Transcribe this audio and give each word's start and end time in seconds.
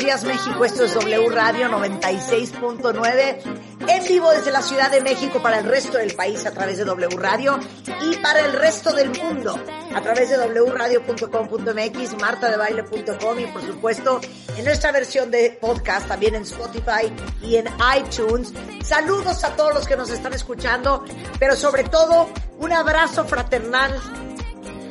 Días 0.00 0.24
México, 0.24 0.64
esto 0.64 0.84
es 0.84 0.94
W 0.94 1.28
Radio 1.28 1.68
96.9 1.68 3.38
en 3.86 4.04
vivo 4.08 4.30
desde 4.30 4.50
la 4.50 4.62
Ciudad 4.62 4.90
de 4.90 5.02
México 5.02 5.42
para 5.42 5.58
el 5.58 5.66
resto 5.66 5.98
del 5.98 6.14
país 6.14 6.46
a 6.46 6.52
través 6.52 6.78
de 6.78 6.84
W 6.86 7.16
Radio 7.18 7.60
y 8.00 8.16
para 8.16 8.40
el 8.40 8.54
resto 8.54 8.94
del 8.94 9.10
mundo 9.10 9.60
a 9.94 10.00
través 10.00 10.30
de 10.30 10.38
wradio.com.mx, 10.38 12.18
martadebaile.com 12.18 13.40
y 13.40 13.46
por 13.46 13.62
supuesto 13.62 14.20
en 14.56 14.64
nuestra 14.64 14.90
versión 14.90 15.30
de 15.30 15.58
podcast 15.60 16.08
también 16.08 16.34
en 16.34 16.42
Spotify 16.42 17.12
y 17.42 17.56
en 17.56 17.66
iTunes. 17.98 18.54
Saludos 18.82 19.44
a 19.44 19.54
todos 19.54 19.74
los 19.74 19.86
que 19.86 19.96
nos 19.96 20.08
están 20.08 20.32
escuchando, 20.32 21.04
pero 21.38 21.56
sobre 21.56 21.84
todo 21.84 22.30
un 22.58 22.72
abrazo 22.72 23.26
fraternal 23.26 24.00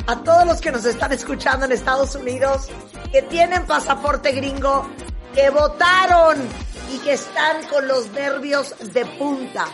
a 0.10 0.24
todos 0.24 0.46
los 0.46 0.60
que 0.60 0.72
nos 0.72 0.86
están 0.86 1.12
escuchando 1.14 1.66
en 1.66 1.72
Estados 1.72 2.16
Unidos, 2.16 2.70
que 3.12 3.22
tienen 3.24 3.66
pasaporte 3.66 4.32
gringo, 4.32 4.88
que 5.34 5.50
votaron 5.50 6.38
y 6.94 7.00
que 7.00 7.14
están 7.14 7.66
con 7.68 7.88
los 7.88 8.10
nervios 8.12 8.76
de 8.94 9.06
punta. 9.06 9.66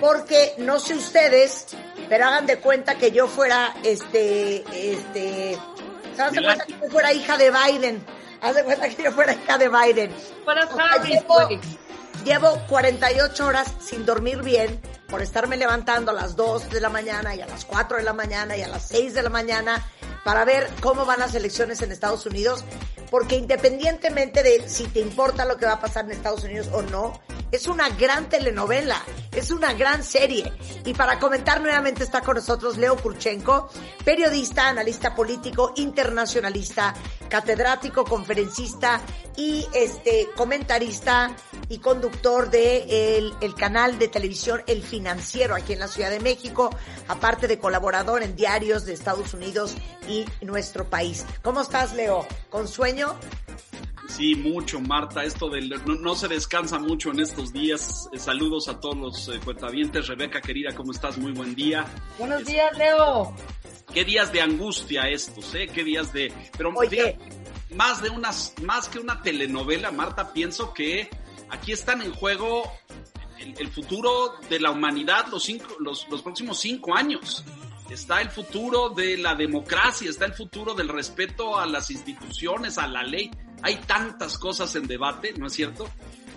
Porque 0.00 0.54
no 0.58 0.78
sé 0.78 0.94
ustedes, 0.94 1.68
pero 2.08 2.26
hagan 2.26 2.46
de 2.46 2.58
cuenta 2.58 2.96
que 2.96 3.10
yo 3.12 3.26
fuera, 3.26 3.74
este, 3.82 4.58
este, 4.92 5.58
¿se 6.14 6.30
de 6.30 6.42
cuenta 6.42 6.66
que 6.66 6.72
yo 6.72 6.90
fuera 6.90 7.12
hija 7.12 7.36
de 7.38 7.50
Biden? 7.50 8.04
Haz 8.42 8.54
de 8.56 8.64
cuenta 8.64 8.88
que 8.88 9.02
yo 9.02 9.12
fuera 9.12 9.32
hija 9.32 9.56
de 9.56 9.68
Biden. 9.68 10.14
Güey. 11.46 11.60
llevo 12.24 12.60
48 12.68 13.46
horas 13.46 13.72
sin 13.80 14.04
dormir 14.04 14.42
bien 14.42 14.80
por 15.08 15.22
estarme 15.22 15.56
levantando 15.56 16.10
a 16.10 16.14
las 16.14 16.36
2 16.36 16.70
de 16.70 16.80
la 16.80 16.88
mañana 16.88 17.34
y 17.34 17.40
a 17.40 17.46
las 17.46 17.64
4 17.64 17.98
de 17.98 18.02
la 18.02 18.12
mañana 18.12 18.56
y 18.56 18.62
a 18.62 18.68
las 18.68 18.88
6 18.88 19.14
de 19.14 19.22
la 19.22 19.30
mañana 19.30 19.82
para 20.24 20.44
ver 20.44 20.68
cómo 20.80 21.04
van 21.04 21.20
las 21.20 21.34
elecciones 21.34 21.82
en 21.82 21.92
Estados 21.92 22.26
Unidos, 22.26 22.64
porque 23.10 23.36
independientemente 23.36 24.42
de 24.42 24.68
si 24.68 24.86
te 24.88 25.00
importa 25.00 25.44
lo 25.44 25.56
que 25.56 25.66
va 25.66 25.74
a 25.74 25.80
pasar 25.80 26.04
en 26.04 26.12
Estados 26.12 26.44
Unidos 26.44 26.68
o 26.72 26.82
no, 26.82 27.20
es 27.52 27.68
una 27.68 27.88
gran 27.90 28.28
telenovela, 28.28 29.00
es 29.32 29.50
una 29.50 29.72
gran 29.72 30.02
serie. 30.02 30.52
Y 30.84 30.94
para 30.94 31.18
comentar 31.18 31.60
nuevamente 31.60 32.02
está 32.02 32.20
con 32.20 32.36
nosotros 32.36 32.76
Leo 32.76 32.96
Kurchenko, 32.96 33.70
periodista, 34.04 34.68
analista 34.68 35.14
político, 35.14 35.72
internacionalista, 35.76 36.94
catedrático, 37.28 38.04
conferencista 38.04 39.00
y 39.36 39.66
este 39.72 40.28
comentarista 40.34 41.34
y 41.68 41.78
conductor 41.78 42.50
de 42.50 43.18
el, 43.18 43.34
el 43.40 43.54
canal 43.54 43.98
de 43.98 44.08
televisión 44.08 44.62
El 44.66 44.82
Financiero 44.82 45.54
aquí 45.54 45.72
en 45.72 45.80
la 45.80 45.88
Ciudad 45.88 46.10
de 46.10 46.20
México, 46.20 46.70
aparte 47.08 47.46
de 47.46 47.58
colaborador 47.58 48.22
en 48.22 48.34
diarios 48.36 48.84
de 48.84 48.92
Estados 48.94 49.34
Unidos 49.34 49.74
y 50.08 50.24
nuestro 50.44 50.88
país. 50.88 51.24
¿Cómo 51.42 51.60
estás, 51.60 51.94
Leo? 51.94 52.26
¿Con 52.50 52.68
sueño? 52.68 53.14
Sí, 54.08 54.34
mucho, 54.36 54.80
Marta. 54.80 55.24
Esto 55.24 55.48
del 55.48 55.68
no, 55.84 55.94
no 55.96 56.14
se 56.14 56.28
descansa 56.28 56.78
mucho 56.78 57.10
en 57.10 57.20
estos 57.20 57.52
días. 57.52 58.08
Eh, 58.12 58.18
saludos 58.18 58.68
a 58.68 58.78
todos 58.78 58.96
los 58.96 59.28
eh, 59.28 59.40
cuentavientes. 59.44 60.06
Rebeca, 60.06 60.40
querida, 60.40 60.74
¿cómo 60.74 60.92
estás? 60.92 61.18
Muy 61.18 61.32
buen 61.32 61.54
día. 61.54 61.84
Buenos 62.18 62.42
Es- 62.42 62.46
días, 62.46 62.78
Leo. 62.78 63.34
Qué 63.92 64.04
días 64.04 64.32
de 64.32 64.40
angustia 64.42 65.08
estos, 65.08 65.54
¿eh? 65.54 65.68
Qué 65.72 65.82
días 65.82 66.12
de... 66.12 66.32
Pero 66.56 66.70
Oye. 66.74 67.16
más 67.74 68.02
de 68.02 68.10
unas, 68.10 68.52
más 68.62 68.88
que 68.88 68.98
una 68.98 69.22
telenovela, 69.22 69.90
Marta, 69.90 70.32
pienso 70.32 70.74
que 70.74 71.08
aquí 71.50 71.72
están 71.72 72.02
en 72.02 72.12
juego 72.12 72.70
el, 73.38 73.54
el 73.58 73.68
futuro 73.68 74.34
de 74.50 74.60
la 74.60 74.70
humanidad 74.72 75.26
los, 75.30 75.44
cinco, 75.44 75.66
los, 75.80 76.06
los 76.10 76.20
próximos 76.22 76.58
cinco 76.60 76.94
años. 76.96 77.44
Está 77.90 78.20
el 78.20 78.30
futuro 78.30 78.90
de 78.90 79.16
la 79.16 79.34
democracia, 79.34 80.10
está 80.10 80.24
el 80.24 80.34
futuro 80.34 80.74
del 80.74 80.88
respeto 80.88 81.58
a 81.58 81.66
las 81.66 81.90
instituciones, 81.90 82.78
a 82.78 82.86
la 82.86 83.02
ley. 83.02 83.30
Hay 83.62 83.76
tantas 83.76 84.38
cosas 84.38 84.74
en 84.76 84.86
debate, 84.86 85.32
¿no 85.34 85.46
es 85.46 85.52
cierto? 85.52 85.88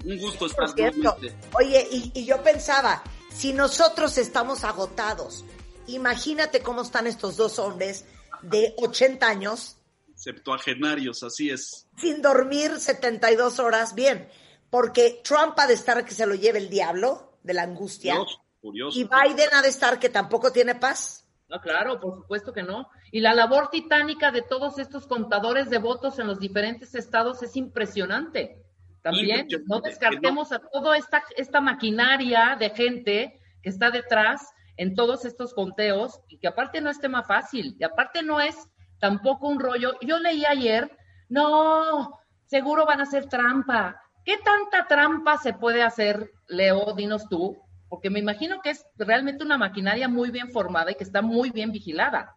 Un 0.05 0.17
gusto 0.17 0.45
estar 0.45 0.75
nuevamente. 0.75 1.35
Oye, 1.53 1.87
y, 1.91 2.11
y 2.13 2.25
yo 2.25 2.41
pensaba, 2.43 3.03
si 3.33 3.53
nosotros 3.53 4.17
estamos 4.17 4.63
agotados, 4.63 5.43
imagínate 5.87 6.61
cómo 6.61 6.83
están 6.83 7.07
estos 7.07 7.35
dos 7.35 7.59
hombres 7.59 8.05
de 8.41 8.73
80 8.77 9.27
años 9.27 9.75
septuagenarios, 10.19 11.23
así 11.23 11.49
es. 11.49 11.87
sin 11.97 12.21
dormir 12.21 12.77
72 12.77 13.59
horas 13.59 13.95
bien, 13.95 14.29
porque 14.69 15.21
Trump 15.23 15.57
ha 15.57 15.65
de 15.65 15.73
estar 15.73 16.03
que 16.03 16.13
se 16.13 16.25
lo 16.25 16.35
lleve 16.35 16.59
el 16.59 16.69
diablo 16.69 17.37
de 17.41 17.53
la 17.53 17.63
angustia 17.63 18.15
curioso. 18.61 18.99
y 18.99 19.03
Biden 19.05 19.49
ha 19.53 19.61
de 19.61 19.69
estar 19.69 19.97
que 19.97 20.09
tampoco 20.09 20.51
tiene 20.51 20.75
paz. 20.75 21.25
No, 21.49 21.59
claro, 21.59 21.99
por 21.99 22.15
supuesto 22.15 22.53
que 22.53 22.61
no. 22.61 22.89
Y 23.11 23.21
la 23.21 23.33
labor 23.33 23.69
titánica 23.69 24.31
de 24.31 24.43
todos 24.43 24.77
estos 24.77 25.07
contadores 25.07 25.69
de 25.69 25.79
votos 25.79 26.19
en 26.19 26.27
los 26.27 26.39
diferentes 26.39 26.93
estados 26.93 27.41
es 27.41 27.55
impresionante. 27.55 28.63
También 29.01 29.47
no 29.65 29.81
descartemos 29.81 30.51
a 30.51 30.59
toda 30.59 30.97
esta, 30.97 31.23
esta 31.35 31.59
maquinaria 31.59 32.55
de 32.59 32.69
gente 32.69 33.41
que 33.63 33.69
está 33.69 33.89
detrás 33.89 34.53
en 34.77 34.93
todos 34.93 35.25
estos 35.25 35.53
conteos 35.53 36.21
y 36.27 36.37
que 36.37 36.47
aparte 36.47 36.81
no 36.81 36.89
es 36.89 36.99
tema 36.99 37.23
fácil 37.23 37.75
y 37.79 37.83
aparte 37.83 38.21
no 38.21 38.39
es 38.39 38.55
tampoco 38.99 39.47
un 39.47 39.59
rollo. 39.59 39.93
Yo 40.01 40.19
leí 40.19 40.45
ayer, 40.45 40.95
no, 41.29 42.19
seguro 42.45 42.85
van 42.85 42.99
a 42.99 43.03
hacer 43.03 43.27
trampa. 43.27 44.01
¿Qué 44.23 44.37
tanta 44.37 44.87
trampa 44.87 45.37
se 45.37 45.53
puede 45.53 45.81
hacer, 45.81 46.31
Leo? 46.47 46.93
Dinos 46.93 47.27
tú, 47.27 47.57
porque 47.89 48.09
me 48.09 48.19
imagino 48.19 48.61
que 48.61 48.69
es 48.69 48.85
realmente 48.97 49.43
una 49.43 49.57
maquinaria 49.57 50.07
muy 50.07 50.29
bien 50.29 50.51
formada 50.51 50.91
y 50.91 50.95
que 50.95 51.03
está 51.03 51.21
muy 51.21 51.49
bien 51.49 51.71
vigilada. 51.71 52.35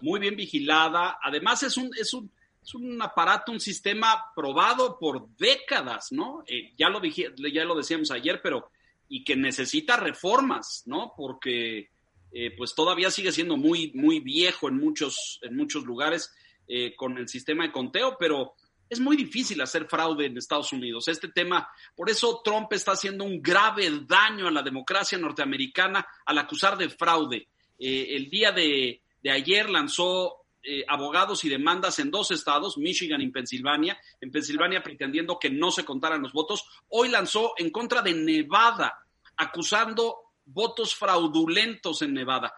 muy 0.00 0.18
bien 0.18 0.34
vigilada. 0.34 1.18
Además, 1.22 1.62
es 1.62 1.76
un, 1.76 1.90
es 1.94 2.14
un, 2.14 2.32
es 2.62 2.74
un 2.74 3.00
aparato, 3.02 3.52
un 3.52 3.60
sistema 3.60 4.32
probado 4.34 4.98
por 4.98 5.28
décadas, 5.36 6.08
¿no? 6.10 6.42
Eh, 6.46 6.72
ya, 6.78 6.88
lo 6.88 7.00
dije, 7.00 7.28
ya 7.52 7.64
lo 7.64 7.74
decíamos 7.74 8.10
ayer, 8.10 8.40
pero 8.42 8.70
y 9.08 9.24
que 9.24 9.36
necesita 9.36 9.96
reformas, 9.96 10.84
¿no? 10.86 11.12
Porque 11.16 11.90
eh, 12.32 12.54
pues 12.56 12.74
todavía 12.74 13.10
sigue 13.10 13.32
siendo 13.32 13.56
muy, 13.56 13.92
muy 13.94 14.20
viejo 14.20 14.68
en 14.68 14.76
muchos, 14.76 15.40
en 15.42 15.56
muchos 15.56 15.84
lugares 15.84 16.32
eh, 16.68 16.94
con 16.94 17.18
el 17.18 17.28
sistema 17.28 17.64
de 17.64 17.72
conteo, 17.72 18.16
pero 18.18 18.54
es 18.90 18.98
muy 18.98 19.16
difícil 19.16 19.60
hacer 19.60 19.86
fraude 19.86 20.26
en 20.26 20.36
Estados 20.36 20.72
Unidos. 20.72 21.06
Este 21.06 21.28
tema, 21.28 21.70
por 21.94 22.10
eso 22.10 22.42
Trump 22.44 22.72
está 22.72 22.92
haciendo 22.92 23.24
un 23.24 23.40
grave 23.40 23.88
daño 24.04 24.48
a 24.48 24.50
la 24.50 24.62
democracia 24.62 25.16
norteamericana 25.16 26.04
al 26.26 26.38
acusar 26.38 26.76
de 26.76 26.90
fraude. 26.90 27.46
Eh, 27.78 28.16
el 28.16 28.28
día 28.28 28.50
de, 28.50 29.00
ayer 29.30 29.70
lanzó 29.70 30.44
eh, 30.64 30.84
abogados 30.88 31.44
y 31.44 31.48
demandas 31.48 32.00
en 32.00 32.10
dos 32.10 32.32
estados, 32.32 32.78
Michigan 32.78 33.20
y 33.20 33.30
Pensilvania, 33.30 33.96
en 34.20 34.32
Pensilvania 34.32 34.82
pretendiendo 34.82 35.38
que 35.38 35.50
no 35.50 35.70
se 35.70 35.84
contaran 35.84 36.22
los 36.22 36.32
votos. 36.32 36.66
Hoy 36.88 37.10
lanzó 37.10 37.52
en 37.58 37.70
contra 37.70 38.02
de 38.02 38.12
Nevada, 38.12 39.06
acusando 39.36 40.32
votos 40.44 40.96
fraudulentos 40.96 42.02
en 42.02 42.12
Nevada. 42.12 42.52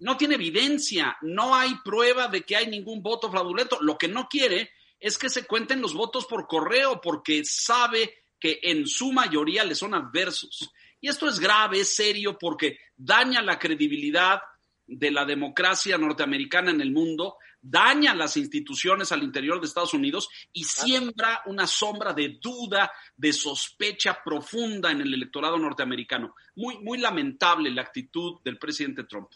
No 0.00 0.16
tiene 0.16 0.34
evidencia, 0.34 1.16
no 1.22 1.54
hay 1.54 1.76
prueba 1.84 2.26
de 2.26 2.42
que 2.42 2.56
hay 2.56 2.66
ningún 2.66 3.04
voto 3.04 3.30
fraudulento. 3.30 3.78
Lo 3.82 3.96
que 3.96 4.08
no 4.08 4.28
quiere 4.28 4.70
es 5.00 5.16
que 5.18 5.30
se 5.30 5.46
cuenten 5.46 5.80
los 5.80 5.94
votos 5.94 6.26
por 6.26 6.46
correo 6.46 7.00
porque 7.00 7.42
sabe 7.44 8.14
que 8.38 8.60
en 8.62 8.86
su 8.86 9.12
mayoría 9.12 9.64
le 9.64 9.74
son 9.74 9.94
adversos. 9.94 10.70
Y 11.00 11.08
esto 11.08 11.26
es 11.26 11.40
grave, 11.40 11.80
es 11.80 11.94
serio, 11.94 12.38
porque 12.38 12.78
daña 12.96 13.42
la 13.42 13.58
credibilidad 13.58 14.40
de 14.86 15.10
la 15.10 15.24
democracia 15.24 15.96
norteamericana 15.96 16.72
en 16.72 16.80
el 16.80 16.90
mundo, 16.90 17.36
daña 17.60 18.14
las 18.14 18.36
instituciones 18.36 19.12
al 19.12 19.22
interior 19.22 19.60
de 19.60 19.66
Estados 19.66 19.94
Unidos 19.94 20.28
y 20.52 20.64
siembra 20.64 21.42
una 21.46 21.66
sombra 21.66 22.12
de 22.12 22.38
duda, 22.40 22.90
de 23.16 23.32
sospecha 23.32 24.18
profunda 24.22 24.90
en 24.90 25.00
el 25.00 25.14
electorado 25.14 25.58
norteamericano. 25.58 26.34
Muy, 26.56 26.78
muy 26.78 26.98
lamentable 26.98 27.70
la 27.70 27.82
actitud 27.82 28.40
del 28.42 28.58
presidente 28.58 29.04
Trump. 29.04 29.30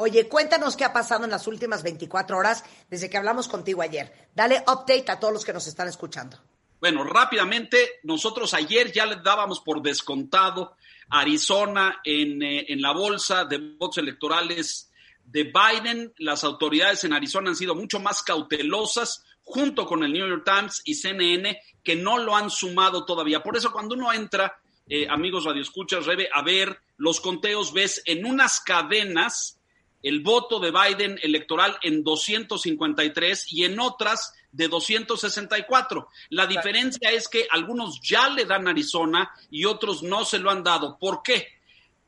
Oye, 0.00 0.28
cuéntanos 0.28 0.76
qué 0.76 0.84
ha 0.84 0.92
pasado 0.92 1.24
en 1.24 1.30
las 1.32 1.48
últimas 1.48 1.82
24 1.82 2.38
horas 2.38 2.64
desde 2.88 3.10
que 3.10 3.16
hablamos 3.16 3.48
contigo 3.48 3.82
ayer. 3.82 4.28
Dale 4.32 4.60
update 4.60 5.10
a 5.10 5.18
todos 5.18 5.34
los 5.34 5.44
que 5.44 5.52
nos 5.52 5.66
están 5.66 5.88
escuchando. 5.88 6.38
Bueno, 6.80 7.02
rápidamente, 7.02 7.98
nosotros 8.04 8.54
ayer 8.54 8.92
ya 8.92 9.06
le 9.06 9.16
dábamos 9.16 9.58
por 9.58 9.82
descontado 9.82 10.76
Arizona 11.10 12.00
en, 12.04 12.40
eh, 12.40 12.66
en 12.68 12.80
la 12.80 12.92
bolsa 12.92 13.44
de 13.44 13.58
votos 13.76 13.98
electorales 13.98 14.88
de 15.24 15.52
Biden, 15.52 16.14
las 16.18 16.44
autoridades 16.44 17.02
en 17.02 17.12
Arizona 17.12 17.50
han 17.50 17.56
sido 17.56 17.74
mucho 17.74 17.98
más 17.98 18.22
cautelosas 18.22 19.24
junto 19.42 19.84
con 19.84 20.04
el 20.04 20.12
New 20.12 20.28
York 20.28 20.44
Times 20.44 20.80
y 20.84 20.94
CNN, 20.94 21.60
que 21.82 21.96
no 21.96 22.18
lo 22.18 22.36
han 22.36 22.50
sumado 22.50 23.04
todavía. 23.04 23.42
Por 23.42 23.56
eso 23.56 23.72
cuando 23.72 23.96
uno 23.96 24.12
entra, 24.12 24.60
eh, 24.86 25.08
amigos 25.10 25.44
radioescuchas, 25.44 26.06
Rebe, 26.06 26.28
a 26.32 26.42
ver 26.42 26.78
los 26.98 27.20
conteos, 27.20 27.72
ves 27.72 28.00
en 28.06 28.24
unas 28.24 28.60
cadenas 28.60 29.57
el 30.02 30.20
voto 30.20 30.60
de 30.60 30.70
Biden 30.70 31.18
electoral 31.22 31.76
en 31.82 32.04
253 32.04 33.52
y 33.52 33.64
en 33.64 33.80
otras 33.80 34.34
de 34.52 34.68
264. 34.68 36.08
La 36.30 36.46
diferencia 36.46 37.10
es 37.10 37.28
que 37.28 37.46
algunos 37.50 38.00
ya 38.00 38.28
le 38.28 38.44
dan 38.44 38.68
Arizona 38.68 39.30
y 39.50 39.64
otros 39.64 40.02
no 40.02 40.24
se 40.24 40.38
lo 40.38 40.50
han 40.50 40.62
dado. 40.62 40.98
¿Por 40.98 41.22
qué? 41.22 41.48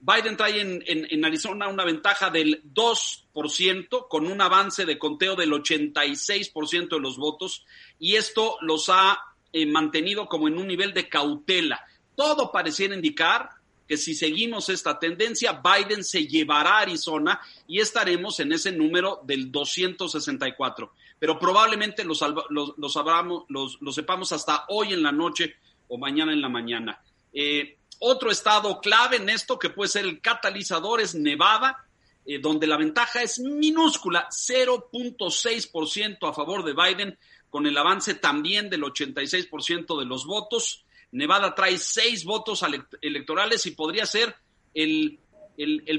Biden 0.01 0.37
trae 0.37 0.61
en, 0.61 1.25
Arizona 1.25 1.69
una 1.69 1.85
ventaja 1.85 2.31
del 2.31 2.63
2%, 2.73 4.09
con 4.09 4.27
un 4.27 4.41
avance 4.41 4.87
de 4.87 4.99
conteo 4.99 5.37
del 5.37 5.53
86% 5.53 6.89
de 6.89 7.01
los 7.01 7.19
votos, 7.19 7.67
y 7.99 8.17
esto 8.17 8.57
los 8.63 8.89
ha 8.89 9.19
eh, 9.53 9.67
mantenido 9.67 10.27
como 10.27 10.49
en 10.49 10.57
un 10.57 10.67
nivel 10.67 10.95
de 10.95 11.07
cautela. 11.07 11.85
Todo 12.17 12.51
pareciera 12.51 12.95
indicar 12.95 13.51
que 13.91 13.97
si 13.97 14.15
seguimos 14.15 14.69
esta 14.69 15.01
tendencia, 15.01 15.61
Biden 15.61 16.05
se 16.05 16.25
llevará 16.25 16.75
a 16.75 16.83
Arizona 16.83 17.41
y 17.67 17.81
estaremos 17.81 18.39
en 18.39 18.53
ese 18.53 18.71
número 18.71 19.21
del 19.25 19.51
264. 19.51 20.93
Pero 21.19 21.41
probablemente 21.41 22.05
los, 22.05 22.25
los, 22.51 22.75
los, 22.79 23.93
sepamos 23.93 24.31
hasta 24.31 24.67
hoy 24.69 24.93
en 24.93 25.03
la 25.03 25.11
noche 25.11 25.57
o 25.89 25.99
mañana 25.99 26.33
en 26.33 26.41
la 26.41 26.49
mañana. 26.49 27.03
Eh, 27.33 27.79
otro 27.99 28.31
estado 28.31 28.81
clave 28.81 29.17
en 29.17 29.29
esto 29.29 29.59
que 29.59 29.71
puede 29.71 29.89
ser 29.89 30.05
el 30.05 30.21
catalizador 30.21 31.01
es 31.01 31.17
Nevada, 31.17 31.85
eh, 32.25 32.39
donde 32.39 32.69
la 32.69 32.77
ventaja 32.77 33.25
es 33.25 33.41
minúscula, 33.41 34.29
0.6% 34.31 36.29
a 36.29 36.33
favor 36.33 36.63
de 36.63 36.75
Biden, 36.75 37.19
con 37.51 37.67
el 37.67 37.77
avance 37.77 38.15
también 38.15 38.71
del 38.71 38.85
86% 38.85 39.99
de 39.99 40.07
los 40.07 40.27
votos. 40.27 40.85
Nevada 41.13 41.55
trae 41.55 41.79
seis 41.79 42.25
votos 42.25 42.65
electorales 43.01 43.67
y 43.67 43.73
podría 43.73 44.07
ser 44.07 44.35
el, 44.75 45.19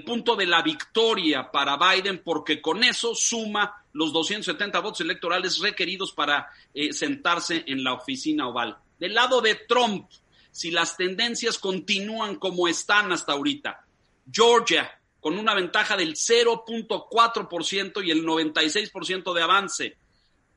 punto 0.06 0.36
de 0.36 0.46
la 0.46 0.62
victoria 0.62 1.52
para 1.52 1.78
Biden 1.78 2.22
porque 2.24 2.62
con 2.62 2.84
eso 2.84 3.14
suma 3.14 3.84
los 3.94 4.14
270 4.14 4.80
votos 4.80 5.02
electorales 5.02 5.60
requeridos 5.60 6.14
para 6.14 6.48
eh, 6.74 6.94
sentarse 6.94 7.64
en 7.68 7.84
la 7.84 7.94
oficina 7.94 8.48
oval. 8.48 8.78
Del 8.98 9.14
lado 9.14 9.42
de 9.42 9.56
Trump, 9.68 10.10
si 10.52 10.72
las 10.72 10.96
tendencias 10.96 11.58
continúan 11.58 12.36
como 12.36 12.68
están 12.68 13.12
hasta 13.12 13.34
ahorita. 13.34 13.86
Georgia, 14.32 15.02
con 15.20 15.38
una 15.38 15.54
ventaja 15.54 15.96
del 15.96 16.16
0.4% 16.16 18.06
y 18.06 18.12
el 18.12 18.26
96% 18.26 19.34
de 19.34 19.42
avance. 19.42 19.98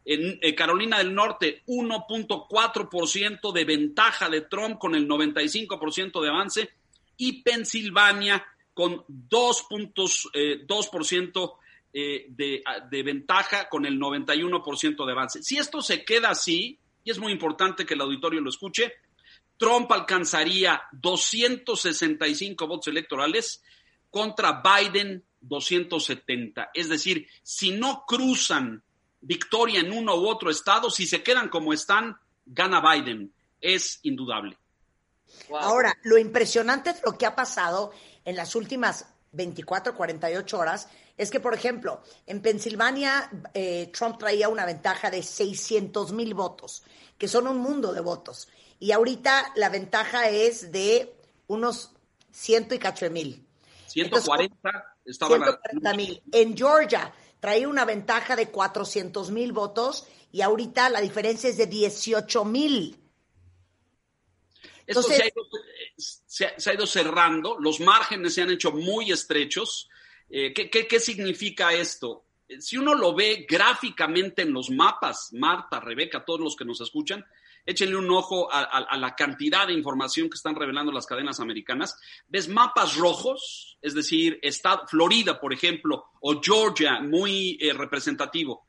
En 0.04 0.38
eh, 0.42 0.54
Carolina 0.54 0.98
del 0.98 1.14
Norte, 1.14 1.62
1.4% 1.66 3.52
de 3.52 3.64
ventaja 3.64 4.28
de 4.28 4.42
Trump 4.42 4.78
con 4.78 4.94
el 4.94 5.08
95% 5.08 6.22
de 6.22 6.28
avance. 6.28 6.68
Y 7.16 7.42
Pensilvania 7.42 8.44
con 8.74 9.04
2.2% 9.06 11.54
eh, 11.92 12.26
de, 12.28 12.62
de 12.90 13.02
ventaja 13.02 13.68
con 13.68 13.84
el 13.86 13.98
91% 13.98 15.06
de 15.06 15.12
avance. 15.12 15.42
Si 15.42 15.56
esto 15.56 15.80
se 15.80 16.04
queda 16.04 16.28
así, 16.30 16.78
y 17.04 17.10
es 17.10 17.18
muy 17.18 17.32
importante 17.32 17.86
que 17.86 17.94
el 17.94 18.00
auditorio 18.00 18.40
lo 18.40 18.50
escuche, 18.50 18.92
Trump 19.56 19.90
alcanzaría 19.92 20.82
265 20.92 22.66
votos 22.66 22.88
electorales 22.88 23.62
contra 24.10 24.62
Biden 24.62 25.24
270. 25.40 26.70
Es 26.72 26.88
decir, 26.88 27.26
si 27.42 27.72
no 27.72 28.04
cruzan 28.06 28.82
victoria 29.24 29.80
en 29.80 29.92
uno 29.92 30.14
u 30.16 30.28
otro 30.28 30.50
estado, 30.50 30.90
si 30.90 31.06
se 31.06 31.22
quedan 31.22 31.48
como 31.48 31.72
están, 31.72 32.16
gana 32.46 32.80
Biden. 32.80 33.32
Es 33.60 34.00
indudable. 34.02 34.56
Ahora, 35.58 35.96
lo 36.02 36.18
impresionante 36.18 36.92
de 36.92 37.00
lo 37.04 37.16
que 37.16 37.26
ha 37.26 37.34
pasado 37.34 37.92
en 38.24 38.36
las 38.36 38.54
últimas 38.54 39.06
24, 39.32 39.94
48 39.94 40.58
horas 40.58 40.88
es 41.16 41.30
que, 41.30 41.40
por 41.40 41.54
ejemplo, 41.54 42.02
en 42.26 42.40
Pensilvania 42.40 43.30
eh, 43.52 43.90
Trump 43.92 44.18
traía 44.18 44.48
una 44.48 44.66
ventaja 44.66 45.10
de 45.10 45.22
600 45.22 46.12
mil 46.12 46.34
votos, 46.34 46.82
que 47.18 47.28
son 47.28 47.48
un 47.48 47.58
mundo 47.58 47.92
de 47.92 48.00
votos. 48.00 48.48
Y 48.78 48.92
ahorita 48.92 49.52
la 49.56 49.70
ventaja 49.70 50.28
es 50.28 50.72
de 50.72 51.14
unos 51.46 51.92
ciento 52.30 52.74
y 52.74 52.78
cacho 52.78 53.08
mil. 53.10 53.46
140 53.86 54.96
140 55.04 55.94
mil. 55.94 56.22
En 56.32 56.56
Georgia 56.56 57.12
traía 57.44 57.68
una 57.68 57.84
ventaja 57.84 58.36
de 58.36 58.48
400 58.48 59.30
mil 59.30 59.52
votos 59.52 60.08
y 60.32 60.40
ahorita 60.40 60.88
la 60.88 61.02
diferencia 61.02 61.50
es 61.50 61.58
de 61.58 61.66
18 61.66 62.42
mil. 62.46 62.96
Esto 64.86 65.02
se, 65.02 65.22
ha 65.22 65.26
ido, 65.26 65.44
se, 65.94 66.70
ha 66.70 66.72
ido, 66.72 66.86
cerrando, 66.86 67.58
los 67.60 67.80
márgenes 67.80 68.32
se 68.32 68.40
han 68.40 68.50
hecho 68.50 68.72
muy 68.72 69.12
estrechos. 69.12 69.90
Eh, 70.30 70.54
¿qué, 70.54 70.70
qué, 70.70 70.86
qué 70.86 70.98
significa 70.98 71.74
esto? 71.74 72.24
Si 72.60 72.78
uno 72.78 72.94
lo 72.94 73.14
ve 73.14 73.44
gráficamente 73.46 74.40
en 74.40 74.54
los 74.54 74.70
mapas, 74.70 75.28
Marta, 75.34 75.80
Rebeca, 75.80 76.24
todos 76.24 76.40
los 76.40 76.56
que 76.56 76.64
nos 76.64 76.80
escuchan, 76.80 77.26
échenle 77.66 77.96
un 77.96 78.10
ojo 78.10 78.48
a, 78.52 78.96
la 78.96 79.14
cantidad 79.14 79.66
de 79.66 79.72
información 79.72 80.28
que 80.28 80.36
están 80.36 80.54
revelando 80.54 80.92
las 80.92 81.06
cadenas 81.06 81.40
americanas. 81.40 81.96
Ves 82.28 82.48
mapas 82.48 82.96
rojos, 82.96 83.78
es 83.80 83.94
decir, 83.94 84.38
está 84.42 84.86
Florida, 84.86 85.40
por 85.40 85.52
ejemplo, 85.52 86.06
o 86.20 86.40
Georgia, 86.42 87.00
muy 87.00 87.58
eh, 87.60 87.72
representativo. 87.72 88.64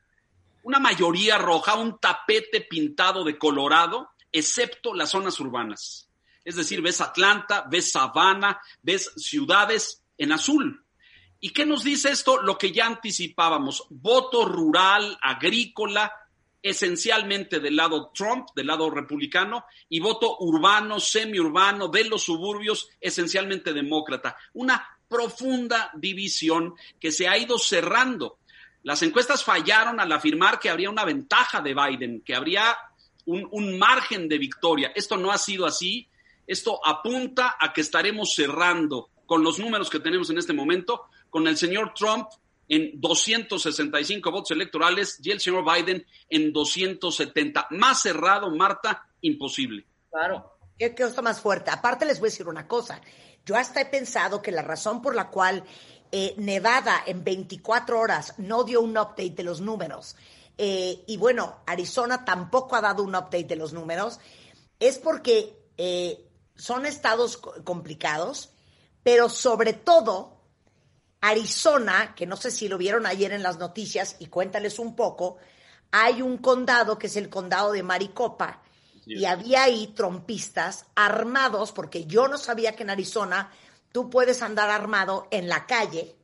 Una 0.62 0.78
mayoría 0.78 1.38
roja, 1.38 1.74
un 1.74 1.98
tapete 1.98 2.62
pintado 2.62 3.22
de 3.22 3.38
colorado, 3.38 4.10
excepto 4.32 4.94
las 4.94 5.10
zonas 5.10 5.38
urbanas. 5.40 6.08
Es 6.44 6.56
decir, 6.56 6.80
ves 6.80 7.00
Atlanta, 7.00 7.66
ves 7.68 7.92
Savannah, 7.92 8.60
ves 8.82 9.12
ciudades 9.16 10.02
en 10.16 10.32
azul. 10.32 10.84
¿Y 11.40 11.50
qué 11.50 11.66
nos 11.66 11.84
dice 11.84 12.10
esto? 12.10 12.40
Lo 12.40 12.56
que 12.56 12.72
ya 12.72 12.86
anticipábamos, 12.86 13.86
voto 13.90 14.44
rural, 14.46 15.18
agrícola, 15.20 16.12
esencialmente 16.68 17.60
del 17.60 17.76
lado 17.76 18.10
Trump, 18.14 18.48
del 18.54 18.66
lado 18.66 18.90
republicano, 18.90 19.66
y 19.88 20.00
voto 20.00 20.38
urbano, 20.40 20.98
semiurbano, 21.00 21.88
de 21.88 22.04
los 22.04 22.24
suburbios, 22.24 22.88
esencialmente 23.00 23.72
demócrata. 23.72 24.36
Una 24.54 24.86
profunda 25.08 25.90
división 25.94 26.74
que 26.98 27.12
se 27.12 27.28
ha 27.28 27.38
ido 27.38 27.58
cerrando. 27.58 28.38
Las 28.82 29.02
encuestas 29.02 29.44
fallaron 29.44 30.00
al 30.00 30.12
afirmar 30.12 30.58
que 30.58 30.70
habría 30.70 30.90
una 30.90 31.04
ventaja 31.04 31.60
de 31.60 31.74
Biden, 31.74 32.22
que 32.22 32.34
habría 32.34 32.76
un, 33.26 33.78
margen 33.78 34.28
de 34.28 34.38
victoria. 34.38 34.92
Esto 34.94 35.16
no 35.16 35.32
ha 35.32 35.38
sido 35.38 35.66
así. 35.66 36.08
Esto 36.46 36.80
apunta 36.84 37.56
a 37.58 37.72
que 37.72 37.80
estaremos 37.80 38.34
cerrando 38.34 39.10
con 39.26 39.42
los 39.42 39.58
números 39.58 39.90
que 39.90 39.98
tenemos 39.98 40.30
en 40.30 40.38
este 40.38 40.52
momento, 40.52 41.06
con 41.30 41.48
el 41.48 41.56
señor 41.56 41.92
Trump 41.94 42.28
en 42.68 43.00
265 43.00 44.30
votos 44.30 44.50
electorales 44.50 45.18
y 45.22 45.30
el 45.30 45.40
señor 45.40 45.64
Biden 45.64 46.06
en 46.28 46.52
270. 46.52 47.68
Más 47.70 48.02
cerrado, 48.02 48.50
Marta, 48.50 49.06
imposible. 49.20 49.86
Claro. 50.10 50.58
¿Qué 50.78 50.94
cosa 50.94 51.22
más 51.22 51.40
fuerte? 51.40 51.70
Aparte 51.70 52.04
les 52.04 52.18
voy 52.18 52.28
a 52.28 52.30
decir 52.30 52.48
una 52.48 52.66
cosa. 52.68 53.00
Yo 53.44 53.56
hasta 53.56 53.80
he 53.80 53.86
pensado 53.86 54.42
que 54.42 54.52
la 54.52 54.62
razón 54.62 55.00
por 55.00 55.14
la 55.14 55.30
cual 55.30 55.64
eh, 56.12 56.34
Nevada 56.36 57.02
en 57.06 57.24
24 57.24 57.98
horas 57.98 58.34
no 58.38 58.64
dio 58.64 58.80
un 58.80 58.96
update 58.98 59.30
de 59.30 59.44
los 59.44 59.60
números 59.60 60.16
eh, 60.58 61.04
y 61.06 61.16
bueno, 61.16 61.56
Arizona 61.66 62.24
tampoco 62.24 62.76
ha 62.76 62.80
dado 62.80 63.02
un 63.02 63.14
update 63.14 63.44
de 63.44 63.56
los 63.56 63.72
números, 63.72 64.18
es 64.80 64.98
porque 64.98 65.54
eh, 65.76 66.24
son 66.54 66.86
estados 66.86 67.36
complicados, 67.36 68.50
pero 69.02 69.28
sobre 69.28 69.74
todo 69.74 70.35
Arizona, 71.20 72.14
que 72.14 72.26
no 72.26 72.36
sé 72.36 72.50
si 72.50 72.68
lo 72.68 72.78
vieron 72.78 73.06
ayer 73.06 73.32
en 73.32 73.42
las 73.42 73.58
noticias, 73.58 74.16
y 74.18 74.26
cuéntales 74.26 74.78
un 74.78 74.94
poco, 74.94 75.38
hay 75.90 76.22
un 76.22 76.38
condado 76.38 76.98
que 76.98 77.06
es 77.06 77.16
el 77.16 77.28
condado 77.28 77.72
de 77.72 77.82
Maricopa, 77.82 78.62
y 79.04 79.24
había 79.24 79.64
ahí 79.64 79.88
trompistas 79.88 80.86
armados, 80.94 81.72
porque 81.72 82.06
yo 82.06 82.28
no 82.28 82.38
sabía 82.38 82.74
que 82.74 82.82
en 82.82 82.90
Arizona 82.90 83.52
tú 83.92 84.10
puedes 84.10 84.42
andar 84.42 84.68
armado 84.68 85.28
en 85.30 85.48
la 85.48 85.66
calle, 85.66 86.16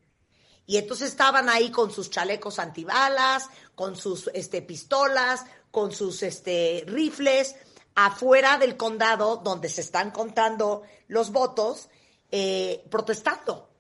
y 0.67 0.77
entonces 0.77 1.11
estaban 1.11 1.49
ahí 1.49 1.71
con 1.71 1.91
sus 1.91 2.11
chalecos 2.11 2.59
antibalas, 2.59 3.49
con 3.75 3.97
sus 3.97 4.31
este, 4.35 4.63
pistolas, 4.63 5.45
con 5.71 5.93
sus 5.93 6.23
este, 6.23 6.85
rifles, 6.87 7.57
afuera 7.95 8.59
del 8.59 8.77
condado 8.77 9.37
donde 9.37 9.69
se 9.69 9.81
están 9.81 10.11
contando 10.11 10.83
los 11.09 11.31
votos, 11.31 11.89
eh, 12.31 12.85
protestando. 12.91 13.72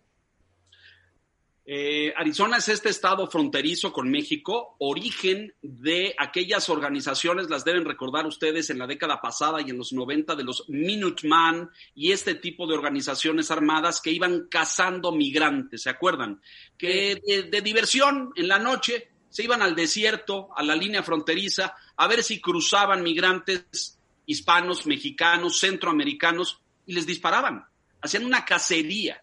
Eh, 1.64 2.12
Arizona 2.16 2.56
es 2.56 2.68
este 2.68 2.88
estado 2.88 3.28
fronterizo 3.28 3.92
con 3.92 4.10
México, 4.10 4.74
origen 4.80 5.54
de 5.62 6.12
aquellas 6.18 6.68
organizaciones, 6.68 7.50
las 7.50 7.64
deben 7.64 7.84
recordar 7.84 8.26
ustedes 8.26 8.68
en 8.70 8.78
la 8.78 8.88
década 8.88 9.20
pasada 9.20 9.60
y 9.60 9.70
en 9.70 9.78
los 9.78 9.92
90 9.92 10.34
de 10.34 10.42
los 10.42 10.68
Minuteman 10.68 11.70
y 11.94 12.10
este 12.10 12.34
tipo 12.34 12.66
de 12.66 12.74
organizaciones 12.74 13.52
armadas 13.52 14.00
que 14.00 14.10
iban 14.10 14.48
cazando 14.48 15.12
migrantes, 15.12 15.82
¿se 15.82 15.90
acuerdan? 15.90 16.40
Que 16.76 17.46
de, 17.48 17.60
diversión 17.60 18.32
en 18.34 18.48
la 18.48 18.58
noche 18.58 19.10
se 19.28 19.44
iban 19.44 19.62
al 19.62 19.76
desierto, 19.76 20.48
a 20.56 20.64
la 20.64 20.74
línea 20.74 21.04
fronteriza, 21.04 21.76
a 21.96 22.08
ver 22.08 22.24
si 22.24 22.40
cruzaban 22.40 23.04
migrantes 23.04 24.00
hispanos, 24.26 24.84
mexicanos, 24.86 25.60
centroamericanos 25.60 26.60
y 26.86 26.94
les 26.94 27.06
disparaban. 27.06 27.64
Hacían 28.00 28.24
una 28.24 28.44
cacería 28.44 29.22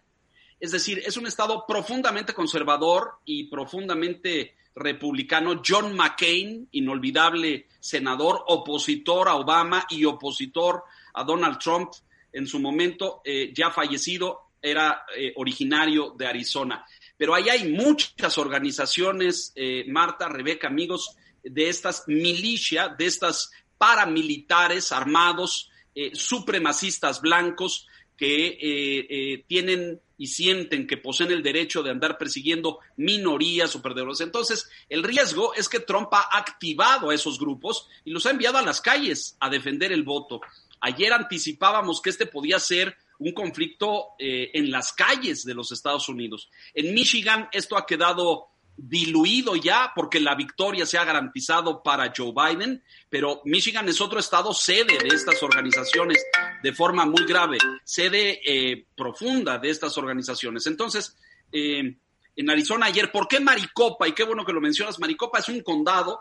es 0.60 0.72
decir, 0.72 1.02
es 1.04 1.16
un 1.16 1.26
Estado 1.26 1.64
profundamente 1.66 2.34
conservador 2.34 3.18
y 3.24 3.44
profundamente 3.44 4.54
republicano. 4.74 5.62
John 5.66 5.96
McCain, 5.96 6.68
inolvidable 6.72 7.66
senador, 7.80 8.44
opositor 8.46 9.28
a 9.28 9.36
Obama 9.36 9.86
y 9.88 10.04
opositor 10.04 10.84
a 11.14 11.24
Donald 11.24 11.58
Trump, 11.58 11.90
en 12.32 12.46
su 12.46 12.60
momento 12.60 13.22
eh, 13.24 13.52
ya 13.54 13.70
fallecido, 13.70 14.50
era 14.62 15.04
eh, 15.16 15.32
originario 15.36 16.14
de 16.16 16.26
Arizona. 16.26 16.84
Pero 17.16 17.34
ahí 17.34 17.48
hay 17.48 17.72
muchas 17.72 18.36
organizaciones, 18.36 19.52
eh, 19.56 19.84
Marta, 19.88 20.28
Rebeca, 20.28 20.68
amigos, 20.68 21.16
de 21.42 21.70
estas 21.70 22.04
milicias, 22.06 22.96
de 22.98 23.06
estas 23.06 23.50
paramilitares 23.78 24.92
armados, 24.92 25.70
supremacistas 26.12 27.20
blancos, 27.20 27.88
que 28.16 29.42
tienen 29.48 30.00
y 30.20 30.26
sienten 30.26 30.86
que 30.86 30.98
poseen 30.98 31.30
el 31.30 31.42
derecho 31.42 31.82
de 31.82 31.90
andar 31.90 32.18
persiguiendo 32.18 32.80
minorías 32.98 33.74
o 33.74 33.80
perdedores. 33.80 34.20
Entonces, 34.20 34.68
el 34.90 35.02
riesgo 35.02 35.54
es 35.54 35.66
que 35.66 35.80
Trump 35.80 36.08
ha 36.12 36.36
activado 36.36 37.08
a 37.08 37.14
esos 37.14 37.38
grupos 37.38 37.88
y 38.04 38.10
los 38.10 38.26
ha 38.26 38.30
enviado 38.30 38.58
a 38.58 38.62
las 38.62 38.82
calles 38.82 39.38
a 39.40 39.48
defender 39.48 39.92
el 39.92 40.02
voto. 40.02 40.42
Ayer 40.82 41.14
anticipábamos 41.14 42.02
que 42.02 42.10
este 42.10 42.26
podía 42.26 42.60
ser 42.60 42.98
un 43.18 43.32
conflicto 43.32 44.08
eh, 44.18 44.50
en 44.52 44.70
las 44.70 44.92
calles 44.92 45.42
de 45.42 45.54
los 45.54 45.72
Estados 45.72 46.06
Unidos. 46.10 46.50
En 46.74 46.92
Michigan 46.92 47.48
esto 47.50 47.78
ha 47.78 47.86
quedado 47.86 48.49
diluido 48.82 49.56
ya 49.56 49.92
porque 49.94 50.20
la 50.20 50.34
victoria 50.34 50.86
se 50.86 50.96
ha 50.96 51.04
garantizado 51.04 51.82
para 51.82 52.12
Joe 52.16 52.32
Biden, 52.32 52.82
pero 53.10 53.42
Michigan 53.44 53.86
es 53.88 54.00
otro 54.00 54.18
estado 54.18 54.54
sede 54.54 54.98
de 54.98 55.08
estas 55.08 55.42
organizaciones 55.42 56.24
de 56.62 56.72
forma 56.72 57.04
muy 57.04 57.24
grave, 57.26 57.58
sede 57.84 58.40
eh, 58.44 58.86
profunda 58.96 59.58
de 59.58 59.68
estas 59.68 59.98
organizaciones. 59.98 60.66
Entonces, 60.66 61.16
eh, 61.52 61.94
en 62.36 62.50
Arizona 62.50 62.86
ayer, 62.86 63.12
¿por 63.12 63.28
qué 63.28 63.38
Maricopa? 63.38 64.08
Y 64.08 64.12
qué 64.12 64.24
bueno 64.24 64.46
que 64.46 64.52
lo 64.52 64.62
mencionas, 64.62 64.98
Maricopa 64.98 65.40
es 65.40 65.48
un 65.50 65.60
condado 65.60 66.20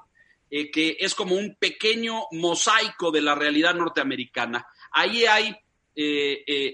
eh, 0.51 0.69
que 0.69 0.97
es 0.99 1.15
como 1.15 1.35
un 1.35 1.55
pequeño 1.55 2.23
mosaico 2.31 3.09
de 3.09 3.21
la 3.21 3.35
realidad 3.35 3.73
norteamericana. 3.73 4.67
Ahí 4.91 5.25
hay, 5.25 5.55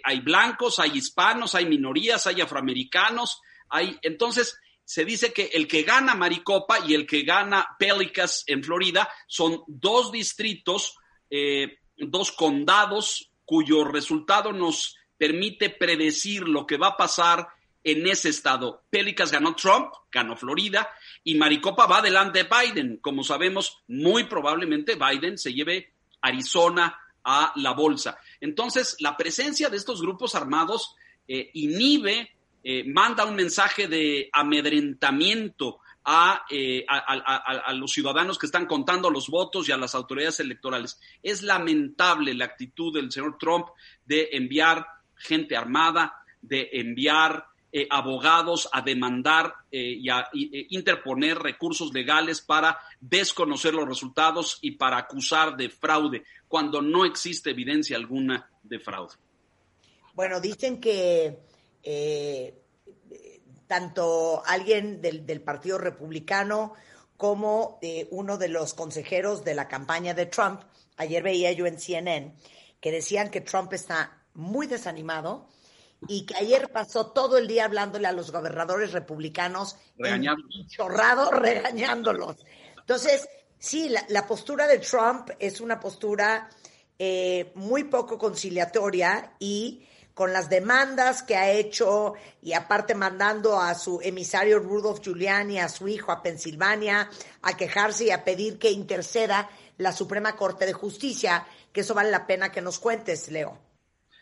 hay 0.03 0.19
blancos, 0.21 0.79
hay 0.79 0.97
hispanos, 0.97 1.53
hay 1.53 1.65
minorías, 1.65 2.25
hay 2.27 2.41
afroamericanos, 2.41 3.41
hay, 3.69 3.97
entonces, 4.03 4.57
se 4.85 5.03
dice 5.03 5.33
que 5.33 5.49
el 5.53 5.67
que 5.67 5.81
gana 5.81 6.13
Maricopa 6.13 6.79
y 6.87 6.93
el 6.93 7.07
que 7.07 7.23
gana 7.23 7.75
Pelicas 7.79 8.43
en 8.47 8.63
Florida 8.63 9.09
son 9.27 9.63
dos 9.67 10.11
distritos, 10.11 10.95
eh, 11.29 11.79
dos 11.97 12.31
condados 12.31 13.31
cuyo 13.45 13.83
resultado 13.83 14.53
nos 14.53 14.95
permite 15.17 15.71
predecir 15.71 16.47
lo 16.47 16.67
que 16.67 16.77
va 16.77 16.89
a 16.89 16.97
pasar 16.97 17.47
en 17.83 18.07
ese 18.07 18.29
estado. 18.29 18.83
Pelicas 18.89 19.31
ganó 19.31 19.55
Trump, 19.55 19.91
ganó 20.11 20.35
Florida 20.35 20.89
y 21.23 21.35
Maricopa 21.35 21.87
va 21.87 22.01
delante 22.01 22.43
de 22.43 22.49
Biden. 22.49 22.97
Como 22.97 23.23
sabemos, 23.23 23.83
muy 23.87 24.25
probablemente 24.25 24.95
Biden 24.95 25.37
se 25.37 25.53
lleve 25.53 25.93
Arizona 26.21 26.99
a 27.23 27.53
la 27.55 27.71
bolsa. 27.71 28.19
Entonces, 28.39 28.97
la 28.99 29.17
presencia 29.17 29.69
de 29.69 29.77
estos 29.77 30.01
grupos 30.01 30.35
armados 30.35 30.95
eh, 31.27 31.49
inhibe 31.53 32.34
eh, 32.67 32.83
manda 32.83 33.25
un 33.25 33.35
mensaje 33.35 33.87
de 33.87 34.27
amedrentamiento 34.33 35.81
eh, 36.49 36.83
a, 36.89 37.73
los 37.73 37.91
ciudadanos 37.91 38.39
que 38.39 38.47
están 38.47 38.65
contando 38.65 39.11
los 39.11 39.29
votos 39.29 39.69
y 39.69 39.71
a 39.71 39.77
las 39.77 39.93
autoridades 39.93 40.39
electorales. 40.39 40.99
Es 41.21 41.43
lamentable 41.43 42.33
la 42.33 42.45
actitud 42.45 42.91
del 42.91 43.11
señor 43.11 43.37
Trump 43.37 43.67
de 44.03 44.29
enviar 44.31 44.83
gente 45.15 45.55
armada, 45.55 46.15
de 46.41 46.67
enviar 46.73 47.45
eh, 47.71 47.85
abogados 47.87 48.67
a 48.73 48.81
demandar 48.81 49.53
y 49.69 50.09
a 50.09 50.27
interponer 50.33 51.37
recursos 51.37 51.93
legales 51.93 52.41
para 52.41 52.79
desconocer 52.99 53.75
los 53.75 53.87
resultados 53.87 54.57
y 54.61 54.71
para 54.71 54.97
acusar 54.97 55.55
de 55.55 55.69
fraude, 55.69 56.23
cuando 56.47 56.81
no 56.81 57.05
existe 57.05 57.51
evidencia 57.51 57.95
alguna 57.95 58.49
de 58.63 58.79
fraude. 58.79 59.13
Bueno, 60.15 60.39
dicen 60.39 60.79
que 60.79 61.45
eh, 61.85 62.65
tanto 63.67 64.43
alguien 64.45 65.01
del, 65.01 65.41
Partido 65.41 65.77
Republicano 65.77 66.73
como 67.15 67.79
eh, 67.81 68.07
uno 68.11 68.37
de 68.37 68.49
los 68.49 68.73
consejeros 68.73 69.43
de 69.43 69.55
la 69.55 69.67
campaña 69.67 70.13
de 70.13 70.25
Trump, 70.25 70.61
ayer 70.97 71.23
veía 71.23 71.51
yo 71.51 71.65
en 71.65 71.79
CNN, 71.79 72.35
que 72.81 72.91
decían 72.91 73.29
que 73.29 73.41
Trump 73.41 73.71
está 73.73 74.23
muy 74.33 74.67
desanimado 74.67 75.47
y 76.07 76.25
que 76.25 76.35
ayer 76.35 76.71
pasó 76.71 77.11
todo 77.11 77.37
el 77.37 77.47
día 77.47 77.65
hablándole 77.65 78.07
a 78.07 78.11
los 78.11 78.31
gobernadores 78.31 78.91
republicanos, 78.91 79.77
chorrado 80.67 81.31
regañándolos. 81.31 82.37
Entonces, 82.79 83.27
sí, 83.57 83.93
la, 84.09 84.27
postura 84.27 84.67
de 84.67 84.79
Trump 84.79 85.29
es 85.39 85.61
una 85.61 85.79
postura 85.79 86.49
eh, 86.99 87.51
muy 87.55 87.85
poco 87.85 88.17
conciliatoria 88.17 89.35
y 89.39 89.87
con 90.15 90.31
las 90.31 90.49
demandas 90.49 91.21
que 91.21 91.35
ha 91.35 91.51
hecho 91.51 92.13
y 92.41 92.53
aparte 92.53 92.95
mandando 92.95 93.59
a 93.59 93.75
su 93.75 93.99
emisario 94.01 94.59
Rudolph 94.59 95.01
Giuliani, 95.01 95.59
a 95.59 95.67
su 95.67 95.89
hijo 95.89 96.11
a 96.11 96.23
Pensilvania, 96.23 97.09
a 97.41 97.57
quejarse 97.57 98.05
y 98.05 98.11
a 98.11 98.23
pedir 98.23 98.57
que 98.57 98.71
interceda 98.71 99.49
la 99.77 99.91
Suprema 99.91 100.37
Corte 100.37 100.65
de 100.65 100.71
Justicia, 100.71 101.45
que 101.73 101.81
eso 101.81 101.93
vale 101.93 102.11
la 102.11 102.25
pena 102.25 102.49
que 102.49 102.61
nos 102.61 102.79
cuentes, 102.79 103.29
Leo. 103.29 103.59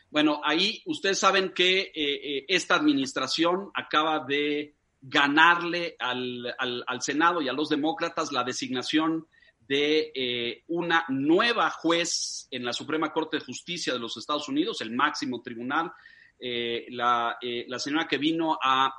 Bueno, 0.10 0.42
ahí 0.44 0.82
ustedes 0.88 1.20
saben 1.20 1.54
que 1.54 1.82
eh, 1.82 1.94
eh, 1.96 2.46
esta 2.48 2.74
administración 2.74 3.70
acaba 3.76 4.26
de 4.26 4.76
ganarle 5.00 5.96
al, 6.00 6.56
al 6.58 7.02
Senado 7.04 7.40
y 7.40 7.50
a 7.50 7.54
los 7.54 7.70
demócratas 7.70 8.32
la 8.32 8.44
designación 8.44 9.28
de 9.68 10.12
eh, 10.14 10.64
una 10.68 11.06
nueva 11.10 11.70
juez 11.70 12.48
en 12.52 12.66
la 12.66 12.74
Suprema 12.74 13.12
Corte 13.12 13.38
de 13.38 13.46
Justicia 13.46 13.94
de 13.94 14.00
los 14.00 14.18
Estados 14.18 14.48
Unidos, 14.50 14.82
el 14.82 14.92
máximo 14.92 15.42
tribunal, 15.42 15.92
eh, 16.40 16.86
la, 16.90 17.38
eh, 17.42 17.66
la, 17.68 17.80
señora 17.80 18.08
que 18.08 18.18
vino 18.18 18.58
a 18.62 18.94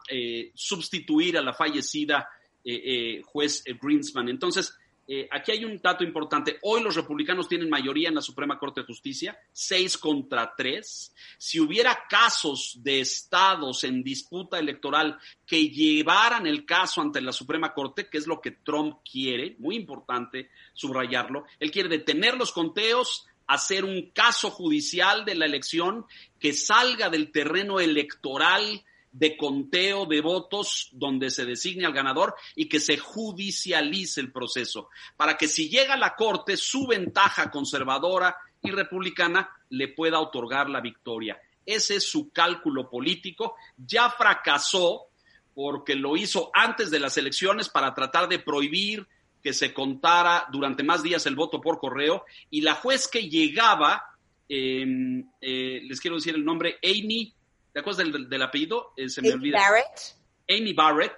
sustituir 0.55 1.37
a 1.37 1.43
la 1.43 1.53
fallecida 1.53 2.29
juez 3.25 3.63
Greenspan. 3.81 4.29
Entonces, 4.31 4.75
eh, 5.07 5.29
aquí 5.31 5.53
hay 5.53 5.65
un 5.65 5.79
dato 5.83 6.03
importante. 6.03 6.59
Hoy 6.63 6.83
los 6.83 6.95
republicanos 6.95 7.49
tienen 7.49 7.69
mayoría 7.69 8.09
en 8.09 8.15
la 8.15 8.23
Suprema 8.23 8.59
Corte 8.59 8.81
de 8.81 8.87
Justicia, 8.87 9.39
seis 9.53 9.99
contra 9.99 10.55
tres. 10.57 11.15
Si 11.37 11.61
hubiera 11.61 12.05
casos 12.09 12.79
de 12.83 13.01
estados 13.01 13.85
en 13.85 14.03
disputa 14.03 14.59
electoral 14.59 15.19
que 15.47 15.69
llevaran 15.69 16.47
el 16.47 16.65
caso 16.65 17.03
ante 17.03 17.21
la 17.21 17.33
Suprema 17.33 17.75
Corte, 17.75 18.09
que 18.09 18.19
es 18.19 18.27
lo 18.27 18.41
que 18.41 18.53
Trump 18.53 18.99
quiere, 19.11 19.57
muy 19.59 19.77
importante 19.77 20.51
subrayarlo, 20.73 21.45
él 21.61 21.71
quiere 21.71 21.89
detener 21.89 22.37
los 22.37 22.53
conteos, 22.53 23.27
hacer 23.47 23.85
un 23.85 24.11
caso 24.11 24.51
judicial 24.51 25.27
de 25.27 25.35
la 25.35 25.45
elección 25.45 26.07
que 26.41 26.55
salga 26.55 27.11
del 27.11 27.31
terreno 27.31 27.79
electoral 27.79 28.83
de 29.15 29.37
conteo 29.37 30.07
de 30.07 30.21
votos 30.21 30.89
donde 30.91 31.31
se 31.31 31.45
designe 31.45 31.87
al 31.87 31.93
ganador 31.93 32.35
y 32.57 32.69
que 32.69 32.81
se 32.81 32.99
judicialice 32.99 34.21
el 34.21 34.33
proceso, 34.33 34.89
para 35.17 35.37
que 35.37 35.47
si 35.47 35.69
llega 35.69 35.95
a 35.95 35.99
la 35.99 36.17
Corte, 36.17 36.57
su 36.57 36.89
ventaja 36.89 37.49
conservadora 37.49 38.37
y 38.61 38.73
republicana 38.73 39.49
le 39.71 39.89
pueda 39.89 40.19
otorgar 40.19 40.69
la 40.69 40.81
victoria. 40.81 41.39
Ese 41.65 41.97
es 41.97 42.09
su 42.11 42.31
cálculo 42.31 42.91
político. 42.91 43.55
Ya 43.77 44.11
fracasó 44.11 45.07
porque 45.55 45.95
lo 45.95 46.17
hizo 46.17 46.51
antes 46.53 46.91
de 46.91 46.99
las 46.99 47.17
elecciones 47.17 47.69
para 47.69 47.95
tratar 47.95 48.29
de 48.29 48.41
prohibir 48.41 49.07
que 49.41 49.53
se 49.53 49.73
contara 49.73 50.49
durante 50.51 50.83
más 50.83 51.05
días 51.05 51.25
el 51.27 51.37
voto 51.37 51.61
por 51.61 51.79
correo 51.79 52.25
y 52.51 52.63
la 52.63 52.75
juez 52.75 53.07
que 53.07 53.29
llegaba, 53.29 54.03
em, 54.49 55.25
eh, 55.41 55.83
les 55.85 56.01
quiero 56.01 56.17
decir 56.17 56.35
el 56.35 56.45
nombre, 56.45 56.79
Amy 56.83 57.33
¿Te 57.75 57.81
acuerdas 57.81 58.07
del, 58.31 58.43
apellido? 58.43 58.93
Eh, 58.97 59.11
se 59.11 59.21
me 59.21 59.33
Amy 59.33 59.51
Barrett. 59.51 60.17
Amy 60.49 60.73
Barrett. 60.73 61.17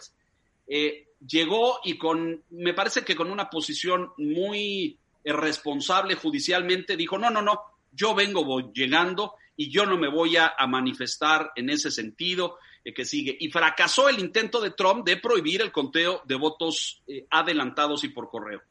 Eh, 0.66 1.06
llegó 1.24 1.80
y 1.84 1.98
con, 1.98 2.42
me 2.50 2.72
parece 2.72 3.04
que 3.04 3.14
con 3.14 3.30
una 3.30 3.50
posición 3.50 4.12
muy 4.16 4.98
eh, 5.22 5.32
responsable 5.34 6.14
judicialmente, 6.14 6.96
dijo, 6.96 7.18
no, 7.18 7.28
no, 7.28 7.42
no, 7.42 7.60
yo 7.92 8.14
vengo 8.14 8.42
voy, 8.42 8.70
llegando 8.72 9.34
y 9.54 9.70
yo 9.70 9.84
no 9.84 9.98
me 9.98 10.08
voy 10.08 10.36
a, 10.36 10.54
manifestar 10.66 11.52
en 11.56 11.68
ese 11.68 11.90
sentido. 11.90 12.58
eh, 12.84 12.94
que 12.94 13.04
sigue. 13.04 13.36
Y 13.38 13.50
fracasó 13.50 14.08
el 14.08 14.18
intento 14.18 14.60
de 14.60 14.70
Trump 14.70 15.04
de 15.04 15.18
prohibir 15.18 15.60
el 15.60 15.72
conteo 15.72 16.22
de 16.24 16.36
votos 16.36 17.02
eh, 17.06 17.26
adelantados 17.30 18.02
y 18.04 18.08
por 18.08 18.30
correo. 18.30 18.62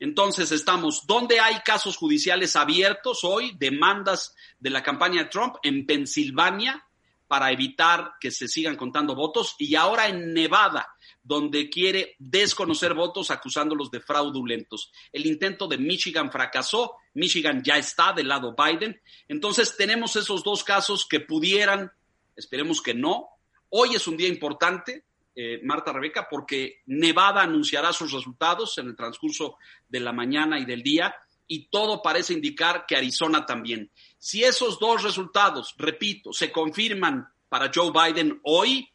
Entonces 0.00 0.50
estamos, 0.50 1.06
¿dónde 1.06 1.38
hay 1.38 1.60
casos 1.60 1.96
judiciales 1.96 2.56
abiertos 2.56 3.20
hoy? 3.22 3.54
Demandas 3.58 4.34
de 4.58 4.70
la 4.70 4.82
campaña 4.82 5.24
de 5.24 5.28
Trump 5.28 5.56
en 5.62 5.84
Pensilvania 5.84 6.82
para 7.30 7.52
evitar 7.52 8.14
que 8.18 8.32
se 8.32 8.48
sigan 8.48 8.74
contando 8.74 9.14
votos 9.14 9.54
y 9.56 9.76
ahora 9.76 10.08
en 10.08 10.34
Nevada, 10.34 10.96
donde 11.22 11.70
quiere 11.70 12.16
desconocer 12.18 12.92
votos 12.92 13.30
acusándolos 13.30 13.88
de 13.88 14.00
fraudulentos. 14.00 14.90
El 15.12 15.26
intento 15.26 15.68
de 15.68 15.78
Michigan 15.78 16.32
fracasó, 16.32 16.96
Michigan 17.14 17.62
ya 17.62 17.78
está 17.78 18.12
del 18.12 18.26
lado 18.26 18.56
Biden. 18.58 19.00
Entonces 19.28 19.76
tenemos 19.76 20.16
esos 20.16 20.42
dos 20.42 20.64
casos 20.64 21.06
que 21.08 21.20
pudieran, 21.20 21.92
esperemos 22.34 22.82
que 22.82 22.94
no. 22.94 23.28
Hoy 23.68 23.94
es 23.94 24.08
un 24.08 24.16
día 24.16 24.26
importante, 24.26 25.04
eh, 25.36 25.60
Marta 25.62 25.92
Rebeca, 25.92 26.26
porque 26.28 26.80
Nevada 26.86 27.42
anunciará 27.42 27.92
sus 27.92 28.10
resultados 28.10 28.76
en 28.78 28.88
el 28.88 28.96
transcurso 28.96 29.54
de 29.88 30.00
la 30.00 30.12
mañana 30.12 30.58
y 30.58 30.64
del 30.64 30.82
día 30.82 31.14
y 31.52 31.66
todo 31.66 32.00
parece 32.00 32.32
indicar 32.32 32.86
que 32.86 32.96
Arizona 32.96 33.44
también. 33.44 33.90
Si 34.20 34.44
esos 34.44 34.78
dos 34.78 35.02
resultados, 35.02 35.74
repito, 35.78 36.34
se 36.34 36.52
confirman 36.52 37.26
para 37.48 37.70
Joe 37.74 37.90
Biden 37.90 38.38
hoy, 38.44 38.86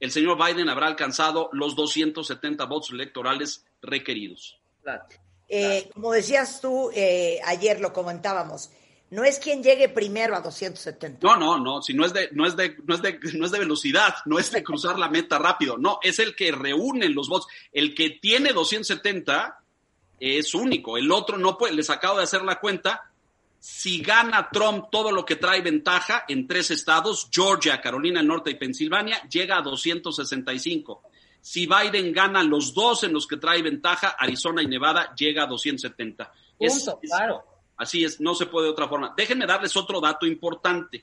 el 0.00 0.10
señor 0.10 0.42
Biden 0.42 0.70
habrá 0.70 0.86
alcanzado 0.86 1.50
los 1.52 1.76
270 1.76 2.64
votos 2.64 2.90
electorales 2.90 3.66
requeridos. 3.82 4.58
Eh, 5.50 5.90
como 5.92 6.12
decías 6.12 6.62
tú, 6.62 6.90
eh, 6.94 7.40
ayer 7.44 7.78
lo 7.78 7.92
comentábamos, 7.92 8.70
no 9.10 9.22
es 9.22 9.38
quien 9.38 9.62
llegue 9.62 9.90
primero 9.90 10.34
a 10.34 10.40
270. 10.40 11.18
No, 11.22 11.36
no, 11.36 11.58
no, 11.58 11.82
si 11.82 11.92
no 11.92 12.06
es 12.06 12.14
de, 12.14 12.30
no 12.32 12.46
es 12.46 12.56
de, 12.56 12.74
no 12.86 12.94
es 12.94 13.02
de, 13.02 13.20
no 13.34 13.44
es 13.44 13.52
de 13.52 13.58
velocidad, 13.58 14.14
no 14.24 14.38
es 14.38 14.50
de 14.50 14.64
cruzar 14.64 14.98
la 14.98 15.10
meta 15.10 15.38
rápido, 15.38 15.76
no, 15.76 15.98
es 16.02 16.18
el 16.20 16.34
que 16.34 16.50
reúne 16.52 17.10
los 17.10 17.28
votos. 17.28 17.48
El 17.70 17.94
que 17.94 18.10
tiene 18.10 18.54
270 18.54 19.60
es 20.20 20.54
único, 20.54 20.96
el 20.96 21.12
otro 21.12 21.36
no 21.36 21.58
puede, 21.58 21.74
les 21.74 21.90
acabo 21.90 22.16
de 22.16 22.24
hacer 22.24 22.42
la 22.42 22.58
cuenta, 22.60 23.10
si 23.66 24.02
gana 24.02 24.50
Trump 24.52 24.90
todo 24.92 25.10
lo 25.10 25.24
que 25.24 25.36
trae 25.36 25.62
ventaja 25.62 26.26
en 26.28 26.46
tres 26.46 26.70
estados, 26.70 27.30
Georgia, 27.32 27.80
Carolina 27.80 28.20
del 28.20 28.28
Norte 28.28 28.50
y 28.50 28.56
Pensilvania, 28.56 29.22
llega 29.26 29.56
a 29.56 29.62
265. 29.62 31.02
Si 31.40 31.66
Biden 31.66 32.12
gana 32.12 32.42
los 32.42 32.74
dos 32.74 33.04
en 33.04 33.14
los 33.14 33.26
que 33.26 33.38
trae 33.38 33.62
ventaja, 33.62 34.16
Arizona 34.18 34.62
y 34.62 34.66
Nevada, 34.66 35.14
llega 35.14 35.44
a 35.44 35.46
270. 35.46 36.30
Punto, 36.58 37.00
claro. 37.00 37.42
Así 37.78 38.04
es, 38.04 38.20
no 38.20 38.34
se 38.34 38.44
puede 38.44 38.66
de 38.66 38.72
otra 38.72 38.86
forma. 38.86 39.14
Déjenme 39.16 39.46
darles 39.46 39.74
otro 39.78 39.98
dato 39.98 40.26
importante. 40.26 41.02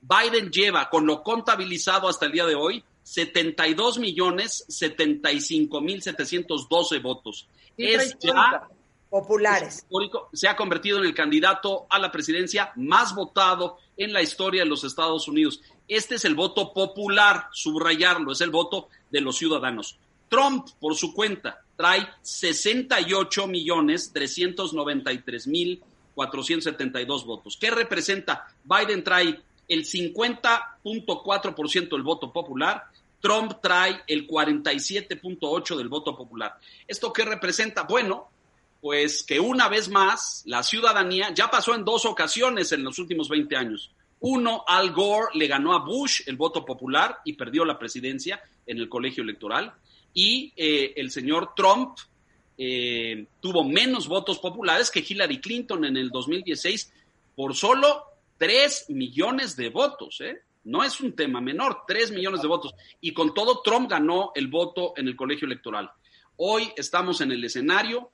Biden 0.00 0.52
lleva, 0.52 0.88
con 0.88 1.04
lo 1.04 1.20
contabilizado 1.24 2.08
hasta 2.08 2.26
el 2.26 2.32
día 2.32 2.46
de 2.46 2.54
hoy, 2.54 2.84
72 3.02 3.98
millones 3.98 4.64
75 4.68 5.80
mil 5.80 6.00
712 6.00 6.98
votos. 7.00 7.48
Es 7.76 8.16
ya 8.20 8.68
populares. 9.10 9.86
Se 10.32 10.48
ha 10.48 10.56
convertido 10.56 10.98
en 10.98 11.04
el 11.04 11.14
candidato 11.14 11.86
a 11.90 11.98
la 11.98 12.12
presidencia 12.12 12.72
más 12.76 13.14
votado 13.14 13.78
en 13.96 14.12
la 14.12 14.22
historia 14.22 14.62
de 14.62 14.68
los 14.68 14.84
Estados 14.84 15.26
Unidos. 15.28 15.60
Este 15.86 16.16
es 16.16 16.24
el 16.24 16.34
voto 16.34 16.72
popular, 16.72 17.48
subrayarlo, 17.52 18.32
es 18.32 18.40
el 18.40 18.50
voto 18.50 18.88
de 19.10 19.20
los 19.20 19.36
ciudadanos. 19.36 19.98
Trump, 20.28 20.68
por 20.78 20.94
su 20.94 21.14
cuenta, 21.14 21.62
trae 21.76 22.06
68 22.22 23.46
millones 23.46 24.12
393 24.12 25.46
mil 25.46 25.82
472 26.14 27.24
votos. 27.24 27.56
¿Qué 27.56 27.70
representa? 27.70 28.46
Biden 28.64 29.04
trae 29.04 29.40
el 29.68 29.84
50.4% 29.84 31.90
del 31.90 32.02
voto 32.02 32.32
popular, 32.32 32.86
Trump 33.20 33.60
trae 33.62 34.02
el 34.06 34.26
47.8% 34.26 35.76
del 35.76 35.88
voto 35.88 36.16
popular. 36.16 36.58
¿Esto 36.86 37.12
qué 37.12 37.24
representa? 37.24 37.84
Bueno, 37.84 38.28
pues 38.80 39.22
que 39.22 39.40
una 39.40 39.68
vez 39.68 39.88
más 39.88 40.42
la 40.46 40.62
ciudadanía 40.62 41.32
ya 41.34 41.50
pasó 41.50 41.74
en 41.74 41.84
dos 41.84 42.04
ocasiones 42.06 42.72
en 42.72 42.84
los 42.84 42.98
últimos 42.98 43.28
20 43.28 43.56
años. 43.56 43.90
Uno, 44.20 44.64
Al 44.66 44.92
Gore 44.92 45.28
le 45.34 45.46
ganó 45.46 45.74
a 45.74 45.84
Bush 45.84 46.22
el 46.26 46.36
voto 46.36 46.64
popular 46.64 47.18
y 47.24 47.34
perdió 47.34 47.64
la 47.64 47.78
presidencia 47.78 48.40
en 48.66 48.78
el 48.78 48.88
colegio 48.88 49.22
electoral. 49.22 49.72
Y 50.12 50.52
eh, 50.56 50.92
el 50.96 51.10
señor 51.10 51.54
Trump 51.54 51.98
eh, 52.56 53.26
tuvo 53.40 53.62
menos 53.62 54.08
votos 54.08 54.38
populares 54.38 54.90
que 54.90 55.04
Hillary 55.06 55.40
Clinton 55.40 55.84
en 55.84 55.96
el 55.96 56.10
2016 56.10 56.92
por 57.36 57.54
solo 57.54 58.02
3 58.38 58.86
millones 58.90 59.54
de 59.56 59.68
votos. 59.70 60.20
¿eh? 60.20 60.42
No 60.64 60.82
es 60.82 61.00
un 61.00 61.14
tema 61.14 61.40
menor, 61.40 61.82
3 61.86 62.10
millones 62.12 62.42
de 62.42 62.48
votos. 62.48 62.74
Y 63.00 63.12
con 63.12 63.32
todo, 63.34 63.62
Trump 63.62 63.88
ganó 63.88 64.32
el 64.34 64.48
voto 64.48 64.94
en 64.96 65.06
el 65.06 65.14
colegio 65.14 65.46
electoral. 65.46 65.90
Hoy 66.36 66.72
estamos 66.76 67.20
en 67.20 67.32
el 67.32 67.44
escenario 67.44 68.10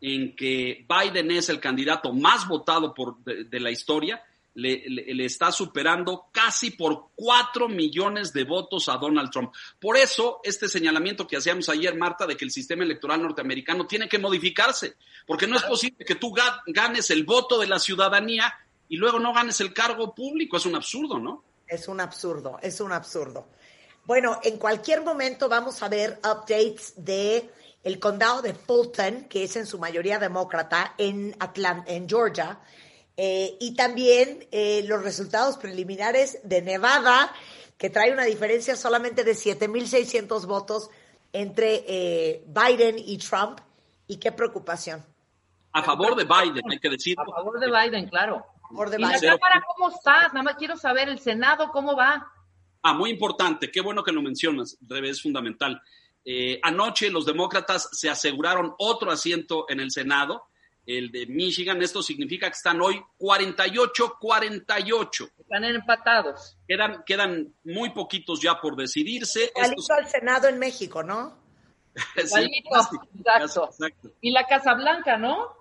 en 0.00 0.36
que 0.36 0.86
Biden 0.88 1.30
es 1.30 1.48
el 1.48 1.60
candidato 1.60 2.12
más 2.12 2.46
votado 2.46 2.92
por, 2.94 3.22
de 3.24 3.60
la 3.60 3.70
historia 3.70 4.22
le, 4.56 5.24
está 5.24 5.52
superando 5.52 6.28
casi 6.32 6.70
por 6.70 7.10
cuatro 7.14 7.68
millones 7.68 8.32
de 8.32 8.44
votos 8.44 8.88
a 8.88 8.96
Donald 8.96 9.30
Trump. 9.30 9.54
Por 9.78 9.96
eso, 9.96 10.40
este 10.42 10.68
señalamiento 10.68 11.26
que 11.26 11.36
hacíamos 11.36 11.68
ayer, 11.68 11.94
Marta, 11.94 12.26
de 12.26 12.36
que 12.36 12.44
el 12.44 12.50
sistema 12.50 12.82
electoral 12.82 13.22
norteamericano 13.22 13.86
tiene 13.86 14.08
que 14.08 14.18
modificarse, 14.18 14.96
porque 15.26 15.46
no 15.46 15.56
es 15.56 15.62
posible 15.62 16.04
que 16.04 16.14
tú 16.14 16.34
ganes 16.66 17.10
el 17.10 17.24
voto 17.24 17.58
de 17.58 17.66
la 17.66 17.78
ciudadanía 17.78 18.52
y 18.88 18.96
luego 18.96 19.18
no 19.18 19.34
ganes 19.34 19.60
el 19.60 19.74
cargo 19.74 20.14
público. 20.14 20.56
Es 20.56 20.66
un 20.66 20.76
absurdo, 20.76 21.18
¿no? 21.18 21.44
Es 21.68 21.88
un 21.88 22.00
absurdo, 22.00 22.58
es 22.62 22.80
un 22.80 22.92
absurdo. 22.92 23.48
Bueno, 24.04 24.40
en 24.42 24.56
cualquier 24.56 25.02
momento 25.02 25.48
vamos 25.48 25.82
a 25.82 25.88
ver 25.88 26.20
updates 26.20 26.94
de 26.96 27.50
el 27.86 28.00
condado 28.00 28.42
de 28.42 28.52
Fulton, 28.52 29.26
que 29.28 29.44
es 29.44 29.54
en 29.54 29.64
su 29.64 29.78
mayoría 29.78 30.18
demócrata, 30.18 30.94
en, 30.98 31.36
Atlanta, 31.38 31.84
en 31.86 32.08
Georgia, 32.08 32.58
eh, 33.16 33.56
y 33.60 33.76
también 33.76 34.44
eh, 34.50 34.82
los 34.88 35.04
resultados 35.04 35.56
preliminares 35.56 36.40
de 36.42 36.62
Nevada, 36.62 37.32
que 37.78 37.88
trae 37.88 38.12
una 38.12 38.24
diferencia 38.24 38.74
solamente 38.74 39.22
de 39.22 39.34
7.600 39.34 40.46
votos 40.46 40.90
entre 41.32 41.84
eh, 41.86 42.44
Biden 42.48 42.96
y 42.98 43.18
Trump. 43.18 43.60
Y 44.08 44.16
qué 44.16 44.32
preocupación. 44.32 45.04
A 45.70 45.80
favor 45.84 46.16
de 46.16 46.24
Biden, 46.24 46.64
hay 46.68 46.80
que 46.80 46.90
decir. 46.90 47.16
A 47.20 47.24
favor 47.24 47.60
de 47.60 47.68
Biden, 47.68 48.08
claro. 48.08 48.44
A 48.64 48.68
favor 48.68 48.90
de 48.90 48.96
¿Y 48.96 49.00
la 49.00 49.12
Cámara 49.12 49.64
cómo 49.76 49.90
está? 49.90 50.26
Nada 50.28 50.42
más 50.42 50.56
quiero 50.56 50.76
saber, 50.76 51.08
el 51.08 51.20
Senado, 51.20 51.70
¿cómo 51.70 51.94
va? 51.94 52.32
Ah, 52.82 52.94
muy 52.94 53.10
importante. 53.10 53.70
Qué 53.70 53.80
bueno 53.80 54.02
que 54.02 54.10
lo 54.10 54.22
mencionas, 54.22 54.76
es 54.90 55.22
fundamental. 55.22 55.80
Anoche 56.62 57.10
los 57.10 57.24
demócratas 57.24 57.88
se 57.92 58.10
aseguraron 58.10 58.74
otro 58.78 59.10
asiento 59.10 59.64
en 59.68 59.80
el 59.80 59.90
Senado 59.90 60.48
el 60.86 61.10
de 61.10 61.26
Michigan. 61.26 61.82
Esto 61.82 62.02
significa 62.02 62.48
que 62.48 62.54
están 62.54 62.80
hoy 62.80 63.04
48-48. 63.18 65.32
Están 65.38 65.64
empatados. 65.64 66.56
Quedan, 66.66 67.04
quedan 67.04 67.52
muy 67.64 67.90
poquitos 67.90 68.40
ya 68.40 68.58
por 68.60 68.76
decidirse. 68.76 69.52
Igualito 69.54 69.92
al 69.92 70.08
Senado 70.08 70.48
en 70.48 70.58
México, 70.58 71.02
¿no? 71.02 71.36
exacto. 72.16 73.70
Y 74.20 74.30
la 74.30 74.46
Casa 74.46 74.72
Blanca, 74.74 75.18
¿no? 75.18 75.55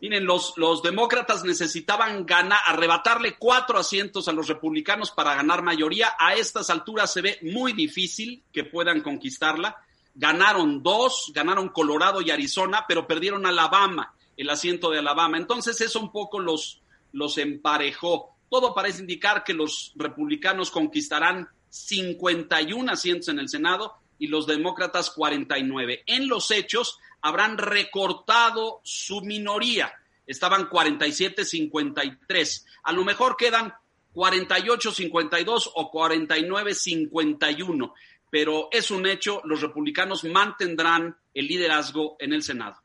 Miren, 0.00 0.26
los, 0.26 0.54
los 0.56 0.82
demócratas 0.82 1.44
necesitaban 1.44 2.26
ganar, 2.26 2.58
arrebatarle 2.66 3.36
cuatro 3.38 3.78
asientos 3.78 4.28
a 4.28 4.32
los 4.32 4.48
republicanos 4.48 5.10
para 5.10 5.34
ganar 5.34 5.62
mayoría. 5.62 6.14
A 6.18 6.34
estas 6.34 6.68
alturas 6.70 7.12
se 7.12 7.22
ve 7.22 7.38
muy 7.42 7.72
difícil 7.72 8.42
que 8.52 8.64
puedan 8.64 9.00
conquistarla. 9.00 9.76
Ganaron 10.14 10.82
dos, 10.82 11.32
ganaron 11.34 11.70
Colorado 11.70 12.20
y 12.20 12.30
Arizona, 12.30 12.84
pero 12.86 13.06
perdieron 13.06 13.46
Alabama 13.46 14.14
el 14.36 14.50
asiento 14.50 14.90
de 14.90 14.98
Alabama. 14.98 15.36
Entonces 15.36 15.80
eso 15.80 16.00
un 16.00 16.12
poco 16.12 16.38
los, 16.38 16.82
los 17.12 17.38
emparejó. 17.38 18.36
Todo 18.50 18.74
parece 18.74 19.00
indicar 19.00 19.44
que 19.44 19.54
los 19.54 19.92
republicanos 19.96 20.70
conquistarán 20.70 21.48
51 21.68 22.92
asientos 22.92 23.28
en 23.28 23.38
el 23.38 23.48
Senado 23.48 23.94
y 24.18 24.28
los 24.28 24.46
demócratas 24.46 25.10
49. 25.10 26.04
En 26.06 26.28
los 26.28 26.50
hechos 26.50 26.98
habrán 27.24 27.58
recortado 27.58 28.80
su 28.84 29.20
minoría. 29.22 29.92
Estaban 30.26 30.68
47-53. 30.68 32.64
A 32.82 32.92
lo 32.92 33.02
mejor 33.02 33.36
quedan 33.36 33.72
48-52 34.14 35.72
o 35.74 35.90
49-51. 35.90 37.94
Pero 38.30 38.68
es 38.70 38.90
un 38.90 39.06
hecho, 39.06 39.40
los 39.44 39.62
republicanos 39.62 40.24
mantendrán 40.24 41.16
el 41.32 41.46
liderazgo 41.46 42.16
en 42.18 42.34
el 42.34 42.42
Senado. 42.42 42.82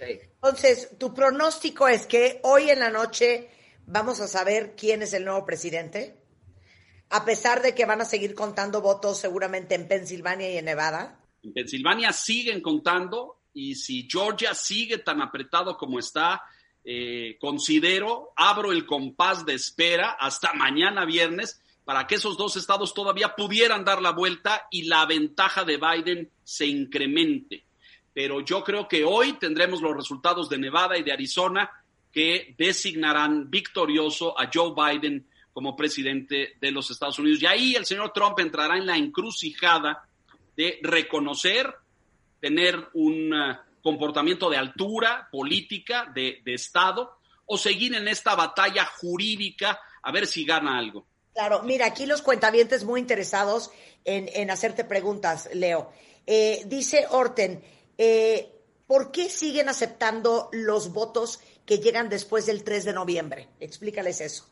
Entonces, 0.00 0.98
tu 0.98 1.14
pronóstico 1.14 1.86
es 1.86 2.06
que 2.06 2.40
hoy 2.42 2.70
en 2.70 2.80
la 2.80 2.90
noche 2.90 3.50
vamos 3.86 4.18
a 4.20 4.26
saber 4.26 4.74
quién 4.76 5.02
es 5.02 5.12
el 5.12 5.24
nuevo 5.24 5.46
presidente, 5.46 6.16
a 7.10 7.24
pesar 7.24 7.62
de 7.62 7.76
que 7.76 7.84
van 7.84 8.00
a 8.00 8.04
seguir 8.04 8.34
contando 8.34 8.80
votos 8.80 9.18
seguramente 9.18 9.76
en 9.76 9.86
Pensilvania 9.86 10.50
y 10.50 10.56
en 10.56 10.64
Nevada. 10.64 11.20
En 11.42 11.52
Pensilvania 11.52 12.12
siguen 12.12 12.60
contando 12.62 13.39
y 13.52 13.74
si 13.74 14.08
Georgia 14.10 14.54
sigue 14.54 14.98
tan 14.98 15.20
apretado 15.22 15.76
como 15.76 15.98
está, 15.98 16.42
eh, 16.84 17.36
considero, 17.40 18.32
abro 18.36 18.72
el 18.72 18.86
compás 18.86 19.44
de 19.44 19.54
espera 19.54 20.10
hasta 20.18 20.52
mañana 20.54 21.04
viernes 21.04 21.60
para 21.84 22.06
que 22.06 22.14
esos 22.14 22.36
dos 22.36 22.56
estados 22.56 22.94
todavía 22.94 23.34
pudieran 23.34 23.84
dar 23.84 24.00
la 24.00 24.12
vuelta 24.12 24.66
y 24.70 24.82
la 24.82 25.04
ventaja 25.06 25.64
de 25.64 25.76
Biden 25.76 26.30
se 26.44 26.66
incremente. 26.66 27.64
Pero 28.12 28.40
yo 28.40 28.62
creo 28.62 28.86
que 28.86 29.04
hoy 29.04 29.34
tendremos 29.34 29.80
los 29.80 29.96
resultados 29.96 30.48
de 30.48 30.58
Nevada 30.58 30.96
y 30.98 31.02
de 31.02 31.12
Arizona 31.12 31.70
que 32.12 32.54
designarán 32.58 33.50
victorioso 33.50 34.38
a 34.38 34.50
Joe 34.52 34.72
Biden 34.74 35.26
como 35.52 35.76
presidente 35.76 36.56
de 36.60 36.70
los 36.70 36.90
Estados 36.90 37.18
Unidos. 37.18 37.42
Y 37.42 37.46
ahí 37.46 37.74
el 37.74 37.86
señor 37.86 38.12
Trump 38.12 38.38
entrará 38.38 38.76
en 38.76 38.86
la 38.86 38.96
encrucijada 38.96 40.04
de 40.56 40.78
reconocer, 40.82 41.74
tener 42.40 42.88
un 42.94 43.32
uh, 43.32 43.56
comportamiento 43.82 44.50
de 44.50 44.56
altura 44.56 45.28
política, 45.30 46.10
de, 46.14 46.42
Estado, 46.46 47.18
o 47.46 47.58
seguir 47.58 47.94
en 47.94 48.08
esta 48.08 48.34
batalla 48.34 48.84
jurídica 48.84 49.80
a 50.02 50.12
ver 50.12 50.26
si 50.26 50.44
gana 50.44 50.78
algo. 50.78 51.06
Claro, 51.32 51.62
mira, 51.62 51.86
aquí 51.86 52.06
los 52.06 52.22
cuentavientes 52.22 52.84
muy 52.84 53.00
interesados 53.00 53.70
en, 54.04 54.50
hacerte 54.50 54.84
preguntas, 54.84 55.48
Leo. 55.54 55.92
Eh, 56.26 56.62
dice 56.66 57.06
Orten, 57.10 57.62
eh, 57.96 58.50
¿por 58.86 59.10
qué 59.10 59.28
siguen 59.28 59.68
aceptando 59.68 60.48
los 60.52 60.92
votos 60.92 61.40
que 61.64 61.78
llegan 61.78 62.08
después 62.08 62.46
del 62.46 62.64
3 62.64 62.84
de 62.84 62.92
noviembre? 62.92 63.48
Explícales 63.60 64.20
eso. 64.20 64.49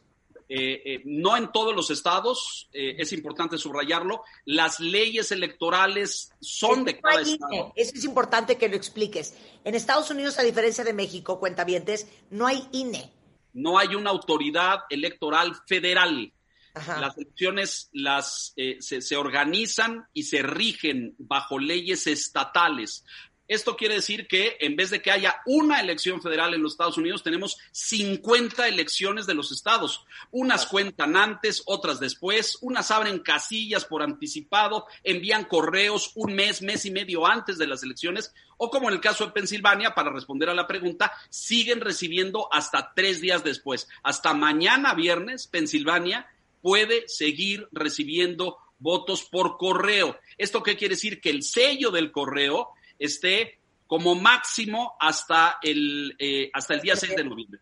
Eh, 0.51 0.81
eh, 0.83 1.03
no 1.05 1.37
en 1.37 1.53
todos 1.53 1.77
los 1.77 1.91
estados, 1.91 2.71
eh, 2.73 2.97
es 2.99 3.13
importante 3.13 3.59
subrayarlo, 3.59 4.23
las 4.47 4.81
leyes 4.81 5.31
electorales 5.31 6.33
son 6.41 6.87
de 6.87 6.99
cada 6.99 7.21
estado. 7.21 7.73
Eso 7.77 7.93
es 7.95 8.05
importante 8.05 8.57
que 8.57 8.71
lo 8.71 8.77
expliques. 8.77 9.37
En 9.65 9.75
Estados 9.75 10.11
Unidos, 10.11 10.39
a 10.39 10.43
diferencia 10.43 10.85
de 10.85 10.95
México, 10.95 11.39
cuentavientes, 11.39 12.09
no 12.31 12.47
hay 12.47 12.67
INE. 12.73 13.13
No 13.53 13.79
hay 13.79 13.95
una 13.95 14.09
autoridad 14.09 14.81
electoral 14.89 15.55
federal. 15.67 16.33
Las 16.75 17.19
elecciones 17.19 17.91
las, 17.93 18.55
se, 18.55 19.03
se, 19.03 19.17
organizan 19.17 20.07
y 20.13 20.23
se 20.23 20.43
rigen 20.43 21.17
bajo 21.19 21.59
leyes 21.59 22.07
estatales. 22.07 23.05
Esto 23.49 23.77
quiere 23.77 23.95
decir 23.95 24.29
que 24.29 24.59
en 24.61 24.77
vez 24.77 24.91
de 24.91 25.01
que 25.01 25.11
haya 25.11 25.41
una 25.47 25.81
elección 25.81 26.21
federal 26.21 26.53
en 26.53 26.63
los 26.63 26.73
Estados 26.73 26.99
Unidos, 26.99 27.23
tenemos 27.23 27.57
50 27.73 28.69
elecciones 28.69 29.27
de 29.27 29.35
los 29.35 29.51
estados. 29.51 30.05
Unas 30.31 30.67
cuentan 30.67 31.17
antes, 31.17 31.63
otras 31.65 31.99
después, 31.99 32.59
unas 32.61 32.91
abren 32.91 33.21
casillas 33.21 33.87
por 33.87 34.03
anticipado, 34.03 34.87
envían 35.03 35.47
correos 35.47 36.13
un 36.15 36.35
mes, 36.35 36.61
mes 36.61 36.85
y 36.85 36.91
medio 36.91 37.27
antes 37.27 37.57
de 37.57 37.67
las 37.67 37.83
elecciones, 37.83 38.35
o 38.59 38.71
como 38.71 38.89
en 38.89 38.95
el 38.95 39.01
caso 39.01 39.25
de 39.25 39.33
Pensilvania, 39.33 39.95
para 39.95 40.11
responder 40.11 40.51
a 40.51 40.55
la 40.55 40.67
pregunta, 40.67 41.13
siguen 41.31 41.81
recibiendo 41.81 42.53
hasta 42.53 42.93
tres 42.95 43.21
días 43.23 43.45
después. 43.45 43.89
Hasta 44.03 44.35
mañana 44.35 44.93
viernes, 44.93 45.47
Pensilvania 45.47 46.27
puede 46.61 47.09
seguir 47.09 47.69
recibiendo 47.73 48.59
votos 48.79 49.25
por 49.25 49.57
correo. 49.57 50.19
¿Esto 50.37 50.63
qué 50.63 50.77
quiere 50.77 50.95
decir? 50.95 51.21
Que 51.21 51.31
el 51.31 51.43
sello 51.43 51.91
del 51.91 52.13
correo 52.13 52.71
esté 52.99 53.59
como 53.87 54.15
máximo 54.15 54.97
hasta 55.01 55.59
el, 55.63 56.15
eh, 56.19 56.51
hasta 56.53 56.75
el 56.75 56.81
día 56.81 56.95
6 56.95 57.17
de 57.17 57.25
noviembre. 57.25 57.61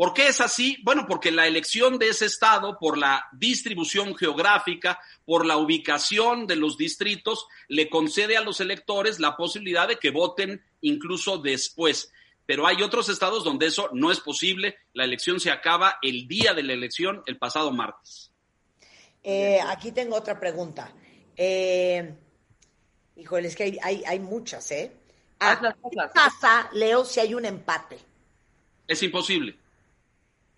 ¿Por 0.00 0.14
qué 0.14 0.28
es 0.28 0.40
así? 0.40 0.78
Bueno, 0.82 1.04
porque 1.06 1.30
la 1.30 1.46
elección 1.46 1.98
de 1.98 2.08
ese 2.08 2.24
estado, 2.24 2.78
por 2.78 2.96
la 2.96 3.28
distribución 3.32 4.16
geográfica, 4.16 4.98
por 5.26 5.44
la 5.44 5.58
ubicación 5.58 6.46
de 6.46 6.56
los 6.56 6.78
distritos, 6.78 7.46
le 7.68 7.90
concede 7.90 8.38
a 8.38 8.40
los 8.40 8.62
electores 8.62 9.20
la 9.20 9.36
posibilidad 9.36 9.86
de 9.86 9.98
que 9.98 10.10
voten 10.10 10.64
incluso 10.80 11.36
después. 11.36 12.10
Pero 12.46 12.66
hay 12.66 12.82
otros 12.82 13.10
estados 13.10 13.44
donde 13.44 13.66
eso 13.66 13.90
no 13.92 14.10
es 14.10 14.20
posible. 14.20 14.76
La 14.94 15.04
elección 15.04 15.38
se 15.38 15.50
acaba 15.50 15.98
el 16.00 16.26
día 16.26 16.54
de 16.54 16.62
la 16.62 16.72
elección, 16.72 17.22
el 17.26 17.36
pasado 17.36 17.70
martes. 17.70 18.32
Eh, 19.22 19.60
aquí 19.66 19.92
tengo 19.92 20.16
otra 20.16 20.40
pregunta. 20.40 20.92
Eh, 21.36 22.14
Híjole, 23.20 23.48
es 23.48 23.56
que 23.56 23.78
hay, 23.82 24.02
hay, 24.06 24.18
muchas, 24.18 24.70
¿eh? 24.70 24.90
¿A 25.40 25.60
qué 25.60 25.68
pasa, 26.14 26.70
Leo, 26.72 27.04
si 27.04 27.20
hay 27.20 27.34
un 27.34 27.44
empate? 27.44 27.98
Es 28.88 29.02
imposible. 29.02 29.54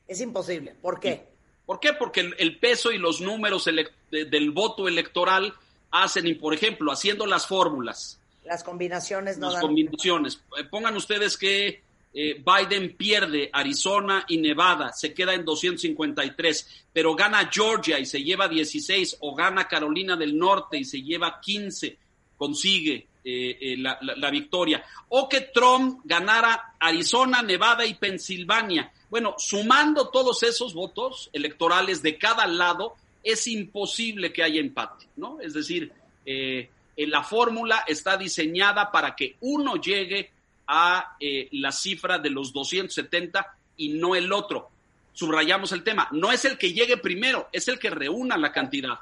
Es 0.06 0.20
imposible. 0.20 0.74
¿Por 0.80 1.00
qué? 1.00 1.26
¿Por 1.66 1.80
qué? 1.80 1.92
Porque 1.92 2.20
el, 2.38 2.58
peso 2.58 2.92
y 2.92 2.98
los 2.98 3.20
números 3.20 3.68
del 4.10 4.50
voto 4.52 4.86
electoral 4.86 5.52
hacen, 5.90 6.38
por 6.38 6.54
ejemplo, 6.54 6.92
haciendo 6.92 7.26
las 7.26 7.46
fórmulas. 7.48 8.20
Las 8.44 8.62
combinaciones 8.62 9.38
no 9.38 9.50
Las 9.50 9.60
combinaciones. 9.60 10.40
Eh, 10.58 10.64
pongan 10.64 10.96
ustedes 10.96 11.36
que 11.36 11.82
eh, 12.14 12.44
Biden 12.44 12.96
pierde 12.96 13.50
Arizona 13.52 14.24
y 14.28 14.38
Nevada, 14.38 14.92
se 14.92 15.14
queda 15.14 15.34
en 15.34 15.44
253, 15.44 16.84
pero 16.92 17.14
gana 17.14 17.48
Georgia 17.52 17.98
y 17.98 18.06
se 18.06 18.22
lleva 18.22 18.48
16, 18.48 19.16
o 19.20 19.34
gana 19.34 19.66
Carolina 19.66 20.16
del 20.16 20.36
Norte 20.36 20.78
y 20.78 20.84
se 20.84 21.02
lleva 21.02 21.40
15 21.40 22.01
consigue 22.42 23.06
eh, 23.24 23.56
eh, 23.60 23.76
la, 23.76 24.30
victoria. 24.32 24.82
O 25.10 25.28
que 25.28 25.42
Trump 25.54 26.00
ganara 26.02 26.74
Arizona, 26.80 27.40
Nevada 27.40 27.86
y 27.86 27.94
Pensilvania. 27.94 28.90
Bueno, 29.08 29.36
sumando 29.38 30.08
todos 30.08 30.42
esos 30.42 30.74
votos 30.74 31.30
electorales 31.32 32.02
de 32.02 32.18
cada 32.18 32.48
lado, 32.48 32.96
es 33.22 33.46
imposible 33.46 34.32
que 34.32 34.42
haya 34.42 34.60
empate, 34.60 35.06
¿no? 35.14 35.38
Es 35.40 35.54
decir, 35.54 35.92
eh, 36.26 36.68
la 36.96 37.22
fórmula 37.22 37.84
está 37.86 38.16
diseñada 38.16 38.90
para 38.90 39.14
que 39.14 39.36
uno 39.42 39.76
llegue 39.76 40.32
a 40.66 41.16
la 41.52 41.70
cifra 41.70 42.18
de 42.18 42.30
los 42.30 42.52
270 42.52 43.56
y 43.76 43.90
no 43.90 44.16
el 44.16 44.32
otro. 44.32 44.68
Subrayamos 45.12 45.70
el 45.70 45.84
tema, 45.84 46.08
no 46.10 46.32
es 46.32 46.44
el 46.44 46.58
que 46.58 46.72
llegue 46.72 46.96
primero, 46.96 47.48
es 47.52 47.68
el 47.68 47.78
que 47.78 47.90
reúna 47.90 48.36
la 48.36 48.50
cantidad. 48.50 48.98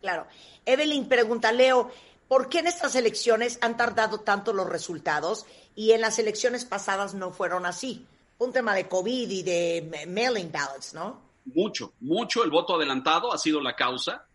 Claro. 0.00 0.28
Evelyn 0.64 1.08
pregunta, 1.08 1.50
Leo, 1.50 1.90
¿Por 2.28 2.50
qué 2.50 2.58
en 2.58 2.66
estas 2.66 2.94
elecciones 2.94 3.58
han 3.62 3.76
tardado 3.76 4.20
tanto 4.20 4.52
los 4.52 4.68
resultados 4.68 5.46
y 5.74 5.92
en 5.92 6.02
las 6.02 6.18
elecciones 6.18 6.66
pasadas 6.66 7.14
no 7.14 7.32
fueron 7.32 7.64
así? 7.64 8.06
Un 8.36 8.52
tema 8.52 8.74
de 8.74 8.86
COVID 8.86 9.30
y 9.30 9.42
de 9.42 10.06
mailing 10.06 10.52
ballots, 10.52 10.92
¿no? 10.92 11.20
Mucho, 11.46 11.94
mucho. 12.00 12.44
El 12.44 12.50
voto 12.50 12.76
adelantado 12.76 13.32
ha 13.32 13.38
sido 13.38 13.60
la 13.60 13.74
causa. 13.74 14.26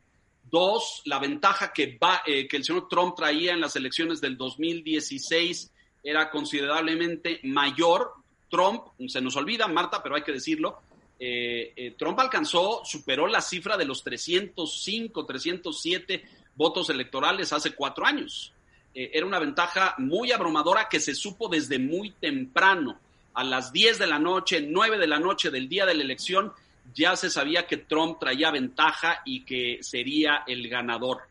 Dos, 0.49 1.03
la 1.06 1.19
ventaja 1.19 1.71
que, 1.71 1.99
eh, 2.25 2.47
el 2.51 2.63
señor 2.63 2.88
Trump 2.89 3.15
traía 3.15 3.53
en 3.53 3.62
las 3.62 3.75
elecciones 3.75 4.19
del 4.19 4.38
2016 4.38 5.71
era 6.03 6.29
considerablemente 6.32 7.39
mayor. 7.43 8.12
Trump, 8.49 8.88
se 9.08 9.21
nos 9.21 9.36
olvida, 9.36 9.67
Marta, 9.67 10.01
pero 10.01 10.15
hay 10.15 10.23
que 10.23 10.32
decirlo, 10.32 10.79
eh, 11.19 11.73
eh, 11.75 11.95
Trump 11.97 12.19
alcanzó, 12.19 12.82
superó 12.84 13.27
la 13.27 13.41
cifra 13.41 13.77
de 13.77 13.86
los 13.86 14.03
305, 14.03 15.25
307 15.25 16.23
votos 16.56 16.89
electorales 16.89 17.54
hace 17.54 17.74
cuatro 17.74 18.06
años. 18.06 18.54
Eh, 18.94 19.12
era 19.13 19.26
una 19.26 19.39
ventaja 19.39 19.96
muy 19.98 20.32
abrumadora 20.32 20.88
que 20.89 21.00
se 21.00 21.16
supo 21.16 21.50
desde 21.50 21.80
muy 21.80 22.12
temprano. 22.12 23.00
A 23.34 23.44
las 23.44 23.74
10 23.74 23.98
de 24.00 24.08
la 24.08 24.20
noche, 24.20 24.62
9 24.62 24.98
de 24.98 25.08
la 25.08 25.20
noche 25.20 25.50
del 25.50 25.68
día 25.68 25.86
de 25.86 25.96
la 25.96 26.04
elección, 26.04 26.54
ya 26.94 27.16
se 27.16 27.30
sabía 27.30 27.66
que 27.66 27.78
Trump 27.78 28.20
traía 28.20 28.52
ventaja 28.52 29.22
y 29.26 29.44
que 29.44 29.80
sería 29.82 30.44
el 30.46 30.68
ganador. 30.68 31.22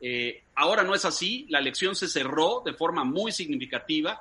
Eh, 0.00 0.44
ahora 0.54 0.82
no 0.82 0.94
es 0.94 1.04
así, 1.04 1.46
la 1.50 1.58
elección 1.58 1.94
se 1.94 2.08
cerró 2.08 2.62
de 2.64 2.72
forma 2.72 3.04
muy 3.04 3.32
significativa. 3.32 4.18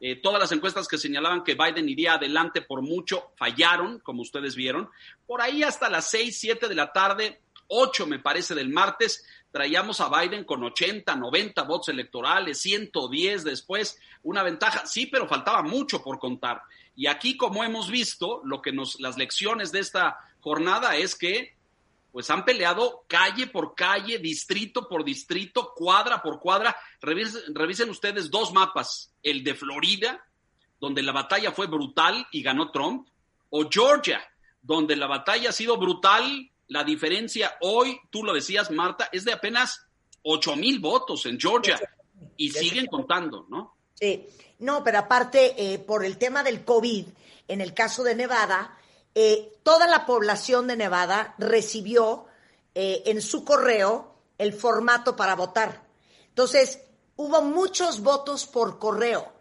Eh, 0.00 0.16
todas 0.16 0.40
las 0.40 0.50
encuestas 0.50 0.88
que 0.88 0.98
señalaban 0.98 1.44
que 1.44 1.54
Biden 1.54 1.88
iría 1.88 2.14
adelante 2.14 2.62
por 2.62 2.82
mucho 2.82 3.32
fallaron, 3.36 4.00
como 4.00 4.22
ustedes 4.22 4.56
vieron. 4.56 4.88
Por 5.26 5.40
ahí 5.42 5.62
hasta 5.62 5.90
las 5.90 6.10
6, 6.10 6.36
7 6.36 6.68
de 6.68 6.74
la 6.74 6.92
tarde, 6.92 7.40
8 7.68 8.06
me 8.06 8.18
parece 8.18 8.54
del 8.54 8.70
martes, 8.70 9.24
traíamos 9.50 10.00
a 10.00 10.08
Biden 10.08 10.44
con 10.44 10.62
80, 10.62 11.14
90 11.16 11.62
votos 11.64 11.88
electorales, 11.88 12.60
110 12.60 13.44
después, 13.44 13.98
una 14.22 14.42
ventaja, 14.42 14.86
sí, 14.86 15.06
pero 15.06 15.28
faltaba 15.28 15.62
mucho 15.62 16.02
por 16.02 16.18
contar. 16.18 16.62
Y 16.94 17.06
aquí, 17.06 17.36
como 17.36 17.64
hemos 17.64 17.90
visto, 17.90 18.40
lo 18.44 18.62
que 18.62 18.72
nos, 18.72 19.00
las 19.00 19.16
lecciones 19.16 19.72
de 19.72 19.80
esta 19.80 20.18
jornada 20.40 20.96
es 20.96 21.14
que 21.14 21.54
pues 22.12 22.28
han 22.28 22.44
peleado 22.44 23.04
calle 23.06 23.46
por 23.46 23.74
calle, 23.74 24.18
distrito 24.18 24.88
por 24.88 25.04
distrito, 25.04 25.72
cuadra 25.74 26.20
por 26.20 26.40
cuadra. 26.40 26.76
Revisen, 27.00 27.54
revisen 27.54 27.88
ustedes 27.88 28.30
dos 28.30 28.52
mapas, 28.52 29.12
el 29.22 29.44
de 29.44 29.54
Florida, 29.54 30.24
donde 30.80 31.02
la 31.02 31.12
batalla 31.12 31.52
fue 31.52 31.68
brutal 31.68 32.26
y 32.32 32.42
ganó 32.42 32.72
Trump, 32.72 33.08
o 33.50 33.68
Georgia, 33.70 34.22
donde 34.60 34.96
la 34.96 35.06
batalla 35.06 35.50
ha 35.50 35.52
sido 35.52 35.76
brutal 35.76 36.49
la 36.70 36.84
diferencia 36.84 37.56
hoy, 37.62 38.00
tú 38.10 38.22
lo 38.22 38.32
decías, 38.32 38.70
Marta, 38.70 39.08
es 39.10 39.24
de 39.24 39.32
apenas 39.32 39.86
8 40.22 40.54
mil 40.54 40.78
votos 40.78 41.26
en 41.26 41.38
Georgia. 41.38 41.78
Y 42.36 42.50
siguen 42.50 42.86
contando, 42.86 43.46
¿no? 43.48 43.74
Sí, 43.94 44.28
no, 44.60 44.84
pero 44.84 45.00
aparte, 45.00 45.54
eh, 45.56 45.80
por 45.80 46.04
el 46.04 46.16
tema 46.16 46.44
del 46.44 46.64
COVID, 46.64 47.06
en 47.48 47.60
el 47.60 47.74
caso 47.74 48.04
de 48.04 48.14
Nevada, 48.14 48.78
eh, 49.14 49.58
toda 49.64 49.88
la 49.88 50.06
población 50.06 50.68
de 50.68 50.76
Nevada 50.76 51.34
recibió 51.38 52.26
eh, 52.74 53.02
en 53.06 53.20
su 53.20 53.44
correo 53.44 54.14
el 54.38 54.52
formato 54.52 55.16
para 55.16 55.34
votar. 55.34 55.82
Entonces, 56.28 56.82
hubo 57.16 57.42
muchos 57.42 58.00
votos 58.00 58.46
por 58.46 58.78
correo. 58.78 59.32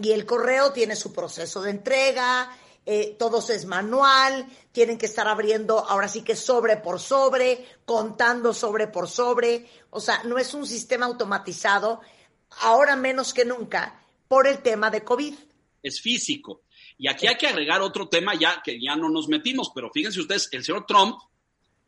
Y 0.00 0.12
el 0.12 0.24
correo 0.24 0.72
tiene 0.72 0.94
su 0.94 1.12
proceso 1.12 1.62
de 1.62 1.72
entrega, 1.72 2.56
eh, 2.88 3.16
todo 3.18 3.40
es 3.52 3.64
manual, 3.66 4.46
tienen 4.70 4.96
que 4.96 5.06
estar 5.06 5.26
abriendo 5.26 5.80
ahora 5.80 6.06
sí 6.06 6.22
que 6.22 6.36
sobre 6.36 6.76
por 6.76 7.00
sobre, 7.00 7.66
contando 7.84 8.54
sobre 8.54 8.86
por 8.86 9.08
sobre, 9.08 9.68
o 9.90 9.98
sea, 9.98 10.22
no 10.22 10.38
es 10.38 10.54
un 10.54 10.64
sistema 10.64 11.06
automatizado, 11.06 12.00
ahora 12.60 12.94
menos 12.94 13.34
que 13.34 13.44
nunca, 13.44 14.00
por 14.28 14.46
el 14.46 14.62
tema 14.62 14.88
de 14.90 15.02
COVID. 15.02 15.34
Es 15.82 16.00
físico. 16.00 16.62
Y 16.96 17.08
aquí 17.08 17.26
hay 17.26 17.36
que 17.36 17.48
agregar 17.48 17.82
otro 17.82 18.08
tema 18.08 18.34
ya 18.34 18.62
que 18.64 18.80
ya 18.80 18.94
no 18.94 19.10
nos 19.10 19.28
metimos, 19.28 19.72
pero 19.74 19.90
fíjense 19.92 20.20
ustedes, 20.20 20.48
el 20.52 20.64
señor 20.64 20.86
Trump, 20.86 21.18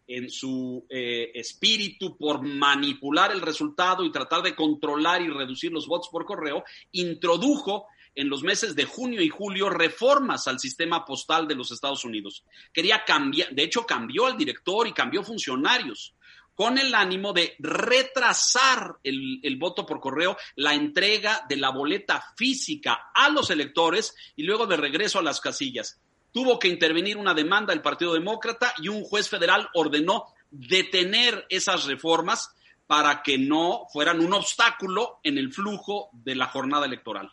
en 0.09 0.29
su 0.31 0.85
eh, 0.89 1.31
espíritu 1.35 2.17
por 2.17 2.43
manipular 2.43 3.31
el 3.31 3.43
resultado 3.43 4.05
y 4.05 4.11
tratar 4.11 4.43
de 4.43 4.57
controlar 4.57 5.23
y 5.23 5.29
reducir 5.29 5.71
los 5.71 5.87
votos 5.87 6.09
por 6.11 6.25
correo, 6.25 6.65
introdujo 6.93 7.87
en 8.19 8.29
los 8.29 8.43
meses 8.43 8.75
de 8.75 8.85
junio 8.85 9.23
y 9.23 9.29
julio 9.29 9.71
reformas 9.71 10.49
al 10.49 10.59
sistema 10.59 11.05
postal 11.05 11.47
de 11.47 11.55
los 11.55 11.71
Estados 11.71 12.05
Unidos. 12.05 12.45
Quería 12.73 13.05
cambiar, 13.05 13.51
de 13.51 13.63
hecho 13.63 13.87
cambió 13.87 14.27
al 14.27 14.37
director 14.37 14.89
y 14.89 14.93
cambió 14.93 15.23
funcionarios 15.23 16.15
con 16.57 16.79
el 16.79 16.93
ánimo 16.97 17.33
de 17.33 17.55
retrasar 17.61 18.97
el, 19.05 19.39
el, 19.45 19.57
voto 19.57 19.87
por 19.87 20.01
correo, 20.01 20.37
la 20.57 20.75
entrega 20.75 21.47
de 21.49 21.59
la 21.59 21.71
boleta 21.71 22.35
física 22.37 23.13
a 23.15 23.29
los 23.29 23.51
electores 23.51 24.17
y 24.35 24.43
luego 24.43 24.67
de 24.67 24.77
regreso 24.77 25.21
a 25.21 25.23
las 25.23 25.41
casillas. 25.41 26.01
Tuvo 26.33 26.59
que 26.59 26.67
intervenir 26.67 27.17
una 27.17 27.35
demanda 27.35 27.73
del 27.73 27.83
Partido 27.83 28.15
Demócrata 28.15 28.75
y 28.79 28.89
un 28.89 29.05
juez 29.05 29.29
federal 29.29 29.69
ordenó 29.75 30.35
detener 30.51 31.47
esas 31.51 31.85
reformas 31.85 32.53
para 32.89 33.23
que 33.23 33.39
no 33.39 33.87
fueran 33.93 34.19
un 34.19 34.33
obstáculo 34.33 35.21
en 35.23 35.39
el 35.39 35.53
flujo 35.53 36.11
de 36.13 36.35
la 36.35 36.47
jornada 36.47 36.87
electoral. 36.87 37.31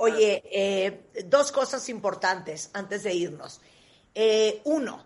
Oye, 0.00 0.44
eh, 0.52 1.10
dos 1.24 1.50
cosas 1.50 1.88
importantes 1.88 2.70
antes 2.72 3.02
de 3.02 3.14
irnos. 3.14 3.60
Eh, 4.14 4.60
uno, 4.62 5.04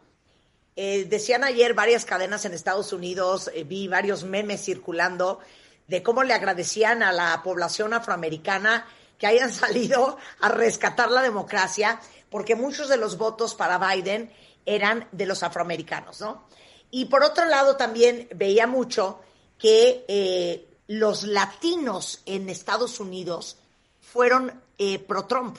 eh, 0.76 1.07
decían 1.09 1.44
ayer 1.44 1.72
varias 1.72 2.05
cadenas 2.05 2.44
en 2.44 2.52
Estados 2.52 2.92
Unidos, 2.92 3.50
vi 3.64 3.88
varios 3.88 4.24
memes 4.24 4.62
circulando 4.62 5.38
de 5.87 6.02
cómo 6.02 6.24
le 6.24 6.35
agradecían 6.35 7.02
a 7.02 7.11
la 7.11 7.42
población 7.42 7.94
afroamericana 7.94 8.87
que 9.16 9.26
hayan 9.26 9.50
salido 9.52 10.18
a 10.40 10.50
rescatar 10.50 11.11
la 11.11 11.22
democracia, 11.22 11.98
porque 12.28 12.55
muchos 12.55 12.90
de 12.90 12.98
los 12.98 13.16
votos 13.16 13.55
para 13.55 13.78
Biden 13.78 14.31
eran 14.66 15.09
de 15.11 15.24
los 15.24 15.42
afroamericanos, 15.42 16.20
¿no? 16.20 16.46
Y 16.90 17.07
por 17.07 17.22
otro 17.22 17.46
lado 17.46 17.76
también 17.76 18.28
veía 18.35 18.66
mucho 18.66 19.20
que 19.59 20.68
los 20.87 21.22
latinos 21.22 22.20
en 22.26 22.50
Estados 22.50 23.00
Unidos 23.00 23.57
fueron 24.02 24.61
eh, 24.83 24.99
pro-Trump. 24.99 25.57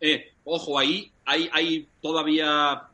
Eh, 0.00 0.32
ojo, 0.44 0.78
ahí 0.78 1.10
todavía, 2.00 2.88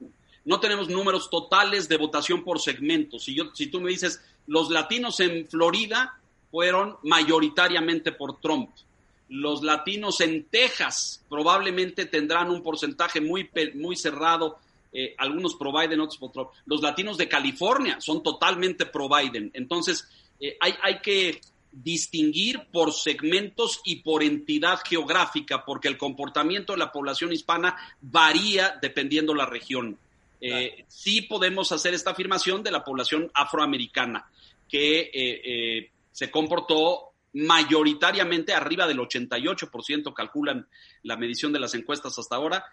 no 0.44 0.60
tenemos 0.60 0.88
números 0.88 1.28
totales 1.30 1.88
de 1.88 1.96
votación 1.96 2.44
por 2.44 2.60
segmentos. 2.60 3.24
Si, 3.24 3.34
yo, 3.34 3.54
si 3.54 3.66
tú 3.66 3.80
me 3.80 3.90
dices, 3.90 4.20
los 4.46 4.70
latinos 4.70 5.20
en 5.20 5.46
Florida 5.46 6.18
fueron 6.50 6.96
mayoritariamente 7.02 8.12
por 8.12 8.40
Trump. 8.40 8.70
Los 9.28 9.62
latinos 9.62 10.20
en 10.20 10.44
Texas 10.44 11.22
probablemente 11.28 12.06
tendrán 12.06 12.50
un 12.50 12.62
porcentaje 12.62 13.20
muy, 13.20 13.50
muy 13.74 13.94
cerrado, 13.96 14.58
eh, 14.90 15.14
algunos 15.18 15.54
pro 15.54 15.70
Biden, 15.70 16.00
otros 16.00 16.18
pro 16.18 16.30
Trump. 16.30 16.50
Los 16.64 16.80
latinos 16.80 17.18
de 17.18 17.28
California 17.28 18.00
son 18.00 18.22
totalmente 18.22 18.86
pro 18.86 19.08
Biden. 19.08 19.50
Entonces, 19.52 20.08
hay, 20.60 20.74
hay 20.82 21.00
que 21.00 21.40
distinguir 21.72 22.66
por 22.72 22.92
segmentos 22.92 23.80
y 23.84 23.96
por 23.96 24.22
entidad 24.22 24.80
geográfica, 24.84 25.64
porque 25.64 25.88
el 25.88 25.98
comportamiento 25.98 26.72
de 26.72 26.78
la 26.78 26.92
población 26.92 27.32
hispana 27.32 27.76
varía 28.00 28.78
dependiendo 28.80 29.34
la 29.34 29.46
región. 29.46 29.98
Eh, 30.40 30.84
sí 30.88 31.22
podemos 31.22 31.72
hacer 31.72 31.94
esta 31.94 32.10
afirmación 32.12 32.62
de 32.62 32.70
la 32.70 32.84
población 32.84 33.30
afroamericana, 33.34 34.30
que 34.68 35.00
eh, 35.00 35.10
eh, 35.12 35.90
se 36.12 36.30
comportó 36.30 37.12
mayoritariamente 37.34 38.54
arriba 38.54 38.86
del 38.86 38.98
88%, 38.98 40.14
calculan 40.14 40.66
la 41.02 41.16
medición 41.16 41.52
de 41.52 41.60
las 41.60 41.74
encuestas 41.74 42.18
hasta 42.18 42.36
ahora, 42.36 42.64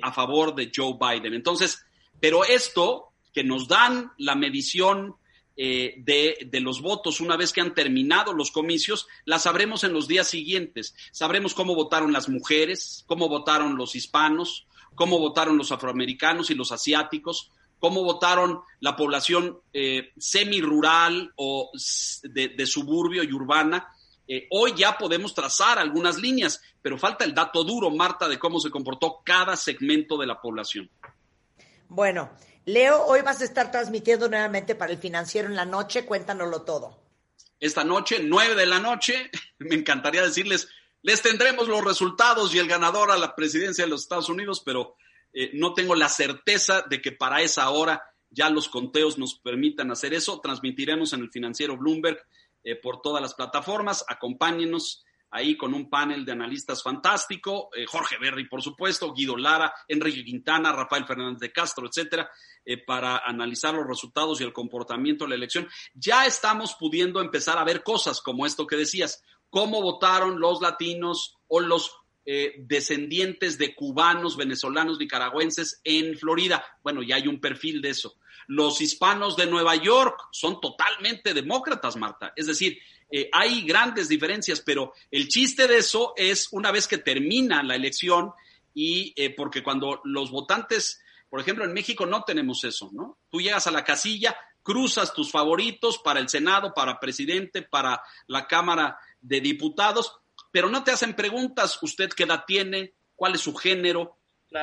a 0.00 0.10
favor 0.10 0.54
de 0.54 0.72
Joe 0.74 0.96
Biden. 0.98 1.34
Entonces, 1.34 1.84
pero 2.18 2.46
esto 2.46 3.12
que 3.34 3.44
nos 3.44 3.68
dan 3.68 4.12
la 4.16 4.34
medición 4.34 5.16
eh, 5.56 5.94
de, 5.98 6.60
los 6.60 6.82
votos 6.82 7.20
una 7.20 7.36
vez 7.36 7.52
que 7.52 7.60
han 7.60 7.74
terminado 7.74 8.32
los 8.32 8.50
comicios, 8.50 9.08
las 9.24 9.44
sabremos 9.44 9.84
en 9.84 9.92
los 9.92 10.06
días 10.06 10.28
siguientes. 10.28 10.94
Sabremos 11.12 11.54
cómo 11.54 11.74
votaron 11.74 12.12
las 12.12 12.28
mujeres, 12.28 13.04
cómo 13.06 13.28
votaron 13.28 13.76
los 13.76 13.96
hispanos, 13.96 14.66
cómo 14.94 15.18
votaron 15.18 15.56
los 15.56 15.72
afroamericanos 15.72 16.50
y 16.50 16.54
los 16.54 16.72
asiáticos, 16.72 17.52
cómo 17.78 18.02
votaron 18.04 18.60
la 18.80 18.96
población 18.96 19.60
eh, 19.72 20.10
semi-rural 20.16 21.32
o 21.36 21.70
de, 22.22 22.66
suburbio 22.66 23.22
y 23.22 23.32
urbana. 23.32 23.88
Eh, 24.28 24.48
hoy 24.50 24.74
ya 24.76 24.98
podemos 24.98 25.34
trazar 25.34 25.78
algunas 25.78 26.18
líneas, 26.18 26.60
pero 26.82 26.98
falta 26.98 27.24
el 27.24 27.34
dato 27.34 27.64
duro, 27.64 27.90
Marta, 27.90 28.28
de 28.28 28.38
cómo 28.38 28.60
se 28.60 28.70
comportó 28.70 29.22
cada 29.24 29.56
segmento 29.56 30.18
de 30.18 30.26
la 30.26 30.40
población. 30.40 30.90
Bueno, 31.88 32.30
Leo, 32.66 33.04
hoy 33.06 33.22
vas 33.22 33.40
a 33.40 33.44
estar 33.44 33.70
transmitiendo 33.70 34.28
nuevamente 34.28 34.74
para 34.74 34.92
el 34.92 34.98
financiero 34.98 35.48
en 35.48 35.54
la 35.54 35.64
noche, 35.64 36.04
cuéntanoslo 36.04 36.62
todo. 36.62 36.98
Esta 37.60 37.84
noche, 37.84 38.18
nueve 38.20 38.56
de 38.56 38.66
la 38.66 38.80
noche, 38.80 39.30
me 39.58 39.76
encantaría 39.76 40.22
decirles, 40.22 40.68
les 41.00 41.22
tendremos 41.22 41.68
los 41.68 41.84
resultados 41.84 42.52
y 42.52 42.58
el 42.58 42.66
ganador 42.66 43.12
a 43.12 43.18
la 43.18 43.36
presidencia 43.36 43.84
de 43.84 43.90
los 43.90 44.02
Estados 44.02 44.28
Unidos, 44.28 44.62
pero 44.66 44.96
eh, 45.32 45.52
no 45.54 45.74
tengo 45.74 45.94
la 45.94 46.08
certeza 46.08 46.82
de 46.82 47.00
que 47.00 47.12
para 47.12 47.40
esa 47.40 47.70
hora 47.70 48.02
ya 48.30 48.50
los 48.50 48.68
conteos 48.68 49.16
nos 49.16 49.38
permitan 49.38 49.92
hacer 49.92 50.12
eso. 50.12 50.40
Transmitiremos 50.40 51.12
en 51.12 51.20
el 51.20 51.30
financiero 51.30 51.76
Bloomberg 51.76 52.18
eh, 52.64 52.74
por 52.74 53.00
todas 53.00 53.22
las 53.22 53.34
plataformas. 53.34 54.04
Acompáñenos 54.08 55.05
ahí 55.30 55.56
con 55.56 55.74
un 55.74 55.90
panel 55.90 56.24
de 56.24 56.32
analistas 56.32 56.82
fantástico, 56.82 57.68
eh, 57.74 57.84
Jorge 57.86 58.16
Berry, 58.18 58.48
por 58.48 58.62
supuesto, 58.62 59.12
Guido 59.12 59.36
Lara, 59.36 59.72
Enrique 59.88 60.24
Quintana, 60.24 60.72
Rafael 60.72 61.06
Fernández 61.06 61.40
de 61.40 61.52
Castro, 61.52 61.86
etcétera, 61.86 62.30
eh, 62.64 62.78
para 62.78 63.18
analizar 63.18 63.74
los 63.74 63.86
resultados 63.86 64.40
y 64.40 64.44
el 64.44 64.52
comportamiento 64.52 65.24
de 65.24 65.30
la 65.30 65.36
elección. 65.36 65.68
Ya 65.94 66.26
estamos 66.26 66.74
pudiendo 66.78 67.20
empezar 67.20 67.58
a 67.58 67.64
ver 67.64 67.82
cosas 67.82 68.20
como 68.20 68.46
esto 68.46 68.66
que 68.66 68.76
decías, 68.76 69.22
cómo 69.50 69.82
votaron 69.82 70.40
los 70.40 70.60
latinos 70.60 71.36
o 71.48 71.60
los 71.60 71.92
eh, 72.28 72.54
descendientes 72.58 73.56
de 73.56 73.74
cubanos, 73.74 74.36
venezolanos, 74.36 74.98
nicaragüenses 74.98 75.80
en 75.84 76.18
Florida. 76.18 76.64
Bueno, 76.82 77.02
ya 77.02 77.16
hay 77.16 77.28
un 77.28 77.40
perfil 77.40 77.80
de 77.80 77.90
eso. 77.90 78.16
Los 78.48 78.80
hispanos 78.80 79.36
de 79.36 79.46
Nueva 79.46 79.76
York 79.76 80.28
son 80.32 80.60
totalmente 80.60 81.34
demócratas, 81.34 81.96
Marta. 81.96 82.32
Es 82.34 82.46
decir, 82.46 82.78
eh, 83.10 83.28
hay 83.32 83.62
grandes 83.62 84.08
diferencias, 84.08 84.60
pero 84.60 84.92
el 85.10 85.28
chiste 85.28 85.68
de 85.68 85.78
eso 85.78 86.12
es 86.16 86.48
una 86.52 86.72
vez 86.72 86.88
que 86.88 86.98
termina 86.98 87.62
la 87.62 87.76
elección 87.76 88.32
y 88.74 89.12
eh, 89.16 89.30
porque 89.34 89.62
cuando 89.62 90.00
los 90.04 90.30
votantes, 90.30 91.00
por 91.28 91.40
ejemplo, 91.40 91.64
en 91.64 91.72
México 91.72 92.04
no 92.04 92.24
tenemos 92.24 92.64
eso, 92.64 92.90
¿no? 92.92 93.18
Tú 93.30 93.40
llegas 93.40 93.66
a 93.66 93.70
la 93.70 93.84
casilla, 93.84 94.36
cruzas 94.62 95.14
tus 95.14 95.30
favoritos 95.30 95.98
para 95.98 96.20
el 96.20 96.28
Senado, 96.28 96.74
para 96.74 96.98
presidente, 96.98 97.62
para 97.62 98.02
la 98.26 98.46
Cámara 98.46 98.98
de 99.20 99.40
Diputados, 99.40 100.12
pero 100.50 100.68
no 100.68 100.82
te 100.82 100.90
hacen 100.90 101.14
preguntas, 101.14 101.78
usted 101.82 102.10
qué 102.10 102.24
edad 102.24 102.44
tiene, 102.46 102.94
cuál 103.14 103.34
es 103.34 103.40
su 103.40 103.54
género, 103.54 104.18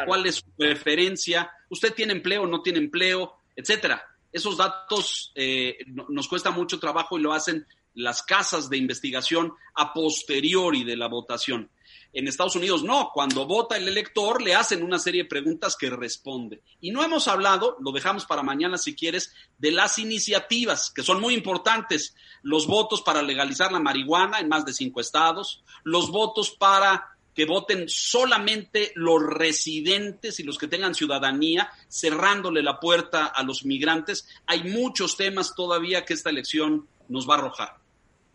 cuál 0.05 0.25
es 0.25 0.35
su 0.35 0.51
preferencia, 0.51 1.51
usted 1.69 1.93
tiene 1.93 2.13
empleo 2.13 2.45
no 2.45 2.61
tiene 2.61 2.79
empleo, 2.79 3.37
etcétera. 3.55 4.03
Esos 4.31 4.57
datos 4.57 5.31
eh, 5.35 5.77
nos 5.85 6.27
cuesta 6.27 6.49
mucho 6.51 6.79
trabajo 6.79 7.17
y 7.17 7.21
lo 7.21 7.33
hacen 7.33 7.65
las 7.95 8.23
casas 8.23 8.69
de 8.69 8.77
investigación 8.77 9.53
a 9.75 9.93
posteriori 9.93 10.83
de 10.83 10.97
la 10.97 11.07
votación. 11.07 11.69
En 12.15 12.27
Estados 12.27 12.55
Unidos 12.55 12.83
no, 12.83 13.09
cuando 13.11 13.47
vota 13.47 13.75
el 13.75 13.87
elector 13.87 14.39
le 14.41 14.53
hacen 14.53 14.83
una 14.83 14.99
serie 14.99 15.23
de 15.23 15.29
preguntas 15.29 15.75
que 15.75 15.89
responde. 15.89 16.61
Y 16.79 16.91
no 16.91 17.03
hemos 17.03 17.27
hablado, 17.27 17.75
lo 17.79 17.91
dejamos 17.91 18.25
para 18.25 18.43
mañana 18.43 18.77
si 18.77 18.95
quieres, 18.95 19.33
de 19.57 19.71
las 19.71 19.97
iniciativas, 19.97 20.91
que 20.91 21.01
son 21.01 21.19
muy 21.19 21.33
importantes. 21.33 22.15
Los 22.43 22.67
votos 22.67 23.01
para 23.01 23.23
legalizar 23.23 23.71
la 23.71 23.79
marihuana 23.79 24.39
en 24.39 24.47
más 24.47 24.63
de 24.63 24.73
cinco 24.73 25.01
estados, 25.01 25.63
los 25.83 26.11
votos 26.11 26.51
para 26.51 27.17
que 27.33 27.45
voten 27.45 27.85
solamente 27.87 28.91
los 28.93 29.23
residentes 29.23 30.39
y 30.39 30.43
los 30.43 30.59
que 30.59 30.67
tengan 30.67 30.93
ciudadanía, 30.93 31.71
cerrándole 31.89 32.61
la 32.61 32.79
puerta 32.79 33.25
a 33.25 33.41
los 33.41 33.65
migrantes. 33.65 34.27
Hay 34.45 34.65
muchos 34.65 35.17
temas 35.17 35.55
todavía 35.55 36.05
que 36.05 36.13
esta 36.13 36.29
elección 36.29 36.87
nos 37.09 37.27
va 37.27 37.35
a 37.35 37.37
arrojar. 37.39 37.82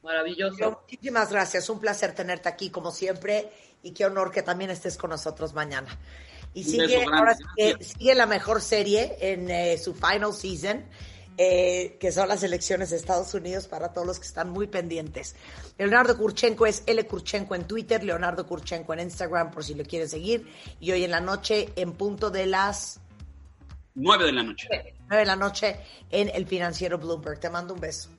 Maravilloso. 0.02 0.82
Muchísimas 0.82 1.30
gracias, 1.30 1.68
un 1.68 1.80
placer 1.80 2.14
tenerte 2.14 2.48
aquí 2.48 2.70
como 2.70 2.92
siempre 2.92 3.50
y 3.82 3.92
qué 3.92 4.06
honor 4.06 4.30
que 4.30 4.42
también 4.42 4.70
estés 4.70 4.96
con 4.96 5.10
nosotros 5.10 5.54
mañana. 5.54 5.88
Y 6.54 6.64
sigue, 6.64 7.04
ahora 7.04 7.36
sigue, 7.80 8.14
la 8.14 8.26
mejor 8.26 8.60
serie 8.60 9.16
en 9.20 9.50
eh, 9.50 9.78
su 9.78 9.94
final 9.94 10.32
season. 10.32 10.84
eh, 11.40 11.96
que 12.00 12.10
son 12.10 12.28
las 12.28 12.42
elecciones 12.42 12.90
de 12.90 12.96
Estados 12.96 13.32
Unidos 13.32 13.68
para 13.68 13.92
todos 13.92 14.04
los 14.04 14.18
que 14.18 14.26
están 14.26 14.50
muy 14.50 14.66
pendientes. 14.66 15.36
Leonardo 15.78 16.18
Kurchenko 16.18 16.66
es 16.66 16.82
L. 16.84 17.06
Kurchenko 17.06 17.54
en 17.54 17.64
Twitter, 17.64 18.02
Leonardo 18.02 18.44
Kurchenko 18.44 18.92
en 18.94 19.00
Instagram, 19.00 19.52
por 19.52 19.62
si 19.62 19.74
lo 19.74 19.84
quieren 19.84 20.08
seguir. 20.08 20.52
Y 20.80 20.90
hoy 20.90 21.04
en 21.04 21.12
la 21.12 21.20
noche, 21.20 21.68
en 21.76 21.92
punto 21.92 22.30
de 22.30 22.46
las 22.46 23.00
9 23.94 24.24
de 24.26 24.32
la 24.32 24.42
noche. 24.42 24.68
9 25.08 25.16
de 25.16 25.26
la 25.26 25.36
noche 25.36 25.76
en 26.10 26.28
el 26.34 26.44
financiero 26.44 26.98
Bloomberg. 26.98 27.38
Te 27.38 27.50
mando 27.50 27.74
un 27.74 27.80
beso. 27.80 28.10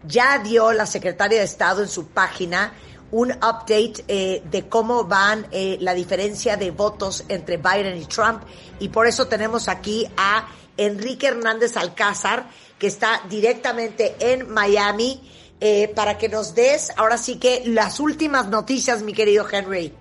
ya 0.05 0.39
dio 0.39 0.73
la 0.73 0.87
secretaria 0.87 1.39
de 1.39 1.45
Estado 1.45 1.83
en 1.83 1.89
su 1.89 2.09
página 2.09 2.73
un 3.13 3.31
update 3.31 4.05
eh, 4.09 4.43
de 4.51 4.69
cómo 4.69 5.05
van 5.05 5.47
eh, 5.51 5.77
la 5.81 5.93
diferencia 5.93 6.57
de 6.57 6.71
votos 6.71 7.25
entre 7.29 7.59
Biden 7.59 7.99
y 7.99 8.07
Trump. 8.07 8.43
Y 8.81 8.89
por 8.89 9.07
eso 9.07 9.29
tenemos 9.29 9.69
aquí 9.69 10.07
a 10.17 10.49
Enrique 10.79 11.29
Hernández 11.29 11.77
Alcázar, 11.77 12.49
que 12.79 12.87
está 12.87 13.21
directamente 13.29 14.17
en 14.19 14.51
Miami, 14.51 15.21
eh, 15.65 15.93
para 15.95 16.19
que 16.19 16.29
nos 16.29 16.57
des 16.57 16.93
ahora 16.97 17.17
sí 17.17 17.39
que 17.39 17.63
las 17.65 18.01
últimas 18.01 18.49
noticias, 18.49 19.01
mi 19.03 19.13
querido 19.13 19.47
Henry. 19.49 19.93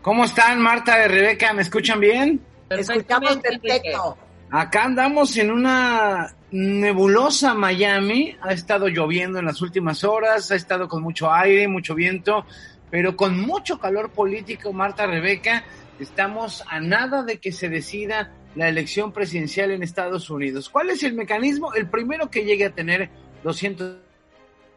¿Cómo 0.00 0.24
están, 0.24 0.62
Marta 0.62 1.04
y 1.04 1.08
Rebeca? 1.08 1.52
¿Me 1.52 1.60
escuchan 1.60 2.00
bien? 2.00 2.40
Escuchamos 2.70 3.36
perfecto. 3.36 4.16
Acá 4.50 4.84
andamos 4.84 5.36
en 5.36 5.50
una 5.50 6.34
nebulosa 6.52 7.52
Miami. 7.52 8.34
Ha 8.40 8.54
estado 8.54 8.88
lloviendo 8.88 9.38
en 9.38 9.44
las 9.44 9.60
últimas 9.60 10.04
horas, 10.04 10.50
ha 10.50 10.54
estado 10.54 10.88
con 10.88 11.02
mucho 11.02 11.30
aire, 11.30 11.68
mucho 11.68 11.94
viento, 11.94 12.46
pero 12.90 13.14
con 13.14 13.38
mucho 13.38 13.78
calor 13.78 14.08
político, 14.08 14.72
Marta 14.72 15.04
Rebeca. 15.04 15.64
Estamos 16.00 16.64
a 16.66 16.80
nada 16.80 17.24
de 17.24 17.38
que 17.40 17.52
se 17.52 17.68
decida 17.68 18.32
la 18.54 18.70
elección 18.70 19.12
presidencial 19.12 19.70
en 19.70 19.82
Estados 19.82 20.30
Unidos. 20.30 20.70
¿Cuál 20.70 20.88
es 20.88 21.02
el 21.02 21.12
mecanismo? 21.12 21.74
El 21.74 21.90
primero 21.90 22.30
que 22.30 22.46
llegue 22.46 22.64
a 22.64 22.70
tener 22.70 23.10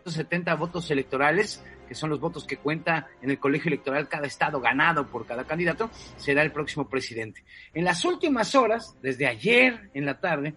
270 0.07 0.55
votos 0.55 0.89
electorales 0.89 1.61
que 1.87 1.95
son 1.95 2.09
los 2.09 2.19
votos 2.19 2.45
que 2.45 2.57
cuenta 2.57 3.07
en 3.21 3.29
el 3.31 3.39
colegio 3.39 3.69
electoral 3.69 4.09
cada 4.09 4.27
estado 4.27 4.59
ganado 4.59 5.07
por 5.07 5.25
cada 5.25 5.45
candidato, 5.45 5.89
será 6.17 6.43
el 6.43 6.51
próximo 6.51 6.89
presidente. 6.89 7.43
En 7.73 7.85
las 7.85 8.03
últimas 8.03 8.55
horas, 8.55 8.95
desde 9.01 9.25
ayer 9.25 9.89
en 9.93 10.05
la 10.05 10.19
tarde, 10.19 10.53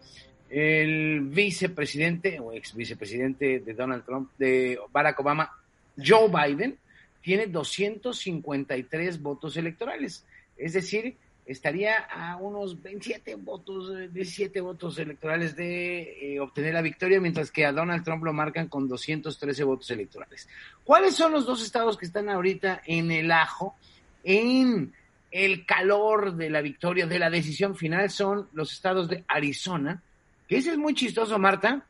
el 0.48 1.20
vicepresidente 1.20 2.40
o 2.40 2.52
ex 2.52 2.74
vicepresidente 2.74 3.60
de 3.60 3.74
Donald 3.74 4.04
Trump, 4.04 4.30
de 4.38 4.76
Barack 4.90 5.20
Obama, 5.20 5.52
Joe 5.96 6.28
Biden, 6.28 6.76
tiene 7.22 7.46
253 7.46 9.22
votos 9.22 9.56
electorales. 9.56 10.26
Es 10.56 10.72
decir, 10.72 11.16
estaría 11.46 11.96
a 11.98 12.36
unos 12.36 12.80
27 12.80 13.34
votos, 13.36 14.12
17 14.12 14.60
votos 14.60 14.98
electorales 14.98 15.56
de 15.56 16.34
eh, 16.34 16.40
obtener 16.40 16.74
la 16.74 16.82
victoria, 16.82 17.20
mientras 17.20 17.50
que 17.50 17.66
a 17.66 17.72
Donald 17.72 18.04
Trump 18.04 18.22
lo 18.24 18.32
marcan 18.32 18.68
con 18.68 18.88
213 18.88 19.64
votos 19.64 19.90
electorales. 19.90 20.48
¿Cuáles 20.84 21.14
son 21.14 21.32
los 21.32 21.46
dos 21.46 21.62
estados 21.62 21.96
que 21.96 22.06
están 22.06 22.28
ahorita 22.28 22.82
en 22.86 23.10
el 23.10 23.32
ajo, 23.32 23.74
en 24.22 24.92
el 25.30 25.66
calor 25.66 26.36
de 26.36 26.50
la 26.50 26.60
victoria, 26.60 27.06
de 27.06 27.18
la 27.18 27.30
decisión 27.30 27.74
final? 27.74 28.10
Son 28.10 28.48
los 28.52 28.72
estados 28.72 29.08
de 29.08 29.24
Arizona, 29.26 30.02
que 30.48 30.58
ese 30.58 30.70
es 30.70 30.78
muy 30.78 30.94
chistoso, 30.94 31.38
Marta, 31.38 31.84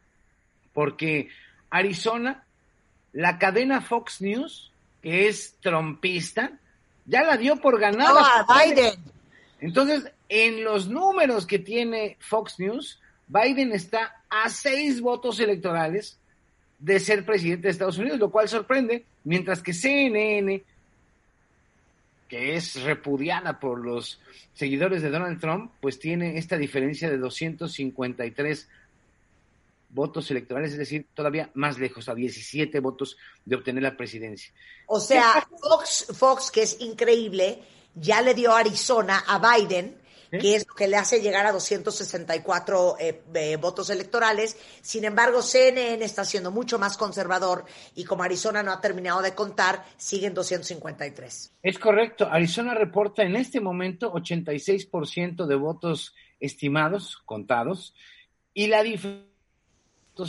porque 0.73 1.29
Arizona, 1.69 2.45
la 3.13 3.39
cadena 3.39 3.81
Fox 3.81 4.23
News, 4.23 4.71
que 5.03 5.29
es 5.29 5.57
trompista, 5.61 6.53
ya 7.07 7.25
la 7.25 7.37
dio 7.37 7.57
por 7.57 7.81
ganada. 7.81 8.47
Biden. 8.65 9.20
Entonces, 9.61 10.11
en 10.29 10.65
los 10.65 10.89
números 10.89 11.47
que 11.47 11.59
tiene 11.59 12.17
Fox 12.21 12.59
News, 12.59 13.01
Biden 13.29 13.73
está 13.73 14.23
a 14.29 14.49
seis 14.49 15.01
votos 15.01 15.39
electorales 15.41 16.19
de 16.79 16.99
ser 16.99 17.25
presidente 17.25 17.69
de 17.69 17.73
Estados 17.73 17.99
Unidos, 17.99 18.19
lo 18.19 18.31
cual 18.31 18.49
sorprende, 18.49 19.05
mientras 19.25 19.63
que 19.63 19.75
CNN, 19.75 20.63
que 22.29 22.57
es 22.57 22.83
repudiada 22.83 23.61
por 23.61 23.79
los 23.79 24.21
seguidores 24.55 25.03
de 25.03 25.11
Donald 25.11 25.41
Trump, 25.41 25.73
pues 25.81 25.99
tiene 25.99 26.39
esta 26.39 26.57
diferencia 26.57 27.11
de 27.11 27.19
253 27.19 28.69
votos 29.91 30.31
electorales, 30.31 30.73
es 30.73 30.79
decir, 30.79 31.07
todavía 31.15 31.51
más 31.55 31.79
lejos, 31.79 32.09
a 32.09 32.15
17 32.15 32.79
votos 32.81 33.17
de 33.45 33.57
obtener 33.57 33.83
la 33.83 33.97
presidencia. 33.97 34.53
O 34.87 35.01
sea, 35.01 35.47
Fox, 35.61 36.07
Fox, 36.17 36.51
que 36.51 36.63
es 36.63 36.81
increíble, 36.81 37.59
ya 37.95 38.23
le 38.23 38.35
dio 38.35 38.55
Arizona 38.55 39.25
a 39.27 39.39
Biden, 39.39 39.99
que 40.31 40.55
es 40.55 40.67
lo 40.67 40.75
que 40.75 40.87
le 40.87 40.97
hace 40.97 41.21
llegar 41.21 41.45
a 41.47 41.53
264 41.53 42.97
eh, 43.01 43.23
eh, 43.35 43.57
votos 43.57 43.91
electorales. 43.91 44.57
Sin 44.81 45.05
embargo, 45.05 45.43
CNN 45.43 46.05
está 46.05 46.25
siendo 46.25 46.53
mucho 46.53 46.79
más 46.79 46.97
conservador 46.97 47.65
y 47.97 48.05
como 48.05 48.23
Arizona 48.23 48.63
no 48.63 48.71
ha 48.73 48.81
terminado 48.81 49.23
de 49.23 49.35
contar, 49.35 49.85
siguen 49.97 50.35
253. 50.35 51.53
Es 51.63 51.79
correcto. 51.79 52.29
Arizona 52.31 52.75
reporta 52.75 53.23
en 53.25 53.35
este 53.35 53.61
momento 53.61 54.13
86% 54.13 55.47
de 55.47 55.55
votos 55.57 56.15
estimados, 56.39 57.19
contados, 57.25 57.95
y 58.55 58.69
la 58.69 58.83
diferencia 58.83 59.30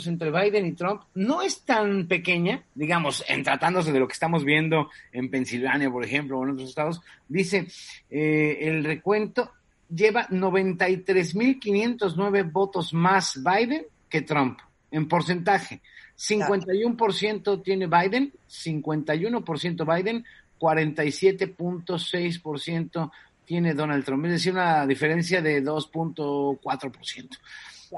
entre 0.06 0.30
Biden 0.30 0.66
y 0.66 0.72
Trump 0.72 1.02
no 1.14 1.40
es 1.42 1.62
tan 1.62 2.06
pequeña, 2.06 2.62
digamos, 2.74 3.24
en 3.28 3.42
tratándose 3.42 3.92
de 3.92 4.00
lo 4.00 4.06
que 4.06 4.14
estamos 4.14 4.44
viendo 4.44 4.88
en 5.12 5.30
Pensilvania, 5.30 5.90
por 5.90 6.04
ejemplo, 6.04 6.38
o 6.38 6.44
en 6.44 6.50
otros 6.50 6.68
estados, 6.70 7.00
dice 7.28 7.66
eh, 8.10 8.58
el 8.62 8.84
recuento 8.84 9.52
lleva 9.94 10.26
93.509 10.28 12.50
votos 12.50 12.94
más 12.94 13.38
Biden 13.42 13.84
que 14.08 14.22
Trump 14.22 14.58
en 14.90 15.06
porcentaje. 15.08 15.82
51% 16.16 17.62
tiene 17.62 17.86
Biden, 17.86 18.32
51% 18.48 19.96
Biden, 19.96 20.24
47.6% 20.58 23.10
tiene 23.44 23.74
Donald 23.74 24.02
Trump, 24.04 24.24
es 24.26 24.32
decir, 24.32 24.52
una 24.52 24.86
diferencia 24.86 25.40
de 25.42 25.62
2.4%. 25.62 27.38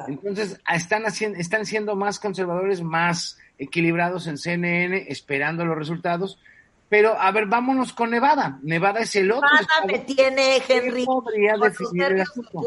Entonces, 0.09 0.61
están, 0.72 1.04
haciendo, 1.04 1.38
están 1.38 1.66
siendo 1.66 1.96
más 1.96 2.18
conservadores, 2.18 2.83
más 2.83 3.38
equilibrados 3.59 4.26
en 4.26 4.38
CNN, 4.38 5.07
esperando 5.09 5.64
los 5.64 5.76
resultados. 5.76 6.38
Pero, 6.88 7.18
a 7.18 7.30
ver, 7.33 7.46
vámonos 7.46 7.92
con 7.92 8.11
Nevada. 8.11 8.59
Nevada 8.62 9.00
es 9.00 9.16
el 9.16 9.30
otro. 9.30 9.48
Nevada 9.48 9.87
me 9.87 9.98
tiene, 10.00 10.62
Henry. 10.68 11.04
Podría 11.04 11.57
definir 11.57 12.04
el 12.04 12.20
asunto. 12.20 12.62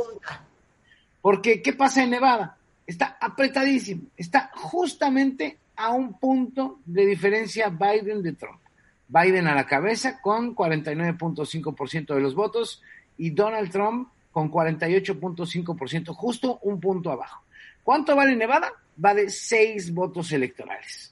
Porque, 1.21 1.61
¿qué 1.61 1.73
pasa 1.73 2.03
en 2.03 2.11
Nevada? 2.11 2.57
Está 2.85 3.17
apretadísimo. 3.19 4.03
Está 4.15 4.49
justamente 4.53 5.57
a 5.75 5.91
un 5.91 6.13
punto 6.19 6.79
de 6.85 7.05
diferencia 7.05 7.69
Biden 7.69 8.23
de 8.23 8.33
Trump. 8.33 8.59
Biden 9.07 9.47
a 9.47 9.55
la 9.55 9.65
cabeza 9.65 10.19
con 10.21 10.55
49.5% 10.55 12.13
de 12.13 12.21
los 12.21 12.35
votos 12.35 12.81
y 13.17 13.29
Donald 13.29 13.71
Trump 13.71 14.09
con 14.37 14.51
48.5%, 14.51 16.13
justo 16.13 16.59
un 16.61 16.79
punto 16.79 17.11
abajo. 17.11 17.43
¿Cuánto 17.81 18.15
vale 18.15 18.35
Nevada? 18.35 18.71
Vale 18.95 19.31
seis 19.31 19.91
votos 19.91 20.31
electorales. 20.31 21.11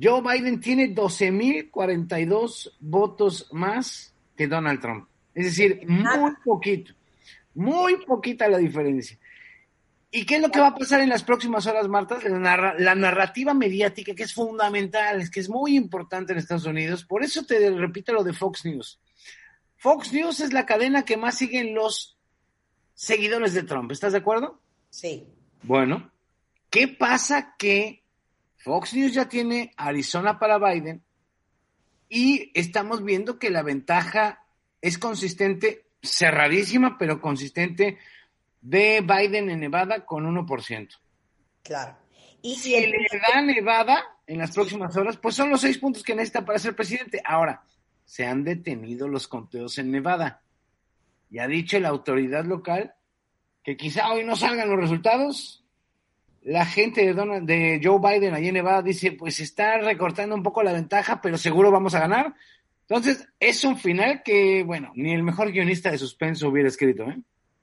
Joe 0.00 0.22
Biden 0.22 0.60
tiene 0.60 0.94
12.042 0.94 2.74
votos 2.78 3.48
más 3.50 4.14
que 4.36 4.46
Donald 4.46 4.80
Trump. 4.80 5.08
Es 5.34 5.46
decir, 5.46 5.80
muy 5.88 6.34
poquito, 6.44 6.94
muy 7.56 7.96
poquita 8.06 8.46
la 8.46 8.58
diferencia. 8.58 9.18
¿Y 10.12 10.24
qué 10.24 10.36
es 10.36 10.42
lo 10.42 10.52
que 10.52 10.60
va 10.60 10.68
a 10.68 10.76
pasar 10.76 11.00
en 11.00 11.08
las 11.08 11.24
próximas 11.24 11.66
horas, 11.66 11.88
Marta? 11.88 12.20
La, 12.28 12.76
la, 12.78 12.94
narrativa 12.94 13.54
mediática, 13.54 14.14
que 14.14 14.22
es 14.22 14.32
fundamental, 14.32 15.28
que 15.32 15.40
es 15.40 15.48
muy 15.48 15.74
importante 15.74 16.32
en 16.32 16.38
Estados 16.38 16.66
Unidos. 16.66 17.04
Por 17.04 17.24
eso 17.24 17.44
te 17.44 17.68
repito 17.70 18.12
lo 18.12 18.22
de 18.22 18.34
Fox 18.34 18.66
News. 18.66 19.00
Fox 19.78 20.12
News 20.12 20.40
es 20.40 20.52
la 20.52 20.66
cadena 20.66 21.04
que 21.04 21.16
más 21.16 21.38
siguen 21.38 21.74
los 21.74 22.18
seguidores 22.94 23.54
de 23.54 23.62
Trump. 23.62 23.90
¿Estás 23.92 24.12
de 24.12 24.18
acuerdo? 24.18 24.60
Sí. 24.90 25.26
Bueno, 25.62 26.10
¿qué 26.68 26.88
pasa 26.88 27.54
que 27.56 28.02
Fox 28.56 28.94
News 28.94 29.14
ya 29.14 29.28
tiene 29.28 29.72
Arizona 29.76 30.38
para 30.38 30.58
Biden 30.58 31.02
y 32.08 32.50
estamos 32.54 33.04
viendo 33.04 33.38
que 33.38 33.50
la 33.50 33.62
ventaja 33.62 34.44
es 34.80 34.98
consistente, 34.98 35.86
cerradísima, 36.02 36.96
pero 36.98 37.20
consistente 37.20 37.98
de 38.60 39.00
Biden 39.00 39.50
en 39.50 39.60
Nevada 39.60 40.04
con 40.04 40.24
1%. 40.24 40.88
Claro. 41.62 41.96
Y 42.42 42.56
si 42.56 42.70
le 42.70 43.08
da 43.32 43.40
Nevada 43.42 44.04
en 44.26 44.38
las 44.38 44.52
próximas 44.52 44.96
horas, 44.96 45.16
pues 45.16 45.34
son 45.34 45.50
los 45.50 45.60
seis 45.60 45.78
puntos 45.78 46.02
que 46.02 46.14
necesita 46.14 46.44
para 46.44 46.58
ser 46.58 46.74
presidente. 46.74 47.20
Ahora, 47.24 47.62
se 48.08 48.24
han 48.26 48.42
detenido 48.42 49.06
los 49.06 49.28
conteos 49.28 49.76
en 49.76 49.90
Nevada. 49.90 50.40
Y 51.30 51.40
ha 51.40 51.46
dicho 51.46 51.78
la 51.78 51.90
autoridad 51.90 52.46
local 52.46 52.94
que 53.62 53.76
quizá 53.76 54.10
hoy 54.10 54.24
no 54.24 54.34
salgan 54.34 54.70
los 54.70 54.80
resultados. 54.80 55.62
La 56.42 56.64
gente 56.64 57.04
de, 57.04 57.12
Donald, 57.12 57.46
de 57.46 57.78
Joe 57.84 57.98
Biden 58.00 58.32
allí 58.32 58.48
en 58.48 58.54
Nevada 58.54 58.80
dice, 58.80 59.12
pues 59.12 59.40
está 59.40 59.76
recortando 59.76 60.34
un 60.34 60.42
poco 60.42 60.62
la 60.62 60.72
ventaja, 60.72 61.20
pero 61.20 61.36
seguro 61.36 61.70
vamos 61.70 61.94
a 61.94 62.00
ganar. 62.00 62.34
Entonces, 62.88 63.28
es 63.38 63.62
un 63.64 63.76
final 63.76 64.22
que, 64.24 64.62
bueno, 64.62 64.90
ni 64.94 65.12
el 65.12 65.22
mejor 65.22 65.52
guionista 65.52 65.90
de 65.90 65.98
suspenso 65.98 66.48
hubiera 66.48 66.70
escrito, 66.70 67.02
¿eh? 67.10 67.20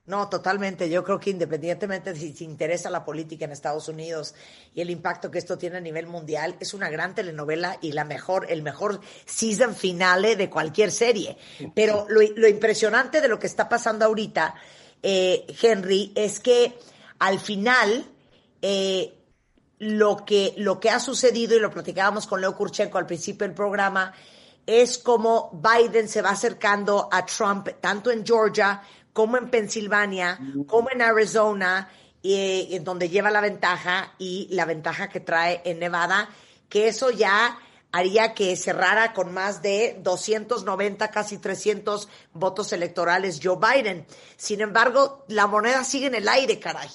No, 0.08 0.30
totalmente. 0.30 0.88
Yo 0.89 1.03
creo 1.03 1.20
que 1.20 1.32
independientemente 1.32 2.14
de 2.14 2.20
si 2.20 2.32
te 2.32 2.43
interesa 2.43 2.91
la 2.91 3.03
política 3.03 3.45
en 3.45 3.51
Estados 3.51 3.88
Unidos 3.88 4.36
y 4.76 4.82
el 4.82 4.91
impacto 4.91 5.32
que 5.32 5.39
esto 5.39 5.58
tiene 5.58 5.78
a 5.78 5.82
nivel 5.82 6.06
mundial, 6.06 6.56
es 6.60 6.76
una 6.76 6.89
gran 6.89 7.16
telenovela 7.16 7.80
y 7.82 7.91
la 7.91 8.03
mejor, 8.03 8.45
el 8.49 8.62
mejor 8.62 9.01
season 9.26 9.76
finale 9.76 10.36
de 10.36 10.49
cualquier 10.49 10.91
serie. 10.91 11.38
Pero 11.74 12.06
lo, 12.08 12.22
lo 12.22 12.47
impresionante 12.47 13.20
de 13.20 13.28
lo 13.28 13.39
que 13.39 13.47
está 13.47 13.68
pasando 13.68 14.06
ahorita, 14.06 14.53
eh, 15.01 15.47
Henry, 15.60 16.12
es 16.16 16.39
que 16.39 16.78
al 17.18 17.39
final 17.39 18.06
eh, 18.62 19.14
lo 19.80 20.24
que 20.24 20.53
lo 20.58 20.80
que 20.80 20.89
ha 20.89 20.99
sucedido 20.99 21.56
y 21.56 21.60
lo 21.60 21.72
platicábamos 21.72 22.28
con 22.28 22.41
Leo 22.41 22.56
Kurchenko 22.56 22.97
al 22.97 23.06
principio 23.06 23.45
del 23.45 23.56
programa 23.56 24.14
es 24.66 24.97
como 24.97 25.51
Biden 25.53 26.08
se 26.08 26.22
va 26.22 26.32
acercando 26.32 27.10
a 27.12 27.26
Trump 27.26 27.70
tanto 27.82 28.10
en 28.10 28.26
Georgia 28.26 28.82
como 29.16 29.38
en 29.38 29.49
Pensilvania, 29.49 30.38
como 30.68 30.91
en 30.91 31.01
Arizona, 31.01 31.89
eh, 32.22 32.68
en 32.72 32.84
donde 32.84 33.07
lleva 33.07 33.32
la 33.32 33.39
ventaja 33.39 34.13
y 34.18 34.49
la 34.51 34.66
ventaja 34.66 35.07
que 35.07 35.22
trae 35.22 35.61
en 35.63 35.80
Nevada, 35.80 36.28
que 36.68 36.89
eso 36.89 37.11
ya 37.11 37.57
haría 37.93 38.34
que 38.34 38.57
cerrara 38.57 39.13
con 39.13 39.34
más 39.34 39.61
de 39.61 39.97
290, 40.01 41.11
casi 41.11 41.38
300 41.38 42.09
votos 42.34 42.74
electorales 42.74 43.39
Joe 43.41 43.55
Biden. 43.55 44.05
Sin 44.36 44.59
embargo, 44.59 45.24
la 45.30 45.47
moneda 45.47 45.86
sigue 45.86 46.07
en 46.07 46.16
el 46.16 46.28
aire, 46.28 46.59
caray. 46.59 46.89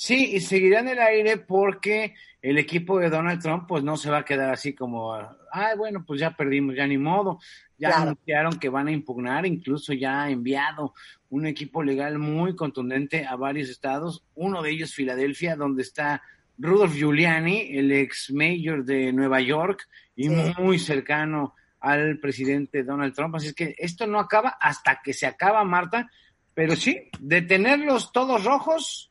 Sí, 0.00 0.36
y 0.36 0.40
seguirá 0.40 0.78
en 0.78 0.90
el 0.90 1.00
aire 1.00 1.38
porque 1.38 2.14
el 2.40 2.56
equipo 2.56 3.00
de 3.00 3.10
Donald 3.10 3.42
Trump 3.42 3.64
pues 3.66 3.82
no 3.82 3.96
se 3.96 4.08
va 4.08 4.18
a 4.18 4.24
quedar 4.24 4.48
así 4.48 4.72
como, 4.72 5.12
ah, 5.12 5.74
bueno, 5.76 6.04
pues 6.06 6.20
ya 6.20 6.36
perdimos, 6.36 6.76
ya 6.76 6.86
ni 6.86 6.96
modo. 6.96 7.40
Ya 7.78 8.02
anunciaron 8.02 8.60
que 8.60 8.68
van 8.68 8.86
a 8.86 8.92
impugnar, 8.92 9.44
incluso 9.44 9.92
ya 9.92 10.22
ha 10.22 10.30
enviado 10.30 10.94
un 11.30 11.46
equipo 11.46 11.82
legal 11.82 12.20
muy 12.20 12.54
contundente 12.54 13.26
a 13.26 13.34
varios 13.34 13.70
estados, 13.70 14.24
uno 14.36 14.62
de 14.62 14.70
ellos 14.70 14.94
Filadelfia, 14.94 15.56
donde 15.56 15.82
está 15.82 16.22
Rudolph 16.58 16.94
Giuliani, 16.94 17.76
el 17.76 17.90
ex 17.90 18.30
mayor 18.30 18.84
de 18.84 19.12
Nueva 19.12 19.40
York 19.40 19.88
y 20.14 20.28
muy 20.28 20.78
cercano 20.78 21.56
al 21.80 22.20
presidente 22.20 22.84
Donald 22.84 23.14
Trump. 23.14 23.34
Así 23.34 23.48
es 23.48 23.54
que 23.54 23.74
esto 23.76 24.06
no 24.06 24.20
acaba 24.20 24.58
hasta 24.60 25.00
que 25.02 25.12
se 25.12 25.26
acaba, 25.26 25.64
Marta, 25.64 26.08
pero 26.54 26.76
sí, 26.76 27.08
de 27.18 27.42
tenerlos 27.42 28.12
todos 28.12 28.44
rojos, 28.44 29.07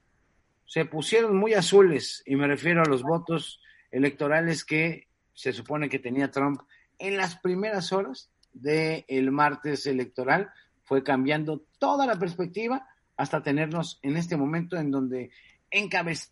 se 0.67 0.85
pusieron 0.85 1.35
muy 1.35 1.53
azules, 1.53 2.21
y 2.25 2.35
me 2.35 2.45
refiero 2.45 2.83
a 2.83 2.89
los 2.89 3.01
votos 3.01 3.61
electorales 3.89 4.63
que 4.63 5.07
se 5.33 5.53
supone 5.53 5.89
que 5.89 5.97
tenía 5.97 6.29
Trump 6.29 6.61
en 6.99 7.17
las 7.17 7.39
primeras 7.39 7.91
horas 7.93 8.29
del 8.53 9.31
martes 9.31 9.85
electoral 9.85 10.49
fue 10.83 11.03
cambiando 11.03 11.63
toda 11.79 12.05
la 12.05 12.17
perspectiva 12.17 12.87
hasta 13.15 13.41
tenernos 13.41 13.99
en 14.01 14.17
este 14.17 14.35
momento 14.35 14.77
en 14.77 14.91
donde 14.91 15.31
encabeza 15.69 16.31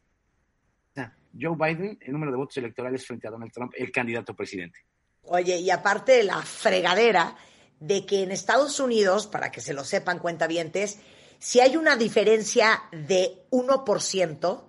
Joe 1.39 1.55
Biden 1.57 1.97
el 2.01 2.13
número 2.13 2.31
de 2.31 2.37
votos 2.37 2.57
electorales 2.57 3.05
frente 3.05 3.27
a 3.27 3.31
Donald 3.31 3.51
Trump, 3.51 3.73
el 3.75 3.91
candidato 3.91 4.33
presidente. 4.33 4.79
Oye, 5.23 5.57
y 5.57 5.69
aparte 5.69 6.13
de 6.13 6.23
la 6.23 6.41
fregadera 6.41 7.35
de 7.79 8.05
que 8.05 8.23
en 8.23 8.31
Estados 8.31 8.79
Unidos, 8.79 9.27
para 9.27 9.51
que 9.51 9.59
se 9.59 9.73
lo 9.73 9.83
sepan 9.83 10.19
cuentavientes, 10.19 10.99
si 11.45 11.59
hay 11.59 11.77
una 11.77 11.95
diferencia 11.95 12.85
de 12.91 13.45
1%, 13.51 14.63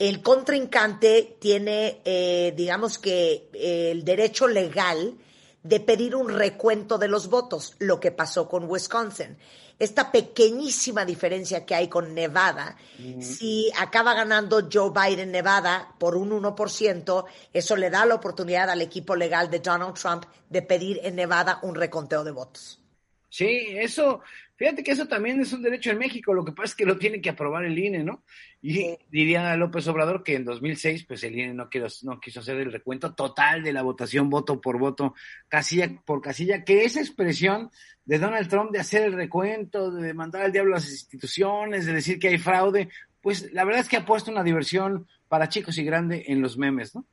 el 0.00 0.20
contrincante 0.20 1.36
tiene, 1.38 2.00
eh, 2.04 2.52
digamos 2.56 2.98
que, 2.98 3.48
el 3.54 4.04
derecho 4.04 4.48
legal 4.48 5.16
de 5.62 5.78
pedir 5.78 6.16
un 6.16 6.28
recuento 6.28 6.98
de 6.98 7.06
los 7.06 7.28
votos, 7.28 7.76
lo 7.78 8.00
que 8.00 8.10
pasó 8.10 8.48
con 8.48 8.68
Wisconsin. 8.68 9.38
Esta 9.78 10.10
pequeñísima 10.10 11.04
diferencia 11.04 11.64
que 11.64 11.76
hay 11.76 11.86
con 11.86 12.12
Nevada, 12.14 12.76
si 13.20 13.70
acaba 13.78 14.12
ganando 14.12 14.68
Joe 14.72 14.90
Biden 14.90 15.30
Nevada 15.30 15.94
por 16.00 16.16
un 16.16 16.32
1%, 16.32 17.24
eso 17.52 17.76
le 17.76 17.90
da 17.90 18.04
la 18.06 18.16
oportunidad 18.16 18.70
al 18.70 18.82
equipo 18.82 19.14
legal 19.14 19.48
de 19.52 19.60
Donald 19.60 19.94
Trump 19.94 20.24
de 20.50 20.62
pedir 20.62 20.98
en 21.04 21.14
Nevada 21.14 21.60
un 21.62 21.76
reconteo 21.76 22.24
de 22.24 22.32
votos. 22.32 22.80
Sí, 23.32 23.78
eso, 23.78 24.20
fíjate 24.62 24.84
que 24.84 24.92
eso 24.92 25.08
también 25.08 25.40
es 25.40 25.52
un 25.52 25.60
derecho 25.60 25.90
en 25.90 25.98
México, 25.98 26.32
lo 26.32 26.44
que 26.44 26.52
pasa 26.52 26.66
es 26.66 26.74
que 26.76 26.86
lo 26.86 26.96
tiene 26.96 27.20
que 27.20 27.30
aprobar 27.30 27.64
el 27.64 27.76
INE, 27.76 28.04
¿no? 28.04 28.22
Y 28.60 28.96
diría 29.10 29.56
López 29.56 29.88
Obrador 29.88 30.22
que 30.22 30.36
en 30.36 30.44
2006, 30.44 31.04
pues 31.04 31.24
el 31.24 31.36
INE 31.36 31.52
no, 31.52 31.68
quiso, 31.68 31.88
no 32.06 32.20
quiso 32.20 32.38
hacer 32.38 32.58
el 32.58 32.70
recuento 32.70 33.12
total 33.12 33.64
de 33.64 33.72
la 33.72 33.82
votación 33.82 34.30
voto 34.30 34.60
por 34.60 34.78
voto, 34.78 35.14
casilla 35.48 35.90
por 36.04 36.20
casilla, 36.20 36.62
que 36.62 36.84
esa 36.84 37.00
expresión 37.00 37.72
de 38.04 38.20
Donald 38.20 38.48
Trump 38.48 38.70
de 38.70 38.78
hacer 38.78 39.02
el 39.02 39.14
recuento, 39.14 39.90
de 39.90 40.14
mandar 40.14 40.42
al 40.42 40.52
diablo 40.52 40.74
a 40.74 40.78
las 40.78 40.88
instituciones, 40.88 41.84
de 41.84 41.94
decir 41.94 42.20
que 42.20 42.28
hay 42.28 42.38
fraude, 42.38 42.88
pues 43.20 43.52
la 43.52 43.64
verdad 43.64 43.80
es 43.80 43.88
que 43.88 43.96
ha 43.96 44.06
puesto 44.06 44.30
una 44.30 44.44
diversión 44.44 45.08
para 45.26 45.48
chicos 45.48 45.76
y 45.78 45.82
grande 45.82 46.26
en 46.28 46.40
los 46.40 46.56
memes, 46.56 46.94
¿no? 46.94 47.04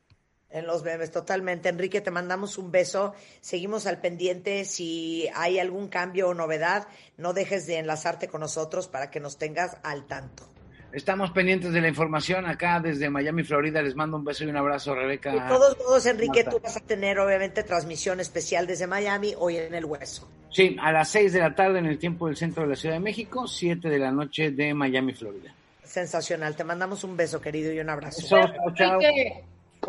En 0.51 0.65
los 0.65 0.81
bebés, 0.83 1.11
totalmente. 1.11 1.69
Enrique, 1.69 2.01
te 2.01 2.09
mandamos 2.09 2.57
un 2.57 2.71
beso. 2.71 3.13
Seguimos 3.39 3.85
al 3.85 4.01
pendiente. 4.01 4.65
Si 4.65 5.29
hay 5.35 5.59
algún 5.59 5.89
cambio 5.89 6.29
o 6.29 6.33
novedad, 6.33 6.87
no 7.17 7.33
dejes 7.33 7.67
de 7.67 7.77
enlazarte 7.77 8.27
con 8.27 8.41
nosotros 8.41 8.87
para 8.87 9.11
que 9.11 9.19
nos 9.19 9.37
tengas 9.37 9.77
al 9.83 10.07
tanto. 10.07 10.49
Estamos 10.91 11.29
pendientes 11.29 11.71
de 11.71 11.81
la 11.81 11.87
información 11.87 12.47
acá 12.47 12.79
desde 12.79 13.11
Miami, 13.11 13.43
Florida. 13.43 13.79
Les 13.83 13.95
mando 13.95 14.17
un 14.17 14.25
beso 14.25 14.43
y 14.43 14.47
un 14.47 14.57
abrazo, 14.57 14.95
Rebeca. 14.95 15.31
De 15.31 15.41
todos 15.41 15.77
modos, 15.77 16.05
Enrique, 16.07 16.43
tú 16.43 16.59
vas 16.59 16.77
a 16.77 16.79
tener 16.79 17.19
obviamente 17.19 17.61
transmisión 17.61 18.19
especial 18.19 18.65
desde 18.65 18.87
Miami 18.87 19.35
hoy 19.37 19.57
en 19.57 19.75
el 19.75 19.85
Hueso. 19.85 20.27
Sí, 20.49 20.75
a 20.81 20.91
las 20.91 21.09
6 21.09 21.33
de 21.33 21.39
la 21.41 21.53
tarde 21.53 21.77
en 21.77 21.85
el 21.85 21.99
tiempo 21.99 22.25
del 22.25 22.35
centro 22.35 22.63
de 22.63 22.69
la 22.69 22.75
Ciudad 22.75 22.95
de 22.95 23.01
México, 23.01 23.47
7 23.47 23.87
de 23.87 23.99
la 23.99 24.11
noche 24.11 24.49
de 24.49 24.73
Miami, 24.73 25.13
Florida. 25.13 25.53
Sensacional. 25.83 26.55
Te 26.55 26.63
mandamos 26.63 27.03
un 27.03 27.15
beso, 27.15 27.39
querido, 27.39 27.71
y 27.71 27.79
un 27.79 27.89
abrazo. 27.89 28.25
chao, 28.27 28.73
chao. 28.73 28.99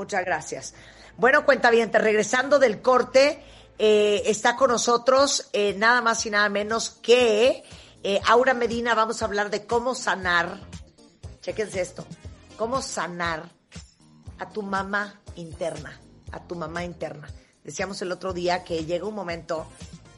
Muchas 0.01 0.25
gracias. 0.25 0.73
Bueno, 1.19 1.45
cuenta 1.45 1.69
bien, 1.69 1.93
regresando 1.93 2.59
del 2.59 2.81
corte, 2.81 3.45
eh, 3.79 4.23
está 4.25 4.57
con 4.57 4.71
nosotros 4.71 5.51
eh, 5.53 5.75
nada 5.77 6.01
más 6.01 6.25
y 6.25 6.31
nada 6.31 6.49
menos 6.49 6.89
que 6.89 7.63
eh, 8.03 8.19
Aura 8.27 8.55
Medina. 8.55 8.95
Vamos 8.95 9.21
a 9.21 9.27
hablar 9.27 9.51
de 9.51 9.67
cómo 9.67 9.95
sanar, 9.95 10.59
chequense 11.43 11.83
esto, 11.83 12.07
cómo 12.57 12.81
sanar 12.81 13.51
a 14.39 14.49
tu 14.49 14.63
mamá 14.63 15.21
interna, 15.37 16.01
a 16.33 16.47
tu 16.47 16.55
mamá 16.55 16.83
interna. 16.83 17.29
Decíamos 17.63 18.01
el 18.01 18.11
otro 18.11 18.33
día 18.33 18.65
que 18.65 18.87
llega 18.87 19.05
un 19.05 19.15
momento 19.15 19.67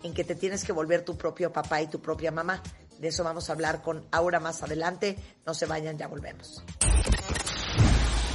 en 0.04 0.14
que 0.14 0.22
te 0.22 0.36
tienes 0.36 0.62
que 0.62 0.70
volver 0.70 1.04
tu 1.04 1.18
propio 1.18 1.52
papá 1.52 1.82
y 1.82 1.88
tu 1.88 2.00
propia 2.00 2.30
mamá. 2.30 2.62
De 3.00 3.08
eso 3.08 3.24
vamos 3.24 3.50
a 3.50 3.54
hablar 3.54 3.82
con 3.82 4.06
Aura 4.12 4.38
más 4.38 4.62
adelante. 4.62 5.18
No 5.44 5.54
se 5.54 5.66
vayan, 5.66 5.98
ya 5.98 6.06
volvemos. 6.06 6.62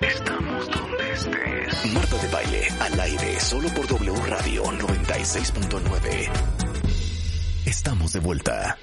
Estamos 0.00 0.70
donde 0.70 1.12
estés. 1.12 1.92
Marta 1.92 2.16
de 2.16 2.28
baile 2.28 2.66
al 2.80 3.00
aire 3.00 3.40
solo 3.40 3.68
por 3.74 3.86
W 3.86 4.16
Radio 4.26 4.64
96.9. 4.64 6.30
Estamos 7.66 8.14
de 8.14 8.20
vuelta. 8.20 8.78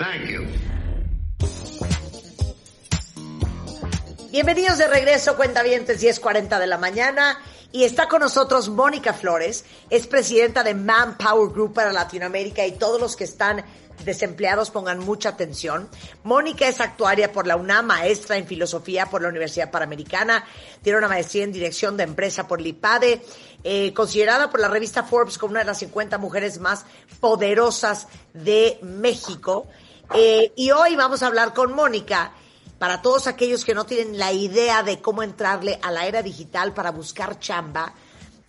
Bienvenidos 4.32 4.78
de 4.78 4.88
regreso, 4.88 5.36
cuentavientes, 5.36 6.04
10.40 6.04 6.60
de 6.60 6.68
la 6.68 6.78
mañana. 6.78 7.40
Y 7.72 7.86
está 7.86 8.08
con 8.08 8.22
nosotros 8.22 8.70
Mónica 8.70 9.14
Flores, 9.14 9.66
es 9.90 10.06
presidenta 10.08 10.64
de 10.64 10.76
Manpower 10.76 11.52
Group 11.52 11.74
para 11.74 11.92
Latinoamérica 11.92 12.66
y 12.66 12.74
todos 12.74 13.02
los 13.02 13.16
que 13.16 13.24
están 13.24 13.66
desempleados 14.04 14.72
pongan 14.72 15.00
mucha 15.00 15.30
atención. 15.30 15.90
Mónica 16.24 16.68
es 16.68 16.82
actuaria 16.82 17.32
por 17.32 17.48
la 17.48 17.56
UNAM, 17.56 17.86
maestra 17.86 18.38
en 18.38 18.48
filosofía 18.48 19.06
por 19.08 19.22
la 19.22 19.30
Universidad 19.30 19.72
Panamericana, 19.72 20.46
tiene 20.82 20.98
una 20.98 21.08
maestría 21.08 21.44
en 21.44 21.52
dirección 21.52 21.96
de 21.98 22.04
empresa 22.04 22.48
por 22.48 22.62
LIPADE, 22.62 23.24
eh, 23.64 23.94
considerada 23.94 24.50
por 24.50 24.60
la 24.60 24.68
revista 24.68 25.04
Forbes 25.04 25.38
como 25.38 25.52
una 25.52 25.62
de 25.62 25.66
las 25.66 25.80
50 25.80 26.18
mujeres 26.18 26.60
más 26.60 26.86
poderosas 27.20 28.08
de 28.34 28.80
México. 28.82 29.68
Eh, 30.14 30.52
y 30.56 30.72
hoy 30.72 30.96
vamos 30.96 31.24
a 31.24 31.28
hablar 31.28 31.54
con 31.54 31.74
Mónica 31.74 32.34
para 32.78 33.02
todos 33.02 33.28
aquellos 33.28 33.66
que 33.66 33.74
no 33.74 33.86
tienen 33.86 34.20
la 34.20 34.32
idea 34.32 34.84
de 34.84 35.02
cómo 35.02 35.24
entrarle 35.24 35.80
a 35.82 35.92
la 35.92 36.06
era 36.06 36.22
digital 36.22 36.74
para 36.74 36.92
buscar 36.92 37.40
chamba, 37.40 37.94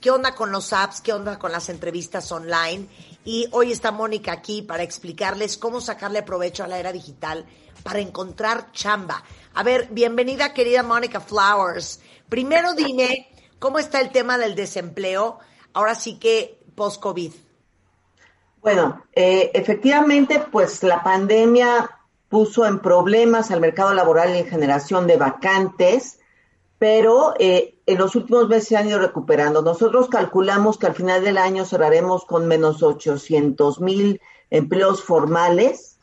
qué 0.01 0.11
onda 0.11 0.35
con 0.35 0.53
los 0.53 0.73
apps, 0.73 1.01
qué 1.01 1.13
onda 1.13 1.39
con 1.39 1.53
las 1.53 1.69
entrevistas 1.69 2.31
online. 2.33 2.89
Y 3.27 3.49
hoy 3.51 3.73
está 3.73 3.91
Mónica 3.91 4.31
aquí 4.31 4.63
para 4.63 4.85
explicarles 4.85 5.59
cómo 5.59 5.81
sacarle 5.81 6.23
provecho 6.23 6.63
a 6.63 6.69
la 6.69 6.79
era 6.79 6.93
digital 6.93 7.45
para 7.83 7.99
encontrar 7.99 8.71
chamba. 8.71 9.25
A 9.53 9.65
ver, 9.65 9.89
bienvenida 9.91 10.55
querida 10.55 10.85
Mónica 10.85 11.19
Flowers. 11.19 11.99
Primero 12.29 12.75
dime 12.75 13.29
cómo 13.59 13.81
está 13.81 14.01
el 14.01 14.13
tema 14.13 14.39
del 14.39 14.55
desempleo, 14.55 15.41
ahora 15.73 15.97
sí 15.97 16.21
que 16.21 16.61
post-COVID. 16.77 17.33
Bueno, 18.63 19.05
eh, 19.13 19.51
efectivamente, 19.55 20.45
pues 20.53 20.85
la 20.85 21.03
pandemia 21.03 21.99
puso 22.29 22.65
en 22.65 22.79
problemas 22.79 23.51
al 23.51 23.61
mercado 23.61 23.93
laboral 23.93 24.37
en 24.37 24.47
generación 24.47 25.09
de 25.09 25.17
vacantes, 25.17 26.21
pero 26.79 27.35
eh, 27.39 27.79
en 27.87 27.99
los 27.99 28.15
últimos 28.17 28.49
meses 28.49 28.69
se 28.69 28.77
han 28.77 28.89
ido 28.89 28.99
recuperando. 28.99 29.63
Nosotros 29.63 30.09
calculamos 30.09 30.79
que 30.79 30.87
al 30.87 30.95
final 30.95 31.25
del 31.25 31.39
año 31.39 31.65
cerraremos 31.65 32.25
con 32.25 32.47
menos 32.47 32.83
800 32.83 33.81
mil 33.81 34.21
empleos 34.51 35.03
formales, 35.03 35.99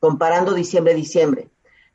comparando 0.00 0.54
diciembre-diciembre. 0.54 1.48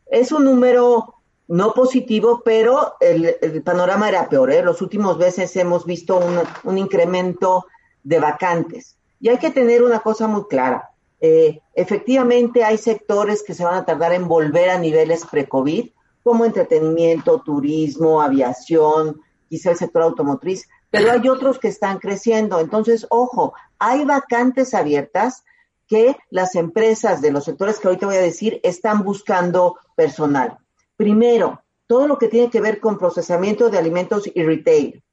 Es 0.08 0.32
un 0.32 0.46
número 0.46 1.16
no 1.48 1.74
positivo, 1.74 2.42
pero 2.44 2.96
el, 3.00 3.62
panorama 3.64 4.10
era 4.10 4.30
peor. 4.30 4.52
¿eh? 4.52 4.64
Los 4.64 4.82
últimos 4.82 5.18
meses 5.18 5.56
hemos 5.56 5.86
visto 5.86 6.18
un, 6.18 6.40
un 6.64 6.78
incremento 6.78 7.66
de 8.04 8.20
vacantes. 8.20 8.98
Y 9.20 9.30
hay 9.30 9.38
que 9.38 9.52
tener 9.52 9.84
una 9.84 10.00
cosa 10.00 10.28
muy 10.28 10.46
clara. 10.48 10.90
Eh, 11.22 11.62
efectivamente, 11.74 12.66
hay 12.66 12.78
sectores 12.78 13.44
que 13.44 13.54
se 13.54 13.64
van 13.64 13.76
a 13.76 13.86
tardar 13.86 14.12
en 14.14 14.28
volver 14.28 14.70
a 14.70 14.78
niveles 14.78 15.26
pre-COVID, 15.26 15.90
como 16.24 16.46
entretenimiento, 16.46 17.42
turismo, 17.42 18.22
aviación, 18.22 19.22
quizá 19.50 19.72
el 19.72 19.78
sector 19.78 20.02
automotriz, 20.02 20.68
pero 20.90 21.12
hay 21.12 21.28
otros 21.28 21.60
que 21.60 21.68
están 21.68 22.00
creciendo. 22.00 22.60
Entonces, 22.60 23.06
ojo, 23.10 23.54
hay 23.78 24.06
vacantes 24.06 24.74
abiertas 24.74 25.44
que 25.88 26.16
las 26.30 26.56
empresas 26.56 27.22
de 27.22 27.32
los 27.32 27.44
sectores 27.44 27.80
que 27.80 27.88
ahorita 27.88 28.06
voy 28.06 28.16
a 28.16 28.22
decir 28.22 28.60
están 28.64 29.04
buscando 29.04 29.78
personal. 29.96 30.58
Primero, 30.96 31.62
todo 31.88 32.08
lo 32.08 32.18
que 32.18 32.30
tiene 32.30 32.50
que 32.50 32.62
ver 32.62 32.80
con 32.80 32.98
procesamiento 32.98 33.70
de 33.70 33.78
alimentos 33.78 34.30
y 34.34 34.44
retail, 34.44 35.04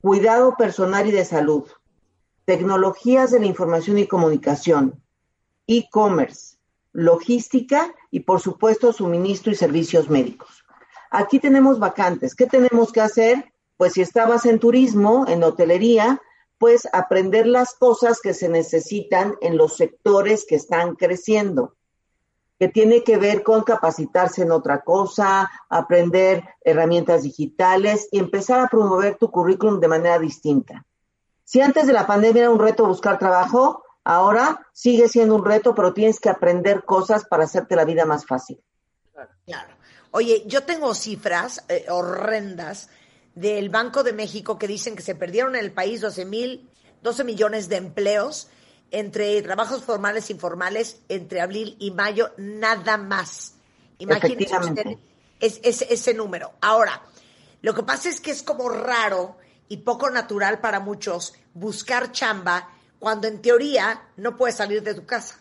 cuidado 0.00 0.56
personal 0.56 1.06
y 1.06 1.12
de 1.12 1.24
salud, 1.24 1.64
tecnologías 2.44 3.30
de 3.30 3.40
la 3.40 3.46
información 3.46 3.98
y 3.98 4.06
comunicación, 4.06 5.02
e-commerce, 5.66 6.55
logística 6.96 7.94
y 8.10 8.20
por 8.20 8.40
supuesto 8.40 8.90
suministro 8.90 9.52
y 9.52 9.54
servicios 9.54 10.08
médicos. 10.08 10.64
Aquí 11.10 11.38
tenemos 11.38 11.78
vacantes. 11.78 12.34
¿Qué 12.34 12.46
tenemos 12.46 12.90
que 12.90 13.02
hacer? 13.02 13.52
Pues 13.76 13.92
si 13.92 14.00
estabas 14.00 14.46
en 14.46 14.58
turismo, 14.58 15.26
en 15.28 15.44
hotelería, 15.44 16.22
pues 16.58 16.88
aprender 16.94 17.46
las 17.46 17.74
cosas 17.74 18.20
que 18.22 18.32
se 18.32 18.48
necesitan 18.48 19.34
en 19.42 19.58
los 19.58 19.76
sectores 19.76 20.46
que 20.48 20.54
están 20.54 20.94
creciendo, 20.96 21.74
que 22.58 22.68
tiene 22.68 23.04
que 23.04 23.18
ver 23.18 23.42
con 23.42 23.62
capacitarse 23.62 24.42
en 24.42 24.50
otra 24.50 24.80
cosa, 24.80 25.50
aprender 25.68 26.44
herramientas 26.64 27.24
digitales 27.24 28.08
y 28.10 28.18
empezar 28.18 28.60
a 28.60 28.68
promover 28.68 29.16
tu 29.16 29.30
currículum 29.30 29.80
de 29.80 29.88
manera 29.88 30.18
distinta. 30.18 30.86
Si 31.44 31.60
antes 31.60 31.86
de 31.86 31.92
la 31.92 32.06
pandemia 32.06 32.44
era 32.44 32.50
un 32.50 32.58
reto 32.58 32.86
buscar 32.86 33.18
trabajo, 33.18 33.84
Ahora 34.08 34.66
sigue 34.72 35.08
siendo 35.08 35.34
un 35.34 35.44
reto, 35.44 35.74
pero 35.74 35.92
tienes 35.92 36.20
que 36.20 36.28
aprender 36.28 36.84
cosas 36.84 37.24
para 37.24 37.44
hacerte 37.44 37.74
la 37.74 37.84
vida 37.84 38.04
más 38.04 38.24
fácil. 38.24 38.60
Claro. 39.44 39.74
Oye, 40.12 40.44
yo 40.46 40.62
tengo 40.62 40.94
cifras 40.94 41.64
eh, 41.68 41.86
horrendas 41.88 42.88
del 43.34 43.68
Banco 43.68 44.02
de 44.02 44.12
México 44.12 44.58
que 44.58 44.68
dicen 44.68 44.94
que 44.94 45.02
se 45.02 45.14
perdieron 45.14 45.56
en 45.56 45.64
el 45.64 45.72
país 45.72 46.00
12 46.00 46.24
mil, 46.24 46.70
12 47.02 47.24
millones 47.24 47.68
de 47.68 47.76
empleos 47.76 48.48
entre 48.92 49.42
trabajos 49.42 49.82
formales 49.82 50.30
e 50.30 50.34
informales 50.34 51.00
entre 51.08 51.40
abril 51.40 51.76
y 51.80 51.90
mayo, 51.90 52.30
nada 52.36 52.96
más. 52.96 53.54
Imagínense 53.98 54.56
ustedes 54.56 54.98
es, 55.40 55.60
ese 55.62 56.14
número. 56.14 56.52
Ahora, 56.60 57.02
lo 57.62 57.74
que 57.74 57.82
pasa 57.82 58.08
es 58.08 58.20
que 58.20 58.30
es 58.30 58.42
como 58.42 58.68
raro 58.68 59.36
y 59.68 59.78
poco 59.78 60.10
natural 60.10 60.60
para 60.60 60.80
muchos 60.80 61.34
buscar 61.54 62.12
chamba 62.12 62.70
cuando 63.06 63.28
en 63.28 63.40
teoría 63.40 64.02
no 64.16 64.36
puedes 64.36 64.56
salir 64.56 64.82
de 64.82 64.92
tu 64.92 65.06
casa. 65.06 65.38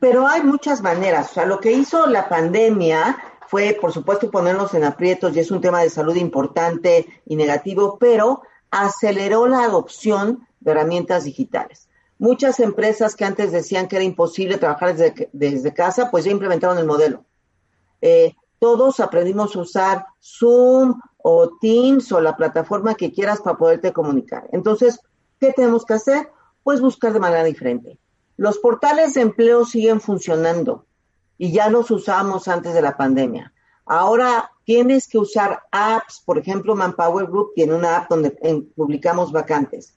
Pero 0.00 0.28
hay 0.28 0.42
muchas 0.42 0.82
maneras. 0.82 1.30
O 1.30 1.32
sea, 1.32 1.46
lo 1.46 1.60
que 1.60 1.72
hizo 1.72 2.06
la 2.06 2.28
pandemia 2.28 3.16
fue, 3.46 3.78
por 3.80 3.90
supuesto, 3.90 4.30
ponernos 4.30 4.74
en 4.74 4.84
aprietos 4.84 5.34
y 5.34 5.40
es 5.40 5.50
un 5.50 5.62
tema 5.62 5.80
de 5.80 5.88
salud 5.88 6.14
importante 6.16 7.22
y 7.24 7.36
negativo, 7.36 7.96
pero 7.98 8.42
aceleró 8.70 9.48
la 9.48 9.64
adopción 9.64 10.46
de 10.60 10.72
herramientas 10.72 11.24
digitales. 11.24 11.88
Muchas 12.18 12.60
empresas 12.60 13.16
que 13.16 13.24
antes 13.24 13.50
decían 13.50 13.88
que 13.88 13.96
era 13.96 14.04
imposible 14.04 14.58
trabajar 14.58 14.94
desde, 14.94 15.72
casa, 15.72 16.10
pues 16.10 16.26
ya 16.26 16.32
implementaron 16.32 16.76
el 16.76 16.84
modelo. 16.84 17.24
Eh, 18.02 18.34
todos 18.58 19.00
aprendimos 19.00 19.56
a 19.56 19.60
usar 19.60 20.06
Zoom 20.20 21.00
o 21.16 21.48
Teams 21.62 22.12
o 22.12 22.20
la 22.20 22.36
plataforma 22.36 22.94
que 22.94 23.10
quieras 23.10 23.40
para 23.40 23.56
poderte 23.56 23.94
comunicar. 23.94 24.50
Entonces, 24.52 25.00
¿qué 25.40 25.54
tenemos 25.54 25.86
que 25.86 25.94
hacer? 25.94 26.28
Puedes 26.68 26.82
buscar 26.82 27.14
de 27.14 27.18
manera 27.18 27.44
diferente. 27.44 27.96
Los 28.36 28.58
portales 28.58 29.14
de 29.14 29.22
empleo 29.22 29.64
siguen 29.64 30.02
funcionando 30.02 30.84
y 31.38 31.50
ya 31.50 31.70
los 31.70 31.90
usamos 31.90 32.46
antes 32.46 32.74
de 32.74 32.82
la 32.82 32.94
pandemia. 32.94 33.54
Ahora 33.86 34.50
tienes 34.66 35.08
que 35.08 35.16
usar 35.16 35.62
apps, 35.72 36.20
por 36.26 36.36
ejemplo, 36.36 36.74
Manpower 36.74 37.24
Group 37.24 37.52
tiene 37.54 37.74
una 37.74 37.96
app 37.96 38.10
donde 38.10 38.32
publicamos 38.76 39.32
vacantes. 39.32 39.96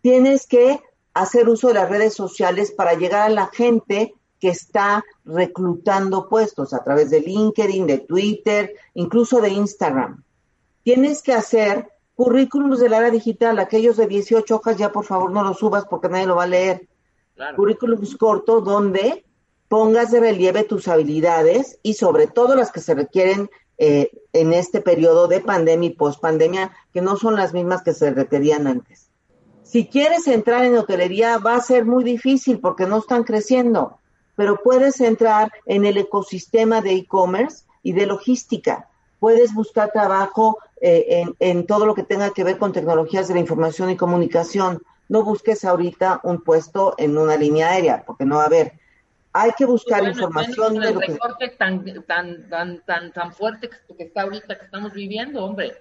Tienes 0.00 0.46
que 0.46 0.80
hacer 1.12 1.50
uso 1.50 1.68
de 1.68 1.74
las 1.74 1.90
redes 1.90 2.14
sociales 2.14 2.72
para 2.72 2.94
llegar 2.94 3.20
a 3.20 3.28
la 3.28 3.48
gente 3.48 4.14
que 4.40 4.48
está 4.48 5.04
reclutando 5.26 6.30
puestos 6.30 6.72
a 6.72 6.82
través 6.82 7.10
de 7.10 7.20
LinkedIn, 7.20 7.86
de 7.86 7.98
Twitter, 7.98 8.72
incluso 8.94 9.42
de 9.42 9.50
Instagram. 9.50 10.24
Tienes 10.82 11.20
que 11.20 11.34
hacer 11.34 11.90
Currículums 12.16 12.80
del 12.80 12.94
área 12.94 13.10
digital, 13.10 13.58
aquellos 13.58 13.98
de 13.98 14.06
18 14.06 14.56
hojas, 14.56 14.78
ya 14.78 14.90
por 14.90 15.04
favor 15.04 15.30
no 15.30 15.42
los 15.42 15.58
subas 15.58 15.84
porque 15.84 16.08
nadie 16.08 16.26
lo 16.26 16.36
va 16.36 16.44
a 16.44 16.48
leer. 16.48 16.88
Currículums 17.54 18.16
corto 18.16 18.62
donde 18.62 19.26
pongas 19.68 20.10
de 20.10 20.20
relieve 20.20 20.64
tus 20.64 20.88
habilidades 20.88 21.78
y 21.82 21.94
sobre 21.94 22.26
todo 22.26 22.54
las 22.54 22.72
que 22.72 22.80
se 22.80 22.94
requieren 22.94 23.50
eh, 23.76 24.10
en 24.32 24.54
este 24.54 24.80
periodo 24.80 25.28
de 25.28 25.40
pandemia 25.40 25.90
y 25.90 25.94
post-pandemia, 25.94 26.72
que 26.94 27.02
no 27.02 27.16
son 27.16 27.36
las 27.36 27.52
mismas 27.52 27.82
que 27.82 27.92
se 27.92 28.10
requerían 28.10 28.66
antes. 28.66 29.10
Si 29.62 29.86
quieres 29.86 30.26
entrar 30.26 30.64
en 30.64 30.78
hotelería 30.78 31.36
va 31.36 31.56
a 31.56 31.60
ser 31.60 31.84
muy 31.84 32.02
difícil 32.02 32.60
porque 32.60 32.86
no 32.86 32.98
están 32.98 33.24
creciendo, 33.24 33.98
pero 34.36 34.62
puedes 34.62 35.02
entrar 35.02 35.52
en 35.66 35.84
el 35.84 35.98
ecosistema 35.98 36.80
de 36.80 36.92
e-commerce 36.92 37.64
y 37.82 37.92
de 37.92 38.06
logística. 38.06 38.88
Puedes 39.18 39.52
buscar 39.52 39.90
trabajo 39.92 40.58
eh, 40.80 41.24
en, 41.38 41.66
todo 41.66 41.86
lo 41.86 41.94
que 41.94 42.02
tenga 42.02 42.30
que 42.30 42.44
ver 42.44 42.58
con 42.58 42.72
tecnologías 42.72 43.28
de 43.28 43.34
la 43.34 43.40
información 43.40 43.90
y 43.90 43.96
comunicación. 43.96 44.82
No 45.08 45.22
busques 45.22 45.64
ahorita 45.64 46.20
un 46.24 46.42
puesto 46.42 46.94
en 46.98 47.16
una 47.16 47.36
línea 47.36 47.70
aérea, 47.70 48.04
porque 48.04 48.24
no 48.24 48.36
va 48.36 48.42
a 48.42 48.46
haber. 48.46 48.72
Hay 49.32 49.52
que 49.52 49.66
buscar 49.66 50.02
información 50.04 50.78
de 50.78 50.92
lo 50.92 51.00
que... 51.00 51.18
tan, 51.58 51.84
tan, 52.06 52.48
tan, 52.48 52.80
tan, 52.84 53.12
tan 53.12 53.32
fuerte 53.32 53.68
que 53.96 54.04
está 54.04 54.22
ahorita 54.22 54.58
que 54.58 54.64
estamos 54.64 54.92
viviendo, 54.92 55.44
hombre. 55.44 55.74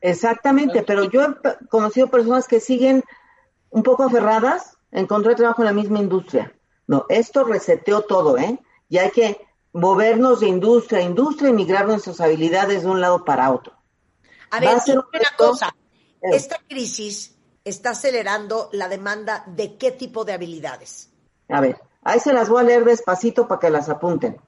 Exactamente, 0.00 0.82
pero 0.82 1.04
yo 1.04 1.22
he 1.22 1.66
conocido 1.68 2.08
personas 2.08 2.46
que 2.46 2.60
siguen 2.60 3.02
un 3.70 3.82
poco 3.82 4.04
aferradas, 4.04 4.78
encontrar 4.92 5.36
trabajo 5.36 5.62
en 5.62 5.66
la 5.66 5.72
misma 5.72 5.98
industria. 5.98 6.52
No, 6.86 7.06
esto 7.08 7.44
reseteó 7.44 8.02
todo, 8.02 8.38
¿eh? 8.38 8.58
Y 8.88 8.98
hay 8.98 9.10
que 9.10 9.40
movernos 9.72 10.40
de 10.40 10.48
industria 10.48 11.00
a 11.00 11.02
industria 11.02 11.50
y 11.50 11.54
migrar 11.54 11.86
nuestras 11.86 12.20
habilidades 12.20 12.82
de 12.82 12.88
un 12.88 13.00
lado 13.00 13.24
para 13.24 13.50
otro. 13.50 13.75
A 14.50 14.60
ver, 14.60 14.76
una 14.88 15.36
cosa, 15.36 15.74
esta 16.20 16.58
crisis 16.68 17.36
está 17.64 17.90
acelerando 17.90 18.68
la 18.72 18.88
demanda 18.88 19.44
de 19.46 19.76
qué 19.76 19.90
tipo 19.90 20.24
de 20.24 20.32
habilidades. 20.32 21.10
A 21.48 21.60
ver, 21.60 21.80
ahí 22.02 22.20
se 22.20 22.32
las 22.32 22.48
voy 22.48 22.62
a 22.62 22.66
leer 22.66 22.84
despacito 22.84 23.46
para 23.48 23.60
que 23.60 23.70
las 23.70 23.88
apunten. 23.88 24.40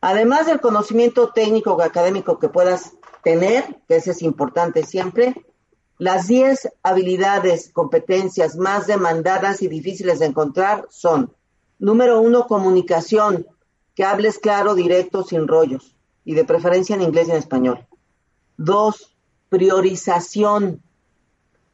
Además 0.00 0.46
del 0.46 0.60
conocimiento 0.60 1.32
técnico 1.32 1.74
o 1.74 1.82
académico 1.82 2.38
que 2.38 2.48
puedas 2.48 2.92
tener, 3.22 3.82
que 3.88 3.96
ese 3.96 4.12
es 4.12 4.22
importante 4.22 4.84
siempre, 4.84 5.34
Las 5.98 6.26
10 6.26 6.72
habilidades, 6.82 7.70
competencias 7.72 8.56
más 8.56 8.86
demandadas 8.86 9.62
y 9.62 9.68
difíciles 9.68 10.18
de 10.18 10.26
encontrar 10.26 10.86
son, 10.90 11.34
número 11.78 12.20
uno, 12.20 12.46
comunicación, 12.46 13.46
que 13.94 14.04
hables 14.04 14.38
claro, 14.38 14.74
directo, 14.74 15.22
sin 15.22 15.48
rollos, 15.48 15.96
y 16.22 16.34
de 16.34 16.44
preferencia 16.44 16.96
en 16.96 17.02
inglés 17.02 17.28
y 17.28 17.30
en 17.30 17.36
español. 17.38 17.86
Dos, 18.58 19.15
priorización, 19.48 20.82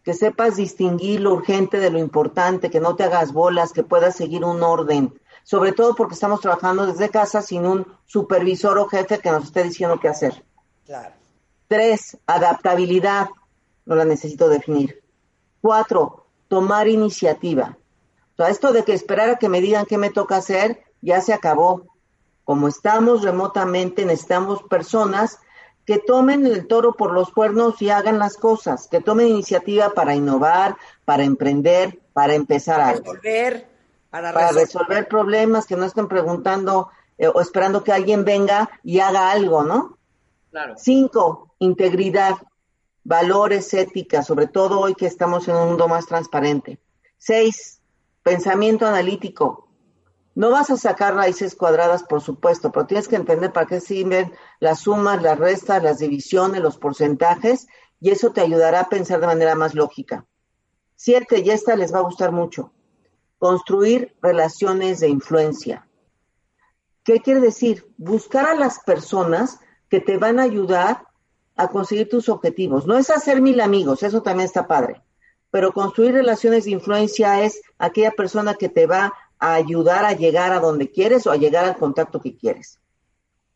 que 0.03 0.15
sepas 0.15 0.57
distinguir 0.57 1.21
lo 1.21 1.35
urgente 1.35 1.79
de 1.79 1.91
lo 1.91 1.99
importante, 1.99 2.71
que 2.71 2.81
no 2.81 2.97
te 2.97 3.05
hagas 3.05 3.33
bolas, 3.33 3.73
que 3.73 3.85
puedas 3.85 4.17
seguir 4.17 4.45
un 4.45 4.63
orden, 4.63 5.19
sobre 5.45 5.73
todo 5.73 5.95
porque 5.95 6.15
estamos 6.15 6.41
trabajando 6.41 6.87
desde 6.87 7.09
casa 7.09 7.43
sin 7.43 7.67
un 7.67 7.87
supervisor 8.05 8.79
o 8.79 8.89
jefe 8.89 9.19
que 9.19 9.31
nos 9.31 9.45
esté 9.45 9.63
diciendo 9.63 10.01
qué 10.01 10.09
hacer. 10.09 10.45
Claro. 10.85 11.15
Tres, 11.69 12.19
adaptabilidad, 12.27 13.29
no 13.87 13.95
la 13.95 14.05
necesito 14.05 14.49
definir. 14.49 15.03
Cuatro, 15.61 16.27
tomar 16.49 16.89
iniciativa. 16.89 17.79
O 18.33 18.37
sea, 18.37 18.49
esto 18.49 18.73
de 18.73 18.85
que 18.85 18.93
esperar 18.93 19.31
a 19.31 19.37
que 19.37 19.49
me 19.49 19.61
digan 19.61 19.87
qué 19.87 19.99
me 19.99 20.11
toca 20.11 20.37
hacer, 20.37 20.83
ya 21.01 21.21
se 21.21 21.33
acabó. 21.33 21.87
Como 22.45 22.69
estamos 22.69 23.23
remotamente, 23.23 24.05
necesitamos 24.05 24.63
personas 24.65 25.39
que 25.85 25.99
tomen 25.99 26.47
el 26.47 26.67
toro 26.67 26.95
por 26.95 27.13
los 27.13 27.31
cuernos 27.31 27.81
y 27.83 27.91
hagan 27.91 28.19
las 28.19 28.37
cosas, 28.37 28.89
que 28.89 29.01
tomen 29.01 29.29
iniciativa 29.29 29.91
para 29.91 30.15
innovar, 30.15 30.77
para 31.05 31.25
emprender, 31.25 32.01
para 32.13 32.35
empezar 32.35 32.77
Para 32.77 32.91
algo, 32.91 33.13
resolver, 33.13 33.69
para, 34.11 34.33
para 34.33 34.49
resolver. 34.49 34.67
resolver 34.67 35.09
problemas, 35.09 35.67
que 35.67 35.77
no 35.77 35.85
estén 35.85 36.09
preguntando 36.09 36.91
eh, 37.19 37.29
o 37.29 37.41
esperando 37.41 37.83
que 37.83 37.93
alguien 37.93 38.25
venga 38.25 38.71
y 38.83 39.01
haga 39.01 39.31
algo, 39.31 39.65
¿no? 39.65 39.99
Claro. 40.51 40.75
Cinco, 40.77 41.55
integridad, 41.59 42.37
valores, 43.05 43.73
ética, 43.75 44.23
sobre 44.23 44.47
todo 44.47 44.81
hoy 44.81 44.95
que 44.95 45.07
estamos 45.07 45.49
en 45.49 45.57
un 45.57 45.69
mundo 45.69 45.89
más 45.89 46.07
transparente. 46.07 46.79
Seis, 47.19 47.81
pensamiento 48.23 48.87
analítico. 48.87 49.62
No 50.35 50.51
vas 50.51 50.71
a 50.71 50.77
sacar 50.77 51.15
raíces 51.15 51.55
cuadradas, 51.55 52.03
por 52.03 52.23
supuesto, 52.23 52.73
pero 52.73 52.87
tienes 52.87 53.09
que 53.09 53.17
entender 53.17 53.53
para 53.53 53.67
qué 53.67 53.81
sirven 53.81 54.33
las 54.61 54.81
sumas, 54.81 55.23
las 55.23 55.39
restas, 55.39 55.83
las 55.83 55.99
divisiones, 55.99 56.63
los 56.63 56.79
porcentajes, 56.79 57.67
y 58.01 58.11
eso 58.11 58.33
te 58.33 58.41
ayudará 58.41 58.81
a 58.81 58.89
pensar 58.89 59.21
de 59.21 59.27
manera 59.27 59.55
más 59.55 59.75
lógica. 59.75 60.27
Siete, 60.97 61.41
y 61.41 61.51
esta 61.51 61.77
les 61.77 61.93
va 61.93 61.99
a 61.99 62.03
gustar 62.03 62.33
mucho. 62.33 62.73
Construir 63.39 64.17
relaciones 64.23 65.01
de 65.01 65.09
influencia. 65.09 65.87
¿Qué 67.05 67.21
quiere 67.21 67.41
decir? 67.41 67.93
Buscar 67.97 68.47
a 68.47 68.55
las 68.55 68.79
personas 68.81 69.59
que 69.89 70.01
te 70.01 70.17
van 70.17 70.39
a 70.39 70.45
ayudar 70.45 71.07
a 71.57 71.69
conseguir 71.69 72.09
tus 72.09 72.29
objetivos. 72.29 72.87
No 72.87 72.97
es 72.97 73.11
hacer 73.11 73.43
mil 73.43 73.61
amigos, 73.61 74.03
eso 74.03 74.23
también 74.23 74.47
está 74.47 74.67
padre. 74.67 75.03
Pero 75.51 75.73
construir 75.73 76.15
relaciones 76.15 76.65
de 76.65 76.71
influencia 76.71 77.43
es 77.43 77.61
aquella 77.79 78.13
persona 78.13 78.55
que 78.55 78.69
te 78.69 78.87
va 78.87 79.13
a 79.43 79.55
ayudar 79.55 80.05
a 80.05 80.13
llegar 80.13 80.53
a 80.53 80.61
donde 80.61 80.89
quieres 80.89 81.27
o 81.27 81.33
a 81.33 81.37
llegar 81.37 81.65
al 81.65 81.77
contacto 81.77 82.21
que 82.21 82.37
quieres. 82.37 82.79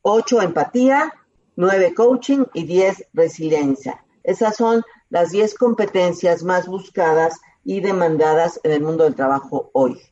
Ocho, 0.02 0.42
empatía. 0.42 1.12
Nueve, 1.54 1.94
coaching. 1.94 2.44
Y 2.54 2.64
diez, 2.64 3.06
resiliencia. 3.12 4.04
Esas 4.24 4.56
son 4.56 4.84
las 5.10 5.30
diez 5.30 5.54
competencias 5.54 6.42
más 6.42 6.66
buscadas 6.66 7.38
y 7.62 7.78
demandadas 7.80 8.58
en 8.64 8.72
el 8.72 8.82
mundo 8.82 9.04
del 9.04 9.14
trabajo 9.14 9.70
hoy. 9.74 10.02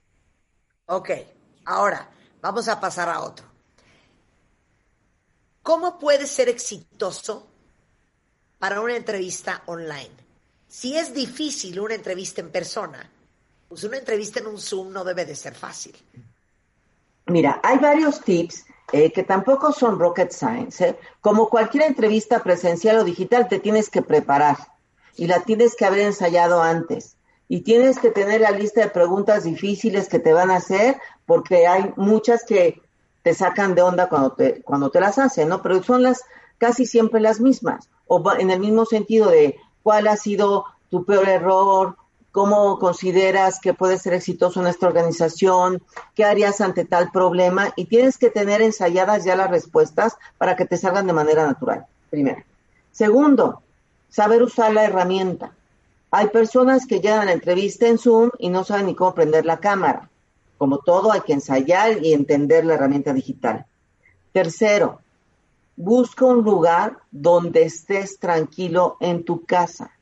Ok, 0.86 1.10
ahora 1.64 2.08
vamos 2.40 2.68
a 2.68 2.78
pasar 2.78 3.08
a 3.08 3.22
otro. 3.22 3.44
¿Cómo 5.64 5.98
puedes 5.98 6.30
ser 6.30 6.48
exitoso 6.48 7.48
para 8.60 8.80
una 8.80 8.94
entrevista 8.94 9.64
online? 9.66 10.14
Si 10.68 10.96
es 10.96 11.12
difícil 11.12 11.80
una 11.80 11.94
entrevista 11.94 12.40
en 12.40 12.52
persona, 12.52 13.10
pues 13.74 13.82
una 13.82 13.96
entrevista 13.96 14.38
en 14.38 14.46
un 14.46 14.56
Zoom 14.56 14.92
no 14.92 15.02
debe 15.02 15.24
de 15.24 15.34
ser 15.34 15.52
fácil. 15.52 15.96
Mira, 17.26 17.58
hay 17.60 17.78
varios 17.78 18.20
tips 18.20 18.66
eh, 18.92 19.10
que 19.10 19.24
tampoco 19.24 19.72
son 19.72 19.98
rocket 19.98 20.30
science. 20.30 20.90
¿eh? 20.90 20.98
Como 21.20 21.48
cualquier 21.48 21.82
entrevista 21.82 22.40
presencial 22.40 22.98
o 22.98 23.04
digital, 23.04 23.48
te 23.48 23.58
tienes 23.58 23.90
que 23.90 24.00
preparar 24.00 24.56
y 25.16 25.26
la 25.26 25.40
tienes 25.40 25.74
que 25.74 25.86
haber 25.86 26.02
ensayado 26.02 26.62
antes. 26.62 27.16
Y 27.48 27.62
tienes 27.62 27.98
que 27.98 28.12
tener 28.12 28.42
la 28.42 28.52
lista 28.52 28.80
de 28.80 28.90
preguntas 28.90 29.42
difíciles 29.42 30.08
que 30.08 30.20
te 30.20 30.32
van 30.32 30.52
a 30.52 30.58
hacer, 30.58 31.00
porque 31.26 31.66
hay 31.66 31.92
muchas 31.96 32.44
que 32.44 32.80
te 33.24 33.34
sacan 33.34 33.74
de 33.74 33.82
onda 33.82 34.08
cuando 34.08 34.34
te, 34.34 34.62
cuando 34.62 34.90
te 34.90 35.00
las 35.00 35.18
hacen, 35.18 35.48
¿no? 35.48 35.62
Pero 35.62 35.82
son 35.82 36.04
las 36.04 36.22
casi 36.58 36.86
siempre 36.86 37.20
las 37.20 37.40
mismas. 37.40 37.88
O 38.06 38.22
en 38.38 38.50
el 38.50 38.60
mismo 38.60 38.84
sentido 38.84 39.30
de 39.30 39.56
cuál 39.82 40.06
ha 40.06 40.16
sido 40.16 40.64
tu 40.90 41.04
peor 41.04 41.28
error, 41.28 41.96
cómo 42.34 42.80
consideras 42.80 43.60
que 43.60 43.74
puedes 43.74 44.02
ser 44.02 44.12
exitoso 44.12 44.60
en 44.60 44.66
esta 44.66 44.88
organización, 44.88 45.80
qué 46.16 46.24
harías 46.24 46.60
ante 46.60 46.84
tal 46.84 47.12
problema, 47.12 47.72
y 47.76 47.84
tienes 47.84 48.18
que 48.18 48.28
tener 48.28 48.60
ensayadas 48.60 49.24
ya 49.24 49.36
las 49.36 49.48
respuestas 49.48 50.16
para 50.36 50.56
que 50.56 50.66
te 50.66 50.76
salgan 50.76 51.06
de 51.06 51.12
manera 51.12 51.46
natural, 51.46 51.86
primero. 52.10 52.42
Segundo, 52.90 53.62
saber 54.08 54.42
usar 54.42 54.72
la 54.72 54.82
herramienta. 54.82 55.52
Hay 56.10 56.26
personas 56.26 56.86
que 56.86 56.98
llegan 56.98 57.20
a 57.20 57.26
la 57.26 57.34
entrevista 57.34 57.86
en 57.86 57.98
Zoom 57.98 58.30
y 58.40 58.48
no 58.48 58.64
saben 58.64 58.86
ni 58.86 58.96
cómo 58.96 59.14
prender 59.14 59.46
la 59.46 59.60
cámara. 59.60 60.10
Como 60.58 60.78
todo, 60.78 61.12
hay 61.12 61.20
que 61.20 61.34
ensayar 61.34 62.04
y 62.04 62.14
entender 62.14 62.64
la 62.64 62.74
herramienta 62.74 63.12
digital. 63.12 63.64
Tercero, 64.32 64.98
busca 65.76 66.24
un 66.24 66.42
lugar 66.42 66.98
donde 67.12 67.62
estés 67.62 68.18
tranquilo 68.18 68.96
en 68.98 69.24
tu 69.24 69.44
casa. 69.44 69.93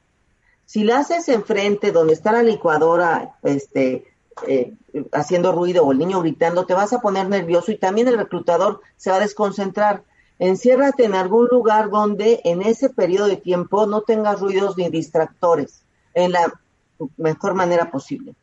Si 0.66 0.84
la 0.84 0.98
haces 0.98 1.28
enfrente, 1.28 1.92
donde 1.92 2.14
está 2.14 2.32
la 2.32 2.42
licuadora, 2.42 3.36
este, 3.42 4.04
eh, 4.46 4.72
haciendo 5.12 5.52
ruido 5.52 5.84
o 5.84 5.92
el 5.92 5.98
niño 5.98 6.20
gritando, 6.20 6.66
te 6.66 6.74
vas 6.74 6.92
a 6.92 7.00
poner 7.00 7.28
nervioso 7.28 7.70
y 7.72 7.78
también 7.78 8.08
el 8.08 8.16
reclutador 8.16 8.80
se 8.96 9.10
va 9.10 9.16
a 9.16 9.20
desconcentrar. 9.20 10.04
Enciérrate 10.38 11.04
en 11.04 11.14
algún 11.14 11.46
lugar 11.46 11.90
donde 11.90 12.40
en 12.44 12.62
ese 12.62 12.90
periodo 12.90 13.26
de 13.26 13.36
tiempo 13.36 13.86
no 13.86 14.02
tengas 14.02 14.40
ruidos 14.40 14.76
ni 14.76 14.88
distractores, 14.88 15.82
en 16.14 16.32
la 16.32 16.52
mejor 17.16 17.54
manera 17.54 17.90
posible. 17.90 18.34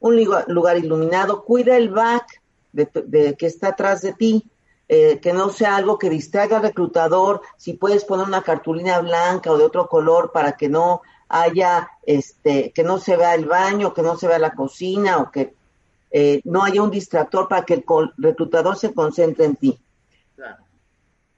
Un 0.00 0.22
lugar 0.48 0.78
iluminado, 0.78 1.44
cuida 1.44 1.76
el 1.76 1.90
back 1.90 2.42
de, 2.72 2.88
de 3.06 3.34
que 3.36 3.46
está 3.46 3.68
atrás 3.68 4.02
de 4.02 4.12
ti, 4.12 4.50
eh, 4.88 5.18
que 5.20 5.32
no 5.32 5.50
sea 5.50 5.74
algo 5.74 5.98
que 5.98 6.08
distraiga 6.08 6.58
al 6.58 6.62
reclutador, 6.62 7.40
si 7.56 7.72
puedes 7.72 8.04
poner 8.04 8.26
una 8.26 8.42
cartulina 8.42 9.00
blanca 9.00 9.50
o 9.50 9.58
de 9.58 9.64
otro 9.64 9.88
color 9.88 10.30
para 10.30 10.52
que 10.52 10.68
no 10.68 11.02
haya, 11.28 11.90
este, 12.04 12.72
que 12.72 12.84
no 12.84 12.98
se 12.98 13.16
vea 13.16 13.34
el 13.34 13.46
baño, 13.46 13.92
que 13.92 14.02
no 14.02 14.16
se 14.16 14.28
vea 14.28 14.38
la 14.38 14.54
cocina 14.54 15.18
o 15.18 15.30
que 15.30 15.54
eh, 16.10 16.40
no 16.44 16.62
haya 16.62 16.82
un 16.82 16.90
distractor 16.90 17.48
para 17.48 17.64
que 17.64 17.74
el 17.74 17.84
reclutador 18.16 18.76
se 18.76 18.94
concentre 18.94 19.44
en 19.44 19.56
ti. 19.56 19.78
Claro. 20.34 20.64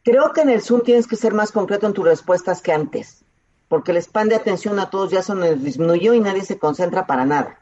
Creo 0.05 0.32
que 0.32 0.43
en 0.43 0.51
el 0.51 0.62
Zoom 0.62 0.82
tienes 0.82 1.07
que 1.07 1.16
ser 1.16 1.34
más 1.34 1.53
concreto 1.53 1.86
en 1.86 1.95
tus 1.95 2.05
respuestas 2.05 2.61
que 2.61 2.72
antes, 2.72 3.24
porque 3.68 3.93
el 3.93 3.99
span 3.99 4.28
de 4.28 4.36
atención 4.36 4.78
a 4.78 4.91
todos 4.91 5.11
ya 5.11 5.22
se 5.22 5.34
nos 5.34 5.62
disminuyó 5.62 6.14
y 6.14 6.20
nadie 6.20 6.45
se 6.45 6.59
concentra 6.59 7.07
para 7.07 7.24
nada. 7.24 7.59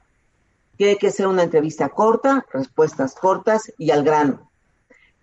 Tiene 0.77 0.97
que 0.99 1.11
ser 1.11 1.27
una 1.27 1.43
entrevista 1.43 1.89
corta, 1.89 2.45
respuestas 2.53 3.15
cortas 3.15 3.73
y 3.79 3.91
al 3.91 4.05
grano. 4.05 4.51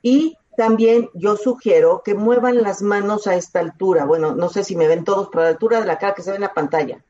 Y 0.01 0.37
también 0.55 1.09
yo 1.13 1.35
sugiero 1.37 2.01
que 2.03 2.13
muevan 2.15 2.61
las 2.63 2.81
manos 2.81 3.27
a 3.27 3.35
esta 3.35 3.59
altura. 3.59 4.05
Bueno, 4.05 4.33
no 4.35 4.49
sé 4.49 4.63
si 4.63 4.75
me 4.75 4.87
ven 4.87 5.03
todos, 5.03 5.29
pero 5.29 5.41
a 5.41 5.45
la 5.45 5.49
altura 5.51 5.79
de 5.79 5.85
la 5.85 5.97
cara 5.97 6.13
que 6.15 6.21
se 6.21 6.29
ve 6.31 6.35
en 6.37 6.41
la 6.43 6.53
pantalla. 6.53 7.03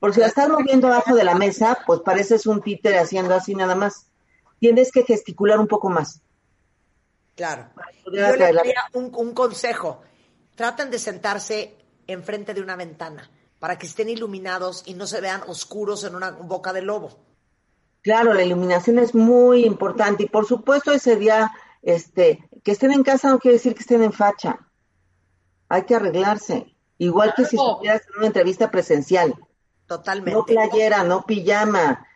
Porque 0.00 0.14
si 0.14 0.20
la 0.20 0.26
estás 0.28 0.48
moviendo 0.48 0.86
abajo 0.88 1.14
de 1.14 1.24
la 1.24 1.34
mesa, 1.34 1.78
pues 1.86 2.00
pareces 2.00 2.46
un 2.46 2.62
títere 2.62 2.98
haciendo 2.98 3.34
así 3.34 3.54
nada 3.54 3.74
más. 3.74 4.06
Tienes 4.60 4.92
que 4.92 5.02
gesticular 5.04 5.58
un 5.58 5.66
poco 5.68 5.88
más. 5.88 6.20
Claro. 7.36 7.68
Yo 8.04 8.10
le 8.12 8.26
atraer 8.26 8.54
la- 8.54 8.60
daría 8.62 8.80
un, 8.94 9.12
un 9.14 9.32
consejo. 9.32 10.00
Traten 10.54 10.90
de 10.90 10.98
sentarse 10.98 11.76
enfrente 12.06 12.54
de 12.54 12.60
una 12.62 12.76
ventana 12.76 13.30
para 13.58 13.78
que 13.78 13.86
estén 13.86 14.08
iluminados 14.08 14.82
y 14.86 14.94
no 14.94 15.06
se 15.06 15.20
vean 15.20 15.42
oscuros 15.46 16.04
en 16.04 16.14
una 16.14 16.30
boca 16.30 16.72
de 16.72 16.82
lobo. 16.82 17.10
Claro, 18.02 18.32
la 18.34 18.42
iluminación 18.42 18.98
es 18.98 19.14
muy 19.14 19.64
importante 19.64 20.22
y 20.22 20.28
por 20.28 20.46
supuesto 20.46 20.92
ese 20.92 21.16
día, 21.16 21.50
este, 21.82 22.47
que 22.68 22.72
estén 22.72 22.92
en 22.92 23.02
casa 23.02 23.30
no 23.30 23.38
quiere 23.38 23.56
decir 23.56 23.74
que 23.74 23.80
estén 23.80 24.02
en 24.02 24.12
facha. 24.12 24.58
Hay 25.70 25.84
que 25.84 25.94
arreglarse. 25.94 26.76
Igual 26.98 27.32
que 27.34 27.46
si 27.46 27.56
estuvieras 27.56 28.02
en 28.06 28.18
una 28.18 28.26
entrevista 28.26 28.70
presencial. 28.70 29.34
Totalmente. 29.86 30.32
No 30.32 30.44
playera, 30.44 31.02
no 31.02 31.24
pijama, 31.24 32.06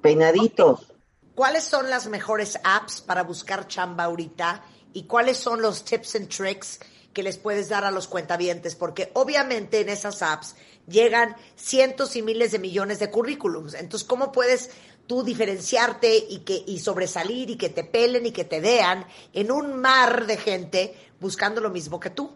peinaditos. 0.00 0.92
¿Cuáles 1.36 1.62
son 1.62 1.88
las 1.90 2.08
mejores 2.08 2.58
apps 2.64 3.00
para 3.00 3.22
buscar 3.22 3.68
chamba 3.68 4.02
ahorita? 4.02 4.64
¿Y 4.94 5.04
cuáles 5.04 5.36
son 5.36 5.62
los 5.62 5.84
tips 5.84 6.16
and 6.16 6.28
tricks 6.28 6.80
que 7.12 7.22
les 7.22 7.38
puedes 7.38 7.68
dar 7.68 7.84
a 7.84 7.92
los 7.92 8.08
cuentavientes? 8.08 8.74
Porque 8.74 9.12
obviamente 9.14 9.78
en 9.80 9.90
esas 9.90 10.22
apps 10.22 10.56
llegan 10.88 11.36
cientos 11.54 12.16
y 12.16 12.22
miles 12.22 12.50
de 12.50 12.58
millones 12.58 12.98
de 12.98 13.12
currículums. 13.12 13.74
Entonces, 13.74 14.08
¿cómo 14.08 14.32
puedes 14.32 14.70
tú 15.08 15.24
diferenciarte 15.24 16.16
y, 16.16 16.40
que, 16.40 16.62
y 16.64 16.78
sobresalir 16.78 17.50
y 17.50 17.56
que 17.56 17.70
te 17.70 17.82
pelen 17.82 18.26
y 18.26 18.30
que 18.30 18.44
te 18.44 18.60
vean 18.60 19.04
en 19.32 19.50
un 19.50 19.80
mar 19.80 20.26
de 20.26 20.36
gente 20.36 20.94
buscando 21.18 21.60
lo 21.60 21.70
mismo 21.70 21.98
que 21.98 22.10
tú? 22.10 22.30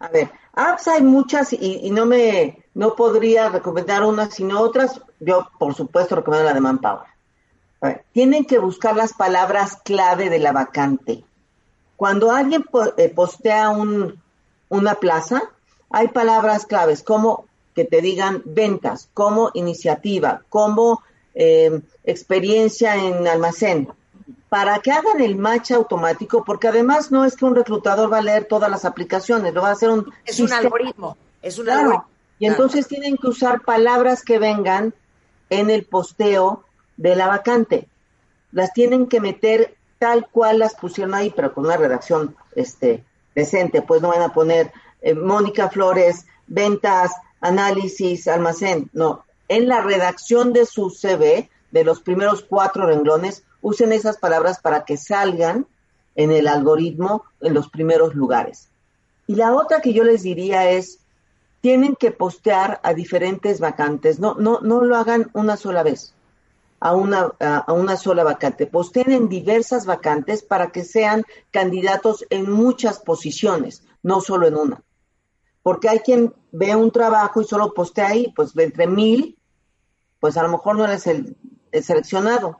A 0.00 0.08
ver, 0.08 0.30
apps 0.54 0.88
hay 0.88 1.02
muchas 1.02 1.52
y, 1.52 1.80
y 1.84 1.90
no 1.90 2.04
me 2.04 2.66
no 2.74 2.94
podría 2.94 3.48
recomendar 3.48 4.02
unas 4.02 4.34
sino 4.34 4.60
otras. 4.60 5.00
Yo, 5.20 5.48
por 5.58 5.74
supuesto, 5.74 6.16
recomiendo 6.16 6.48
la 6.48 6.54
de 6.54 6.60
Manpower. 6.60 7.06
Tienen 8.12 8.44
que 8.44 8.58
buscar 8.58 8.96
las 8.96 9.12
palabras 9.12 9.78
clave 9.84 10.28
de 10.28 10.38
la 10.38 10.52
vacante. 10.52 11.24
Cuando 11.96 12.32
alguien 12.32 12.64
eh, 12.96 13.08
postea 13.08 13.70
un, 13.70 14.20
una 14.68 14.96
plaza, 14.96 15.42
hay 15.90 16.08
palabras 16.08 16.66
claves 16.66 17.02
como 17.02 17.46
que 17.74 17.84
te 17.84 18.00
digan 18.00 18.42
ventas, 18.44 19.08
como 19.14 19.50
iniciativa, 19.54 20.42
como 20.48 21.02
eh, 21.36 21.80
experiencia 22.02 22.96
en 22.96 23.28
almacén, 23.28 23.88
para 24.48 24.78
que 24.78 24.90
hagan 24.90 25.20
el 25.20 25.36
match 25.36 25.70
automático, 25.72 26.42
porque 26.44 26.68
además 26.68 27.12
no 27.12 27.26
es 27.26 27.36
que 27.36 27.44
un 27.44 27.54
reclutador 27.54 28.10
va 28.10 28.18
a 28.18 28.22
leer 28.22 28.46
todas 28.46 28.70
las 28.70 28.86
aplicaciones, 28.86 29.52
lo 29.52 29.60
va 29.60 29.68
a 29.68 29.72
hacer 29.72 29.90
un... 29.90 30.10
Es 30.24 30.40
un 30.40 30.50
algoritmo, 30.50 31.16
es 31.42 31.58
un 31.58 31.68
algoritmo. 31.68 32.06
Y 32.38 32.46
entonces 32.46 32.88
tienen 32.88 33.18
que 33.18 33.28
usar 33.28 33.60
palabras 33.60 34.22
que 34.22 34.38
vengan 34.38 34.94
en 35.50 35.68
el 35.68 35.84
posteo 35.84 36.64
de 36.96 37.16
la 37.16 37.26
vacante. 37.26 37.86
Las 38.52 38.72
tienen 38.72 39.06
que 39.06 39.20
meter 39.20 39.76
tal 39.98 40.26
cual 40.30 40.58
las 40.58 40.74
pusieron 40.74 41.14
ahí, 41.14 41.32
pero 41.34 41.52
con 41.52 41.66
una 41.66 41.76
redacción 41.76 42.34
este, 42.54 43.04
decente. 43.34 43.82
Pues 43.82 44.00
no 44.00 44.08
van 44.08 44.22
a 44.22 44.32
poner 44.32 44.72
eh, 45.02 45.14
Mónica 45.14 45.68
Flores, 45.68 46.26
ventas, 46.46 47.12
análisis, 47.40 48.26
almacén. 48.26 48.90
No, 48.92 49.25
en 49.48 49.68
la 49.68 49.80
redacción 49.80 50.52
de 50.52 50.66
su 50.66 50.90
CV, 50.90 51.50
de 51.70 51.84
los 51.84 52.00
primeros 52.00 52.42
cuatro 52.42 52.86
renglones, 52.86 53.44
usen 53.60 53.92
esas 53.92 54.18
palabras 54.18 54.60
para 54.60 54.84
que 54.84 54.96
salgan 54.96 55.66
en 56.14 56.30
el 56.30 56.48
algoritmo 56.48 57.24
en 57.40 57.54
los 57.54 57.68
primeros 57.68 58.14
lugares. 58.14 58.68
Y 59.26 59.34
la 59.34 59.54
otra 59.54 59.80
que 59.80 59.92
yo 59.92 60.04
les 60.04 60.22
diría 60.22 60.70
es, 60.70 61.00
tienen 61.60 61.96
que 61.96 62.10
postear 62.10 62.80
a 62.82 62.94
diferentes 62.94 63.60
vacantes, 63.60 64.18
no, 64.18 64.34
no, 64.34 64.60
no 64.60 64.82
lo 64.82 64.96
hagan 64.96 65.30
una 65.32 65.56
sola 65.56 65.82
vez, 65.82 66.14
a 66.78 66.94
una, 66.94 67.32
a 67.40 67.72
una 67.72 67.96
sola 67.96 68.22
vacante, 68.22 68.66
posteen 68.66 69.10
en 69.10 69.28
diversas 69.28 69.86
vacantes 69.86 70.42
para 70.42 70.70
que 70.70 70.84
sean 70.84 71.24
candidatos 71.50 72.24
en 72.30 72.50
muchas 72.50 73.00
posiciones, 73.00 73.82
no 74.02 74.20
solo 74.20 74.46
en 74.46 74.56
una. 74.56 74.82
Porque 75.66 75.88
hay 75.88 75.98
quien 75.98 76.32
ve 76.52 76.76
un 76.76 76.92
trabajo 76.92 77.40
y 77.40 77.44
solo 77.44 77.74
postea 77.74 78.06
ahí, 78.06 78.32
pues 78.36 78.56
entre 78.56 78.86
mil, 78.86 79.36
pues 80.20 80.36
a 80.36 80.44
lo 80.44 80.48
mejor 80.48 80.76
no 80.76 80.84
eres 80.84 81.08
el, 81.08 81.36
el 81.72 81.82
seleccionado. 81.82 82.58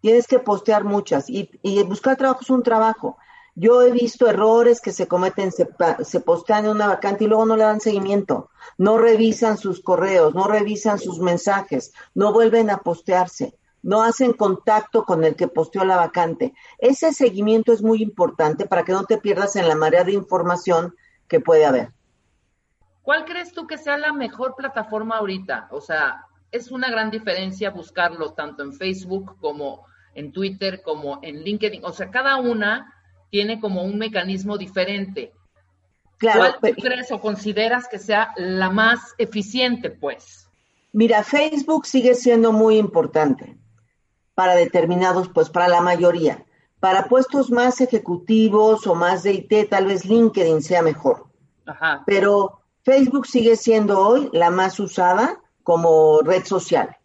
Tienes 0.00 0.26
que 0.26 0.40
postear 0.40 0.82
muchas 0.82 1.30
y, 1.30 1.48
y 1.62 1.80
buscar 1.84 2.16
trabajo 2.16 2.40
es 2.42 2.50
un 2.50 2.64
trabajo. 2.64 3.18
Yo 3.54 3.82
he 3.82 3.92
visto 3.92 4.28
errores 4.28 4.80
que 4.80 4.90
se 4.90 5.06
cometen, 5.06 5.52
se, 5.52 5.68
se, 6.02 6.18
postean 6.18 6.64
en 6.64 6.72
una 6.72 6.88
vacante 6.88 7.22
y 7.22 7.28
luego 7.28 7.46
no 7.46 7.56
le 7.56 7.62
dan 7.62 7.80
seguimiento, 7.80 8.50
no 8.78 8.98
revisan 8.98 9.56
sus 9.56 9.80
correos, 9.80 10.34
no 10.34 10.48
revisan 10.48 10.98
sus 10.98 11.20
mensajes, 11.20 11.92
no 12.14 12.32
vuelven 12.32 12.68
a 12.68 12.78
postearse, 12.78 13.56
no 13.80 14.02
hacen 14.02 14.32
contacto 14.32 15.04
con 15.04 15.22
el 15.22 15.36
que 15.36 15.46
posteó 15.46 15.84
la 15.84 15.94
vacante. 15.94 16.52
Ese 16.78 17.12
seguimiento 17.12 17.72
es 17.72 17.80
muy 17.80 18.02
importante 18.02 18.66
para 18.66 18.82
que 18.82 18.90
no 18.90 19.04
te 19.04 19.18
pierdas 19.18 19.54
en 19.54 19.68
la 19.68 19.76
marea 19.76 20.02
de 20.02 20.14
información 20.14 20.96
que 21.28 21.38
puede 21.38 21.64
haber. 21.64 21.93
¿Cuál 23.04 23.26
crees 23.26 23.52
tú 23.52 23.66
que 23.66 23.76
sea 23.76 23.98
la 23.98 24.14
mejor 24.14 24.56
plataforma 24.56 25.18
ahorita? 25.18 25.68
O 25.70 25.82
sea, 25.82 26.24
es 26.50 26.70
una 26.70 26.90
gran 26.90 27.10
diferencia 27.10 27.68
buscarlo 27.68 28.32
tanto 28.32 28.62
en 28.62 28.72
Facebook 28.72 29.36
como 29.40 29.84
en 30.14 30.32
Twitter, 30.32 30.80
como 30.82 31.18
en 31.20 31.42
LinkedIn. 31.44 31.84
O 31.84 31.92
sea, 31.92 32.10
cada 32.10 32.36
una 32.36 32.94
tiene 33.28 33.60
como 33.60 33.82
un 33.82 33.98
mecanismo 33.98 34.56
diferente. 34.56 35.34
Claro, 36.16 36.56
¿Cuál 36.60 36.74
tú 36.74 36.80
crees 36.80 37.12
o 37.12 37.20
consideras 37.20 37.88
que 37.88 37.98
sea 37.98 38.32
la 38.36 38.70
más 38.70 39.14
eficiente, 39.18 39.90
pues? 39.90 40.48
Mira, 40.92 41.22
Facebook 41.24 41.84
sigue 41.84 42.14
siendo 42.14 42.52
muy 42.52 42.78
importante 42.78 43.58
para 44.34 44.54
determinados, 44.54 45.28
pues 45.28 45.50
para 45.50 45.68
la 45.68 45.82
mayoría. 45.82 46.46
Para 46.80 47.08
puestos 47.08 47.50
más 47.50 47.82
ejecutivos 47.82 48.86
o 48.86 48.94
más 48.94 49.24
de 49.24 49.34
IT, 49.34 49.68
tal 49.68 49.86
vez 49.86 50.06
LinkedIn 50.06 50.62
sea 50.62 50.80
mejor. 50.80 51.26
Ajá. 51.66 52.02
Pero 52.06 52.63
Facebook 52.84 53.26
sigue 53.26 53.56
siendo 53.56 53.98
hoy 53.98 54.28
la 54.32 54.50
más 54.50 54.78
usada 54.78 55.40
como 55.62 56.20
red 56.20 56.44
social. 56.44 56.96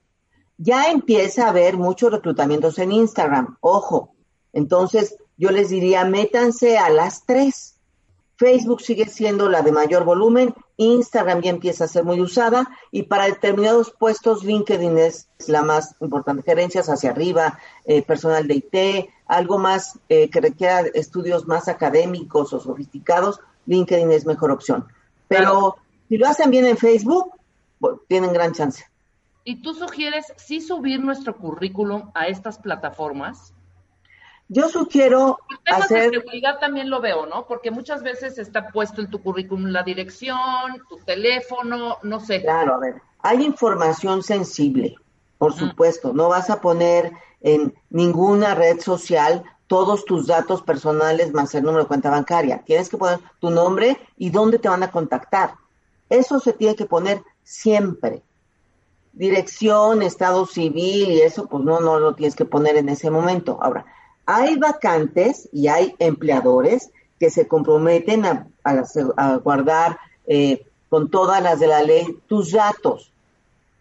Ya 0.58 0.92
empieza 0.92 1.46
a 1.46 1.50
haber 1.50 1.78
muchos 1.78 2.12
reclutamientos 2.12 2.80
en 2.80 2.92
Instagram, 2.92 3.58
ojo. 3.62 4.14
Entonces, 4.52 5.16
yo 5.38 5.52
les 5.52 5.70
diría, 5.70 6.04
métanse 6.04 6.78
a 6.78 6.90
las 6.90 7.26
tres. 7.26 7.78
Facebook 8.36 8.82
sigue 8.82 9.06
siendo 9.06 9.48
la 9.48 9.62
de 9.62 9.72
mayor 9.72 10.04
volumen, 10.04 10.54
Instagram 10.76 11.42
ya 11.42 11.50
empieza 11.50 11.86
a 11.86 11.90
ser 11.90 12.04
muy 12.04 12.22
usada 12.22 12.70
y 12.92 13.04
para 13.04 13.26
determinados 13.26 13.92
puestos 13.92 14.44
LinkedIn 14.44 14.98
es 14.98 15.30
la 15.48 15.62
más 15.62 15.96
importante. 16.02 16.44
Gerencias 16.44 16.90
hacia 16.90 17.12
arriba, 17.12 17.60
eh, 17.86 18.02
personal 18.02 18.48
de 18.48 18.56
IT, 18.56 19.10
algo 19.28 19.58
más 19.58 20.00
eh, 20.10 20.30
que 20.30 20.42
requiera 20.42 20.82
estudios 20.94 21.48
más 21.48 21.70
académicos 21.70 22.52
o 22.54 22.60
sofisticados, 22.60 23.40
LinkedIn 23.66 24.12
es 24.12 24.26
mejor 24.26 24.52
opción. 24.52 24.88
Pero 25.30 25.78
si 26.10 26.18
lo 26.18 26.28
hacen 26.28 26.52
bien 26.52 26.66
en 26.66 26.76
Facebook, 26.76 27.32
tienen 28.10 28.34
gran 28.34 28.52
chance. 28.52 28.84
¿Y 29.46 29.62
tú 29.62 29.74
sugieres 29.74 30.34
sí 30.36 30.60
subir 30.60 31.00
nuestro 31.00 31.38
currículum 31.38 32.12
a 32.14 32.28
estas 32.28 32.60
plataformas? 32.60 33.54
Yo 34.50 34.68
sugiero 34.68 35.38
temas 35.64 35.84
hacer... 35.86 36.12
de 36.12 36.20
seguridad 36.20 36.60
también 36.60 36.90
lo 36.90 37.00
veo, 37.00 37.28
¿no? 37.28 37.46
Porque 37.46 37.70
muchas 37.70 38.02
veces 38.02 38.40
está 38.40 38.70
puesto 38.70 39.00
en 39.00 39.10
tu 39.10 39.22
currículum 39.22 39.68
la 39.68 39.84
dirección, 39.84 40.38
tu 40.90 40.98
teléfono, 40.98 41.98
no 42.02 42.20
sé. 42.20 42.42
Claro, 42.42 42.76
a 42.76 42.80
ver, 42.80 42.96
hay 43.22 43.46
información 43.46 44.24
sensible, 44.24 44.96
por 45.38 45.54
supuesto. 45.54 46.14
No 46.14 46.30
vas 46.30 46.50
a 46.50 46.62
poner 46.62 47.12
en 47.42 47.76
ninguna 47.92 48.56
red 48.56 48.80
social 48.80 49.44
todos 49.70 50.04
tus 50.04 50.26
datos 50.26 50.64
personales 50.64 51.32
más 51.32 51.54
el 51.54 51.64
número 51.64 51.84
de 51.84 51.88
cuenta 51.88 52.10
bancaria. 52.10 52.64
Tienes 52.66 52.90
que 52.90 52.98
poner 52.98 53.20
tu 53.40 53.52
nombre 53.52 54.00
y 54.18 54.32
dónde 54.32 54.58
te 54.58 54.68
van 54.68 54.82
a 54.82 54.90
contactar. 54.90 55.54
Eso 56.10 56.40
se 56.40 56.54
tiene 56.54 56.76
que 56.76 56.88
poner 56.88 57.22
siempre. 57.44 58.24
Dirección, 59.14 60.02
estado 60.02 60.48
civil 60.48 61.12
y 61.12 61.22
eso, 61.22 61.46
pues 61.46 61.64
no, 61.64 61.80
no 61.82 62.00
lo 62.00 62.16
tienes 62.16 62.36
que 62.36 62.46
poner 62.46 62.78
en 62.78 62.90
ese 62.90 63.12
momento. 63.12 63.60
Ahora, 63.62 63.86
hay 64.26 64.58
vacantes 64.58 65.48
y 65.54 65.68
hay 65.68 65.96
empleadores 66.00 66.90
que 67.20 67.30
se 67.30 67.48
comprometen 67.48 68.26
a, 68.26 68.48
guardar 69.44 70.00
eh, 70.26 70.66
con 70.90 71.12
todas 71.12 71.44
las 71.44 71.60
de 71.60 71.68
la 71.68 71.84
ley 71.84 72.18
tus 72.28 72.54
datos, 72.54 73.12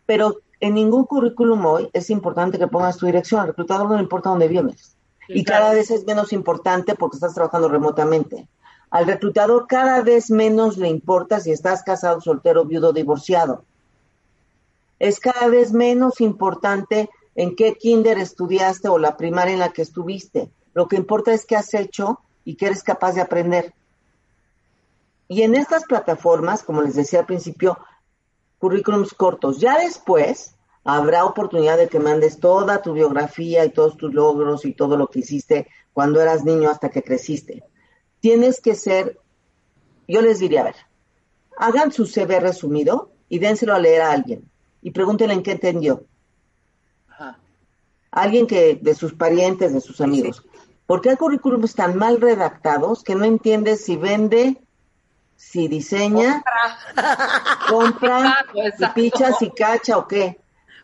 pero 0.04 0.36
en 0.60 0.74
ningún 0.74 1.04
currículum 1.04 1.64
hoy 1.64 1.88
es 1.94 2.10
importante 2.10 2.58
que 2.58 2.66
pongas 2.66 2.98
tu 2.98 3.06
dirección. 3.06 3.40
Al 3.40 3.48
reclutador 3.48 3.88
no 3.88 3.96
le 3.96 4.02
importa 4.02 4.28
dónde 4.28 4.48
vienes. 4.48 4.97
Y 5.28 5.44
cada 5.44 5.74
vez 5.74 5.90
es 5.90 6.04
menos 6.04 6.32
importante 6.32 6.94
porque 6.94 7.16
estás 7.16 7.34
trabajando 7.34 7.68
remotamente. 7.68 8.48
Al 8.90 9.06
reclutador 9.06 9.66
cada 9.68 10.02
vez 10.02 10.30
menos 10.30 10.78
le 10.78 10.88
importa 10.88 11.40
si 11.40 11.50
estás 11.52 11.82
casado, 11.82 12.20
soltero, 12.20 12.64
viudo, 12.64 12.92
divorciado. 12.92 13.64
Es 14.98 15.20
cada 15.20 15.48
vez 15.48 15.72
menos 15.72 16.20
importante 16.20 17.10
en 17.34 17.54
qué 17.54 17.74
kinder 17.74 18.18
estudiaste 18.18 18.88
o 18.88 18.98
la 18.98 19.16
primaria 19.16 19.52
en 19.52 19.60
la 19.60 19.68
que 19.70 19.82
estuviste. 19.82 20.50
Lo 20.74 20.88
que 20.88 20.96
importa 20.96 21.32
es 21.32 21.44
qué 21.44 21.56
has 21.56 21.72
hecho 21.74 22.20
y 22.44 22.56
qué 22.56 22.66
eres 22.66 22.82
capaz 22.82 23.12
de 23.12 23.20
aprender. 23.20 23.74
Y 25.28 25.42
en 25.42 25.54
estas 25.54 25.84
plataformas, 25.84 26.62
como 26.62 26.80
les 26.80 26.94
decía 26.94 27.20
al 27.20 27.26
principio, 27.26 27.78
currículums 28.58 29.12
cortos. 29.12 29.60
Ya 29.60 29.78
después 29.78 30.54
habrá 30.90 31.26
oportunidad 31.26 31.76
de 31.76 31.88
que 31.88 32.00
mandes 32.00 32.40
toda 32.40 32.80
tu 32.80 32.94
biografía 32.94 33.62
y 33.66 33.70
todos 33.72 33.98
tus 33.98 34.14
logros 34.14 34.64
y 34.64 34.72
todo 34.72 34.96
lo 34.96 35.08
que 35.08 35.18
hiciste 35.18 35.68
cuando 35.92 36.18
eras 36.18 36.46
niño 36.46 36.70
hasta 36.70 36.88
que 36.88 37.02
creciste. 37.02 37.62
Tienes 38.20 38.62
que 38.62 38.74
ser, 38.74 39.18
yo 40.06 40.22
les 40.22 40.38
diría, 40.38 40.62
a 40.62 40.64
ver, 40.64 40.76
hagan 41.58 41.92
su 41.92 42.06
CV 42.06 42.40
resumido 42.40 43.10
y 43.28 43.38
dénselo 43.38 43.74
a 43.74 43.78
leer 43.78 44.00
a 44.00 44.12
alguien 44.12 44.50
y 44.80 44.92
pregúntenle 44.92 45.34
en 45.34 45.42
qué 45.42 45.52
entendió 45.52 46.04
alguien 48.10 48.46
que 48.46 48.78
de 48.80 48.94
sus 48.94 49.12
parientes, 49.12 49.74
de 49.74 49.82
sus 49.82 50.00
amigos. 50.00 50.42
Porque 50.86 51.10
hay 51.10 51.16
currículums 51.16 51.74
tan 51.74 51.98
mal 51.98 52.18
redactados 52.18 53.04
que 53.04 53.14
no 53.14 53.26
entiendes 53.26 53.84
si 53.84 53.96
vende, 53.96 54.56
si 55.36 55.68
diseña, 55.68 56.42
compra, 57.68 58.38
si 58.78 58.86
picha, 58.94 59.34
si 59.34 59.50
cacha 59.50 59.98
o 59.98 60.08
qué. 60.08 60.40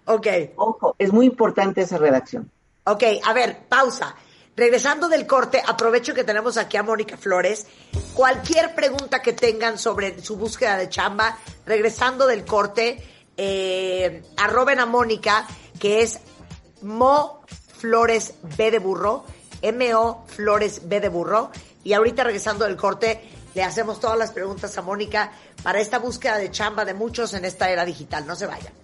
Ok. 0.06 0.26
Ojo, 0.56 0.96
es 0.98 1.12
muy 1.12 1.26
importante 1.26 1.82
esa 1.82 1.98
redacción. 1.98 2.50
Ok, 2.84 3.02
a 3.24 3.32
ver, 3.32 3.66
pausa. 3.68 4.14
Regresando 4.56 5.08
del 5.08 5.26
corte, 5.26 5.60
aprovecho 5.66 6.14
que 6.14 6.22
tenemos 6.22 6.56
aquí 6.56 6.76
a 6.76 6.82
Mónica 6.82 7.16
Flores. 7.16 7.66
Cualquier 8.14 8.74
pregunta 8.74 9.20
que 9.20 9.32
tengan 9.32 9.78
sobre 9.78 10.22
su 10.22 10.36
búsqueda 10.36 10.76
de 10.76 10.88
chamba, 10.88 11.38
regresando 11.66 12.26
del 12.26 12.44
corte, 12.44 13.02
eh, 13.36 14.22
arroben 14.36 14.78
a 14.78 14.86
Mónica, 14.86 15.46
que 15.80 16.02
es 16.02 16.20
Mo 16.82 17.42
Flores 17.78 18.34
B 18.56 18.70
de 18.70 18.78
burro, 18.78 19.24
M-O 19.60 20.24
Flores 20.28 20.82
B 20.84 21.00
de 21.00 21.08
burro. 21.08 21.50
Y 21.82 21.94
ahorita 21.94 22.22
regresando 22.22 22.64
del 22.64 22.76
corte, 22.76 23.28
le 23.54 23.62
hacemos 23.64 23.98
todas 23.98 24.18
las 24.18 24.30
preguntas 24.30 24.76
a 24.78 24.82
Mónica 24.82 25.32
para 25.64 25.80
esta 25.80 25.98
búsqueda 25.98 26.38
de 26.38 26.50
chamba 26.52 26.84
de 26.84 26.94
muchos 26.94 27.34
en 27.34 27.44
esta 27.44 27.70
era 27.70 27.84
digital. 27.84 28.24
No 28.26 28.36
se 28.36 28.46
vayan. 28.46 28.83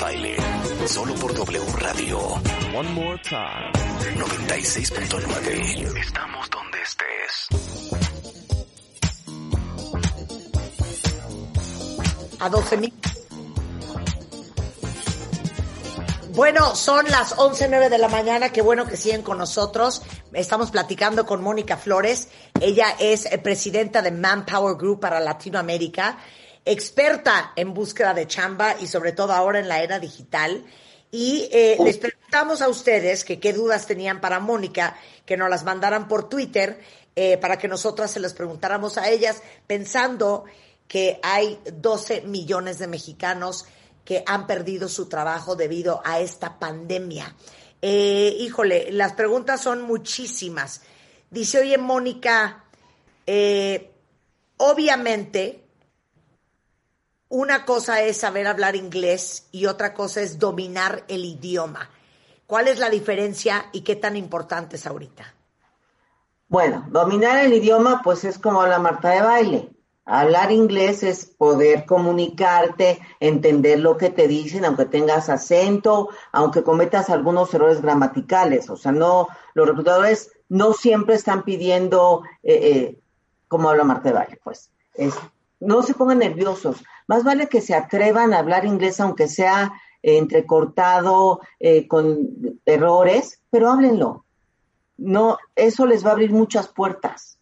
Baile, 0.00 0.36
solo 0.86 1.14
por 1.14 1.34
W 1.34 1.60
Radio. 1.78 2.18
One 2.74 2.88
more 2.90 3.20
time. 3.22 3.72
96.9. 4.16 5.98
Estamos 5.98 6.50
donde 6.50 6.82
estés. 6.82 7.48
a 12.40 12.48
12 12.48 12.76
mil. 12.78 12.92
Bueno, 16.32 16.74
son 16.74 17.04
las 17.10 17.36
11.09 17.36 17.88
de 17.90 17.98
la 17.98 18.08
mañana, 18.08 18.50
qué 18.50 18.62
bueno 18.62 18.86
que 18.86 18.96
siguen 18.96 19.22
con 19.22 19.36
nosotros. 19.36 20.02
Estamos 20.32 20.70
platicando 20.70 21.26
con 21.26 21.42
Mónica 21.42 21.76
Flores. 21.76 22.28
Ella 22.60 22.94
es 22.98 23.26
eh, 23.26 23.36
presidenta 23.38 24.00
de 24.00 24.10
Manpower 24.10 24.76
Group 24.76 25.00
para 25.00 25.20
Latinoamérica, 25.20 26.18
experta 26.64 27.52
en 27.56 27.74
búsqueda 27.74 28.14
de 28.14 28.26
chamba 28.26 28.76
y 28.80 28.86
sobre 28.86 29.12
todo 29.12 29.32
ahora 29.32 29.58
en 29.58 29.68
la 29.68 29.82
era 29.82 29.98
digital. 29.98 30.64
Y 31.10 31.48
eh, 31.50 31.76
les 31.82 31.98
preguntamos 31.98 32.62
a 32.62 32.68
ustedes 32.68 33.24
que 33.24 33.40
qué 33.40 33.52
dudas 33.52 33.86
tenían 33.86 34.20
para 34.20 34.38
Mónica, 34.38 34.96
que 35.26 35.36
nos 35.36 35.50
las 35.50 35.64
mandaran 35.64 36.06
por 36.06 36.28
Twitter 36.28 36.80
eh, 37.16 37.36
para 37.38 37.58
que 37.58 37.66
nosotras 37.66 38.12
se 38.12 38.20
las 38.20 38.32
preguntáramos 38.32 38.96
a 38.96 39.08
ellas, 39.08 39.42
pensando 39.66 40.44
que 40.86 41.18
hay 41.22 41.58
12 41.72 42.22
millones 42.22 42.78
de 42.78 42.86
mexicanos 42.86 43.64
que 44.04 44.22
han 44.26 44.46
perdido 44.46 44.88
su 44.88 45.08
trabajo 45.08 45.56
debido 45.56 46.00
a 46.04 46.20
esta 46.20 46.58
pandemia. 46.58 47.34
Eh, 47.82 48.36
híjole, 48.38 48.92
las 48.92 49.14
preguntas 49.14 49.60
son 49.60 49.82
muchísimas. 49.82 50.82
Dice, 51.30 51.60
oye, 51.60 51.78
Mónica, 51.78 52.64
obviamente, 54.56 55.64
una 57.30 57.64
cosa 57.64 58.02
es 58.02 58.18
saber 58.18 58.46
hablar 58.48 58.76
inglés 58.76 59.46
y 59.52 59.66
otra 59.66 59.94
cosa 59.94 60.20
es 60.20 60.38
dominar 60.38 61.04
el 61.08 61.24
idioma. 61.24 61.88
¿Cuál 62.46 62.66
es 62.66 62.80
la 62.80 62.90
diferencia 62.90 63.66
y 63.72 63.82
qué 63.82 63.94
tan 63.94 64.16
importante 64.16 64.74
es 64.74 64.86
ahorita? 64.86 65.32
Bueno, 66.48 66.84
dominar 66.90 67.44
el 67.44 67.52
idioma, 67.52 68.02
pues 68.02 68.24
es 68.24 68.36
como 68.36 68.66
la 68.66 68.80
Marta 68.80 69.10
de 69.10 69.22
baile. 69.22 69.70
Hablar 70.04 70.50
inglés 70.50 71.04
es 71.04 71.24
poder 71.24 71.86
comunicarte, 71.86 72.98
entender 73.20 73.78
lo 73.78 73.96
que 73.96 74.10
te 74.10 74.26
dicen, 74.26 74.64
aunque 74.64 74.86
tengas 74.86 75.28
acento, 75.28 76.08
aunque 76.32 76.64
cometas 76.64 77.10
algunos 77.10 77.54
errores 77.54 77.80
gramaticales. 77.80 78.68
O 78.70 78.76
sea, 78.76 78.90
no, 78.90 79.28
los 79.54 79.68
reclutadores 79.68 80.32
no 80.48 80.72
siempre 80.72 81.14
están 81.14 81.44
pidiendo 81.44 82.24
eh, 82.42 82.54
eh, 82.54 83.00
como 83.46 83.70
habla 83.70 83.84
Marta 83.84 84.08
de 84.08 84.16
Valle, 84.16 84.40
pues. 84.42 84.72
Es, 84.94 85.14
no 85.60 85.82
se 85.82 85.94
pongan 85.94 86.18
nerviosos. 86.18 86.82
Más 87.10 87.24
vale 87.24 87.48
que 87.48 87.60
se 87.60 87.74
atrevan 87.74 88.32
a 88.32 88.38
hablar 88.38 88.64
inglés, 88.64 89.00
aunque 89.00 89.26
sea 89.26 89.72
eh, 90.00 90.16
entrecortado, 90.16 91.40
eh, 91.58 91.88
con 91.88 92.60
errores, 92.64 93.42
pero 93.50 93.68
háblenlo. 93.68 94.24
No, 94.96 95.36
eso 95.56 95.86
les 95.86 96.06
va 96.06 96.10
a 96.10 96.12
abrir 96.12 96.30
muchas 96.30 96.68
puertas. 96.68 97.40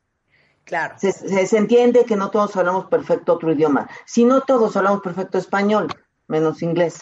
Claro. 0.64 0.94
Se, 0.98 1.12
se, 1.12 1.46
se, 1.46 1.58
entiende 1.58 2.06
que 2.06 2.16
no 2.16 2.30
todos 2.30 2.56
hablamos 2.56 2.86
perfecto 2.86 3.34
otro 3.34 3.52
idioma. 3.52 3.90
Si 4.06 4.24
no 4.24 4.40
todos 4.40 4.74
hablamos 4.74 5.02
perfecto 5.02 5.36
español, 5.36 5.88
menos 6.28 6.62
inglés. 6.62 7.00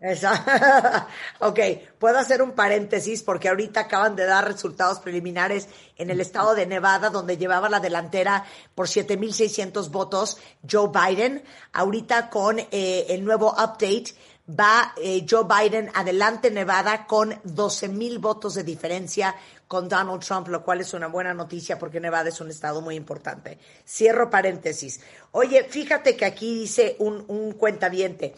Esa. 0.00 1.08
ok, 1.40 1.58
puedo 1.98 2.18
hacer 2.18 2.40
un 2.40 2.52
paréntesis 2.52 3.24
porque 3.24 3.48
ahorita 3.48 3.80
acaban 3.80 4.14
de 4.14 4.26
dar 4.26 4.46
resultados 4.46 5.00
preliminares 5.00 5.68
en 5.96 6.10
el 6.10 6.20
estado 6.20 6.54
de 6.54 6.66
Nevada, 6.66 7.10
donde 7.10 7.36
llevaba 7.36 7.68
la 7.68 7.80
delantera 7.80 8.44
por 8.76 8.86
7.600 8.86 9.90
votos 9.90 10.38
Joe 10.70 10.88
Biden. 10.88 11.42
Ahorita 11.72 12.30
con 12.30 12.60
eh, 12.60 13.06
el 13.08 13.24
nuevo 13.24 13.50
update 13.50 14.14
va 14.48 14.94
eh, 15.02 15.26
Joe 15.28 15.44
Biden 15.44 15.90
adelante 15.92 16.52
Nevada 16.52 17.04
con 17.06 17.32
12.000 17.42 18.20
votos 18.20 18.54
de 18.54 18.62
diferencia 18.62 19.34
con 19.66 19.88
Donald 19.88 20.24
Trump, 20.24 20.46
lo 20.46 20.62
cual 20.62 20.80
es 20.80 20.94
una 20.94 21.08
buena 21.08 21.34
noticia 21.34 21.76
porque 21.76 21.98
Nevada 21.98 22.28
es 22.28 22.40
un 22.40 22.50
estado 22.50 22.80
muy 22.80 22.94
importante. 22.94 23.58
Cierro 23.84 24.30
paréntesis. 24.30 25.00
Oye, 25.32 25.64
fíjate 25.64 26.16
que 26.16 26.24
aquí 26.24 26.60
dice 26.60 26.94
un, 27.00 27.24
un 27.26 27.52
cuentaviente. 27.52 28.34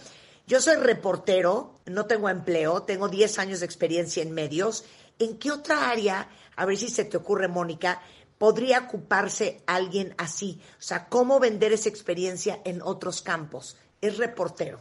Yo 0.51 0.61
soy 0.61 0.75
reportero, 0.75 1.79
no 1.87 2.07
tengo 2.07 2.29
empleo, 2.29 2.83
tengo 2.83 3.09
10 3.09 3.39
años 3.39 3.61
de 3.61 3.67
experiencia 3.67 4.21
en 4.21 4.33
medios. 4.33 4.85
¿En 5.21 5.39
qué 5.39 5.53
otra 5.53 5.91
área, 5.91 6.29
a 6.57 6.67
ver 6.67 6.77
si 6.77 6.89
se 6.89 7.05
te 7.05 7.17
ocurre, 7.17 7.47
Mónica, 7.47 8.03
podría 8.37 8.81
ocuparse 8.81 9.63
alguien 9.69 10.13
así? 10.19 10.61
O 10.73 10.83
sea, 10.83 11.09
¿cómo 11.09 11.39
vender 11.39 11.73
esa 11.73 11.89
experiencia 11.89 12.61
en 12.65 12.83
otros 12.83 13.23
campos? 13.23 13.79
Es 14.01 14.19
reportero. 14.19 14.81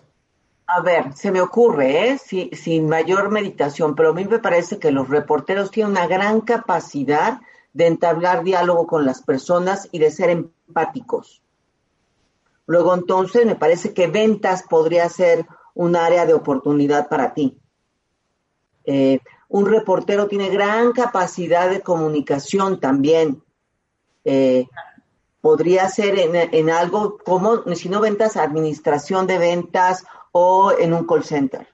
A 0.66 0.82
ver, 0.82 1.14
se 1.16 1.32
me 1.32 1.40
ocurre, 1.40 2.14
¿eh? 2.14 2.18
Sí, 2.18 2.50
sin 2.52 2.90
mayor 2.90 3.30
meditación, 3.30 3.94
pero 3.96 4.10
a 4.10 4.14
mí 4.14 4.26
me 4.26 4.40
parece 4.40 4.80
que 4.80 4.90
los 4.90 5.08
reporteros 5.08 5.70
tienen 5.70 5.92
una 5.92 6.08
gran 6.08 6.42
capacidad 6.42 7.42
de 7.74 7.86
entablar 7.86 8.44
diálogo 8.44 8.88
con 8.88 9.06
las 9.06 9.22
personas 9.22 9.88
y 9.92 10.00
de 10.00 10.10
ser 10.10 10.32
empáticos. 10.32 11.44
Luego, 12.66 12.96
entonces, 12.96 13.46
me 13.46 13.56
parece 13.56 13.94
que 13.94 14.08
ventas 14.08 14.64
podría 14.64 15.08
ser 15.10 15.46
un 15.80 15.96
área 15.96 16.26
de 16.26 16.34
oportunidad 16.34 17.08
para 17.08 17.34
ti. 17.34 17.58
Eh, 18.84 19.20
un 19.48 19.66
reportero 19.66 20.28
tiene 20.28 20.50
gran 20.50 20.92
capacidad 20.92 21.70
de 21.70 21.80
comunicación 21.80 22.82
también. 22.82 23.42
Eh, 24.26 24.68
podría 25.40 25.88
ser 25.88 26.20
en, 26.20 26.36
en, 26.36 26.70
algo 26.70 27.18
como, 27.20 27.64
si 27.76 27.88
no 27.88 28.02
ventas, 28.02 28.36
administración 28.36 29.26
de 29.26 29.38
ventas 29.38 30.04
o 30.34 30.74
en 30.78 30.94
un 30.94 31.08
call 31.08 31.24
center. 31.24 31.66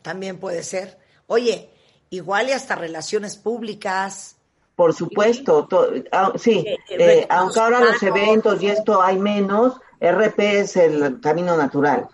También 0.00 0.38
puede 0.38 0.62
ser. 0.62 0.98
Oye, 1.26 1.68
igual 2.08 2.48
y 2.48 2.52
hasta 2.52 2.74
relaciones 2.74 3.36
públicas. 3.36 4.38
Por 4.74 4.94
supuesto, 4.94 5.66
to, 5.66 5.88
sí, 6.36 6.64
eh, 6.66 6.78
eh, 6.88 7.26
aunque 7.28 7.60
ahora 7.60 7.80
los 7.80 8.02
eventos 8.02 8.62
y 8.62 8.68
esto 8.68 9.02
hay 9.02 9.18
menos, 9.18 9.78
RP 10.00 10.60
es 10.60 10.76
el 10.76 11.20
camino 11.20 11.54
natural. 11.54 12.08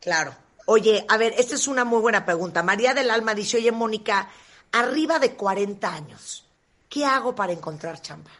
Claro. 0.00 0.34
Oye, 0.66 1.04
a 1.08 1.16
ver, 1.16 1.34
esta 1.38 1.54
es 1.54 1.66
una 1.66 1.84
muy 1.84 2.00
buena 2.00 2.24
pregunta. 2.24 2.62
María 2.62 2.94
del 2.94 3.10
Alma 3.10 3.34
dice, 3.34 3.56
oye, 3.56 3.72
Mónica, 3.72 4.28
arriba 4.72 5.18
de 5.18 5.32
40 5.32 5.92
años, 5.92 6.46
¿qué 6.88 7.06
hago 7.06 7.34
para 7.34 7.52
encontrar 7.52 8.02
chamba? 8.02 8.30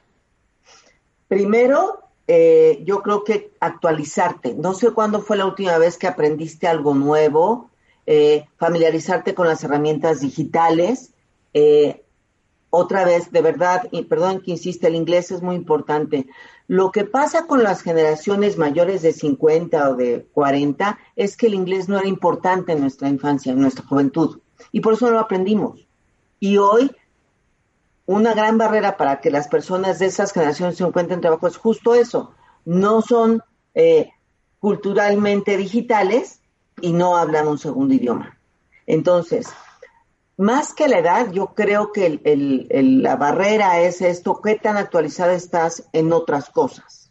Primero, 1.26 2.02
eh, 2.26 2.82
yo 2.84 3.02
creo 3.02 3.24
que 3.24 3.52
actualizarte. 3.61 4.54
No 4.54 4.74
sé 4.74 4.90
cuándo 4.92 5.22
fue 5.22 5.38
la 5.38 5.46
última 5.46 5.78
vez 5.78 5.96
que 5.96 6.06
aprendiste 6.06 6.68
algo 6.68 6.94
nuevo, 6.94 7.70
eh, 8.06 8.46
familiarizarte 8.59 9.34
con 9.34 9.46
las 9.46 9.64
herramientas 9.64 10.20
digitales. 10.20 11.12
Eh, 11.54 12.04
otra 12.71 13.05
vez, 13.05 13.31
de 13.33 13.43
verdad, 13.43 13.89
y 13.91 14.03
perdón 14.03 14.41
que 14.41 14.53
insiste, 14.53 14.87
el 14.87 14.95
inglés 14.95 15.31
es 15.31 15.43
muy 15.43 15.57
importante. 15.57 16.27
Lo 16.66 16.93
que 16.93 17.05
pasa 17.05 17.47
con 17.47 17.62
las 17.62 17.83
generaciones 17.83 18.59
mayores 18.59 19.03
de 19.03 19.12
50 19.12 19.91
o 19.91 19.97
de 19.97 20.27
40 20.33 20.99
es 21.16 21.37
que 21.37 21.47
el 21.47 21.55
inglés 21.55 21.89
no 21.89 21.99
era 21.99 22.09
importante 22.09 22.73
en 22.73 22.81
nuestra 22.81 23.09
infancia, 23.09 23.53
en 23.53 23.61
nuestra 23.61 23.87
juventud, 23.87 24.41
y 24.73 24.81
por 24.81 24.95
eso 24.95 25.07
no 25.07 25.12
lo 25.12 25.21
aprendimos. 25.21 25.87
Y 26.41 26.59
hoy 26.59 26.91
una 28.09 28.33
gran 28.33 28.57
barrera 28.57 28.97
para 28.97 29.21
que 29.21 29.31
las 29.31 29.49
personas 29.49 29.99
de 29.99 30.07
esas 30.07 30.33
generaciones 30.33 30.79
se 30.79 30.85
encuentren 30.85 31.21
trabajo 31.21 31.47
es 31.47 31.59
justo 31.59 31.95
eso. 31.95 32.33
No 32.64 33.03
son 33.03 33.43
eh, 33.75 34.11
culturalmente 34.61 35.59
digitales 35.59 36.41
y 36.81 36.95
no 36.95 37.19
hablan 37.19 37.49
un 37.49 37.59
segundo 37.59 37.93
idioma. 37.93 38.39
Entonces, 38.87 39.49
más 40.39 40.72
que 40.72 40.89
la 40.89 41.01
edad, 41.01 41.30
yo 41.32 41.49
creo 41.49 41.93
que 41.93 42.07
el, 42.07 42.20
el, 42.24 42.66
el, 42.70 43.03
la 43.03 43.16
barrera 43.16 43.80
es 43.80 44.01
esto, 44.01 44.41
qué 44.41 44.55
tan 44.55 44.76
actualizada 44.76 45.34
estás 45.34 45.82
en 45.93 46.12
otras 46.12 46.49
cosas. 46.49 47.11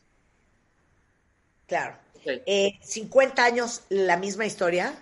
Claro. 1.67 1.95
Sí. 2.23 2.41
Eh, 2.45 2.79
50 2.81 3.43
años, 3.43 3.83
la 3.89 4.17
misma 4.17 4.45
historia. 4.45 4.95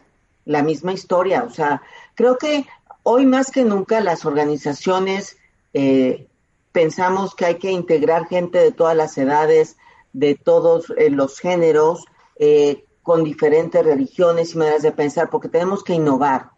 La 0.44 0.64
misma 0.64 0.92
historia, 0.92 1.44
o 1.44 1.50
sea, 1.50 1.82
creo 2.14 2.38
que 2.38 2.66
hoy 3.04 3.26
más 3.26 3.52
que 3.52 3.64
nunca 3.64 4.02
las 4.02 4.26
organizaciones 4.26 5.38
eh, 5.74 6.28
pensamos 6.72 7.36
que 7.36 7.46
hay 7.46 7.56
que 7.56 7.72
integrar 7.72 8.28
gente 8.28 8.58
de 8.58 8.72
todas 8.72 8.98
las 8.98 9.18
edades, 9.18 9.78
de 10.14 10.36
todos 10.36 10.92
eh, 10.98 11.10
los 11.10 11.40
géneros, 11.40 12.06
eh, 12.38 12.86
con 13.04 13.24
diferentes 13.24 13.86
religiones 13.86 14.54
y 14.54 14.58
maneras 14.58 14.82
de 14.82 14.92
pensar, 14.92 15.30
porque 15.30 15.48
tenemos 15.48 15.84
que 15.84 15.94
innovar. 15.94 16.55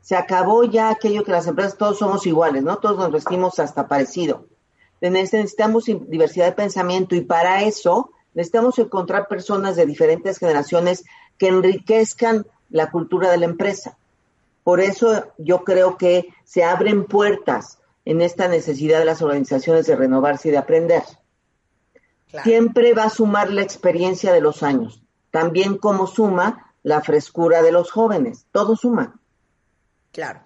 Se 0.00 0.16
acabó 0.16 0.64
ya 0.64 0.90
aquello 0.90 1.24
que 1.24 1.32
las 1.32 1.46
empresas 1.46 1.76
todos 1.76 1.98
somos 1.98 2.26
iguales, 2.26 2.62
¿no? 2.62 2.78
Todos 2.78 2.98
nos 2.98 3.12
vestimos 3.12 3.58
hasta 3.58 3.88
parecido. 3.88 4.46
Necesitamos 5.00 5.84
diversidad 5.86 6.46
de 6.46 6.52
pensamiento 6.52 7.14
y 7.14 7.20
para 7.20 7.62
eso 7.62 8.10
necesitamos 8.34 8.78
encontrar 8.78 9.28
personas 9.28 9.76
de 9.76 9.86
diferentes 9.86 10.38
generaciones 10.38 11.04
que 11.36 11.48
enriquezcan 11.48 12.46
la 12.70 12.90
cultura 12.90 13.30
de 13.30 13.38
la 13.38 13.44
empresa. 13.44 13.96
Por 14.64 14.80
eso 14.80 15.32
yo 15.38 15.64
creo 15.64 15.96
que 15.96 16.28
se 16.44 16.64
abren 16.64 17.04
puertas 17.04 17.78
en 18.04 18.20
esta 18.20 18.48
necesidad 18.48 18.98
de 18.98 19.04
las 19.04 19.22
organizaciones 19.22 19.86
de 19.86 19.96
renovarse 19.96 20.48
y 20.48 20.50
de 20.50 20.58
aprender. 20.58 21.02
Siempre 22.42 22.92
va 22.92 23.04
a 23.04 23.10
sumar 23.10 23.50
la 23.50 23.62
experiencia 23.62 24.32
de 24.32 24.40
los 24.40 24.62
años, 24.62 25.02
también 25.30 25.78
como 25.78 26.06
suma 26.06 26.72
la 26.82 27.00
frescura 27.00 27.62
de 27.62 27.72
los 27.72 27.90
jóvenes, 27.90 28.46
todo 28.52 28.76
suma. 28.76 29.18
Claro. 30.18 30.40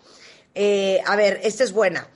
Eh, 0.55 1.01
a 1.07 1.17
ver, 1.17 1.41
esta 1.45 1.65
es 1.65 1.73
buena. 1.73 2.07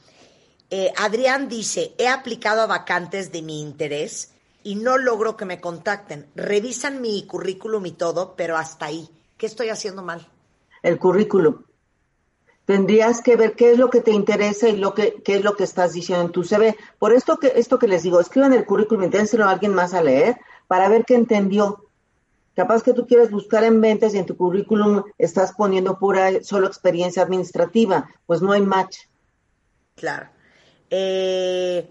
Eh, 0.68 0.92
Adrián 0.94 1.48
dice, 1.48 1.94
he 1.96 2.07
aplicado 2.07 2.61
a 2.61 2.66
vacantes 2.66 3.32
de 3.32 3.40
mi 3.40 3.62
interés 3.62 4.32
y 4.62 4.74
no 4.74 4.98
logro 4.98 5.38
que 5.38 5.46
me 5.46 5.59
contacten. 5.59 6.26
Revisan 6.34 7.00
mi 7.00 7.26
currículum 7.26 7.86
y 7.86 7.92
todo, 7.92 8.36
pero 8.36 8.59
hasta 8.59 8.84
ahí. 8.84 9.09
¿Qué 9.38 9.46
estoy 9.46 9.70
haciendo 9.70 10.02
mal? 10.02 10.28
El 10.82 10.98
currículum. 10.98 11.62
Tendrías 12.66 13.22
que 13.22 13.36
ver 13.36 13.54
qué 13.54 13.70
es 13.70 13.78
lo 13.78 13.88
que 13.88 14.02
te 14.02 14.11
interesa 14.11 14.68
y 14.68 14.76
lo 14.76 14.92
que, 14.92 15.22
qué 15.24 15.36
es 15.36 15.42
lo 15.42 15.57
que 15.57 15.64
estás 15.64 15.94
diciendo 15.94 16.26
en 16.26 16.32
tu 16.32 16.44
CV. 16.44 16.76
Por 16.98 17.14
esto 17.14 17.38
que, 17.38 17.54
esto 17.57 17.78
que 17.78 17.88
les 17.88 18.02
digo, 18.02 18.20
escriban 18.20 18.52
el 18.52 18.66
currículum, 18.66 19.04
inténselo 19.04 19.46
a 19.46 19.50
alguien 19.52 19.72
más 19.72 19.94
a 19.94 20.02
leer 20.02 20.36
para 20.66 20.90
ver 20.90 21.07
qué 21.07 21.14
entendió. 21.14 21.86
Capaz 22.57 22.82
que 22.82 22.94
tú 22.94 23.07
quieres 23.07 23.30
buscar 23.30 23.62
en 23.62 23.80
ventas 23.80 24.14
y 24.14 24.18
en 24.18 24.26
tu 24.26 24.36
currículum 24.36 25.04
estás 25.18 25.52
poniendo 25.52 25.98
pura 25.98 26.42
solo 26.42 26.66
experiencia 26.66 27.22
administrativa, 27.22 28.09
pues 28.26 28.42
no 28.42 28.52
hay 28.52 28.62
match. 28.62 28.96
Claro. 29.94 30.30
Eh, 30.90 31.88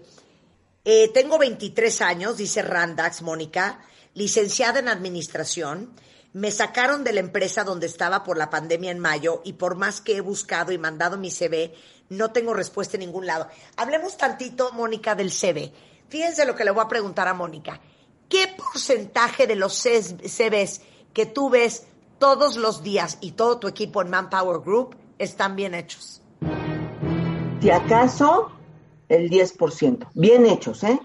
eh, 0.84 1.10
tengo 1.14 1.38
23 1.38 2.02
años, 2.02 2.36
dice 2.36 2.62
Randax, 2.62 3.22
Mónica, 3.22 3.80
licenciada 4.14 4.80
en 4.80 4.88
administración 4.88 5.94
me 6.36 6.50
sacaron 6.50 7.02
de 7.02 7.14
la 7.14 7.20
empresa 7.20 7.64
donde 7.64 7.86
estaba 7.86 8.22
por 8.22 8.36
la 8.36 8.50
pandemia 8.50 8.90
en 8.90 8.98
mayo 8.98 9.40
y 9.42 9.54
por 9.54 9.74
más 9.74 10.02
que 10.02 10.18
he 10.18 10.20
buscado 10.20 10.70
y 10.70 10.76
mandado 10.76 11.16
mi 11.16 11.30
CV, 11.30 11.72
no 12.10 12.30
tengo 12.30 12.52
respuesta 12.52 12.98
en 12.98 13.00
ningún 13.00 13.24
lado. 13.24 13.48
Hablemos 13.78 14.18
tantito, 14.18 14.70
Mónica, 14.72 15.14
del 15.14 15.32
CV. 15.32 15.72
Fíjense 16.10 16.44
lo 16.44 16.54
que 16.54 16.66
le 16.66 16.72
voy 16.72 16.84
a 16.84 16.88
preguntar 16.88 17.26
a 17.26 17.32
Mónica. 17.32 17.80
¿Qué 18.28 18.48
porcentaje 18.56 19.46
de 19.46 19.56
los 19.56 19.80
CVs 19.80 20.80
que 21.12 21.26
tú 21.26 21.50
ves 21.50 21.84
todos 22.18 22.56
los 22.56 22.82
días 22.82 23.18
y 23.20 23.32
todo 23.32 23.58
tu 23.58 23.68
equipo 23.68 24.02
en 24.02 24.10
Manpower 24.10 24.60
Group 24.60 24.96
están 25.18 25.56
bien 25.56 25.74
hechos? 25.74 26.22
Si 27.60 27.70
acaso, 27.70 28.52
el 29.08 29.30
10%. 29.30 30.08
Bien 30.14 30.46
hechos, 30.46 30.82
¿eh? 30.84 30.98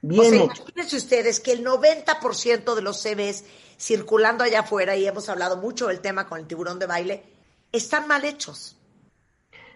Bien 0.00 0.34
hechos. 0.34 0.60
Imagínense 0.60 0.96
ustedes 0.96 1.40
que 1.40 1.52
el 1.52 1.64
90% 1.64 2.74
de 2.74 2.82
los 2.82 3.02
CVs 3.02 3.44
circulando 3.78 4.44
allá 4.44 4.60
afuera, 4.60 4.96
y 4.96 5.06
hemos 5.06 5.28
hablado 5.28 5.58
mucho 5.58 5.88
del 5.88 6.00
tema 6.00 6.26
con 6.26 6.40
el 6.40 6.46
tiburón 6.46 6.78
de 6.78 6.86
baile, 6.86 7.24
están 7.72 8.08
mal 8.08 8.24
hechos. 8.24 8.76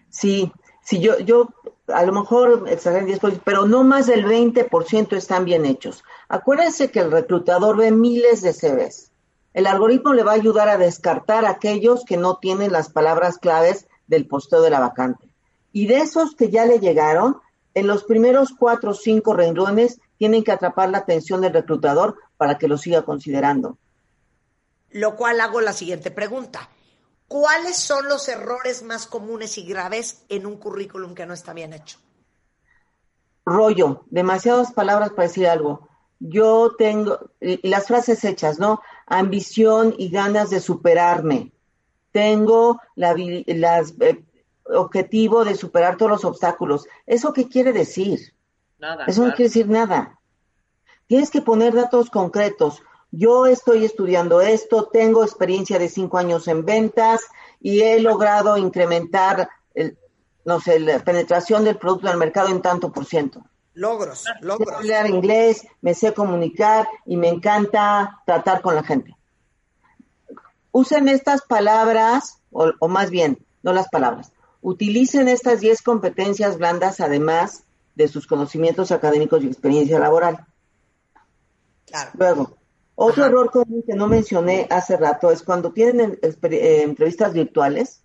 Sí, 0.09 0.51
sí, 0.83 1.01
yo, 1.01 1.19
yo 1.19 1.49
a 1.89 2.05
lo 2.05 2.13
mejor 2.13 2.67
exageré 2.69 3.07
10%, 3.07 3.41
pero 3.45 3.67
no 3.67 3.85
más 3.85 4.07
del 4.07 4.25
20% 4.25 5.17
están 5.17 5.45
bien 5.45 5.67
hechos. 5.67 6.03
Acuérdense 6.29 6.91
que 6.91 7.01
el 7.01 7.11
reclutador 7.11 7.77
ve 7.77 7.91
miles 7.91 8.43
de 8.43 8.53
CVs. 8.53 9.11
El 9.53 9.67
algoritmo 9.67 10.13
le 10.13 10.23
va 10.23 10.33
a 10.33 10.37
ayudar 10.37 10.69
a 10.69 10.79
descartar 10.79 11.45
aquellos 11.45 12.05
que 12.05 12.17
no 12.17 12.39
tienen 12.39 12.73
las 12.73 12.89
palabras 12.89 13.39
claves 13.39 13.87
del 14.07 14.27
posteo 14.27 14.63
de 14.63 14.71
la 14.71 14.81
vacante. 14.81 15.29
Y 15.73 15.87
de 15.87 15.99
esos 15.99 16.35
que 16.35 16.51
ya 16.51 16.67
le 16.67 16.79
llegaron, 16.79 17.37
en 17.75 17.87
los 17.87 18.05
primeros 18.05 18.51
cuatro 18.57 18.91
o 18.91 18.95
cinco 18.95 19.35
renglones 19.35 20.01
tienen 20.19 20.45
que 20.45 20.53
atrapar 20.53 20.91
la 20.91 20.99
atención 20.99 21.41
del 21.41 21.53
reclutador 21.53 22.17
para 22.37 22.59
que 22.59 22.69
lo 22.69 22.79
siga 22.79 23.03
considerando. 23.03 23.79
Lo 24.91 25.17
cual 25.17 25.41
hago 25.41 25.61
la 25.61 25.73
siguiente 25.73 26.11
pregunta. 26.11 26.69
¿Cuáles 27.31 27.77
son 27.77 28.09
los 28.09 28.29
errores 28.29 28.83
más 28.83 29.07
comunes 29.07 29.57
y 29.57 29.63
graves 29.63 30.25
en 30.29 30.47
un 30.47 30.57
currículum 30.57 31.15
que 31.15 31.27
no 31.27 31.33
está 31.33 31.53
bien 31.53 31.73
hecho? 31.73 31.97
Rollo, 33.47 34.03
demasiadas 34.11 34.73
palabras 34.73 35.11
para 35.11 35.29
decir 35.29 35.47
algo. 35.47 35.89
Yo 36.19 36.73
tengo, 36.77 37.31
y 37.41 37.69
las 37.69 37.87
frases 37.87 38.25
hechas, 38.25 38.59
¿no? 38.59 38.83
Ambición 39.07 39.95
y 39.97 40.09
ganas 40.11 40.51
de 40.51 40.59
superarme. 40.59 41.53
Tengo 42.11 42.81
la, 42.97 43.15
las, 43.47 43.95
eh, 44.01 44.25
objetivo 44.65 45.45
de 45.45 45.55
superar 45.55 45.97
todos 45.97 46.11
los 46.11 46.25
obstáculos. 46.25 46.89
¿Eso 47.07 47.33
qué 47.33 47.49
quiere 47.49 47.73
decir? 47.73 48.35
Nada. 48.81 49.05
Eso 49.07 49.25
no 49.25 49.35
quiere 49.35 49.51
decir 49.51 49.69
nada. 49.69 50.19
Tienes 51.07 51.31
que 51.31 51.43
poner 51.43 51.75
datos 51.75 52.11
concretos 52.11 52.83
yo 53.13 53.47
estoy 53.47 53.85
estudiando 53.85 54.41
esto, 54.41 54.89
tengo 54.93 55.25
experiencia 55.25 55.79
de 55.79 55.89
cinco 55.89 56.19
años 56.19 56.47
en 56.49 56.65
ventas 56.65 57.21
y 57.61 57.81
he 57.81 58.01
logrado 58.01 58.57
incrementar, 58.57 59.49
el, 59.75 59.99
no 60.45 60.61
sé, 60.61 60.79
la 60.79 61.01
penetración 61.01 61.65
del 61.65 61.77
producto 61.77 62.07
en 62.07 62.13
el 62.13 62.19
mercado 62.19 62.49
en 62.49 62.63
tanto 62.63 62.93
por 62.93 63.05
ciento. 63.05 63.45
Logros, 63.75 64.25
logros. 64.41 64.69
Sé 64.69 64.95
hablar 64.95 65.09
inglés, 65.09 65.67
me 65.81 65.95
sé 65.95 66.13
comunicar 66.13 66.87
y 67.07 67.17
me 67.17 67.29
encanta 67.29 68.21
tratar 68.27 68.63
con 68.63 68.75
la 68.75 68.83
gente. 68.83 69.17
Usen 70.73 71.09
estas 71.09 71.43
palabras, 71.43 72.39
o, 72.53 72.71
o 72.79 72.89
más 72.89 73.11
bien, 73.11 73.45
no 73.63 73.73
las 73.73 73.89
palabras, 73.89 74.33
utilicen 74.63 75.29
estas 75.29 75.61
10 75.61 75.83
competencias 75.83 76.59
blandas 76.59 77.01
además 77.01 77.65
de 77.95 78.09
sus 78.09 78.27
conocimientos 78.27 78.93
académicos 78.93 79.43
y 79.43 79.47
experiencia 79.47 79.99
laboral. 79.99 80.47
Claro. 81.87 82.11
Luego, 82.15 82.60
otro 83.03 83.25
error 83.25 83.51
común 83.51 83.83
que 83.83 83.95
no 83.95 84.09
mencioné 84.09 84.67
hace 84.69 84.99
rato 84.99 85.31
es 85.31 85.43
cuando 85.43 85.73
tienen 85.73 86.19
eh, 86.23 86.83
entrevistas 86.83 87.33
virtuales. 87.33 88.03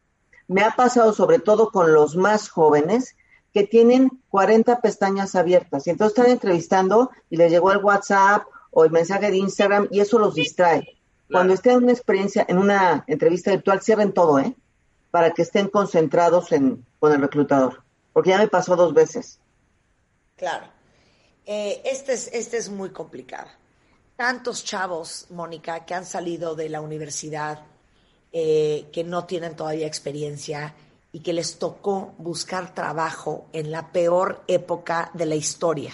Me 0.47 0.61
ha 0.61 0.71
pasado 0.71 1.11
sobre 1.11 1.39
todo 1.39 1.69
con 1.69 1.91
los 1.91 2.15
más 2.15 2.47
jóvenes 2.47 3.17
que 3.53 3.67
tienen 3.67 4.09
40 4.29 4.79
pestañas 4.79 5.35
abiertas 5.35 5.85
y 5.85 5.89
entonces 5.89 6.17
están 6.17 6.31
entrevistando 6.31 7.11
y 7.29 7.35
les 7.35 7.51
llegó 7.51 7.73
el 7.73 7.83
WhatsApp 7.83 8.43
o 8.71 8.85
el 8.85 8.91
mensaje 8.91 9.31
de 9.31 9.37
Instagram 9.37 9.89
y 9.91 9.99
eso 9.99 10.17
los 10.17 10.33
distrae. 10.33 10.97
Cuando 11.29 11.53
estén 11.53 11.73
en 11.73 11.83
una 11.83 11.91
experiencia, 11.91 12.45
en 12.47 12.57
una 12.57 13.03
entrevista 13.07 13.51
virtual, 13.51 13.81
cierren 13.81 14.13
todo, 14.13 14.39
¿eh? 14.39 14.55
Para 15.11 15.31
que 15.31 15.41
estén 15.41 15.67
concentrados 15.67 16.53
en, 16.53 16.85
con 16.99 17.11
el 17.11 17.19
reclutador. 17.19 17.83
Porque 18.13 18.29
ya 18.29 18.37
me 18.37 18.47
pasó 18.47 18.77
dos 18.77 18.93
veces. 18.93 19.39
Claro. 20.37 20.67
Eh, 21.45 21.81
este, 21.83 22.13
es, 22.13 22.29
este 22.31 22.55
es 22.55 22.69
muy 22.69 22.91
complicado 22.91 23.49
tantos 24.15 24.63
chavos, 24.63 25.27
Mónica, 25.29 25.85
que 25.85 25.93
han 25.93 26.05
salido 26.05 26.55
de 26.55 26.69
la 26.69 26.81
universidad, 26.81 27.59
eh, 28.31 28.87
que 28.91 29.03
no 29.03 29.25
tienen 29.25 29.55
todavía 29.55 29.87
experiencia 29.87 30.73
y 31.11 31.19
que 31.19 31.33
les 31.33 31.57
tocó 31.57 32.13
buscar 32.17 32.73
trabajo 32.73 33.45
en 33.53 33.71
la 33.71 33.91
peor 33.91 34.43
época 34.47 35.11
de 35.13 35.25
la 35.25 35.35
historia. 35.35 35.93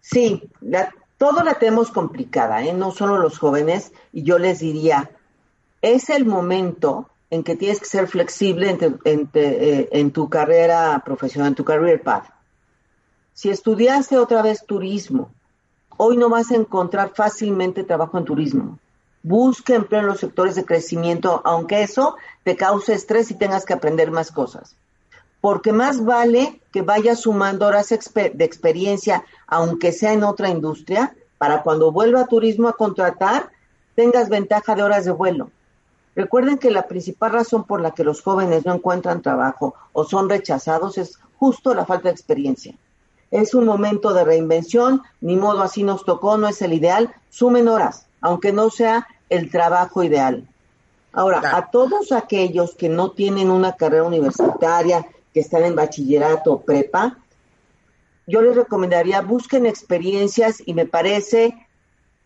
Sí, 0.00 0.50
todo 1.16 1.44
la 1.44 1.54
tenemos 1.54 1.90
complicada, 1.92 2.64
¿eh? 2.64 2.72
no 2.72 2.90
solo 2.90 3.18
los 3.18 3.38
jóvenes, 3.38 3.92
y 4.12 4.24
yo 4.24 4.38
les 4.38 4.58
diría, 4.58 5.10
es 5.80 6.10
el 6.10 6.26
momento 6.26 7.08
en 7.30 7.44
que 7.44 7.54
tienes 7.54 7.78
que 7.78 7.86
ser 7.86 8.08
flexible 8.08 8.76
en, 9.04 9.30
eh, 9.32 9.88
en 9.92 10.10
tu 10.10 10.28
carrera 10.28 11.00
profesional, 11.04 11.48
en 11.48 11.54
tu 11.54 11.64
career 11.64 12.02
path. 12.02 12.26
Si 13.32 13.48
estudiaste 13.48 14.18
otra 14.18 14.42
vez 14.42 14.66
turismo, 14.66 15.32
hoy 15.96 16.16
no 16.16 16.28
vas 16.28 16.50
a 16.50 16.56
encontrar 16.56 17.12
fácilmente 17.14 17.84
trabajo 17.84 18.18
en 18.18 18.24
turismo. 18.24 18.78
Busca 19.22 19.74
empleo 19.74 20.00
en 20.00 20.06
los 20.06 20.20
sectores 20.20 20.54
de 20.54 20.64
crecimiento, 20.64 21.40
aunque 21.44 21.82
eso 21.82 22.16
te 22.42 22.56
cause 22.56 22.94
estrés 22.94 23.30
y 23.30 23.34
tengas 23.34 23.64
que 23.64 23.72
aprender 23.72 24.10
más 24.10 24.32
cosas. 24.32 24.74
Porque 25.40 25.72
más 25.72 26.04
vale 26.04 26.60
que 26.72 26.82
vayas 26.82 27.20
sumando 27.20 27.66
horas 27.66 27.88
de 27.88 28.44
experiencia, 28.44 29.24
aunque 29.46 29.92
sea 29.92 30.12
en 30.12 30.24
otra 30.24 30.48
industria, 30.48 31.14
para 31.38 31.62
cuando 31.62 31.92
vuelva 31.92 32.20
a 32.20 32.26
turismo 32.26 32.68
a 32.68 32.76
contratar, 32.76 33.50
tengas 33.94 34.28
ventaja 34.28 34.74
de 34.74 34.82
horas 34.82 35.04
de 35.04 35.10
vuelo. 35.12 35.50
Recuerden 36.14 36.58
que 36.58 36.70
la 36.70 36.86
principal 36.88 37.32
razón 37.32 37.64
por 37.64 37.80
la 37.80 37.92
que 37.92 38.04
los 38.04 38.22
jóvenes 38.22 38.66
no 38.66 38.74
encuentran 38.74 39.22
trabajo 39.22 39.74
o 39.92 40.04
son 40.04 40.28
rechazados 40.28 40.98
es 40.98 41.18
justo 41.38 41.74
la 41.74 41.86
falta 41.86 42.08
de 42.08 42.14
experiencia. 42.14 42.74
Es 43.32 43.54
un 43.54 43.64
momento 43.64 44.12
de 44.12 44.24
reinvención, 44.24 45.02
ni 45.22 45.36
modo 45.36 45.62
así 45.62 45.82
nos 45.82 46.04
tocó, 46.04 46.36
no 46.36 46.46
es 46.46 46.60
el 46.62 46.74
ideal. 46.74 47.12
Sumen 47.30 47.66
horas, 47.66 48.06
aunque 48.20 48.52
no 48.52 48.68
sea 48.68 49.08
el 49.30 49.50
trabajo 49.50 50.04
ideal. 50.04 50.46
Ahora, 51.14 51.56
a 51.56 51.70
todos 51.70 52.12
aquellos 52.12 52.74
que 52.74 52.90
no 52.90 53.10
tienen 53.12 53.50
una 53.50 53.72
carrera 53.72 54.04
universitaria, 54.04 55.06
que 55.32 55.40
están 55.40 55.64
en 55.64 55.74
bachillerato 55.74 56.52
o 56.52 56.60
prepa, 56.60 57.18
yo 58.26 58.42
les 58.42 58.54
recomendaría 58.54 59.22
busquen 59.22 59.64
experiencias 59.64 60.62
y 60.64 60.74
me 60.74 60.86
parece 60.86 61.56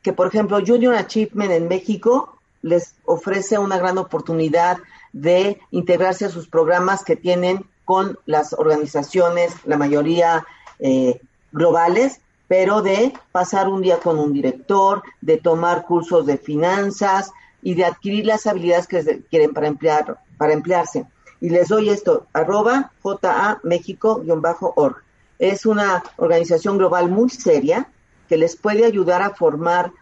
que, 0.02 0.12
por 0.12 0.26
ejemplo, 0.26 0.58
Junior 0.64 0.94
Achievement 0.94 1.52
en 1.52 1.68
México 1.68 2.36
les 2.62 2.96
ofrece 3.04 3.58
una 3.58 3.78
gran 3.78 3.96
oportunidad 3.96 4.78
de 5.12 5.60
integrarse 5.70 6.24
a 6.24 6.30
sus 6.30 6.48
programas 6.48 7.04
que 7.04 7.14
tienen 7.14 7.64
con 7.84 8.18
las 8.26 8.52
organizaciones, 8.52 9.54
la 9.64 9.76
mayoría 9.76 10.44
eh, 10.78 11.20
globales, 11.52 12.20
pero 12.48 12.82
de 12.82 13.12
pasar 13.32 13.68
un 13.68 13.82
día 13.82 13.98
con 13.98 14.18
un 14.18 14.32
director, 14.32 15.02
de 15.20 15.36
tomar 15.38 15.84
cursos 15.84 16.26
de 16.26 16.38
finanzas 16.38 17.32
y 17.62 17.74
de 17.74 17.84
adquirir 17.84 18.26
las 18.26 18.46
habilidades 18.46 18.86
que 18.86 19.24
quieren 19.30 19.52
para 19.52 19.66
emplear, 19.66 20.20
para 20.38 20.52
emplearse. 20.52 21.06
Y 21.40 21.50
les 21.50 21.68
doy 21.68 21.90
esto, 21.90 22.26
arroba 22.32 22.92
JA 23.02 23.60
México-org. 23.62 24.96
Es 25.38 25.66
una 25.66 26.02
organización 26.16 26.78
global 26.78 27.10
muy 27.10 27.28
seria 27.28 27.90
que 28.28 28.36
les 28.36 28.56
puede 28.56 28.84
ayudar 28.84 29.22
a 29.22 29.30
formar, 29.30 29.92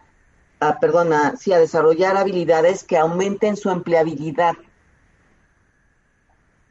a, 0.59 0.79
perdona, 0.79 1.35
sí, 1.37 1.51
a 1.51 1.59
desarrollar 1.59 2.15
habilidades 2.15 2.83
que 2.83 2.97
aumenten 2.97 3.57
su 3.57 3.69
empleabilidad 3.69 4.55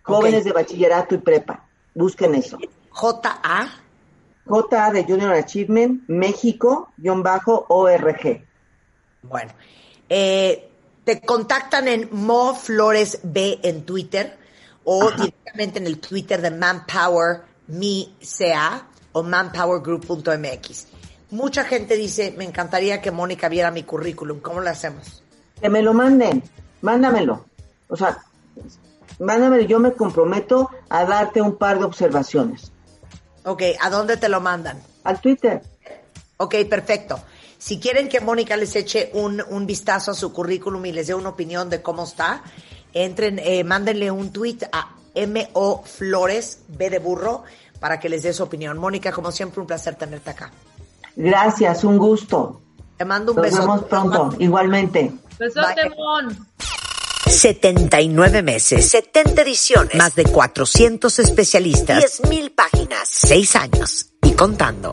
Jóvenes 0.05 0.45
de 0.45 0.53
bachillerato 0.53 1.15
y 1.15 1.19
prepa. 1.19 1.65
Busquen 1.95 2.35
eso. 2.35 2.59
JA. 2.91 3.69
JA 4.47 4.91
de 4.91 5.05
Junior 5.05 5.33
Achievement, 5.33 6.03
México-ORG. 6.09 6.95
Bueno, 9.23 9.53
eh, 10.09 10.69
te 11.05 11.21
contactan 11.21 11.89
en 11.89 12.09
Mo 12.13 12.55
Flores 12.55 13.21
B 13.23 13.59
en 13.63 13.85
Twitter 13.85 14.37
o 14.85 15.11
directamente 15.11 15.79
en 15.79 15.87
el 15.87 15.99
Twitter 15.99 16.41
de 16.43 16.51
Manpower 16.51 17.43
Mi 17.69 18.15
CA 18.21 18.87
o 19.13 19.23
manpowergroup.mx. 19.23 20.89
Mucha 21.31 21.65
gente 21.65 21.97
dice, 21.97 22.35
me 22.37 22.45
encantaría 22.45 23.01
que 23.01 23.11
Mónica 23.11 23.49
viera 23.49 23.71
mi 23.71 23.83
currículum. 23.83 24.41
¿Cómo 24.41 24.61
lo 24.61 24.71
hacemos? 24.71 25.23
Que 25.61 25.69
me 25.69 25.83
lo 25.83 25.95
manden, 25.95 26.43
mándamelo. 26.83 27.47
O 27.89 27.97
sea, 27.97 28.23
mándame, 29.19 29.67
yo 29.67 29.81
me 29.81 29.93
comprometo 29.93 30.71
a 30.89 31.05
darte 31.05 31.41
un 31.41 31.57
par 31.57 31.79
de 31.79 31.85
observaciones. 31.87 32.74
Ok, 33.45 33.63
¿a 33.81 33.91
dónde 33.91 34.17
te 34.17 34.29
lo 34.29 34.41
mandan? 34.41 34.83
Al 35.05 35.21
Twitter. 35.21 35.63
Ok, 36.39 36.57
perfecto. 36.69 37.21
Si 37.59 37.79
quieren 37.79 38.09
que 38.09 38.21
Mónica 38.21 38.57
les 38.57 38.75
eche 38.77 39.11
un, 39.15 39.43
un 39.49 39.67
vistazo 39.67 40.11
a 40.11 40.15
su 40.15 40.33
currículum 40.33 40.85
y 40.87 40.93
les 40.93 41.07
dé 41.07 41.15
una 41.15 41.31
opinión 41.31 41.71
de 41.71 41.81
cómo 41.81 42.05
está, 42.05 42.43
entren, 42.93 43.39
eh, 43.39 43.65
mándenle 43.65 44.11
un 44.11 44.33
tweet 44.33 44.59
a 44.73 44.95
MO 45.15 45.83
Flores, 45.85 46.61
B 46.69 46.91
de 46.91 46.99
burro, 46.99 47.45
para 47.81 48.01
que 48.01 48.09
les 48.09 48.23
dé 48.23 48.33
su 48.33 48.43
opinión. 48.43 48.79
Mónica, 48.79 49.13
como 49.13 49.31
siempre, 49.31 49.61
un 49.61 49.67
placer 49.67 49.95
tenerte 49.95 50.31
acá. 50.31 50.51
Gracias, 51.17 51.85
un 51.85 51.99
gusto. 51.99 52.61
Te 52.97 53.05
mando 53.05 53.33
un 53.33 53.43
beso. 53.43 53.59
Nos 53.59 53.67
vemos 53.67 53.85
pronto, 53.85 54.37
igualmente. 54.39 55.13
Besote, 55.39 55.91
Mon. 55.97 56.47
79 57.27 58.43
meses, 58.43 58.89
70 58.89 59.43
ediciones, 59.43 59.95
más 59.97 60.15
de 60.15 60.25
400 60.25 61.19
especialistas, 61.19 62.21
10.000 62.23 62.55
páginas, 62.55 63.09
6 63.09 63.57
años 63.57 64.14
y 64.25 64.33
contando. 64.33 64.93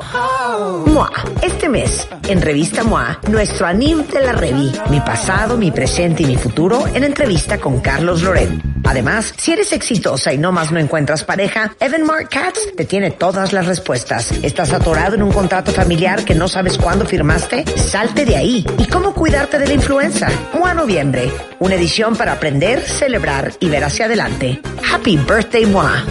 MOA. 0.85 1.11
Este 1.41 1.69
mes, 1.69 2.07
en 2.27 2.41
Revista 2.41 2.83
MOA, 2.83 3.19
nuestro 3.29 3.65
anime 3.65 4.03
de 4.03 4.21
la 4.21 4.33
reví, 4.33 4.71
mi 4.89 4.99
pasado, 4.99 5.57
mi 5.57 5.71
presente 5.71 6.23
y 6.23 6.25
mi 6.25 6.35
futuro, 6.35 6.85
en 6.93 7.03
entrevista 7.03 7.57
con 7.57 7.79
Carlos 7.79 8.21
Loret. 8.21 8.49
Además, 8.83 9.33
si 9.37 9.53
eres 9.53 9.71
exitosa 9.73 10.33
y 10.33 10.37
no 10.37 10.51
más 10.51 10.71
no 10.71 10.79
encuentras 10.79 11.23
pareja, 11.23 11.75
Evan 11.79 12.03
Mark 12.03 12.29
Katz 12.29 12.75
te 12.75 12.85
tiene 12.85 13.11
todas 13.11 13.53
las 13.53 13.65
respuestas. 13.65 14.31
¿Estás 14.43 14.73
atorado 14.73 15.15
en 15.15 15.23
un 15.23 15.31
contrato 15.31 15.71
familiar 15.71 16.25
que 16.25 16.35
no 16.35 16.47
sabes 16.47 16.77
cuándo 16.77 17.05
firmaste? 17.05 17.65
Salte 17.77 18.25
de 18.25 18.37
ahí. 18.37 18.65
¿Y 18.77 18.85
cómo 18.87 19.13
cuidarte 19.13 19.59
de 19.59 19.67
la 19.67 19.73
influenza? 19.73 20.29
MOA 20.53 20.73
Noviembre. 20.73 21.31
Una 21.59 21.75
edición 21.75 22.15
para 22.15 22.33
aprender, 22.33 22.81
celebrar 22.81 23.53
y 23.59 23.69
ver 23.69 23.83
hacia 23.83 24.05
adelante. 24.05 24.61
Happy 24.91 25.17
Birthday 25.17 25.65
MOA. 25.65 26.03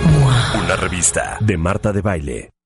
Una 0.64 0.76
revista 0.76 1.36
de 1.40 1.56
Marta 1.56 1.92
de 1.92 2.00
Baile. 2.00 2.59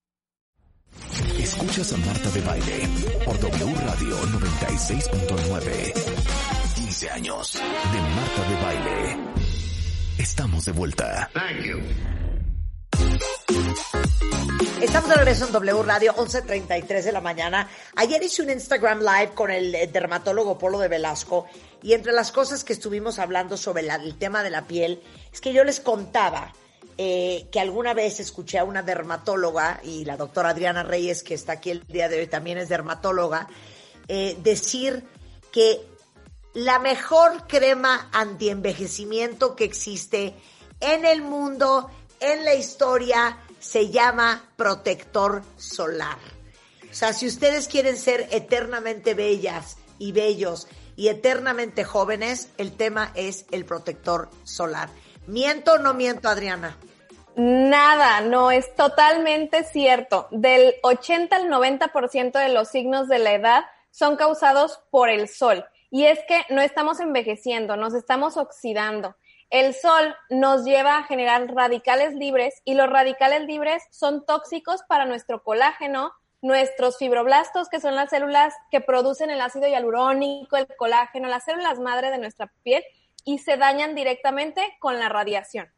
Escuchas 1.76 1.92
a 1.92 1.96
Marta 2.06 2.30
de 2.30 2.40
Baile 2.42 2.88
por 3.24 3.36
W 3.40 3.74
Radio 3.84 4.16
96.9. 4.38 5.92
15 6.76 7.10
años 7.10 7.52
de 7.54 8.00
Marta 8.14 8.48
de 8.48 8.62
Baile. 8.62 9.18
Estamos 10.16 10.64
de 10.66 10.70
vuelta. 10.70 11.30
Estamos 14.82 15.08
de 15.10 15.14
regreso 15.16 15.46
en 15.46 15.52
W 15.52 15.82
Radio, 15.82 16.14
11.33 16.14 17.02
de 17.02 17.10
la 17.10 17.20
mañana. 17.20 17.68
Ayer 17.96 18.22
hice 18.22 18.42
un 18.42 18.50
Instagram 18.50 19.00
Live 19.00 19.32
con 19.34 19.50
el 19.50 19.74
eh, 19.74 19.88
dermatólogo 19.92 20.56
Polo 20.56 20.78
de 20.78 20.86
Velasco 20.86 21.46
y 21.82 21.94
entre 21.94 22.12
las 22.12 22.30
cosas 22.30 22.62
que 22.62 22.74
estuvimos 22.74 23.18
hablando 23.18 23.56
sobre 23.56 23.82
la- 23.82 23.96
el 23.96 24.16
tema 24.16 24.44
de 24.44 24.50
la 24.50 24.68
piel 24.68 25.02
es 25.32 25.40
que 25.40 25.52
yo 25.52 25.64
les 25.64 25.80
contaba 25.80 26.52
eh, 26.96 27.48
que 27.50 27.60
alguna 27.60 27.94
vez 27.94 28.20
escuché 28.20 28.58
a 28.58 28.64
una 28.64 28.82
dermatóloga 28.82 29.80
y 29.82 30.04
la 30.04 30.16
doctora 30.16 30.50
Adriana 30.50 30.82
Reyes, 30.82 31.22
que 31.22 31.34
está 31.34 31.54
aquí 31.54 31.70
el 31.70 31.86
día 31.86 32.08
de 32.08 32.20
hoy, 32.20 32.26
también 32.26 32.58
es 32.58 32.68
dermatóloga, 32.68 33.48
eh, 34.08 34.36
decir 34.42 35.04
que 35.50 35.80
la 36.54 36.78
mejor 36.78 37.46
crema 37.48 38.08
antienvejecimiento 38.12 39.56
que 39.56 39.64
existe 39.64 40.34
en 40.80 41.04
el 41.04 41.22
mundo, 41.22 41.90
en 42.20 42.44
la 42.44 42.54
historia, 42.54 43.38
se 43.58 43.90
llama 43.90 44.50
protector 44.56 45.42
solar. 45.56 46.18
O 46.90 46.94
sea, 46.94 47.12
si 47.12 47.26
ustedes 47.26 47.66
quieren 47.66 47.96
ser 47.96 48.28
eternamente 48.30 49.14
bellas 49.14 49.78
y 49.98 50.12
bellos 50.12 50.68
y 50.94 51.08
eternamente 51.08 51.82
jóvenes, 51.82 52.50
el 52.56 52.72
tema 52.76 53.10
es 53.16 53.46
el 53.50 53.64
protector 53.64 54.30
solar. 54.44 54.90
¿Miento 55.26 55.72
o 55.72 55.78
no 55.78 55.94
miento, 55.94 56.28
Adriana? 56.28 56.76
Nada, 57.36 58.20
no, 58.20 58.52
es 58.52 58.74
totalmente 58.76 59.64
cierto. 59.64 60.28
Del 60.30 60.74
80 60.82 61.34
al 61.34 61.48
90% 61.48 62.38
de 62.38 62.48
los 62.48 62.68
signos 62.68 63.08
de 63.08 63.18
la 63.18 63.32
edad 63.32 63.64
son 63.90 64.16
causados 64.16 64.80
por 64.90 65.08
el 65.08 65.28
sol. 65.28 65.64
Y 65.90 66.04
es 66.06 66.20
que 66.28 66.42
no 66.50 66.60
estamos 66.60 67.00
envejeciendo, 67.00 67.76
nos 67.76 67.94
estamos 67.94 68.36
oxidando. 68.36 69.16
El 69.50 69.74
sol 69.74 70.16
nos 70.30 70.64
lleva 70.64 70.98
a 70.98 71.04
generar 71.04 71.46
radicales 71.54 72.14
libres 72.14 72.60
y 72.64 72.74
los 72.74 72.88
radicales 72.88 73.42
libres 73.46 73.82
son 73.90 74.24
tóxicos 74.24 74.82
para 74.88 75.04
nuestro 75.04 75.42
colágeno, 75.42 76.12
nuestros 76.40 76.98
fibroblastos, 76.98 77.68
que 77.68 77.80
son 77.80 77.94
las 77.94 78.10
células 78.10 78.54
que 78.70 78.80
producen 78.80 79.30
el 79.30 79.40
ácido 79.40 79.66
hialurónico, 79.66 80.56
el 80.56 80.66
colágeno, 80.76 81.28
las 81.28 81.44
células 81.44 81.78
madre 81.78 82.10
de 82.10 82.18
nuestra 82.18 82.52
piel 82.62 82.84
y 83.24 83.38
se 83.38 83.56
dañan 83.56 83.94
directamente 83.94 84.62
con 84.80 84.98
la 84.98 85.08
radiación. 85.08 85.73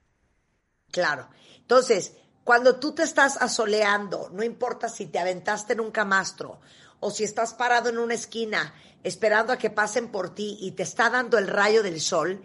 Claro. 0.91 1.29
Entonces, 1.57 2.17
cuando 2.45 2.79
tú 2.79 2.95
te 2.95 3.03
estás 3.03 3.37
asoleando, 3.37 4.31
no 4.33 4.43
importa 4.43 4.89
si 4.89 5.07
te 5.07 5.19
aventaste 5.19 5.73
en 5.73 5.81
un 5.81 5.91
camastro 5.91 6.61
o 7.01 7.11
si 7.11 7.25
estás 7.25 7.55
parado 7.55 7.89
en 7.89 7.99
una 7.99 8.15
esquina 8.15 8.75
esperando 9.03 9.53
a 9.53 9.59
que 9.59 9.71
pasen 9.71 10.11
por 10.11 10.35
ti 10.35 10.57
y 10.61 10.73
te 10.73 10.83
está 10.83 11.11
dando 11.11 11.39
el 11.39 11.49
rayo 11.49 11.83
del 11.83 12.01
sol, 12.01 12.43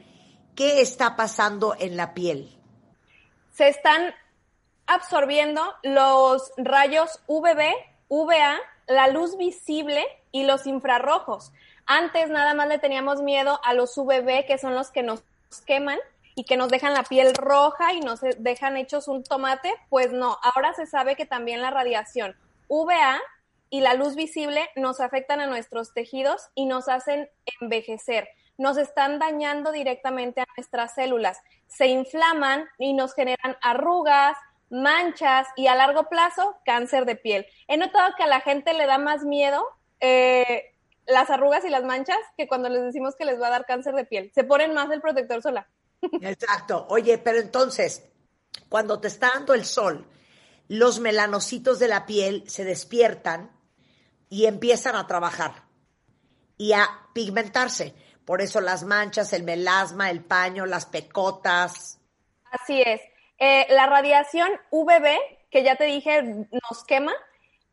¿qué 0.55 0.81
está 0.81 1.15
pasando 1.15 1.75
en 1.79 1.97
la 1.97 2.13
piel? 2.13 2.57
se 3.53 3.67
están 3.67 4.13
absorbiendo 4.87 5.61
los 5.83 6.51
rayos 6.57 7.21
UVB, 7.27 7.73
UVA, 8.07 8.57
la 8.87 9.07
luz 9.07 9.37
visible 9.37 10.03
y 10.31 10.43
los 10.45 10.65
infrarrojos. 10.65 11.51
Antes 11.85 12.29
nada 12.29 12.53
más 12.53 12.67
le 12.67 12.79
teníamos 12.79 13.21
miedo 13.21 13.59
a 13.63 13.73
los 13.73 13.97
UVB, 13.97 14.45
que 14.45 14.57
son 14.57 14.73
los 14.73 14.91
que 14.91 15.03
nos 15.03 15.23
queman 15.65 15.99
y 16.35 16.43
que 16.43 16.57
nos 16.57 16.69
dejan 16.69 16.93
la 16.93 17.03
piel 17.03 17.33
roja 17.33 17.93
y 17.93 17.99
nos 17.99 18.21
dejan 18.37 18.77
hechos 18.77 19.07
un 19.07 19.23
tomate. 19.23 19.73
Pues 19.89 20.11
no, 20.11 20.37
ahora 20.41 20.73
se 20.73 20.85
sabe 20.85 21.15
que 21.15 21.25
también 21.25 21.61
la 21.61 21.71
radiación 21.71 22.35
UVA 22.67 23.19
y 23.69 23.81
la 23.81 23.93
luz 23.93 24.15
visible 24.15 24.69
nos 24.75 24.99
afectan 24.99 25.39
a 25.39 25.47
nuestros 25.47 25.93
tejidos 25.93 26.49
y 26.55 26.65
nos 26.65 26.89
hacen 26.89 27.29
envejecer. 27.59 28.27
Nos 28.57 28.77
están 28.77 29.17
dañando 29.17 29.71
directamente 29.71 30.41
a 30.41 30.47
nuestras 30.55 30.93
células. 30.93 31.39
Se 31.67 31.87
inflaman 31.87 32.67
y 32.77 32.93
nos 32.93 33.13
generan 33.13 33.57
arrugas, 33.61 34.37
manchas 34.69 35.47
y 35.55 35.67
a 35.67 35.75
largo 35.75 36.09
plazo 36.09 36.57
cáncer 36.65 37.05
de 37.05 37.15
piel. 37.15 37.45
He 37.67 37.77
notado 37.77 38.13
que 38.17 38.23
a 38.23 38.27
la 38.27 38.41
gente 38.41 38.73
le 38.73 38.85
da 38.85 38.97
más 38.97 39.23
miedo 39.23 39.63
eh, 39.99 40.73
las 41.05 41.29
arrugas 41.29 41.65
y 41.65 41.69
las 41.69 41.83
manchas 41.83 42.17
que 42.37 42.47
cuando 42.47 42.69
les 42.69 42.83
decimos 42.83 43.15
que 43.15 43.25
les 43.25 43.39
va 43.39 43.47
a 43.47 43.51
dar 43.51 43.65
cáncer 43.65 43.95
de 43.95 44.05
piel. 44.05 44.31
Se 44.33 44.43
ponen 44.43 44.73
más 44.73 44.89
el 44.91 45.01
protector 45.01 45.41
solar. 45.41 45.67
Exacto. 46.21 46.85
Oye, 46.89 47.17
pero 47.17 47.39
entonces, 47.39 48.03
cuando 48.69 48.99
te 48.99 49.07
está 49.07 49.31
dando 49.33 49.53
el 49.53 49.65
sol, 49.65 50.07
los 50.67 50.99
melanocitos 50.99 51.79
de 51.79 51.87
la 51.87 52.05
piel 52.05 52.43
se 52.47 52.63
despiertan 52.63 53.51
y 54.29 54.45
empiezan 54.45 54.95
a 54.95 55.07
trabajar 55.07 55.63
y 56.57 56.73
a 56.73 56.87
pigmentarse. 57.13 57.93
Por 58.25 58.41
eso 58.41 58.61
las 58.61 58.83
manchas, 58.83 59.33
el 59.33 59.43
melasma, 59.43 60.09
el 60.09 60.23
paño, 60.23 60.65
las 60.65 60.85
pecotas. 60.85 61.99
Así 62.51 62.81
es. 62.81 63.01
Eh, 63.37 63.65
la 63.71 63.87
radiación 63.87 64.49
UVB, 64.69 65.17
que 65.49 65.63
ya 65.63 65.75
te 65.75 65.85
dije, 65.85 66.21
nos 66.23 66.83
quema, 66.87 67.13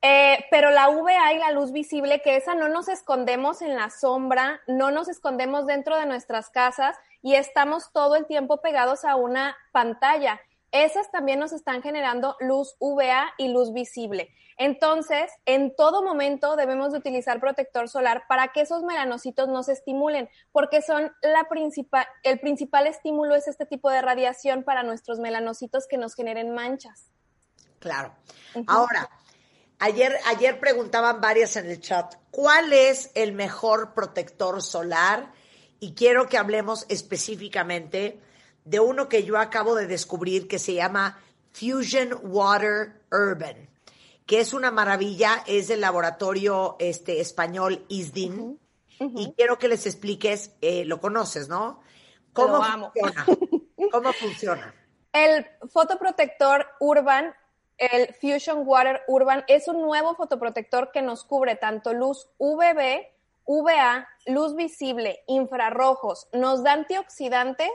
eh, 0.00 0.44
pero 0.50 0.70
la 0.70 0.88
UVA 0.88 1.32
y 1.34 1.38
la 1.38 1.52
luz 1.52 1.72
visible, 1.72 2.22
que 2.22 2.36
esa 2.36 2.54
no 2.54 2.68
nos 2.68 2.88
escondemos 2.88 3.62
en 3.62 3.76
la 3.76 3.90
sombra, 3.90 4.60
no 4.66 4.90
nos 4.90 5.08
escondemos 5.08 5.66
dentro 5.66 5.96
de 5.96 6.06
nuestras 6.06 6.50
casas 6.50 6.96
y 7.22 7.34
estamos 7.34 7.92
todo 7.92 8.16
el 8.16 8.26
tiempo 8.26 8.60
pegados 8.60 9.04
a 9.04 9.16
una 9.16 9.56
pantalla. 9.72 10.40
Esas 10.70 11.10
también 11.10 11.38
nos 11.38 11.52
están 11.52 11.82
generando 11.82 12.36
luz 12.40 12.76
UVA 12.78 13.32
y 13.38 13.48
luz 13.48 13.72
visible. 13.72 14.34
Entonces, 14.58 15.30
en 15.46 15.74
todo 15.74 16.02
momento 16.02 16.56
debemos 16.56 16.92
de 16.92 16.98
utilizar 16.98 17.40
protector 17.40 17.88
solar 17.88 18.24
para 18.28 18.48
que 18.48 18.62
esos 18.62 18.82
melanocitos 18.82 19.48
no 19.48 19.62
se 19.62 19.72
estimulen, 19.72 20.28
porque 20.50 20.82
son 20.82 21.12
la 21.22 21.48
principal, 21.48 22.06
el 22.24 22.40
principal 22.40 22.88
estímulo 22.88 23.36
es 23.36 23.46
este 23.46 23.66
tipo 23.66 23.88
de 23.88 24.02
radiación 24.02 24.64
para 24.64 24.82
nuestros 24.82 25.20
melanocitos 25.20 25.86
que 25.86 25.96
nos 25.96 26.14
generen 26.16 26.52
manchas. 26.54 27.06
Claro. 27.78 28.12
Ahora, 28.66 29.08
ayer, 29.78 30.18
ayer 30.26 30.58
preguntaban 30.58 31.20
varias 31.20 31.56
en 31.56 31.66
el 31.66 31.80
chat, 31.80 32.16
¿cuál 32.32 32.72
es 32.72 33.12
el 33.14 33.32
mejor 33.32 33.94
protector 33.94 34.60
solar? 34.60 35.32
Y 35.80 35.94
quiero 35.94 36.28
que 36.28 36.38
hablemos 36.38 36.86
específicamente 36.88 38.20
de 38.64 38.80
uno 38.80 39.08
que 39.08 39.24
yo 39.24 39.38
acabo 39.38 39.74
de 39.74 39.86
descubrir 39.86 40.48
que 40.48 40.58
se 40.58 40.74
llama 40.74 41.18
Fusion 41.52 42.18
Water 42.22 43.00
Urban, 43.10 43.68
que 44.26 44.40
es 44.40 44.52
una 44.52 44.70
maravilla, 44.70 45.42
es 45.46 45.68
del 45.68 45.80
laboratorio 45.80 46.76
este, 46.78 47.20
español 47.20 47.84
ISDIN. 47.88 48.58
Y 49.00 49.32
quiero 49.34 49.58
que 49.58 49.68
les 49.68 49.86
expliques, 49.86 50.52
eh, 50.60 50.84
lo 50.84 51.00
conoces, 51.00 51.48
¿no? 51.48 51.80
¿Cómo 52.32 52.62
funciona? 52.62 53.26
¿Cómo 53.92 54.12
funciona? 54.12 54.74
El 55.12 55.46
fotoprotector 55.70 56.66
Urban, 56.80 57.34
el 57.76 58.12
Fusion 58.14 58.62
Water 58.66 59.02
Urban, 59.06 59.44
es 59.48 59.68
un 59.68 59.80
nuevo 59.80 60.14
fotoprotector 60.16 60.90
que 60.92 61.00
nos 61.00 61.24
cubre 61.24 61.56
tanto 61.56 61.94
luz 61.94 62.28
UVB, 62.38 63.06
UVA, 63.48 64.06
luz 64.26 64.54
visible, 64.54 65.24
infrarrojos, 65.26 66.28
nos 66.34 66.62
da 66.62 66.72
antioxidantes 66.74 67.70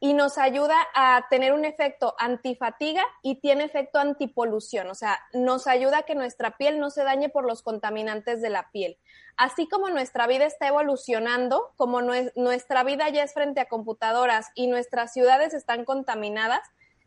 y 0.00 0.14
nos 0.14 0.38
ayuda 0.38 0.74
a 0.94 1.26
tener 1.28 1.52
un 1.52 1.66
efecto 1.66 2.14
antifatiga 2.18 3.02
y 3.22 3.38
tiene 3.40 3.64
efecto 3.64 3.98
antipolución, 3.98 4.88
o 4.88 4.94
sea, 4.94 5.20
nos 5.34 5.66
ayuda 5.66 5.98
a 5.98 6.02
que 6.04 6.14
nuestra 6.14 6.56
piel 6.56 6.80
no 6.80 6.88
se 6.88 7.04
dañe 7.04 7.28
por 7.28 7.44
los 7.44 7.60
contaminantes 7.60 8.40
de 8.40 8.48
la 8.48 8.70
piel. 8.70 8.96
Así 9.36 9.68
como 9.68 9.90
nuestra 9.90 10.26
vida 10.26 10.46
está 10.46 10.68
evolucionando, 10.68 11.74
como 11.76 12.00
nuestra 12.00 12.82
vida 12.82 13.10
ya 13.10 13.22
es 13.22 13.34
frente 13.34 13.60
a 13.60 13.68
computadoras 13.68 14.48
y 14.54 14.68
nuestras 14.68 15.12
ciudades 15.12 15.52
están 15.52 15.84
contaminadas, 15.84 16.62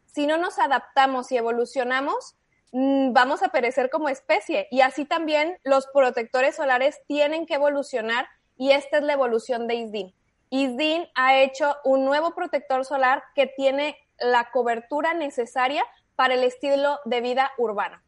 si 0.05 0.27
no 0.27 0.37
nos 0.37 0.59
adaptamos 0.59 1.31
y 1.31 1.37
evolucionamos, 1.37 2.35
vamos 2.71 3.43
a 3.43 3.49
perecer 3.49 3.89
como 3.89 4.09
especie. 4.09 4.67
Y 4.71 4.81
así 4.81 5.05
también 5.05 5.57
los 5.63 5.87
protectores 5.87 6.55
solares 6.55 6.99
tienen 7.07 7.45
que 7.45 7.55
evolucionar 7.55 8.27
y 8.57 8.71
esta 8.71 8.97
es 8.97 9.03
la 9.03 9.13
evolución 9.13 9.67
de 9.67 9.75
ISDIN. 9.75 10.15
ISDIN 10.49 11.07
ha 11.15 11.37
hecho 11.39 11.77
un 11.83 12.05
nuevo 12.05 12.35
protector 12.35 12.85
solar 12.85 13.23
que 13.35 13.47
tiene 13.47 13.97
la 14.19 14.51
cobertura 14.51 15.13
necesaria 15.13 15.83
para 16.15 16.33
el 16.35 16.43
estilo 16.43 16.99
de 17.05 17.21
vida 17.21 17.51
urbano. 17.57 18.01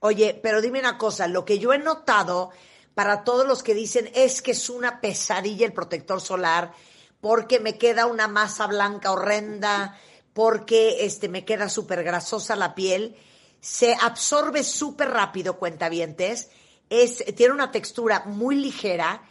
Oye, 0.00 0.38
pero 0.42 0.60
dime 0.60 0.80
una 0.80 0.98
cosa, 0.98 1.26
lo 1.26 1.44
que 1.44 1.58
yo 1.58 1.72
he 1.72 1.78
notado 1.78 2.50
para 2.94 3.24
todos 3.24 3.46
los 3.46 3.62
que 3.62 3.74
dicen 3.74 4.10
es 4.14 4.42
que 4.42 4.52
es 4.52 4.68
una 4.68 5.00
pesadilla 5.00 5.66
el 5.66 5.72
protector 5.72 6.20
solar 6.20 6.72
porque 7.20 7.60
me 7.60 7.78
queda 7.78 8.06
una 8.06 8.28
masa 8.28 8.66
blanca 8.66 9.12
horrenda, 9.12 9.98
porque 10.32 11.04
este, 11.04 11.28
me 11.28 11.44
queda 11.44 11.68
súper 11.68 12.04
grasosa 12.04 12.54
la 12.54 12.74
piel, 12.74 13.16
se 13.60 13.94
absorbe 13.94 14.64
súper 14.64 15.10
rápido, 15.10 15.58
cuentavientes, 15.58 16.50
es, 16.90 17.24
tiene 17.36 17.54
una 17.54 17.70
textura 17.70 18.24
muy 18.26 18.56
ligera 18.56 19.22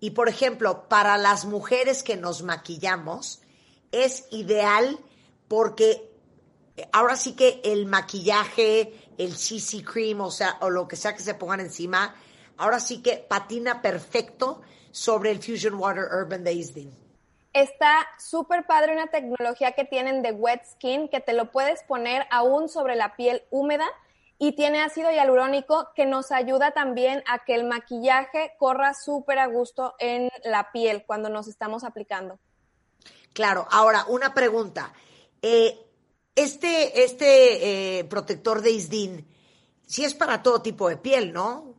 y 0.00 0.10
por 0.10 0.28
ejemplo, 0.28 0.88
para 0.88 1.16
las 1.16 1.44
mujeres 1.44 2.02
que 2.02 2.16
nos 2.16 2.42
maquillamos, 2.42 3.40
es 3.92 4.26
ideal 4.30 4.98
porque 5.48 6.12
ahora 6.92 7.16
sí 7.16 7.32
que 7.32 7.60
el 7.64 7.86
maquillaje, 7.86 8.92
el 9.16 9.36
CC 9.36 9.82
cream, 9.82 10.20
o 10.20 10.30
sea, 10.30 10.58
o 10.60 10.70
lo 10.70 10.86
que 10.86 10.96
sea 10.96 11.16
que 11.16 11.22
se 11.22 11.34
pongan 11.34 11.60
encima, 11.60 12.14
ahora 12.58 12.80
sí 12.80 13.02
que 13.02 13.16
patina 13.16 13.80
perfecto 13.80 14.60
sobre 14.90 15.30
el 15.30 15.42
Fusion 15.42 15.74
Water 15.74 16.04
Urban 16.04 16.44
de 16.44 16.52
Isdin. 16.52 17.05
Está 17.56 18.06
súper 18.18 18.66
padre 18.66 18.92
una 18.92 19.06
tecnología 19.06 19.72
que 19.72 19.86
tienen 19.86 20.20
de 20.20 20.30
wet 20.30 20.62
skin 20.72 21.08
que 21.08 21.20
te 21.20 21.32
lo 21.32 21.50
puedes 21.50 21.82
poner 21.84 22.26
aún 22.30 22.68
sobre 22.68 22.96
la 22.96 23.16
piel 23.16 23.44
húmeda 23.48 23.86
y 24.36 24.52
tiene 24.52 24.82
ácido 24.82 25.10
hialurónico 25.10 25.88
que 25.94 26.04
nos 26.04 26.32
ayuda 26.32 26.72
también 26.72 27.24
a 27.26 27.46
que 27.46 27.54
el 27.54 27.64
maquillaje 27.64 28.52
corra 28.58 28.92
súper 28.92 29.38
a 29.38 29.46
gusto 29.46 29.94
en 29.98 30.28
la 30.44 30.70
piel 30.70 31.04
cuando 31.06 31.30
nos 31.30 31.48
estamos 31.48 31.82
aplicando. 31.82 32.38
Claro, 33.32 33.66
ahora 33.70 34.04
una 34.08 34.34
pregunta. 34.34 34.92
Eh, 35.40 35.78
este 36.34 37.04
este 37.04 38.00
eh, 38.00 38.04
protector 38.04 38.60
de 38.60 38.72
Isdin, 38.72 39.26
sí 39.86 40.04
es 40.04 40.14
para 40.14 40.42
todo 40.42 40.60
tipo 40.60 40.90
de 40.90 40.98
piel, 40.98 41.32
¿no? 41.32 41.75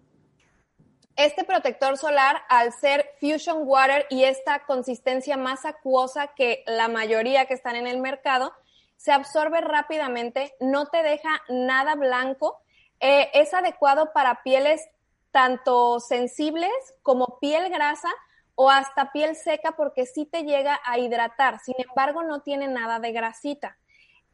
Este 1.18 1.44
protector 1.44 1.98
solar, 1.98 2.44
al 2.48 2.72
ser 2.74 3.10
Fusion 3.20 3.64
Water 3.68 4.06
y 4.12 4.24
esta 4.24 4.66
consistencia 4.66 5.36
más 5.36 5.66
acuosa 5.66 6.28
que 6.36 6.64
la 6.68 6.88
mayoría 6.90 7.48
que 7.48 7.56
están 7.56 7.76
en 7.76 7.88
el 7.88 8.00
mercado, 8.00 8.54
se 8.98 9.12
absorbe 9.12 9.60
rápidamente, 9.62 10.54
no 10.60 10.86
te 10.86 11.02
deja 11.02 11.42
nada 11.50 11.96
blanco, 11.96 12.62
eh, 13.00 13.32
es 13.34 13.52
adecuado 13.56 14.14
para 14.14 14.44
pieles 14.44 14.88
tanto 15.32 16.00
sensibles 16.00 16.72
como 17.02 17.40
piel 17.40 17.70
grasa 17.72 18.10
o 18.54 18.70
hasta 18.70 19.12
piel 19.12 19.36
seca 19.36 19.72
porque 19.72 20.06
sí 20.06 20.28
te 20.28 20.44
llega 20.44 20.80
a 20.86 21.00
hidratar, 21.00 21.60
sin 21.62 21.76
embargo 21.80 22.22
no 22.22 22.42
tiene 22.42 22.68
nada 22.68 23.00
de 23.00 23.12
grasita. 23.12 23.76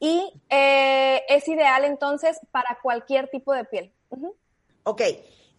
Y 0.01 0.33
eh, 0.49 1.23
es 1.29 1.47
ideal 1.47 1.85
entonces 1.85 2.41
para 2.51 2.79
cualquier 2.81 3.29
tipo 3.29 3.53
de 3.53 3.63
piel. 3.63 3.93
Ok, 4.83 5.01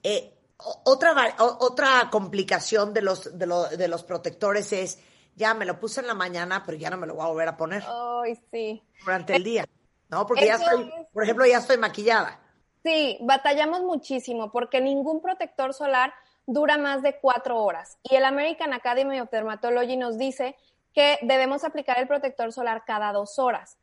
eh, 0.03 0.34
otra, 0.57 1.35
otra 1.39 2.09
complicación 2.11 2.95
de 2.95 3.03
los, 3.03 3.39
de, 3.39 3.47
de 3.77 3.89
los 3.89 4.05
protectores 4.05 4.73
es 4.73 4.99
ya 5.37 5.55
me 5.55 5.65
lo 5.65 5.79
puse 5.81 6.01
en 6.01 6.07
la 6.07 6.15
mañana, 6.15 6.63
pero 6.65 6.79
ya 6.79 6.91
no 6.91 6.97
me 6.97 7.07
lo 7.07 7.15
voy 7.15 7.25
a 7.25 7.29
volver 7.29 7.49
a 7.49 7.57
poner. 7.57 7.83
Ay, 7.87 8.39
sí. 8.51 8.83
Durante 9.05 9.37
el 9.37 9.45
día, 9.45 9.67
¿no? 10.09 10.27
Porque 10.27 10.47
ya 10.47 10.55
estoy, 10.55 10.91
por 11.13 11.25
ejemplo, 11.25 11.47
ya 11.47 11.59
estoy 11.59 11.79
maquillada. 11.79 12.41
Sí, 12.85 13.19
batallamos 13.23 13.83
muchísimo 13.83 14.53
porque 14.53 14.81
ningún 14.81 15.21
protector 15.21 15.73
solar 15.73 16.13
dura 16.47 16.77
más 16.77 17.03
de 17.03 17.19
cuatro 17.19 17.63
horas. 17.63 17.99
Y 18.03 18.15
el 18.15 18.25
American 18.25 18.73
Academy 18.75 19.21
of 19.21 19.31
Dermatology 19.31 19.97
nos 19.97 20.19
dice 20.19 20.57
que 20.93 21.19
debemos 21.23 21.65
aplicar 21.65 21.99
el 21.99 22.07
protector 22.07 22.53
solar 22.53 22.85
cada 22.87 23.13
dos 23.13 23.39
horas. 23.39 23.79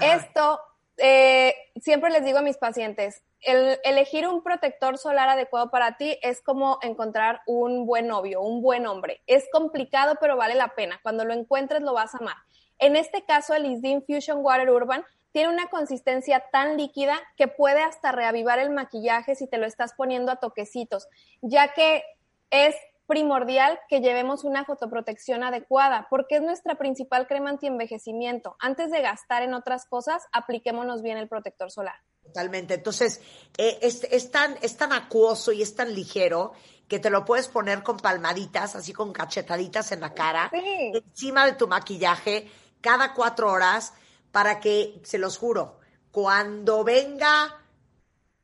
Esto, 0.00 0.60
eh, 0.96 1.54
siempre 1.80 2.10
les 2.10 2.24
digo 2.24 2.38
a 2.38 2.42
mis 2.42 2.56
pacientes, 2.56 3.22
el 3.44 3.78
elegir 3.84 4.26
un 4.26 4.42
protector 4.42 4.98
solar 4.98 5.28
adecuado 5.28 5.70
para 5.70 5.96
ti 5.96 6.18
es 6.22 6.42
como 6.42 6.78
encontrar 6.82 7.40
un 7.46 7.86
buen 7.86 8.06
novio, 8.06 8.42
un 8.42 8.62
buen 8.62 8.86
hombre. 8.86 9.22
Es 9.26 9.48
complicado, 9.52 10.16
pero 10.20 10.36
vale 10.36 10.54
la 10.54 10.74
pena. 10.74 11.00
Cuando 11.02 11.24
lo 11.24 11.32
encuentres, 11.32 11.82
lo 11.82 11.92
vas 11.92 12.14
a 12.14 12.18
amar. 12.18 12.36
En 12.78 12.96
este 12.96 13.24
caso, 13.24 13.54
el 13.54 13.66
Isdin 13.66 14.04
Fusion 14.04 14.38
Water 14.42 14.70
Urban 14.70 15.04
tiene 15.32 15.48
una 15.48 15.68
consistencia 15.68 16.44
tan 16.52 16.76
líquida 16.76 17.20
que 17.36 17.48
puede 17.48 17.82
hasta 17.82 18.12
reavivar 18.12 18.58
el 18.58 18.70
maquillaje 18.70 19.34
si 19.34 19.48
te 19.48 19.58
lo 19.58 19.66
estás 19.66 19.94
poniendo 19.94 20.30
a 20.30 20.36
toquecitos, 20.36 21.08
ya 21.42 21.72
que 21.72 22.04
es 22.50 22.76
primordial 23.06 23.80
que 23.88 24.00
llevemos 24.00 24.44
una 24.44 24.64
fotoprotección 24.64 25.42
adecuada, 25.42 26.06
porque 26.08 26.36
es 26.36 26.42
nuestra 26.42 26.76
principal 26.76 27.26
crema 27.26 27.50
antienvejecimiento. 27.50 28.56
Antes 28.60 28.90
de 28.90 29.02
gastar 29.02 29.42
en 29.42 29.54
otras 29.54 29.86
cosas, 29.86 30.26
apliquémonos 30.32 31.02
bien 31.02 31.18
el 31.18 31.28
protector 31.28 31.70
solar. 31.70 31.96
Totalmente. 32.34 32.74
Entonces, 32.74 33.20
eh, 33.56 33.78
es, 33.80 34.30
tan, 34.32 34.58
es 34.60 34.76
tan 34.76 34.92
acuoso 34.92 35.52
y 35.52 35.62
es 35.62 35.76
tan 35.76 35.94
ligero 35.94 36.52
que 36.88 36.98
te 36.98 37.08
lo 37.08 37.24
puedes 37.24 37.46
poner 37.46 37.84
con 37.84 37.96
palmaditas, 37.96 38.74
así 38.74 38.92
con 38.92 39.12
cachetaditas 39.12 39.92
en 39.92 40.00
la 40.00 40.12
cara, 40.14 40.50
encima 40.52 41.46
de 41.46 41.52
tu 41.52 41.68
maquillaje, 41.68 42.50
cada 42.80 43.14
cuatro 43.14 43.52
horas, 43.52 43.92
para 44.32 44.58
que, 44.58 45.00
se 45.04 45.18
los 45.18 45.38
juro, 45.38 45.78
cuando 46.10 46.82
venga 46.82 47.62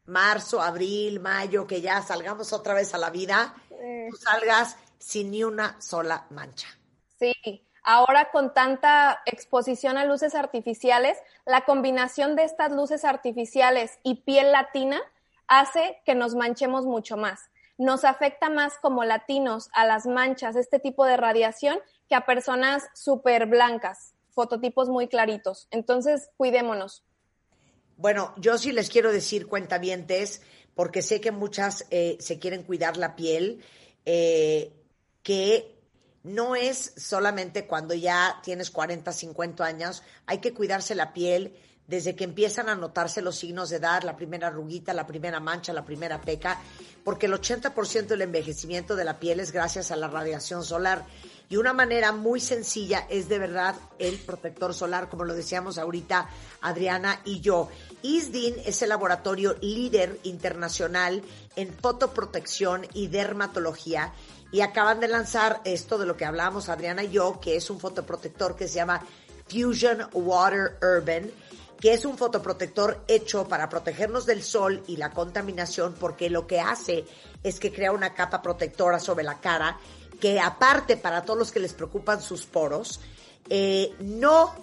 marzo, 0.05 0.63
abril, 0.63 1.19
mayo, 1.19 1.67
que 1.67 1.81
ya 1.81 2.01
salgamos 2.01 2.53
otra 2.53 2.75
vez 2.75 2.95
a 2.95 2.99
la 2.99 3.11
vida, 3.11 3.57
tú 3.69 4.17
salgas 4.17 4.77
sin 5.01 5.33
ni 5.33 5.43
una 5.43 5.83
sola 5.83 6.29
mancha. 6.31 6.69
Sí, 7.19 7.35
Ahora 7.83 8.31
con 8.31 8.53
tanta 8.53 9.23
exposición 9.27 9.97
a 9.97 10.05
luces 10.05 10.35
artificiales, 10.35 11.19
la 11.47 11.65
combinación 11.65 12.37
de 12.37 12.45
estas 12.45 12.73
luces 12.73 13.05
artificiales 13.05 13.99
y 14.03 14.17
piel 14.17 14.53
latina 14.53 15.01
hace 15.47 16.01
que 16.05 16.15
nos 16.15 16.35
manchemos 16.35 16.87
mucho 16.87 17.17
más. 17.17 17.51
Nos 17.79 18.05
afecta 18.05 18.51
más 18.51 18.75
como 18.83 19.05
latinos 19.05 19.71
a 19.73 19.87
las 19.87 20.07
manchas, 20.07 20.57
este 20.57 20.79
tipo 20.79 21.07
de 21.07 21.17
radiación, 21.17 21.79
que 22.09 22.15
a 22.15 22.27
personas 22.27 22.89
súper 22.95 23.47
blancas, 23.47 24.13
fototipos 24.31 24.89
muy 24.89 25.09
claritos. 25.09 25.67
Entonces, 25.71 26.31
cuidémonos. 26.37 27.05
Bueno, 27.97 28.35
yo 28.37 28.59
sí 28.59 28.73
les 28.73 28.91
quiero 28.91 29.13
decir, 29.13 29.47
cuentavientes, 29.47 30.43
porque 30.75 31.03
sé 31.03 31.21
que 31.21 31.33
muchas 31.33 31.87
eh, 31.91 32.17
se 32.21 32.39
quieren 32.39 32.63
cuidar 32.63 32.97
la 32.97 33.17
piel, 33.17 33.63
eh, 34.07 34.73
que 35.23 35.80
no 36.23 36.55
es 36.57 36.93
solamente 36.97 37.67
cuando 37.67 37.95
ya 37.95 38.41
tienes 38.43 38.71
40, 38.71 39.13
50 39.13 39.65
años, 39.65 40.03
hay 40.27 40.39
que 40.39 40.53
cuidarse 40.53 40.95
la 40.95 41.13
piel 41.13 41.55
desde 41.91 42.15
que 42.15 42.23
empiezan 42.23 42.69
a 42.69 42.77
notarse 42.77 43.21
los 43.21 43.37
signos 43.37 43.69
de 43.69 43.77
edad, 43.77 44.05
la 44.05 44.17
primera 44.17 44.47
arruguita, 44.47 44.95
la 44.95 45.09
primera 45.09 45.41
mancha, 45.41 45.73
la 45.73 45.85
primera 45.85 46.21
peca, 46.21 46.61
porque 47.03 47.27
el 47.27 47.33
80% 47.33 48.07
del 48.07 48.23
envejecimiento 48.23 48.95
de 48.95 49.05
la 49.05 49.19
piel 49.19 49.41
es 49.41 49.51
gracias 49.51 49.91
a 49.91 49.97
la 49.97 50.07
radiación 50.07 50.63
solar. 50.63 51.05
Y 51.49 51.57
una 51.57 51.73
manera 51.73 52.13
muy 52.13 52.39
sencilla 52.39 53.09
es 53.11 53.29
de 53.29 53.41
verdad 53.41 53.75
el 53.99 54.19
protector 54.19 54.73
solar, 54.73 55.09
como 55.09 55.25
lo 55.25 55.35
decíamos 55.35 55.79
ahorita 55.79 56.31
Adriana 56.61 57.23
y 57.25 57.41
yo. 57.41 57.69
ISDIN 58.03 58.55
es 58.65 58.83
el 58.83 58.91
laboratorio 58.91 59.57
líder 59.61 60.21
internacional 60.23 61.25
en 61.57 61.75
fotoprotección 61.75 62.87
y 62.95 63.09
dermatología 63.09 64.13
y 64.53 64.61
acaban 64.63 65.01
de 65.01 65.09
lanzar 65.09 65.61
esto 65.65 65.99
de 65.99 66.07
lo 66.07 66.17
que 66.17 66.25
hablábamos 66.25 66.69
Adriana 66.69 67.05
y 67.05 67.11
yo, 67.11 67.41
que 67.41 67.57
es 67.57 67.71
un 67.71 67.81
fotoprotector 67.81 68.57
que 68.57 68.69
se 68.69 68.75
llama 68.75 69.05
Fusion 69.49 70.09
Water 70.13 70.79
Urban 70.83 71.31
que 71.81 71.95
es 71.95 72.05
un 72.05 72.19
fotoprotector 72.19 73.03
hecho 73.09 73.49
para 73.49 73.69
protegernos 73.69 74.27
del 74.27 74.43
sol 74.43 74.83
y 74.87 74.99
la 74.99 75.11
contaminación, 75.11 75.95
porque 75.99 76.29
lo 76.29 76.47
que 76.47 76.61
hace 76.61 77.07
es 77.43 77.59
que 77.59 77.73
crea 77.73 77.91
una 77.91 78.13
capa 78.13 78.43
protectora 78.43 79.01
sobre 79.01 79.25
la 79.25 79.41
cara, 79.41 79.79
que 80.21 80.39
aparte 80.39 80.99
para 80.99 81.25
todos 81.25 81.39
los 81.39 81.51
que 81.51 81.61
les 81.61 81.73
preocupan 81.73 82.21
sus 82.21 82.45
poros, 82.45 83.01
eh, 83.49 83.95
no 84.01 84.55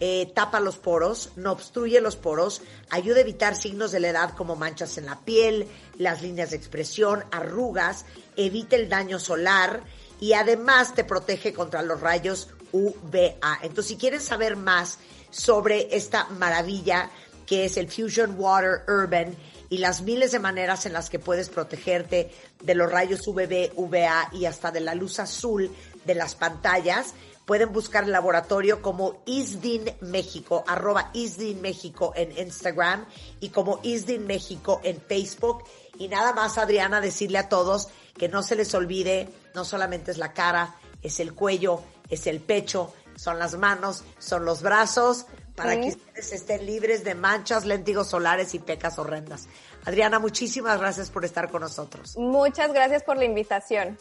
eh, 0.00 0.32
tapa 0.34 0.58
los 0.58 0.76
poros, 0.76 1.30
no 1.36 1.52
obstruye 1.52 2.00
los 2.00 2.16
poros, 2.16 2.62
ayuda 2.90 3.18
a 3.18 3.20
evitar 3.20 3.54
signos 3.54 3.92
de 3.92 4.00
la 4.00 4.08
edad 4.08 4.34
como 4.34 4.56
manchas 4.56 4.98
en 4.98 5.06
la 5.06 5.20
piel, 5.20 5.68
las 5.98 6.20
líneas 6.20 6.50
de 6.50 6.56
expresión, 6.56 7.22
arrugas, 7.30 8.06
evita 8.46 8.76
el 8.76 8.88
daño 8.88 9.18
solar 9.18 9.82
y 10.20 10.34
además 10.34 10.94
te 10.94 11.04
protege 11.04 11.52
contra 11.52 11.82
los 11.82 12.00
rayos 12.00 12.48
UVA. 12.72 13.58
Entonces, 13.62 13.86
si 13.86 13.96
quieren 13.96 14.20
saber 14.20 14.56
más 14.56 14.98
sobre 15.30 15.94
esta 15.96 16.26
maravilla 16.30 17.10
que 17.50 17.64
es 17.64 17.76
el 17.76 17.90
Fusion 17.90 18.36
Water 18.38 18.82
Urban 18.86 19.34
y 19.70 19.78
las 19.78 20.02
miles 20.02 20.30
de 20.30 20.38
maneras 20.38 20.86
en 20.86 20.92
las 20.92 21.10
que 21.10 21.18
puedes 21.18 21.48
protegerte 21.48 22.30
de 22.62 22.74
los 22.76 22.90
rayos 22.90 23.26
UVB, 23.26 23.72
UVA 23.74 24.28
y 24.32 24.44
hasta 24.44 24.70
de 24.70 24.78
la 24.78 24.94
luz 24.94 25.18
azul 25.18 25.68
de 26.04 26.14
las 26.14 26.36
pantallas. 26.36 27.14
Pueden 27.46 27.72
buscar 27.72 28.04
el 28.04 28.12
laboratorio 28.12 28.80
como 28.80 29.20
ISDIN 29.26 29.82
México, 30.00 30.62
arroba 30.68 31.10
ISDIN 31.12 31.60
México 31.60 32.12
en 32.14 32.30
Instagram 32.38 33.04
y 33.40 33.48
como 33.48 33.80
ISDIN 33.82 34.28
México 34.28 34.80
en 34.84 35.00
Facebook. 35.00 35.64
Y 35.98 36.06
nada 36.06 36.32
más, 36.32 36.56
Adriana, 36.56 37.00
decirle 37.00 37.38
a 37.38 37.48
todos 37.48 37.88
que 38.20 38.28
no 38.28 38.42
se 38.42 38.54
les 38.54 38.74
olvide, 38.74 39.30
no 39.54 39.64
solamente 39.64 40.10
es 40.10 40.18
la 40.18 40.34
cara, 40.34 40.74
es 41.00 41.20
el 41.20 41.32
cuello, 41.32 41.80
es 42.10 42.26
el 42.26 42.40
pecho, 42.40 42.92
son 43.16 43.38
las 43.38 43.54
manos, 43.56 44.04
son 44.18 44.44
los 44.44 44.60
brazos, 44.60 45.24
para 45.54 45.80
que 45.80 45.88
ustedes 45.88 46.34
estén 46.34 46.66
libres 46.66 47.02
de 47.02 47.14
manchas, 47.14 47.64
léntigos 47.64 48.10
solares 48.10 48.52
y 48.54 48.58
pecas 48.58 48.98
horrendas. 48.98 49.48
Adriana, 49.86 50.18
muchísimas 50.18 50.78
gracias 50.78 51.08
por 51.08 51.24
estar 51.24 51.50
con 51.50 51.62
nosotros. 51.62 52.14
Muchas 52.18 52.74
gracias 52.74 53.02
por 53.04 53.16
la 53.16 53.24
invitación. 53.24 53.96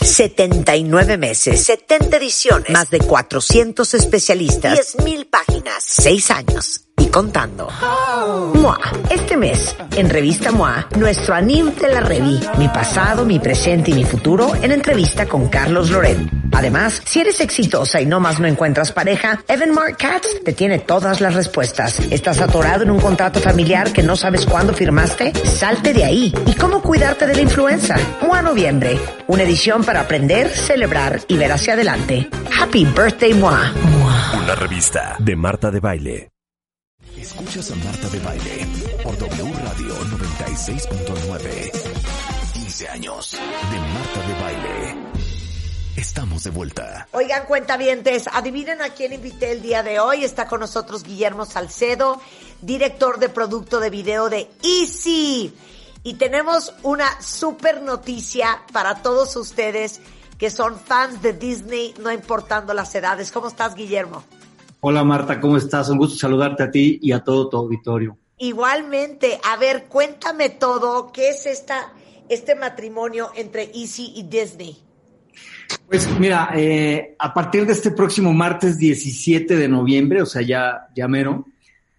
79 0.00 1.18
meses, 1.18 1.62
70 1.64 2.16
ediciones, 2.16 2.70
más 2.70 2.88
de 2.88 3.00
400 3.00 3.92
especialistas, 3.92 4.96
10.000 4.96 5.28
páginas, 5.28 5.84
6 5.84 6.30
años 6.30 6.87
contando. 7.10 7.68
MOA. 8.54 8.78
Este 9.10 9.36
mes, 9.36 9.76
en 9.96 10.10
Revista 10.10 10.50
MOA, 10.50 10.88
nuestro 10.96 11.34
anime 11.34 11.72
de 11.72 11.88
la 11.88 12.00
reví, 12.00 12.40
mi 12.58 12.68
pasado, 12.68 13.24
mi 13.24 13.38
presente 13.38 13.90
y 13.90 13.94
mi 13.94 14.04
futuro, 14.04 14.52
en 14.62 14.72
entrevista 14.72 15.26
con 15.26 15.48
Carlos 15.48 15.90
Loret. 15.90 16.18
Además, 16.52 17.02
si 17.04 17.20
eres 17.20 17.40
exitosa 17.40 18.00
y 18.00 18.06
no 18.06 18.20
más 18.20 18.40
no 18.40 18.46
encuentras 18.46 18.92
pareja, 18.92 19.40
Evan 19.48 19.72
Mark 19.72 19.96
Katz 19.98 20.42
te 20.44 20.52
tiene 20.52 20.78
todas 20.78 21.20
las 21.20 21.34
respuestas. 21.34 22.00
¿Estás 22.10 22.40
atorado 22.40 22.82
en 22.82 22.90
un 22.90 23.00
contrato 23.00 23.40
familiar 23.40 23.92
que 23.92 24.02
no 24.02 24.16
sabes 24.16 24.46
cuándo 24.46 24.72
firmaste? 24.72 25.32
Salte 25.44 25.92
de 25.92 26.04
ahí. 26.04 26.34
¿Y 26.46 26.54
cómo 26.54 26.82
cuidarte 26.82 27.26
de 27.26 27.34
la 27.34 27.42
influenza? 27.42 27.96
MOA 28.22 28.42
Noviembre. 28.42 28.98
Una 29.26 29.42
edición 29.42 29.84
para 29.84 30.00
aprender, 30.00 30.48
celebrar 30.48 31.20
y 31.28 31.36
ver 31.36 31.52
hacia 31.52 31.74
adelante. 31.74 32.28
Happy 32.60 32.84
Birthday 32.84 33.34
MOA. 33.34 33.72
Una 34.42 34.54
revista 34.54 35.16
de 35.18 35.36
Marta 35.36 35.70
de 35.70 35.80
Baile. 35.80 36.37
Escuchas 37.38 37.70
a 37.70 37.76
Marta 37.76 38.08
de 38.08 38.18
Baile 38.18 38.66
por 39.04 39.16
W 39.16 39.52
Radio 39.62 39.94
96.9. 39.94 41.70
15 42.52 42.88
años 42.88 43.30
de 43.30 43.78
Marta 43.78 44.26
de 44.26 44.34
Baile. 44.42 44.96
Estamos 45.94 46.42
de 46.42 46.50
vuelta. 46.50 47.06
Oigan, 47.12 47.46
cuentavientes, 47.46 48.26
adivinen 48.26 48.82
a 48.82 48.88
quién 48.88 49.12
invité 49.12 49.52
el 49.52 49.62
día 49.62 49.84
de 49.84 50.00
hoy. 50.00 50.24
Está 50.24 50.48
con 50.48 50.58
nosotros 50.58 51.04
Guillermo 51.04 51.46
Salcedo, 51.46 52.20
director 52.60 53.20
de 53.20 53.28
producto 53.28 53.78
de 53.78 53.90
video 53.90 54.28
de 54.28 54.50
Easy. 54.64 55.54
Y 56.02 56.14
tenemos 56.14 56.74
una 56.82 57.22
super 57.22 57.82
noticia 57.82 58.64
para 58.72 59.00
todos 59.00 59.36
ustedes 59.36 60.00
que 60.38 60.50
son 60.50 60.76
fans 60.76 61.22
de 61.22 61.34
Disney, 61.34 61.94
no 62.00 62.10
importando 62.10 62.74
las 62.74 62.92
edades. 62.96 63.30
¿Cómo 63.30 63.46
estás, 63.46 63.76
Guillermo? 63.76 64.24
Hola 64.80 65.02
Marta, 65.02 65.40
¿cómo 65.40 65.56
estás? 65.56 65.88
Un 65.88 65.98
gusto 65.98 66.16
saludarte 66.16 66.62
a 66.62 66.70
ti 66.70 67.00
y 67.02 67.10
a 67.10 67.24
todo 67.24 67.48
tu 67.48 67.56
auditorio. 67.56 68.16
Igualmente, 68.38 69.40
a 69.44 69.56
ver, 69.56 69.86
cuéntame 69.88 70.50
todo, 70.50 71.10
¿qué 71.10 71.30
es 71.30 71.46
esta, 71.46 71.92
este 72.28 72.54
matrimonio 72.54 73.30
entre 73.34 73.72
Easy 73.74 74.12
y 74.14 74.22
Disney? 74.22 74.78
Pues 75.88 76.08
mira, 76.20 76.50
eh, 76.54 77.16
a 77.18 77.34
partir 77.34 77.66
de 77.66 77.72
este 77.72 77.90
próximo 77.90 78.32
martes 78.32 78.78
17 78.78 79.56
de 79.56 79.68
noviembre, 79.68 80.22
o 80.22 80.26
sea, 80.26 80.42
ya, 80.42 80.86
ya 80.94 81.08
mero, 81.08 81.46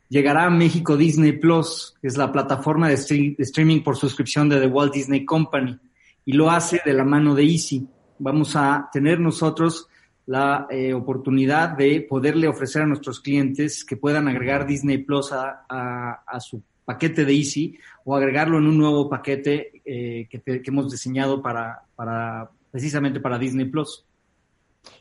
llegará 0.07 0.45
a 0.45 0.49
México 0.49 0.95
Disney 0.95 1.33
Plus, 1.33 1.95
que 2.01 2.07
es 2.07 2.15
la 2.15 2.31
plataforma 2.31 2.87
de, 2.87 2.95
de 2.95 3.43
streaming 3.43 3.81
por 3.81 3.97
suscripción 3.97 4.47
de 4.47 4.61
The 4.61 4.67
Walt 4.67 4.93
Disney 4.93 5.25
Company, 5.25 5.77
y 6.23 6.31
lo 6.31 6.49
hace 6.49 6.81
de 6.85 6.93
la 6.93 7.03
mano 7.03 7.35
de 7.35 7.43
Easy. 7.43 7.85
Vamos 8.19 8.55
a 8.55 8.89
tener 8.93 9.19
nosotros 9.19 9.89
la 10.29 10.67
eh, 10.69 10.93
oportunidad 10.93 11.69
de 11.69 12.05
poderle 12.07 12.47
ofrecer 12.47 12.83
a 12.83 12.85
nuestros 12.85 13.19
clientes 13.19 13.83
que 13.83 13.97
puedan 13.97 14.27
agregar 14.27 14.67
Disney 14.67 14.99
Plus 14.99 15.31
a, 15.31 15.65
a, 15.67 16.39
su 16.39 16.61
paquete 16.85 17.25
de 17.25 17.33
Easy 17.33 17.79
o 18.05 18.15
agregarlo 18.15 18.59
en 18.59 18.67
un 18.67 18.77
nuevo 18.77 19.09
paquete 19.09 19.81
eh, 19.83 20.27
que, 20.29 20.39
que, 20.39 20.61
hemos 20.67 20.91
diseñado 20.91 21.41
para, 21.41 21.81
para 21.95 22.47
precisamente 22.69 23.19
para 23.19 23.39
Disney 23.39 23.65
Plus. 23.65 24.05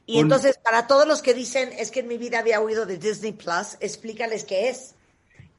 Y 0.07 0.15
Con, 0.15 0.23
entonces, 0.23 0.59
para 0.65 0.87
todos 0.87 1.07
los 1.07 1.21
que 1.21 1.35
dicen, 1.35 1.69
es 1.79 1.91
que 1.91 2.01
en 2.01 2.09
mi 2.09 2.17
vida 2.17 2.39
había 2.39 2.63
oído 2.63 2.87
de 2.87 2.97
Disney 2.97 3.33
Plus, 3.33 3.77
explícales 3.81 4.45
qué 4.45 4.71
es. 4.71 4.95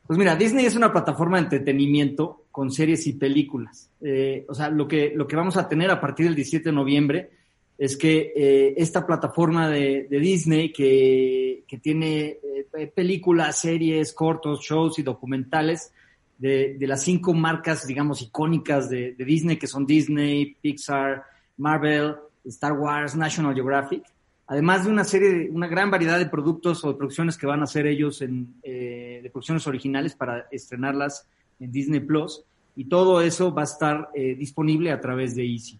Pues 0.08 0.18
mira, 0.18 0.36
Disney 0.36 0.66
es 0.66 0.76
una 0.76 0.91
plataforma 0.91 1.38
de 1.38 1.44
entretenimiento 1.44 2.46
con 2.50 2.72
series 2.72 3.06
y 3.06 3.14
películas. 3.14 3.91
Eh, 4.02 4.48
o 4.50 4.56
sea, 4.56 4.72
lo 4.72 4.88
que, 4.88 5.14
lo 5.14 5.28
que 5.28 5.36
vamos 5.36 5.58
a 5.58 5.70
tener 5.70 5.91
a 5.91 6.02
partir 6.02 6.26
del 6.26 6.34
17 6.34 6.70
de 6.70 6.76
noviembre 6.76 7.39
es 7.80 7.95
que 7.95 8.34
eh, 8.35 8.73
esta 8.76 9.07
plataforma 9.07 9.69
de, 9.69 10.06
de 10.10 10.19
Disney 10.19 10.73
que, 10.73 11.64
que 11.65 11.77
tiene 11.77 12.38
eh, 12.77 12.88
películas, 12.93 13.57
series, 13.57 14.11
cortos, 14.11 14.60
shows 14.60 14.99
y 14.99 15.03
documentales 15.03 15.93
de, 16.38 16.76
de 16.77 16.88
las 16.88 17.03
cinco 17.03 17.34
marcas, 17.34 17.88
digamos, 17.88 18.22
icónicas 18.22 18.89
de, 18.89 19.14
de, 19.14 19.26
Disney, 19.26 19.56
que 19.56 19.68
son 19.68 19.85
Disney, 19.85 20.57
Pixar, 20.61 21.23
Marvel, 21.56 22.15
Star 22.43 22.73
Wars, 22.73 23.15
National 23.15 23.56
Geographic, 23.56 24.03
además 24.47 24.84
de 24.84 24.91
una 24.91 25.06
serie, 25.06 25.49
una 25.49 25.68
gran 25.68 25.89
variedad 25.89 26.19
de 26.19 26.26
productos 26.26 26.84
o 26.84 26.91
de 26.91 26.97
producciones 26.97 27.38
que 27.38 27.47
van 27.47 27.61
a 27.61 27.64
hacer 27.64 27.88
ellos 27.88 28.22
en, 28.22 28.56
eh, 28.61 29.22
de 29.23 29.30
producciones 29.30 29.65
originales 29.68 30.15
para 30.15 30.47
estrenarlas 30.51 31.27
en 31.61 31.72
Disney 31.72 32.01
Plus, 32.01 32.43
y 32.76 32.85
todo 32.85 33.22
eso 33.22 33.53
va 33.53 33.61
a 33.61 33.65
estar 33.65 34.10
eh, 34.14 34.35
disponible 34.35 34.91
a 34.91 34.99
través 34.99 35.34
de 35.34 35.45
Easy. 35.45 35.80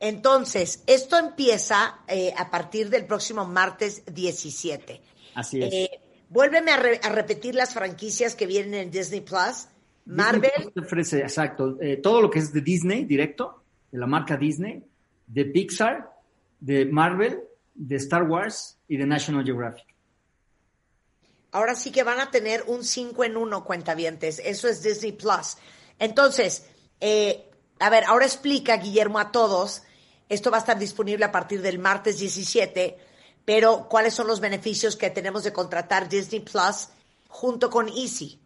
Entonces, 0.00 0.82
esto 0.86 1.18
empieza 1.18 2.00
eh, 2.08 2.32
a 2.36 2.50
partir 2.50 2.88
del 2.88 3.04
próximo 3.04 3.44
martes 3.44 4.02
17. 4.06 5.00
Así 5.34 5.62
es. 5.62 5.72
Eh, 5.72 5.90
vuélveme 6.30 6.70
a, 6.72 6.78
re 6.78 7.00
a, 7.02 7.10
repetir 7.10 7.54
las 7.54 7.74
franquicias 7.74 8.34
que 8.34 8.46
vienen 8.46 8.74
en 8.74 8.90
Disney 8.90 9.20
Plus. 9.20 9.68
Marvel. 10.06 10.50
Disney 10.56 10.72
Plus 10.72 10.86
ofrece, 10.86 11.18
exacto, 11.18 11.76
eh, 11.82 11.98
todo 11.98 12.22
lo 12.22 12.30
que 12.30 12.38
es 12.38 12.50
de 12.50 12.62
Disney 12.62 13.04
directo, 13.04 13.62
de 13.92 13.98
la 13.98 14.06
marca 14.06 14.38
Disney, 14.38 14.82
de 15.26 15.44
Pixar, 15.44 16.10
de 16.58 16.86
Marvel, 16.86 17.40
de 17.74 17.96
Star 17.96 18.22
Wars 18.22 18.78
y 18.88 18.96
de 18.96 19.06
National 19.06 19.44
Geographic. 19.44 19.86
Ahora 21.52 21.74
sí 21.74 21.92
que 21.92 22.04
van 22.04 22.20
a 22.20 22.30
tener 22.30 22.64
un 22.68 22.84
5 22.84 23.24
en 23.24 23.36
1, 23.36 23.64
cuentavientes. 23.64 24.40
Eso 24.42 24.66
es 24.68 24.82
Disney 24.82 25.12
Plus. 25.12 25.58
Entonces, 25.98 26.66
eh, 27.00 27.50
a 27.80 27.90
ver, 27.90 28.04
ahora 28.04 28.24
explica, 28.24 28.76
Guillermo, 28.76 29.18
a 29.18 29.32
todos 29.32 29.82
esto 30.30 30.50
va 30.50 30.58
a 30.58 30.60
estar 30.60 30.78
disponible 30.78 31.24
a 31.24 31.32
partir 31.32 31.60
del 31.60 31.80
martes 31.80 32.20
17, 32.20 32.96
pero 33.44 33.88
¿cuáles 33.90 34.14
son 34.14 34.28
los 34.28 34.40
beneficios 34.40 34.96
que 34.96 35.10
tenemos 35.10 35.42
de 35.42 35.52
contratar 35.52 36.08
Disney 36.08 36.40
Plus 36.40 36.88
junto 37.28 37.68
con 37.68 37.88
Easy? 37.88 38.38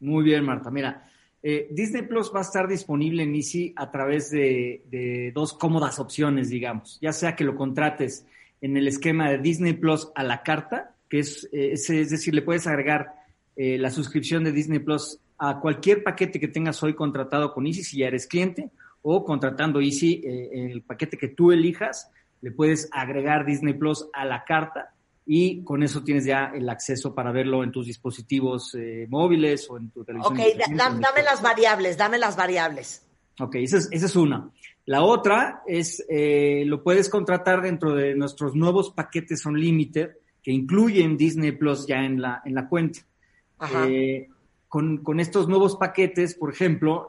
Muy 0.00 0.22
bien, 0.22 0.44
Marta. 0.44 0.70
Mira, 0.70 1.10
eh, 1.42 1.68
Disney 1.70 2.02
Plus 2.02 2.30
va 2.34 2.40
a 2.40 2.42
estar 2.42 2.68
disponible 2.68 3.22
en 3.22 3.34
Easy 3.34 3.72
a 3.74 3.90
través 3.90 4.30
de, 4.30 5.32
dos 5.34 5.54
cómodas 5.54 5.98
opciones, 5.98 6.50
digamos. 6.50 6.98
Ya 7.00 7.14
sea 7.14 7.34
que 7.34 7.44
lo 7.44 7.56
contrates 7.56 8.26
en 8.60 8.76
el 8.76 8.86
esquema 8.86 9.30
de 9.30 9.38
Disney 9.38 9.72
Plus 9.72 10.10
a 10.14 10.22
la 10.22 10.42
carta, 10.42 10.94
que 11.08 11.20
es, 11.20 11.48
eh, 11.52 11.72
es, 11.72 12.10
decir, 12.10 12.34
le 12.34 12.42
puedes 12.42 12.66
agregar 12.66 13.14
eh, 13.56 13.78
la 13.78 13.90
suscripción 13.90 14.44
de 14.44 14.52
Disney 14.52 14.80
Plus 14.80 15.18
a 15.38 15.58
cualquier 15.58 16.02
paquete 16.02 16.38
que 16.38 16.48
tengas 16.48 16.82
hoy 16.82 16.92
contratado 16.92 17.54
con 17.54 17.66
Easy 17.66 17.82
si 17.82 17.98
ya 18.00 18.08
eres 18.08 18.26
cliente, 18.26 18.68
o 19.02 19.24
contratando 19.24 19.80
Easy 19.80 20.22
el 20.24 20.82
paquete 20.82 21.16
que 21.16 21.28
tú 21.28 21.52
elijas, 21.52 22.10
le 22.42 22.50
puedes 22.50 22.88
agregar 22.92 23.44
Disney 23.44 23.74
Plus 23.74 24.08
a 24.12 24.24
la 24.24 24.44
carta 24.44 24.92
y 25.26 25.62
con 25.62 25.82
eso 25.82 26.02
tienes 26.02 26.24
ya 26.24 26.50
el 26.54 26.68
acceso 26.68 27.14
para 27.14 27.30
verlo 27.30 27.62
en 27.62 27.70
tus 27.70 27.86
dispositivos 27.86 28.74
eh, 28.74 29.06
móviles 29.08 29.68
o 29.70 29.76
en 29.76 29.90
tu 29.90 30.04
televisión. 30.04 30.36
Ok, 30.36 30.40
dame 30.74 31.22
las 31.22 31.42
variables, 31.42 31.96
dame 31.96 32.18
las 32.18 32.36
variables. 32.36 33.06
Ok, 33.38 33.56
esa 33.56 33.78
es, 33.78 33.88
esa 33.92 34.06
es 34.06 34.16
una. 34.16 34.50
La 34.86 35.02
otra 35.02 35.62
es, 35.66 36.04
eh, 36.08 36.64
lo 36.66 36.82
puedes 36.82 37.08
contratar 37.08 37.62
dentro 37.62 37.94
de 37.94 38.14
nuestros 38.14 38.54
nuevos 38.54 38.90
paquetes 38.90 39.46
Unlimited 39.46 40.10
que 40.42 40.50
incluyen 40.50 41.16
Disney 41.16 41.52
Plus 41.52 41.86
ya 41.86 42.02
en 42.02 42.20
la, 42.20 42.42
en 42.44 42.54
la 42.54 42.68
cuenta. 42.68 43.00
Eh, 43.86 44.28
con, 44.68 44.98
con, 44.98 45.20
estos 45.20 45.48
nuevos 45.48 45.76
paquetes, 45.76 46.34
por 46.34 46.50
ejemplo, 46.50 47.06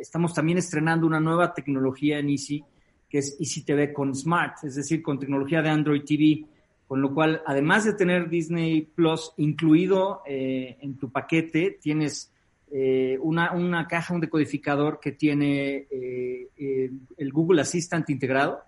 estamos 0.00 0.34
también 0.34 0.58
estrenando 0.58 1.06
una 1.06 1.20
nueva 1.20 1.52
tecnología 1.54 2.18
en 2.18 2.30
Easy, 2.30 2.64
que 3.08 3.18
es 3.18 3.36
Easy 3.40 3.62
TV 3.62 3.92
con 3.92 4.14
Smart, 4.14 4.64
es 4.64 4.76
decir, 4.76 5.02
con 5.02 5.18
tecnología 5.18 5.62
de 5.62 5.68
Android 5.68 6.02
TV 6.02 6.46
con 6.90 7.02
lo 7.02 7.14
cual, 7.14 7.40
además 7.46 7.84
de 7.84 7.92
tener 7.92 8.28
Disney 8.28 8.80
Plus 8.80 9.32
incluido 9.36 10.22
eh, 10.26 10.76
en 10.80 10.96
tu 10.96 11.08
paquete, 11.08 11.78
tienes 11.80 12.32
eh, 12.72 13.16
una, 13.22 13.86
caja, 13.86 14.12
un 14.12 14.20
decodificador 14.20 14.98
que 14.98 15.12
tiene 15.12 15.86
eh, 15.88 16.90
el 17.16 17.32
Google 17.32 17.62
Assistant 17.62 18.10
integrado. 18.10 18.58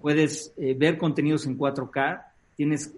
Puedes 0.00 0.54
ver 0.56 0.96
contenidos 0.96 1.44
en 1.44 1.58
4K. 1.58 2.22
Tienes 2.56 2.94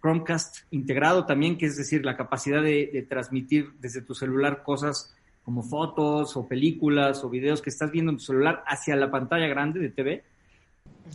Chromecast 0.00 0.58
integrado 0.70 1.26
también, 1.26 1.58
que 1.58 1.66
es 1.66 1.76
decir, 1.76 2.04
la 2.04 2.16
capacidad 2.16 2.62
de 2.62 3.04
transmitir 3.08 3.72
desde 3.80 4.02
tu 4.02 4.14
celular 4.14 4.62
cosas 4.62 5.12
como 5.44 5.62
fotos 5.62 6.36
o 6.36 6.46
películas 6.46 7.24
o 7.24 7.30
videos 7.30 7.62
que 7.62 7.70
estás 7.70 7.90
viendo 7.90 8.12
en 8.12 8.18
tu 8.18 8.24
celular 8.24 8.62
hacia 8.66 8.96
la 8.96 9.10
pantalla 9.10 9.46
grande 9.46 9.80
de 9.80 9.90
TV 9.90 10.24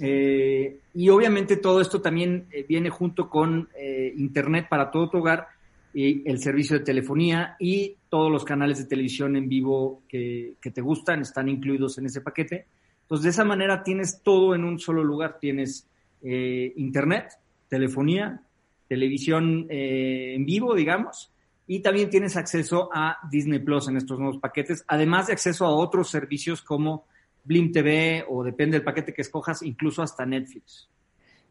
eh, 0.02 0.80
y 0.94 1.10
obviamente 1.10 1.58
todo 1.58 1.82
esto 1.82 2.02
también 2.02 2.48
eh, 2.52 2.66
viene 2.68 2.90
junto 2.90 3.30
con 3.30 3.70
eh, 3.78 4.14
Internet 4.18 4.68
para 4.70 4.92
todo 4.92 5.10
tu 5.10 5.18
hogar 5.20 5.48
y 5.94 6.30
el 6.30 6.40
servicio 6.40 6.78
de 6.78 6.84
telefonía 6.84 7.56
y 7.60 7.96
todos 8.10 8.32
los 8.32 8.44
canales 8.44 8.80
de 8.80 8.86
televisión 8.86 9.38
en 9.38 9.48
vivo 9.48 10.04
que, 10.10 10.56
te 10.62 10.82
gustan 10.82 11.22
están 11.22 11.48
incluidos 11.48 11.98
en 11.98 12.08
ese 12.08 12.20
paquete. 12.20 12.66
Entonces, 13.04 13.24
de 13.24 13.30
esa 13.30 13.46
manera 13.46 13.84
tienes 13.84 14.22
todo 14.22 14.56
en 14.56 14.66
un 14.66 14.78
solo 14.80 15.04
lugar. 15.04 15.38
Tienes 15.40 15.88
Internet, 16.22 17.34
telefonía, 17.70 18.42
televisión 18.90 19.68
en 19.70 20.44
vivo, 20.46 20.74
digamos, 20.74 21.32
y 21.68 21.80
también 21.80 22.10
tienes 22.10 22.38
acceso 22.38 22.90
a 22.94 23.18
Disney 23.30 23.60
Plus 23.60 23.88
en 23.88 23.98
estos 23.98 24.20
nuevos 24.20 24.38
paquetes, 24.38 24.84
además 24.88 25.28
de 25.28 25.34
acceso 25.34 25.66
a 25.66 25.76
otros 25.76 26.10
servicios 26.10 26.62
como 26.62 27.06
Blim 27.44 27.72
TV 27.72 28.26
o 28.30 28.44
depende 28.44 28.78
del 28.78 28.84
paquete 28.84 29.14
que 29.14 29.22
escojas, 29.22 29.62
incluso 29.62 30.02
hasta 30.02 30.26
Netflix. 30.26 30.90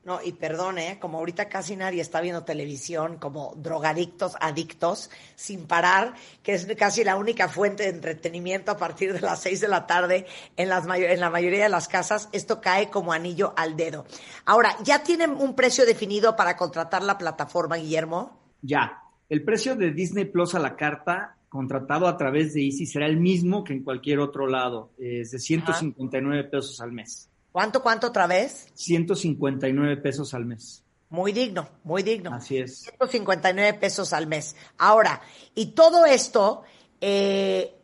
No, 0.04 0.20
y 0.22 0.32
perdone, 0.32 0.90
¿eh? 0.90 0.98
como 0.98 1.16
ahorita 1.16 1.48
casi 1.48 1.76
nadie 1.76 2.02
está 2.02 2.20
viendo 2.20 2.44
televisión, 2.44 3.16
como 3.16 3.54
drogadictos, 3.56 4.36
adictos, 4.38 5.10
sin 5.34 5.66
parar, 5.66 6.12
que 6.42 6.52
es 6.52 6.66
casi 6.76 7.04
la 7.04 7.16
única 7.16 7.48
fuente 7.48 7.84
de 7.84 7.88
entretenimiento 7.88 8.70
a 8.70 8.76
partir 8.76 9.14
de 9.14 9.22
las 9.22 9.40
seis 9.40 9.62
de 9.62 9.68
la 9.68 9.86
tarde 9.86 10.26
en, 10.58 10.68
las 10.68 10.84
en 10.86 11.20
la 11.20 11.30
mayoría 11.30 11.62
de 11.62 11.70
las 11.70 11.88
casas, 11.88 12.28
esto 12.32 12.60
cae 12.60 12.90
como 12.90 13.14
anillo 13.14 13.54
al 13.56 13.76
dedo. 13.76 14.04
Ahora, 14.44 14.76
¿ya 14.82 15.02
tienen 15.02 15.30
un 15.30 15.56
precio 15.56 15.86
definido 15.86 16.36
para 16.36 16.54
contratar 16.58 17.02
la 17.02 17.16
plataforma, 17.16 17.76
Guillermo? 17.76 18.38
Ya. 18.60 19.03
El 19.34 19.42
precio 19.42 19.74
de 19.74 19.90
Disney 19.90 20.26
Plus 20.26 20.54
a 20.54 20.60
la 20.60 20.76
carta 20.76 21.34
contratado 21.48 22.06
a 22.06 22.16
través 22.16 22.54
de 22.54 22.66
Easy 22.66 22.86
será 22.86 23.06
el 23.06 23.16
mismo 23.16 23.64
que 23.64 23.72
en 23.72 23.82
cualquier 23.82 24.20
otro 24.20 24.46
lado, 24.46 24.92
es 24.96 25.32
de 25.32 25.40
159 25.40 26.44
pesos 26.44 26.80
al 26.80 26.92
mes. 26.92 27.28
¿Cuánto, 27.50 27.82
cuánto 27.82 28.06
otra 28.06 28.28
vez? 28.28 28.68
159 28.74 29.96
pesos 29.96 30.34
al 30.34 30.44
mes. 30.44 30.84
Muy 31.10 31.32
digno, 31.32 31.68
muy 31.82 32.04
digno. 32.04 32.32
Así 32.32 32.58
es. 32.58 32.82
159 32.82 33.76
pesos 33.80 34.12
al 34.12 34.28
mes. 34.28 34.54
Ahora, 34.78 35.20
y 35.56 35.72
todo 35.72 36.06
esto 36.06 36.62
eh, 37.00 37.74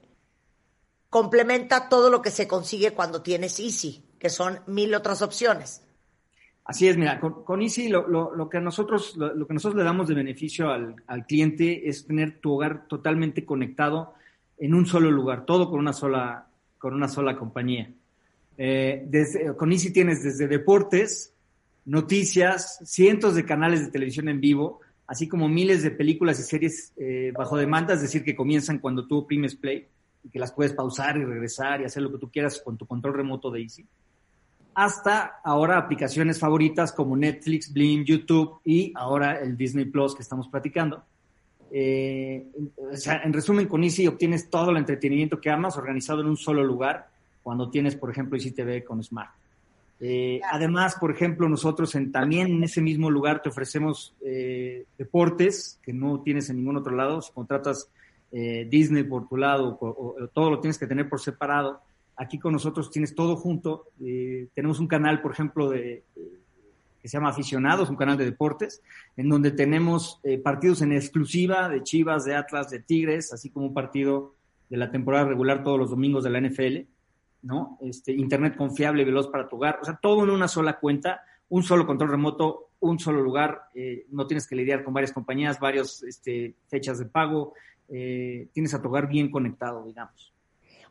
complementa 1.08 1.88
todo 1.88 2.10
lo 2.10 2.22
que 2.22 2.30
se 2.30 2.46
consigue 2.46 2.92
cuando 2.92 3.22
tienes 3.22 3.58
Easy, 3.58 4.04
que 4.20 4.30
son 4.30 4.60
mil 4.68 4.94
otras 4.94 5.20
opciones. 5.20 5.82
Así 6.70 6.86
es, 6.86 6.96
mira, 6.96 7.18
con, 7.18 7.62
Easy 7.62 7.88
lo, 7.88 8.48
que 8.48 8.60
nosotros, 8.60 9.16
lo, 9.16 9.44
que 9.44 9.54
nosotros 9.54 9.76
le 9.76 9.82
damos 9.82 10.06
de 10.06 10.14
beneficio 10.14 10.70
al, 10.70 11.26
cliente 11.26 11.88
es 11.88 12.06
tener 12.06 12.38
tu 12.38 12.52
hogar 12.52 12.86
totalmente 12.86 13.44
conectado 13.44 14.14
en 14.56 14.74
un 14.74 14.86
solo 14.86 15.10
lugar, 15.10 15.44
todo 15.44 15.68
con 15.68 15.80
una 15.80 15.92
sola, 15.92 16.46
con 16.78 16.94
una 16.94 17.08
sola 17.08 17.36
compañía. 17.36 17.90
Eh, 18.56 19.04
con 19.56 19.72
Easy 19.72 19.92
tienes 19.92 20.22
desde 20.22 20.46
deportes, 20.46 21.34
noticias, 21.86 22.78
cientos 22.84 23.34
de 23.34 23.44
canales 23.44 23.84
de 23.84 23.90
televisión 23.90 24.28
en 24.28 24.40
vivo, 24.40 24.78
así 25.08 25.26
como 25.26 25.48
miles 25.48 25.82
de 25.82 25.90
películas 25.90 26.38
y 26.38 26.44
series 26.44 26.92
eh, 26.96 27.32
bajo 27.36 27.56
demanda, 27.56 27.94
es 27.94 28.02
decir, 28.02 28.22
que 28.22 28.36
comienzan 28.36 28.78
cuando 28.78 29.08
tú 29.08 29.18
oprimes 29.18 29.56
play 29.56 29.88
y 30.22 30.28
que 30.28 30.38
las 30.38 30.52
puedes 30.52 30.72
pausar 30.72 31.16
y 31.16 31.24
regresar 31.24 31.80
y 31.80 31.86
hacer 31.86 32.04
lo 32.04 32.12
que 32.12 32.18
tú 32.18 32.30
quieras 32.30 32.62
con 32.64 32.78
tu 32.78 32.86
control 32.86 33.14
remoto 33.14 33.50
de 33.50 33.60
Easy 33.60 33.84
hasta 34.80 35.42
ahora 35.44 35.76
aplicaciones 35.76 36.38
favoritas 36.38 36.90
como 36.90 37.14
Netflix, 37.14 37.70
Blim, 37.70 38.02
YouTube 38.02 38.60
y 38.64 38.94
ahora 38.96 39.38
el 39.38 39.54
Disney 39.54 39.84
Plus 39.84 40.14
que 40.14 40.22
estamos 40.22 40.48
platicando. 40.48 41.04
Eh, 41.70 42.46
en 43.22 43.32
resumen, 43.34 43.68
con 43.68 43.84
Easy 43.84 44.06
obtienes 44.06 44.48
todo 44.48 44.70
el 44.70 44.78
entretenimiento 44.78 45.38
que 45.38 45.50
amas 45.50 45.76
organizado 45.76 46.22
en 46.22 46.28
un 46.28 46.38
solo 46.38 46.64
lugar 46.64 47.10
cuando 47.42 47.68
tienes, 47.68 47.94
por 47.94 48.10
ejemplo, 48.10 48.38
Easy 48.38 48.52
TV 48.52 48.82
con 48.82 49.04
Smart. 49.04 49.30
Eh, 50.00 50.40
además, 50.50 50.96
por 50.98 51.10
ejemplo, 51.10 51.46
nosotros 51.46 51.94
en, 51.94 52.10
también 52.10 52.46
en 52.46 52.64
ese 52.64 52.80
mismo 52.80 53.10
lugar 53.10 53.42
te 53.42 53.50
ofrecemos 53.50 54.14
eh, 54.24 54.86
deportes 54.96 55.78
que 55.82 55.92
no 55.92 56.20
tienes 56.20 56.48
en 56.48 56.56
ningún 56.56 56.78
otro 56.78 56.96
lado. 56.96 57.20
Si 57.20 57.30
contratas 57.32 57.90
Disney 58.32 59.02
por 59.02 59.28
tu 59.28 59.36
lado, 59.36 59.76
o, 59.78 60.14
todo 60.32 60.50
lo 60.50 60.60
tienes 60.60 60.78
que 60.78 60.86
tener 60.86 61.06
por 61.06 61.20
separado. 61.20 61.82
Aquí 62.20 62.38
con 62.38 62.52
nosotros 62.52 62.90
tienes 62.90 63.14
todo 63.14 63.34
junto. 63.34 63.86
Eh, 63.98 64.48
tenemos 64.52 64.78
un 64.78 64.88
canal, 64.88 65.22
por 65.22 65.32
ejemplo, 65.32 65.70
de, 65.70 66.04
que 67.00 67.08
se 67.08 67.16
llama 67.16 67.30
Aficionados, 67.30 67.88
un 67.88 67.96
canal 67.96 68.18
de 68.18 68.26
deportes, 68.26 68.82
en 69.16 69.30
donde 69.30 69.52
tenemos 69.52 70.20
eh, 70.22 70.36
partidos 70.36 70.82
en 70.82 70.92
exclusiva 70.92 71.70
de 71.70 71.82
Chivas, 71.82 72.26
de 72.26 72.36
Atlas, 72.36 72.68
de 72.68 72.80
Tigres, 72.80 73.32
así 73.32 73.48
como 73.48 73.64
un 73.64 73.72
partido 73.72 74.34
de 74.68 74.76
la 74.76 74.90
temporada 74.90 75.24
regular 75.24 75.64
todos 75.64 75.78
los 75.78 75.88
domingos 75.88 76.22
de 76.22 76.28
la 76.28 76.42
NFL, 76.42 76.80
¿no? 77.40 77.78
Este, 77.80 78.12
internet 78.12 78.54
confiable, 78.54 79.06
veloz 79.06 79.28
para 79.28 79.48
tu 79.48 79.56
o 79.56 79.84
sea, 79.84 79.98
todo 80.02 80.22
en 80.22 80.28
una 80.28 80.46
sola 80.46 80.78
cuenta, 80.78 81.22
un 81.48 81.62
solo 81.62 81.86
control 81.86 82.10
remoto, 82.10 82.68
un 82.80 82.98
solo 82.98 83.22
lugar, 83.22 83.62
eh, 83.74 84.04
no 84.10 84.26
tienes 84.26 84.46
que 84.46 84.56
lidiar 84.56 84.84
con 84.84 84.92
varias 84.92 85.12
compañías, 85.12 85.58
varias 85.58 86.02
este, 86.02 86.54
fechas 86.68 86.98
de 86.98 87.06
pago, 87.06 87.54
tienes 87.88 88.74
a 88.74 88.82
tu 88.82 88.90
bien 89.08 89.30
conectado, 89.30 89.84
digamos. 89.86 90.34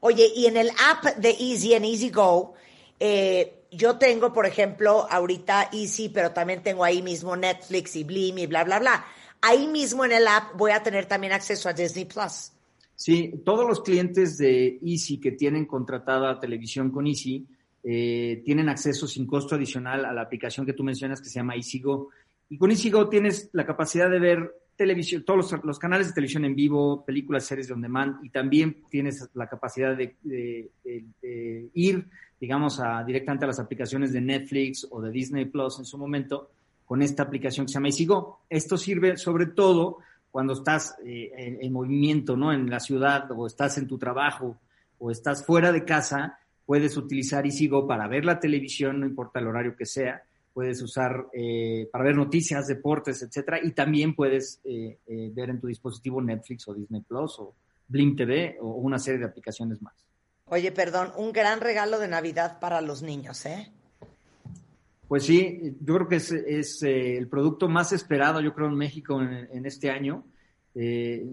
Oye, 0.02 0.32
y 0.36 0.46
en 0.46 0.58
el 0.58 0.70
app 0.70 1.18
de 1.18 1.30
Easy, 1.30 1.74
en 1.74 1.86
Easy 1.86 2.10
Go, 2.10 2.54
eh, 3.00 3.64
yo 3.72 3.98
tengo, 3.98 4.34
por 4.34 4.46
ejemplo, 4.46 5.06
ahorita 5.10 5.70
Easy, 5.74 6.10
pero 6.10 6.32
también 6.32 6.64
tengo 6.64 6.84
ahí 6.84 7.02
mismo 7.02 7.36
Netflix 7.36 7.96
y 7.96 8.04
Blim 8.04 8.38
y 8.40 8.48
bla, 8.48 8.64
bla, 8.64 8.80
bla. 8.80 9.06
Ahí 9.42 9.68
mismo 9.68 10.06
en 10.06 10.12
el 10.12 10.28
app 10.28 10.58
voy 10.58 10.72
a 10.72 10.84
tener 10.84 11.06
también 11.06 11.34
acceso 11.34 11.70
a 11.70 11.74
Disney 11.74 12.06
Plus. 12.06 12.52
Sí, 12.96 13.42
todos 13.46 13.68
los 13.68 13.82
clientes 13.82 14.38
de 14.38 14.80
Easy 14.84 15.20
que 15.20 15.32
tienen 15.32 15.66
contratada 15.66 16.40
televisión 16.40 16.92
con 16.92 17.08
Easy 17.08 17.48
eh, 17.84 18.42
tienen 18.44 18.68
acceso 18.68 19.08
sin 19.08 19.26
costo 19.26 19.56
adicional 19.56 20.04
a 20.04 20.12
la 20.12 20.22
aplicación 20.22 20.66
que 20.66 20.74
tú 20.74 20.84
mencionas 20.84 21.22
que 21.22 21.30
se 21.30 21.36
llama 21.36 21.56
Easy 21.56 21.80
Go. 21.80 22.10
Y 22.50 22.58
con 22.58 22.72
Easy 22.72 22.90
Go 22.90 23.08
tienes 23.08 23.50
la 23.54 23.66
capacidad 23.66 24.10
de 24.10 24.20
ver 24.20 24.54
televisión, 24.80 25.26
todos 25.26 25.60
los, 25.62 25.78
canales 25.78 26.08
de 26.08 26.14
televisión 26.14 26.46
en 26.46 26.56
vivo, 26.56 27.04
películas, 27.04 27.46
series 27.46 27.68
de 27.68 27.74
on 27.74 27.82
demand, 27.82 28.24
y 28.24 28.30
también 28.30 28.86
tienes 28.90 29.30
la 29.34 29.50
capacidad 29.50 29.94
de, 29.94 30.16
ir, 31.74 32.06
digamos, 32.40 32.80
a, 32.80 33.04
directamente 33.04 33.44
a 33.44 33.50
las 33.50 33.60
aplicaciones 33.60 34.14
de 34.14 34.22
Netflix 34.22 34.88
o 34.90 35.02
de 35.02 35.12
Disney 35.12 35.44
Plus 35.46 35.80
en 35.80 35.86
su 35.86 35.98
momento 35.98 36.52
con 36.86 37.02
esta 37.02 37.24
aplicación 37.24 37.66
que 37.66 37.74
se 37.74 37.74
llama 37.74 37.90
EasyGo. 37.90 38.46
Esto 38.50 38.78
sirve 38.78 39.18
sobre 39.18 39.48
todo 39.48 39.98
cuando 40.32 40.54
estás 40.54 40.96
eh, 41.06 41.58
en, 41.60 41.74
movimiento, 41.74 42.38
¿no? 42.38 42.54
En 42.54 42.70
la 42.70 42.80
ciudad 42.80 43.30
o 43.32 43.48
estás 43.48 43.78
en 43.80 43.86
tu 43.86 43.98
trabajo 43.98 44.62
o 44.98 45.12
estás 45.12 45.46
fuera 45.46 45.74
de 45.74 45.84
casa, 45.84 46.40
puedes 46.66 46.96
utilizar 46.96 47.46
EasyGo 47.46 47.86
para 47.86 48.08
ver 48.08 48.24
la 48.24 48.40
televisión, 48.40 49.02
no 49.02 49.06
importa 49.06 49.40
el 49.40 49.48
horario 49.48 49.76
que 49.76 49.86
sea, 49.86 50.24
puedes 50.60 50.82
usar 50.82 51.28
eh, 51.32 51.88
para 51.90 52.04
ver 52.04 52.18
noticias, 52.18 52.68
deportes, 52.68 53.22
etcétera, 53.22 53.62
y 53.64 53.72
también 53.72 54.14
puedes 54.14 54.60
eh, 54.66 55.00
eh, 55.08 55.32
ver 55.34 55.52
en 55.52 55.62
tu 55.62 55.68
dispositivo 55.68 56.22
Netflix 56.22 56.68
o 56.68 56.74
Disney 56.74 57.00
Plus 57.00 57.40
o 57.40 57.56
Blim 57.88 58.14
TV 58.14 58.58
o 58.60 58.72
una 58.72 59.00
serie 59.00 59.22
de 59.22 59.26
aplicaciones 59.28 59.82
más. 59.82 59.94
Oye, 60.48 60.74
perdón, 60.74 61.14
un 61.16 61.32
gran 61.32 61.62
regalo 61.62 61.98
de 61.98 62.10
Navidad 62.10 62.60
para 62.60 62.82
los 62.82 63.02
niños, 63.02 63.46
¿eh? 63.46 63.72
Pues 65.08 65.24
sí, 65.24 65.78
yo 65.80 65.96
creo 65.96 66.10
que 66.10 66.18
es, 66.18 66.30
es 66.34 66.84
el 66.84 67.30
producto 67.30 67.70
más 67.70 67.94
esperado, 67.94 68.42
yo 68.42 68.54
creo, 68.54 68.68
en 68.68 68.76
México 68.76 69.22
en, 69.22 69.48
en 69.54 69.66
este 69.66 69.90
año. 69.90 70.26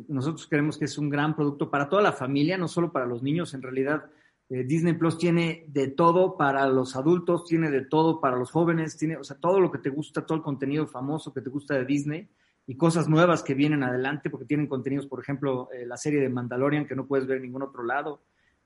nosotros 0.06 0.46
creemos 0.46 0.78
que 0.78 0.84
es 0.84 0.96
un 0.98 1.10
gran 1.10 1.34
producto 1.34 1.68
para 1.68 1.88
toda 1.88 2.00
la 2.00 2.12
familia, 2.12 2.56
no 2.56 2.68
solo 2.68 2.92
para 2.92 3.06
los 3.06 3.24
niños. 3.24 3.54
En 3.54 3.62
realidad, 3.62 4.04
eh, 4.48 4.64
Disney 4.64 4.94
Plus 4.94 5.18
tiene 5.18 5.64
de 5.68 5.89
todo 5.89 6.36
para 6.36 6.66
los 6.68 6.94
adultos, 6.94 7.44
tiene 7.44 7.70
de 7.70 7.85
todo 7.85 8.20
para 8.20 8.36
los 8.36 8.51
jóvenes, 8.51 8.97
tiene, 8.97 9.16
o 9.16 9.24
sea, 9.24 9.36
todo 9.36 9.60
lo 9.60 9.73
que 9.73 9.78
te 9.78 9.90
gusta, 9.90 10.24
todo 10.24 10.39
el 10.39 10.44
contenido 10.44 10.86
famoso 10.86 11.32
que 11.32 11.40
te 11.40 11.51
gusta 11.51 11.74
de 11.74 11.85
Disney 11.85 12.28
y 12.66 12.77
cosas 12.77 13.09
nuevas 13.09 13.43
que 13.43 13.55
vienen 13.55 13.82
adelante, 13.82 14.31
porque 14.31 14.47
tienen 14.47 14.66
contenidos, 14.68 15.06
por 15.06 15.20
ejemplo, 15.20 15.68
eh, 15.73 15.85
la 15.86 15.97
serie 15.97 16.20
de 16.20 16.28
Mandalorian 16.28 16.86
que 16.86 16.97
no 16.97 17.06
puedes 17.06 17.27
ver 17.27 17.39
en 17.39 17.44
ningún 17.44 17.62
otro 17.62 17.82
lado, 17.82 18.23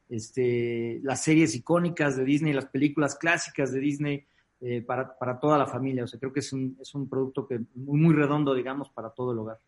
este, 0.09 1.01
las 1.03 1.23
series 1.23 1.55
icónicas 1.55 2.17
de 2.17 2.25
Disney, 2.25 2.53
las 2.53 2.67
películas 2.67 3.17
clásicas 3.17 3.73
de 3.73 3.81
Disney 3.81 4.25
eh, 4.61 4.83
para, 4.83 5.17
para, 5.17 5.39
toda 5.39 5.57
la 5.57 5.67
familia. 5.67 6.05
O 6.05 6.07
sea, 6.07 6.19
creo 6.19 6.33
que 6.33 6.41
es 6.41 6.53
un, 6.53 6.77
es 6.81 6.95
un 6.95 7.09
producto 7.09 7.47
que 7.47 7.61
muy, 7.75 8.01
muy 8.01 8.15
redondo, 8.15 8.55
digamos, 8.55 8.91
para 8.91 9.11
todo 9.11 9.33
el 9.33 9.39
hogar. 9.39 9.59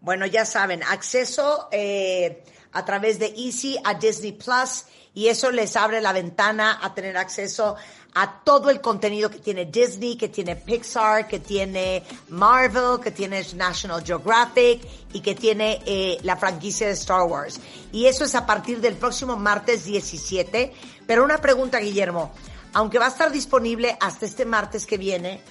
Bueno, 0.00 0.26
ya 0.26 0.44
saben, 0.44 0.82
acceso 0.82 1.68
eh, 1.72 2.44
a 2.72 2.84
través 2.84 3.18
de 3.18 3.26
Easy 3.36 3.76
a 3.84 3.94
Disney 3.94 4.32
Plus 4.32 4.84
y 5.14 5.28
eso 5.28 5.50
les 5.50 5.76
abre 5.76 6.00
la 6.00 6.12
ventana 6.12 6.78
a 6.82 6.94
tener 6.94 7.16
acceso 7.16 7.76
a 8.14 8.42
todo 8.44 8.70
el 8.70 8.80
contenido 8.80 9.30
que 9.30 9.38
tiene 9.38 9.66
Disney, 9.66 10.16
que 10.16 10.28
tiene 10.28 10.56
Pixar, 10.56 11.28
que 11.28 11.38
tiene 11.38 12.02
Marvel, 12.28 12.98
que 12.98 13.10
tiene 13.10 13.44
National 13.54 14.02
Geographic 14.02 14.80
y 15.12 15.20
que 15.20 15.34
tiene 15.34 15.82
eh, 15.84 16.18
la 16.22 16.36
franquicia 16.36 16.86
de 16.86 16.94
Star 16.94 17.24
Wars. 17.24 17.60
Y 17.92 18.06
eso 18.06 18.24
es 18.24 18.34
a 18.34 18.46
partir 18.46 18.80
del 18.80 18.94
próximo 18.94 19.36
martes 19.36 19.84
17. 19.84 20.72
Pero 21.06 21.24
una 21.24 21.38
pregunta, 21.38 21.78
Guillermo, 21.78 22.32
aunque 22.72 22.98
va 22.98 23.06
a 23.06 23.08
estar 23.08 23.30
disponible 23.30 23.96
hasta 24.00 24.24
este 24.24 24.46
martes 24.46 24.86
que 24.86 24.96
viene, 24.96 25.42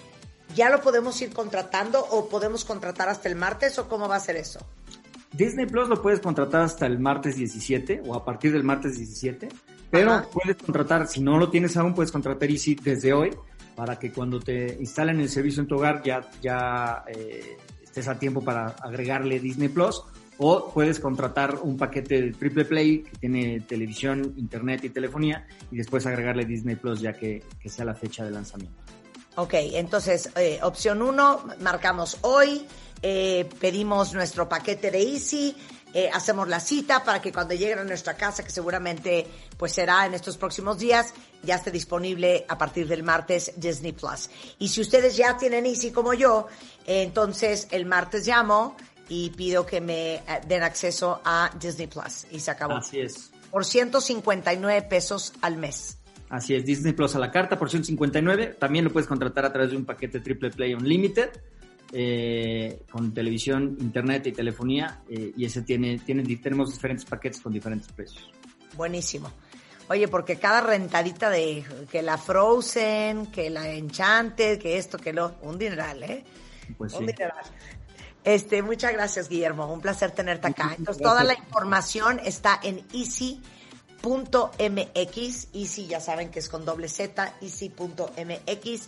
¿ya 0.56 0.70
lo 0.70 0.82
podemos 0.82 1.22
ir 1.22 1.34
contratando 1.34 2.00
o 2.00 2.28
podemos 2.30 2.66
contratar 2.66 3.10
hasta 3.10 3.30
el 3.30 3.36
martes 3.36 3.78
o 3.78 3.88
cómo 3.88 4.08
va 4.08 4.16
a 4.16 4.20
ser 4.20 4.38
eso? 4.38 4.60
Disney 5.34 5.66
Plus 5.66 5.90
lo 5.90 6.02
puedes 6.02 6.22
contratar 6.22 6.62
hasta 6.62 6.86
el 6.86 6.98
martes 6.98 7.36
17 7.36 8.04
o 8.06 8.16
a 8.16 8.24
partir 8.24 8.54
del 8.54 8.64
martes 8.64 8.98
17, 8.98 9.50
pero 9.92 10.30
puedes 10.32 10.56
contratar, 10.58 11.08
si 11.08 11.22
no 11.22 11.38
lo 11.38 11.50
tienes 11.50 11.76
aún, 11.76 11.94
puedes 11.94 12.12
contratar 12.12 12.50
Easy 12.50 12.76
desde 12.76 13.14
hoy 13.14 13.32
para 13.76 14.00
que 14.00 14.12
cuando 14.12 14.40
te 14.40 14.78
instalen 14.80 15.20
el 15.20 15.30
servicio 15.30 15.62
en 15.62 15.68
tu 15.68 15.76
hogar 15.76 16.02
ya, 16.04 16.22
ya 16.42 17.04
eh, 17.08 17.58
estés 17.84 18.08
a 18.08 18.18
tiempo 18.18 18.42
para 18.42 18.68
agregarle 18.82 19.40
Disney 19.42 19.68
Plus 19.68 20.04
o 20.38 20.72
puedes 20.74 21.00
contratar 21.00 21.60
un 21.62 21.78
paquete 21.78 22.22
de 22.22 22.32
triple 22.32 22.66
play 22.66 23.04
que 23.04 23.18
tiene 23.18 23.60
televisión, 23.62 24.34
internet 24.38 24.86
y 24.86 24.90
telefonía 24.90 25.46
y 25.72 25.78
después 25.78 26.06
agregarle 26.06 26.46
Disney 26.46 26.78
Plus 26.78 27.02
ya 27.02 27.12
que, 27.14 27.44
que 27.60 27.70
sea 27.70 27.84
la 27.84 27.96
fecha 27.96 28.24
de 28.24 28.32
lanzamiento. 28.32 28.84
Ok, 29.38 29.54
entonces, 29.54 30.30
eh, 30.38 30.60
opción 30.64 31.02
uno, 31.02 31.46
marcamos 31.60 32.18
hoy, 32.22 32.66
eh, 33.02 33.50
pedimos 33.60 34.14
nuestro 34.14 34.48
paquete 34.48 34.92
de 34.92 35.02
Easy, 35.02 35.58
eh, 35.94 36.10
hacemos 36.14 36.48
la 36.48 36.62
cita 36.62 37.04
para 37.04 37.22
que 37.22 37.34
cuando 37.34 37.54
lleguen 37.54 37.80
a 37.80 37.84
nuestra 37.84 38.16
casa, 38.16 38.44
que 38.44 38.50
seguramente 38.50 39.28
pues 39.58 39.74
será 39.74 40.06
en 40.06 40.14
estos 40.14 40.38
próximos 40.38 40.78
días, 40.80 41.14
ya 41.44 41.56
esté 41.56 41.70
disponible 41.70 42.46
a 42.48 42.58
partir 42.58 42.88
del 42.88 43.04
martes 43.04 43.52
Disney 43.58 43.92
Plus. 43.92 44.30
Y 44.60 44.70
si 44.70 44.80
ustedes 44.80 45.18
ya 45.18 45.38
tienen 45.38 45.66
Easy 45.66 45.92
como 45.92 46.14
yo, 46.14 46.48
entonces 46.86 47.68
el 47.72 47.86
martes 47.86 48.26
llamo 48.26 48.78
y 49.10 49.32
pido 49.32 49.66
que 49.66 49.82
me 49.82 50.24
den 50.48 50.64
acceso 50.64 51.22
a 51.26 51.52
Disney 51.60 51.88
Plus. 51.88 52.26
Y 52.32 52.40
se 52.40 52.52
acabó. 52.52 52.76
Así 52.76 53.02
es. 53.02 53.32
Por 53.52 53.66
159 53.66 54.82
pesos 54.84 55.34
al 55.42 55.58
mes. 55.58 55.98
Así 56.36 56.54
es, 56.54 56.66
Disney 56.66 56.92
Plus 56.92 57.16
a 57.16 57.20
la 57.20 57.32
carta 57.32 57.58
por 57.58 57.70
159. 57.70 58.58
También 58.60 58.84
lo 58.84 58.92
puedes 58.92 59.08
contratar 59.08 59.46
a 59.46 59.54
través 59.54 59.72
de 59.72 59.78
un 59.78 59.86
paquete 59.86 60.20
Triple 60.20 60.50
Play 60.50 60.74
Unlimited. 60.74 61.30
Eh, 61.94 62.82
con 62.92 63.14
televisión, 63.14 63.78
internet 63.80 64.28
y 64.28 64.32
telefonía, 64.34 65.02
eh, 65.08 65.32
y 65.38 65.46
ese 65.46 65.62
tiene, 65.62 66.00
tiene, 66.00 66.24
tenemos 66.36 66.74
diferentes 66.74 67.06
paquetes 67.06 67.40
con 67.40 67.54
diferentes 67.54 67.90
precios. 67.94 68.30
Buenísimo. 68.76 69.32
Oye, 69.88 70.10
porque 70.10 70.36
cada 70.36 70.60
rentadita 70.60 71.30
de 71.30 71.64
que 71.90 72.02
la 72.02 72.18
Frozen, 72.18 73.28
que 73.28 73.50
la 73.50 73.70
Enchanted, 73.70 74.60
que 74.60 74.78
esto, 74.78 74.98
que 74.98 75.14
lo, 75.14 75.36
un 75.44 75.58
dineral, 75.58 76.04
¿eh? 76.04 76.26
Pues 76.78 76.92
un 76.94 77.06
sí. 77.06 77.14
dineral. 77.14 77.46
Este, 78.26 78.62
muchas 78.62 78.92
gracias, 78.92 79.30
Guillermo. 79.30 79.72
Un 79.72 79.80
placer 79.80 80.12
tenerte 80.12 80.48
acá. 80.48 80.76
Entonces, 80.78 81.02
toda 81.02 81.24
la 81.24 81.36
información 81.36 82.20
está 82.26 82.60
en 82.62 82.84
easy.mx. 84.06 85.48
Easy, 85.54 85.88
ya 85.88 86.00
saben 86.00 86.30
que 86.30 86.40
es 86.40 86.50
con 86.50 86.66
doble 86.66 86.88
Z, 86.90 87.34
easy.mx. 87.42 88.82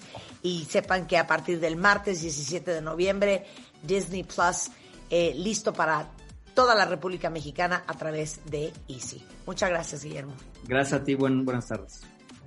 Y 0.44 0.66
sepan 0.66 1.08
que 1.08 1.18
a 1.18 1.28
partir 1.28 1.60
del 1.60 1.76
martes 1.76 2.22
17 2.22 2.72
de 2.72 2.82
noviembre, 2.82 3.46
Disney 3.84 4.24
Plus, 4.24 4.70
eh, 5.10 5.34
listo 5.36 5.74
para 5.74 6.08
toda 6.54 6.74
la 6.76 6.86
República 6.86 7.30
Mexicana 7.30 7.84
a 7.88 7.94
través 7.96 8.40
de 8.46 8.74
Easy. 8.88 9.24
Muchas 9.46 9.70
gracias, 9.70 10.04
Guillermo. 10.04 10.34
Gracias 10.66 11.02
a 11.02 11.04
ti, 11.04 11.16
buen, 11.16 11.46
buenas 11.46 11.68
tardes. 11.68 12.02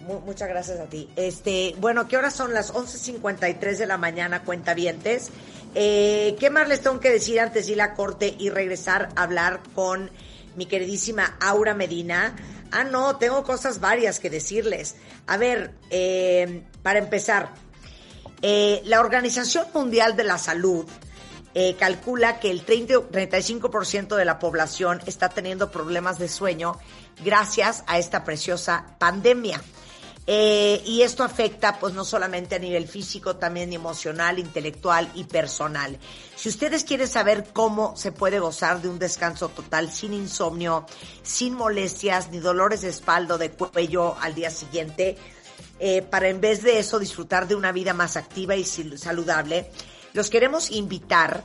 Mu- 0.07 0.21
muchas 0.21 0.49
gracias 0.49 0.81
a 0.81 0.87
ti. 0.87 1.09
Este, 1.15 1.75
bueno, 1.79 2.09
¿qué 2.09 2.17
horas 2.17 2.35
son? 2.35 2.53
Las 2.55 2.73
11.53 2.73 3.77
de 3.77 3.87
la 3.87 3.99
mañana, 3.99 4.43
cuentavientes. 4.43 5.31
Eh, 5.75 6.37
¿Qué 6.41 6.51
más 6.51 6.69
les 6.69 6.81
tengo 6.81 6.99
que 6.99 7.11
decir 7.11 7.39
antes 7.39 7.67
de 7.67 7.73
ir 7.73 7.83
a 7.83 7.89
la 7.89 7.95
corte 7.95 8.35
y 8.37 8.51
regresar 8.51 9.11
a 9.15 9.23
hablar 9.23 9.61
con 9.75 10.11
mi 10.57 10.67
queridísima 10.67 11.37
Aura 11.41 11.75
Medina? 11.75 12.35
Ah, 12.73 12.85
no, 12.85 13.17
tengo 13.17 13.43
cosas 13.43 13.81
varias 13.81 14.21
que 14.21 14.31
decirles. 14.31 14.97
A 15.27 15.37
ver, 15.37 15.73
eh, 15.91 16.63
para 16.83 16.99
empezar, 16.99 17.51
eh, 18.43 18.81
la 18.85 19.01
Organización 19.01 19.67
Mundial 19.75 20.17
de 20.17 20.25
la 20.25 20.39
Salud 20.39 20.87
eh, 21.53 21.75
calcula 21.77 22.39
que 22.39 22.51
el 22.51 22.65
30, 22.65 23.11
35% 23.11 24.15
de 24.15 24.25
la 24.25 24.39
población 24.39 25.01
está 25.07 25.29
teniendo 25.31 25.73
problemas 25.73 26.19
de 26.19 26.29
sueño 26.29 26.79
gracias 27.25 27.83
a 27.89 27.99
esta 27.99 28.23
preciosa 28.23 28.87
pandemia. 28.99 29.61
Eh, 30.33 30.81
y 30.87 31.03
esto 31.03 31.25
afecta 31.25 31.81
pues 31.81 31.93
no 31.93 32.05
solamente 32.05 32.55
a 32.55 32.61
nivel 32.61 32.87
físico, 32.87 33.35
también 33.35 33.73
emocional, 33.73 34.39
intelectual 34.39 35.11
y 35.17 35.25
personal. 35.25 35.99
Si 36.37 36.49
ustedes 36.49 36.85
quieren 36.85 37.09
saber 37.09 37.49
cómo 37.53 37.97
se 37.97 38.13
puede 38.13 38.39
gozar 38.39 38.81
de 38.81 38.89
un 38.89 39.01
descanso 39.01 39.49
total 39.49 39.91
sin 39.91 40.15
insomnio, 40.15 40.87
sin 41.25 41.55
molestias 41.55 42.31
ni 42.31 42.39
dolores 42.39 42.83
de 42.83 42.91
espalda 42.91 43.39
de 43.39 43.51
cuello 43.51 44.15
al 44.21 44.37
día 44.37 44.53
siguiente, 44.53 45.19
eh, 45.81 46.03
para 46.03 46.29
en 46.29 46.41
vez 46.41 46.63
de 46.63 46.79
eso 46.79 47.01
disfrutar 47.01 47.49
de 47.49 47.57
una 47.57 47.73
vida 47.73 47.93
más 47.93 48.17
activa 48.17 48.55
y 48.55 48.65
saludable, 48.65 49.73
los 50.13 50.31
queremos 50.31 50.71
invitar 50.71 51.43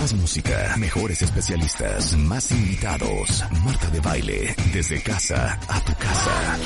Más 0.00 0.12
música, 0.14 0.74
mejores 0.78 1.22
especialistas, 1.22 2.16
más 2.16 2.50
invitados. 2.50 3.44
Marta 3.64 3.88
de 3.90 4.00
baile, 4.00 4.54
desde 4.72 5.02
casa 5.02 5.58
a 5.68 5.80
tu 5.80 5.94
casa. 5.94 6.58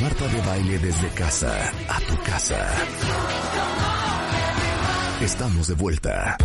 Marta 0.00 0.28
de 0.28 0.40
baile 0.42 0.78
desde 0.78 1.08
casa 1.08 1.72
a 1.88 2.00
tu 2.00 2.16
casa. 2.22 2.66
Estamos 5.20 5.68
de 5.68 5.74
vuelta. 5.74 6.36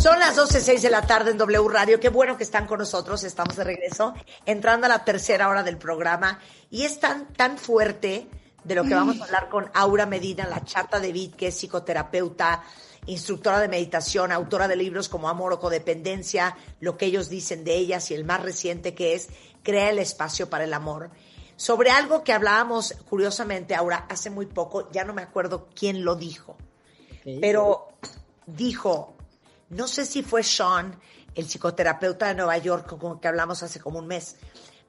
Son 0.00 0.18
las 0.18 0.34
12.06 0.34 0.80
de 0.80 0.88
la 0.88 1.02
tarde 1.02 1.30
en 1.30 1.36
W 1.36 1.68
Radio. 1.68 2.00
Qué 2.00 2.08
bueno 2.08 2.38
que 2.38 2.42
están 2.42 2.66
con 2.66 2.78
nosotros. 2.78 3.22
Estamos 3.22 3.54
de 3.54 3.64
regreso, 3.64 4.14
entrando 4.46 4.86
a 4.86 4.88
la 4.88 5.04
tercera 5.04 5.46
hora 5.50 5.62
del 5.62 5.76
programa. 5.76 6.40
Y 6.70 6.84
es 6.84 7.00
tan, 7.00 7.30
tan 7.34 7.58
fuerte 7.58 8.26
de 8.64 8.74
lo 8.74 8.84
que 8.84 8.94
vamos 8.94 9.20
a 9.20 9.24
hablar 9.24 9.50
con 9.50 9.70
Aura 9.74 10.06
Medina, 10.06 10.46
la 10.46 10.64
chata 10.64 11.00
de 11.00 11.12
Vid, 11.12 11.34
que 11.34 11.48
es 11.48 11.54
psicoterapeuta, 11.54 12.62
instructora 13.04 13.60
de 13.60 13.68
meditación, 13.68 14.32
autora 14.32 14.68
de 14.68 14.76
libros 14.76 15.10
como 15.10 15.28
Amor 15.28 15.52
o 15.52 15.60
Codependencia, 15.60 16.56
lo 16.80 16.96
que 16.96 17.04
ellos 17.04 17.28
dicen 17.28 17.62
de 17.62 17.74
ellas 17.74 18.10
y 18.10 18.14
el 18.14 18.24
más 18.24 18.40
reciente 18.42 18.94
que 18.94 19.14
es 19.14 19.28
Crea 19.62 19.90
el 19.90 19.98
espacio 19.98 20.48
para 20.48 20.64
el 20.64 20.72
amor. 20.72 21.10
Sobre 21.56 21.90
algo 21.90 22.24
que 22.24 22.32
hablábamos, 22.32 22.94
curiosamente, 23.06 23.74
Aura, 23.74 24.06
hace 24.08 24.30
muy 24.30 24.46
poco, 24.46 24.90
ya 24.92 25.04
no 25.04 25.12
me 25.12 25.20
acuerdo 25.20 25.68
quién 25.74 26.06
lo 26.06 26.16
dijo, 26.16 26.56
pero 27.42 27.88
dijo, 28.46 29.14
no 29.70 29.86
sé 29.86 30.04
si 30.04 30.22
fue 30.22 30.42
Sean, 30.42 31.00
el 31.34 31.46
psicoterapeuta 31.46 32.26
de 32.26 32.34
Nueva 32.34 32.58
York, 32.58 32.98
con 32.98 33.12
el 33.12 33.20
que 33.20 33.28
hablamos 33.28 33.62
hace 33.62 33.80
como 33.80 34.00
un 34.00 34.06
mes, 34.06 34.36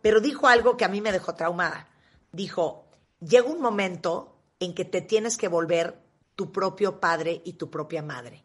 pero 0.01 0.19
dijo 0.19 0.47
algo 0.47 0.75
que 0.75 0.85
a 0.85 0.89
mí 0.89 1.01
me 1.01 1.11
dejó 1.11 1.35
traumada. 1.35 1.87
Dijo, 2.31 2.85
llega 3.19 3.47
un 3.47 3.61
momento 3.61 4.35
en 4.59 4.73
que 4.73 4.85
te 4.85 5.01
tienes 5.01 5.37
que 5.37 5.47
volver 5.47 6.01
tu 6.35 6.51
propio 6.51 6.99
padre 6.99 7.41
y 7.45 7.53
tu 7.53 7.69
propia 7.69 8.01
madre. 8.01 8.43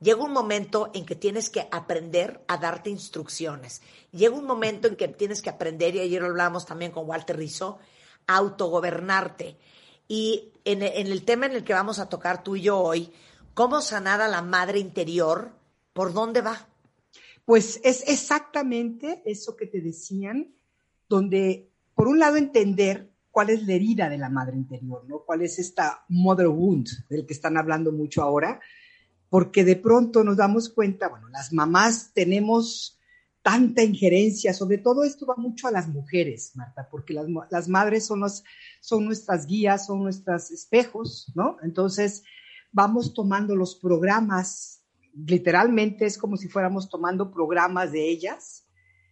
Llega 0.00 0.22
un 0.22 0.32
momento 0.32 0.90
en 0.94 1.04
que 1.04 1.16
tienes 1.16 1.50
que 1.50 1.68
aprender 1.70 2.42
a 2.48 2.56
darte 2.56 2.88
instrucciones. 2.88 3.82
Llega 4.12 4.34
un 4.34 4.46
momento 4.46 4.88
en 4.88 4.96
que 4.96 5.08
tienes 5.08 5.42
que 5.42 5.50
aprender, 5.50 5.96
y 5.96 6.00
ayer 6.00 6.22
lo 6.22 6.28
hablamos 6.28 6.64
también 6.64 6.92
con 6.92 7.06
Walter 7.06 7.36
Rizzo, 7.36 7.78
a 8.26 8.36
autogobernarte. 8.36 9.58
Y 10.06 10.52
en, 10.64 10.82
en 10.82 11.08
el 11.08 11.24
tema 11.24 11.46
en 11.46 11.52
el 11.52 11.64
que 11.64 11.74
vamos 11.74 11.98
a 11.98 12.08
tocar 12.08 12.42
tú 12.42 12.56
y 12.56 12.62
yo 12.62 12.78
hoy, 12.78 13.12
cómo 13.54 13.80
sanar 13.80 14.20
a 14.20 14.28
la 14.28 14.40
madre 14.40 14.78
interior, 14.78 15.57
¿por 15.98 16.12
dónde 16.12 16.42
va? 16.42 16.68
Pues 17.44 17.80
es 17.82 18.04
exactamente 18.06 19.20
eso 19.24 19.56
que 19.56 19.66
te 19.66 19.80
decían, 19.80 20.54
donde 21.08 21.72
por 21.92 22.06
un 22.06 22.20
lado 22.20 22.36
entender 22.36 23.10
cuál 23.32 23.50
es 23.50 23.66
la 23.66 23.72
herida 23.72 24.08
de 24.08 24.16
la 24.16 24.28
madre 24.28 24.56
interior, 24.56 25.04
¿no? 25.08 25.24
¿Cuál 25.26 25.42
es 25.42 25.58
esta 25.58 26.04
mother 26.08 26.46
wound 26.46 26.86
del 27.08 27.26
que 27.26 27.32
están 27.34 27.56
hablando 27.56 27.90
mucho 27.90 28.22
ahora? 28.22 28.60
Porque 29.28 29.64
de 29.64 29.74
pronto 29.74 30.22
nos 30.22 30.36
damos 30.36 30.68
cuenta, 30.68 31.08
bueno, 31.08 31.28
las 31.30 31.52
mamás 31.52 32.12
tenemos 32.14 32.96
tanta 33.42 33.82
injerencia, 33.82 34.54
sobre 34.54 34.78
todo 34.78 35.02
esto 35.02 35.26
va 35.26 35.34
mucho 35.34 35.66
a 35.66 35.72
las 35.72 35.88
mujeres, 35.88 36.52
Marta, 36.54 36.86
porque 36.88 37.12
las, 37.12 37.26
las 37.50 37.66
madres 37.66 38.06
son, 38.06 38.20
las, 38.20 38.44
son 38.80 39.04
nuestras 39.04 39.48
guías, 39.48 39.86
son 39.86 40.04
nuestros 40.04 40.52
espejos, 40.52 41.32
¿no? 41.34 41.56
Entonces, 41.64 42.22
vamos 42.70 43.14
tomando 43.14 43.56
los 43.56 43.74
programas, 43.74 44.77
literalmente 45.26 46.06
es 46.06 46.18
como 46.18 46.36
si 46.36 46.48
fuéramos 46.48 46.88
tomando 46.88 47.30
programas 47.30 47.92
de 47.92 48.08
ellas, 48.08 48.66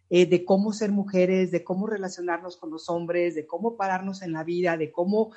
eh, 0.09 0.27
de 0.27 0.45
cómo 0.45 0.73
ser 0.73 0.93
mujeres, 0.93 1.51
de 1.51 1.65
cómo 1.65 1.87
relacionarnos 1.87 2.57
con 2.57 2.71
los 2.71 2.89
hombres, 2.89 3.35
de 3.35 3.47
cómo 3.47 3.77
pararnos 3.77 4.23
en 4.23 4.33
la 4.33 4.45
vida, 4.45 4.77
de 4.77 4.93
cómo 4.93 5.33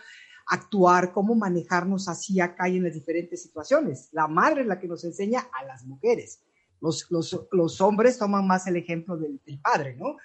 actuar, 0.46 1.12
cómo 1.12 1.36
manejarnos 1.36 2.08
así 2.08 2.40
acá 2.40 2.70
y 2.70 2.78
en 2.78 2.84
las 2.84 2.94
diferentes 2.94 3.42
situaciones. 3.42 4.10
La 4.12 4.28
madre 4.28 4.62
es 4.62 4.68
la 4.68 4.80
que 4.80 4.88
nos 4.88 5.04
enseña 5.04 5.48
a 5.54 5.64
las 5.66 5.86
mujeres. 5.86 6.42
Los, 6.82 7.08
los, 7.10 7.48
los 7.52 7.82
hombres 7.82 8.18
toman 8.18 8.48
más 8.48 8.68
el 8.68 8.76
ejemplo 8.76 9.18
del, 9.18 9.40
del, 9.46 9.60
padre, 9.60 9.96
¿no? 9.96 10.18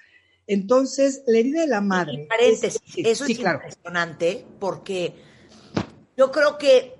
Entonces, 0.46 1.22
la 1.26 1.38
herida 1.38 1.62
de 1.62 1.66
la 1.66 1.80
madre. 1.80 2.26
paréntesis, 2.28 2.80
es, 2.96 3.06
eso 3.06 3.24
sí, 3.24 3.32
es 3.32 3.38
claro. 3.38 3.58
impresionante 3.58 4.46
porque 4.60 5.14
yo 6.16 6.30
creo 6.30 6.58
que 6.58 6.94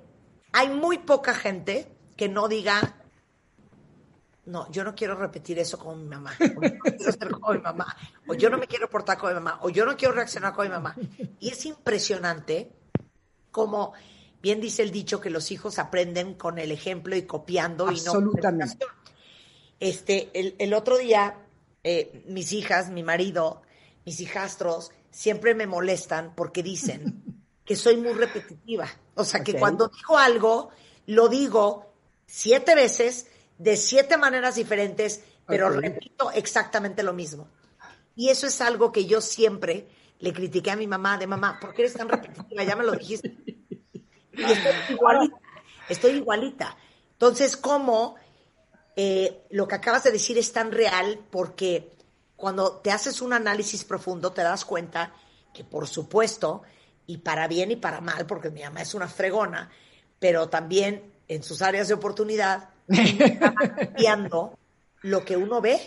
hay 0.52 0.70
muy 0.70 0.98
poca 0.98 1.34
gente 1.34 1.86
que 2.16 2.28
no 2.28 2.48
diga, 2.48 3.03
no, 4.46 4.70
yo 4.70 4.84
no 4.84 4.94
quiero 4.94 5.16
repetir 5.16 5.58
eso 5.58 5.78
con 5.78 6.02
mi 6.02 6.08
mamá, 6.08 6.32
o 6.38 6.62
yo 6.62 6.74
no 6.74 6.80
quiero 6.80 7.12
ser 7.12 7.30
como 7.30 7.52
mi 7.52 7.60
mamá, 7.60 7.96
o 8.26 8.34
yo 8.34 8.50
no 8.50 8.58
me 8.58 8.66
quiero 8.66 8.88
portar 8.90 9.18
con 9.18 9.30
mi 9.30 9.34
mamá, 9.34 9.58
o 9.62 9.70
yo 9.70 9.86
no 9.86 9.96
quiero 9.96 10.14
reaccionar 10.14 10.52
con 10.52 10.66
mi 10.66 10.72
mamá. 10.72 10.94
Y 11.40 11.48
es 11.50 11.64
impresionante 11.66 12.70
como, 13.50 13.92
bien 14.42 14.60
dice 14.60 14.82
el 14.82 14.90
dicho, 14.90 15.20
que 15.20 15.30
los 15.30 15.50
hijos 15.50 15.78
aprenden 15.78 16.34
con 16.34 16.58
el 16.58 16.72
ejemplo 16.72 17.16
y 17.16 17.22
copiando 17.22 17.90
y 17.90 18.00
no. 18.00 18.12
Absolutamente. 18.12 18.84
Este, 19.80 20.30
el, 20.34 20.56
el 20.58 20.74
otro 20.74 20.98
día, 20.98 21.38
eh, 21.82 22.24
mis 22.26 22.52
hijas, 22.52 22.90
mi 22.90 23.02
marido, 23.02 23.62
mis 24.04 24.20
hijastros, 24.20 24.90
siempre 25.10 25.54
me 25.54 25.66
molestan 25.66 26.34
porque 26.34 26.62
dicen 26.62 27.22
que 27.64 27.76
soy 27.76 27.96
muy 27.96 28.12
repetitiva. 28.12 28.88
O 29.14 29.24
sea, 29.24 29.40
okay. 29.40 29.54
que 29.54 29.60
cuando 29.60 29.88
digo 29.88 30.18
algo, 30.18 30.70
lo 31.06 31.28
digo 31.28 31.92
siete 32.26 32.74
veces, 32.74 33.28
de 33.58 33.76
siete 33.76 34.16
maneras 34.16 34.56
diferentes, 34.56 35.22
pero 35.46 35.68
okay. 35.68 35.80
repito 35.80 36.30
exactamente 36.32 37.02
lo 37.02 37.12
mismo. 37.12 37.48
Y 38.16 38.28
eso 38.28 38.46
es 38.46 38.60
algo 38.60 38.92
que 38.92 39.06
yo 39.06 39.20
siempre 39.20 39.88
le 40.18 40.32
critiqué 40.32 40.70
a 40.70 40.76
mi 40.76 40.86
mamá, 40.86 41.18
de 41.18 41.26
mamá, 41.26 41.58
¿por 41.60 41.74
qué 41.74 41.82
eres 41.82 41.94
tan 41.94 42.08
repetitiva? 42.08 42.62
Ya 42.62 42.76
me 42.76 42.84
lo 42.84 42.92
dijiste. 42.92 43.36
Y 44.32 44.42
estoy 44.42 44.72
igualita, 44.90 45.40
estoy 45.88 46.12
igualita. 46.12 46.76
Entonces, 47.12 47.56
¿cómo 47.56 48.16
eh, 48.96 49.44
lo 49.50 49.66
que 49.68 49.74
acabas 49.74 50.04
de 50.04 50.12
decir 50.12 50.38
es 50.38 50.52
tan 50.52 50.72
real? 50.72 51.20
Porque 51.30 51.90
cuando 52.36 52.78
te 52.78 52.90
haces 52.90 53.20
un 53.20 53.32
análisis 53.32 53.84
profundo, 53.84 54.32
te 54.32 54.42
das 54.42 54.64
cuenta 54.64 55.12
que, 55.52 55.64
por 55.64 55.86
supuesto, 55.88 56.62
y 57.06 57.18
para 57.18 57.48
bien 57.48 57.70
y 57.70 57.76
para 57.76 58.00
mal, 58.00 58.26
porque 58.26 58.50
mi 58.50 58.62
mamá 58.62 58.82
es 58.82 58.94
una 58.94 59.08
fregona, 59.08 59.70
pero 60.18 60.48
también 60.48 61.12
en 61.28 61.42
sus 61.42 61.62
áreas 61.62 61.88
de 61.88 61.94
oportunidad, 61.94 62.70
cambiando 62.86 64.58
lo 65.02 65.24
que 65.24 65.36
uno 65.36 65.60
ve. 65.60 65.78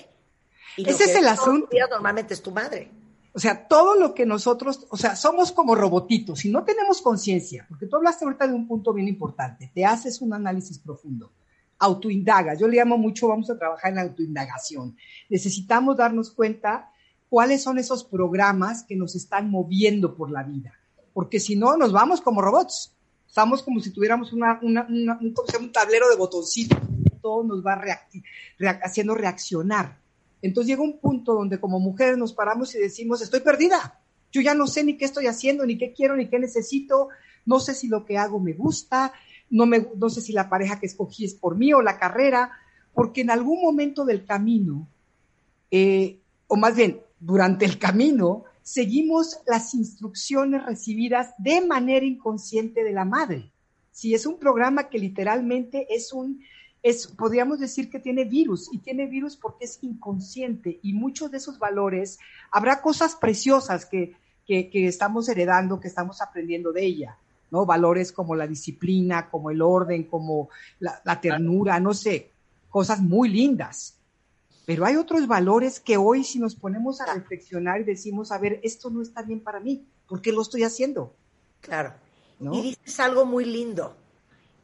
Y 0.76 0.90
Ese 0.90 1.06
es 1.06 1.15
el 1.15 1.28
asunto. 1.28 1.69
Normalmente 1.90 2.34
es 2.34 2.41
tu 2.41 2.52
madre. 2.52 2.91
O 3.34 3.40
sea, 3.40 3.68
todo 3.68 3.95
lo 3.95 4.14
que 4.14 4.26
nosotros, 4.26 4.88
o 4.90 4.98
sea, 4.98 5.15
somos 5.15 5.52
como 5.52 5.76
robotitos 5.76 6.44
y 6.45 6.49
no 6.49 6.64
tenemos 6.64 7.02
conciencia, 7.02 7.65
porque 7.69 7.86
tú 7.86 7.98
hablaste 7.98 8.26
ahorita 8.26 8.48
de 8.48 8.53
un 8.53 8.68
punto 8.68 8.94
bien 8.94 9.07
importante, 9.07 9.72
te 9.76 9.86
haces 9.86 10.22
un 10.22 10.34
análisis 10.34 10.80
profundo, 10.80 11.32
autoindagas, 11.78 12.60
yo 12.60 12.68
le 12.68 12.78
llamo 12.78 12.98
mucho, 12.98 13.28
vamos 13.28 13.52
a 13.52 13.57
trabajar 13.57 13.91
en 13.91 13.98
la 13.98 14.02
autoindagación. 14.03 14.98
Necesitamos 15.30 15.98
darnos 15.98 16.32
cuenta 16.32 16.91
cuáles 17.30 17.61
son 17.61 17.78
esos 17.78 18.03
programas 18.03 18.84
que 18.84 18.95
nos 18.95 19.15
están 19.15 19.52
moviendo 19.52 20.15
por 20.15 20.32
la 20.32 20.41
vida 20.41 20.74
porque 21.18 21.40
si 21.40 21.56
no 21.56 21.76
nos 21.78 21.91
vamos 21.91 22.22
como 22.22 22.44
robots. 22.44 22.94
Estamos 23.28 23.64
como 23.64 23.80
si 23.80 23.90
tuviéramos 23.90 24.34
una, 24.34 24.60
una, 24.61 24.86
una, 24.88 25.18
un, 25.19 25.34
un, 25.60 25.72
tablero 25.72 26.07
de 26.10 26.15
botoncitos, 26.15 26.78
todo 27.28 27.44
nos 27.44 27.66
va 27.66 27.76
reacti 27.76 28.24
reac 28.58 28.80
haciendo 28.86 29.14
reaccionar. 29.14 29.98
Entonces 30.41 30.70
llega 30.70 30.82
un 30.82 30.98
punto 30.99 31.34
donde 31.34 31.60
como 31.60 31.78
mujeres 31.78 32.18
nos 32.18 32.32
paramos 32.32 32.74
y 32.74 32.80
decimos, 32.80 33.22
estoy 33.22 33.41
perdida, 33.41 33.99
yo 34.32 34.40
ya 34.40 34.54
no 34.54 34.66
sé 34.66 34.86
ni 34.86 34.95
qué 34.95 35.04
estoy 35.04 35.28
haciendo, 35.28 35.66
ni 35.66 35.78
qué 35.78 35.91
quiero, 35.91 36.16
ni 36.16 36.30
qué 36.30 36.40
necesito, 36.40 37.10
no 37.45 37.60
sé 37.60 37.74
si 37.74 37.90
lo 37.90 38.06
que 38.06 38.18
hago 38.18 38.40
me 38.40 38.54
gusta, 38.54 39.12
no, 39.49 39.66
me, 39.66 39.90
no 39.98 40.10
sé 40.10 40.22
si 40.22 40.32
la 40.32 40.48
pareja 40.48 40.80
que 40.80 40.86
escogí 40.86 41.26
es 41.26 41.34
por 41.34 41.58
mí 41.58 41.74
o 41.74 41.82
la 41.82 41.99
carrera, 41.99 42.52
porque 42.94 43.22
en 43.22 43.30
algún 43.30 43.62
momento 43.62 44.06
del 44.06 44.26
camino, 44.26 44.88
eh, 45.70 46.20
o 46.48 46.56
más 46.56 46.78
bien 46.78 47.02
durante 47.20 47.66
el 47.66 47.78
camino, 47.78 48.45
seguimos 48.62 49.41
las 49.45 49.74
instrucciones 49.74 50.64
recibidas 50.64 51.34
de 51.40 51.60
manera 51.60 52.06
inconsciente 52.06 52.86
de 52.86 52.94
la 52.94 53.04
madre. 53.04 53.52
Si 53.91 54.14
es 54.14 54.26
un 54.26 54.38
programa 54.38 54.88
que 54.90 54.99
literalmente 54.99 55.88
es 55.90 56.14
un, 56.14 56.44
es, 56.90 57.08
podríamos 57.08 57.60
decir 57.60 57.90
que 57.90 58.00
tiene 58.00 58.26
virus 58.26 58.70
y 58.72 58.80
tiene 58.80 59.08
virus 59.08 59.36
porque 59.36 59.66
es 59.66 59.80
inconsciente 59.82 60.80
y 60.82 60.94
muchos 60.94 61.32
de 61.32 61.38
esos 61.38 61.60
valores, 61.60 62.20
habrá 62.52 62.82
cosas 62.82 63.16
preciosas 63.16 63.86
que, 63.86 64.16
que, 64.46 64.70
que 64.70 64.88
estamos 64.88 65.28
heredando, 65.28 65.80
que 65.80 65.88
estamos 65.88 66.22
aprendiendo 66.22 66.72
de 66.72 66.86
ella, 66.86 67.18
¿no? 67.52 67.66
Valores 67.66 68.12
como 68.12 68.36
la 68.36 68.48
disciplina, 68.48 69.30
como 69.30 69.52
el 69.52 69.62
orden, 69.62 70.06
como 70.06 70.50
la, 70.80 71.02
la 71.04 71.20
ternura, 71.20 71.80
no 71.80 71.94
sé, 71.94 72.32
cosas 72.70 73.02
muy 73.02 73.30
lindas. 73.30 73.98
Pero 74.66 74.86
hay 74.86 74.96
otros 74.96 75.28
valores 75.28 75.80
que 75.80 75.98
hoy 75.98 76.24
si 76.24 76.40
nos 76.40 76.56
ponemos 76.56 77.02
a 77.02 77.14
reflexionar 77.14 77.82
y 77.82 77.86
decimos, 77.86 78.32
a 78.32 78.38
ver, 78.38 78.60
esto 78.64 78.90
no 78.90 79.02
está 79.02 79.22
bien 79.22 79.42
para 79.42 79.60
mí, 79.60 79.86
¿por 80.08 80.22
qué 80.22 80.32
lo 80.32 80.42
estoy 80.42 80.64
haciendo? 80.64 81.14
Claro. 81.62 81.94
¿No? 82.40 82.54
Y 82.54 82.62
dices 82.62 83.00
algo 83.00 83.26
muy 83.26 83.46
lindo. 83.46 83.96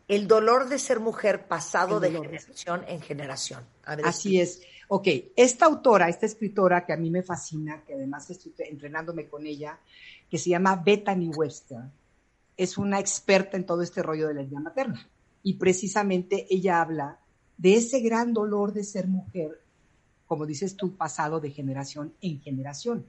El 0.07 0.27
dolor 0.27 0.67
de 0.67 0.79
ser 0.79 0.99
mujer 0.99 1.47
pasado 1.47 1.99
de 1.99 2.11
generación 2.11 2.83
en 2.87 3.01
generación. 3.01 3.63
A 3.85 3.95
ver, 3.95 4.05
Así 4.05 4.39
es. 4.39 4.61
Ok, 4.89 5.07
esta 5.35 5.65
autora, 5.65 6.09
esta 6.09 6.25
escritora 6.25 6.85
que 6.85 6.93
a 6.93 6.97
mí 6.97 7.09
me 7.09 7.23
fascina, 7.23 7.83
que 7.85 7.93
además 7.93 8.29
estoy 8.29 8.53
entrenándome 8.59 9.27
con 9.27 9.45
ella, 9.45 9.79
que 10.29 10.37
se 10.37 10.49
llama 10.49 10.75
Bethany 10.75 11.29
Webster, 11.29 11.79
es 12.57 12.77
una 12.77 12.99
experta 12.99 13.57
en 13.57 13.65
todo 13.65 13.81
este 13.81 14.03
rollo 14.03 14.27
de 14.27 14.33
la 14.33 14.41
herida 14.41 14.59
materna. 14.59 15.09
Y 15.41 15.55
precisamente 15.55 16.45
ella 16.49 16.81
habla 16.81 17.19
de 17.57 17.75
ese 17.75 18.01
gran 18.01 18.33
dolor 18.33 18.73
de 18.73 18.83
ser 18.83 19.07
mujer, 19.07 19.61
como 20.27 20.45
dices 20.45 20.75
tú, 20.75 20.95
pasado 20.95 21.39
de 21.39 21.51
generación 21.51 22.13
en 22.21 22.41
generación, 22.41 23.05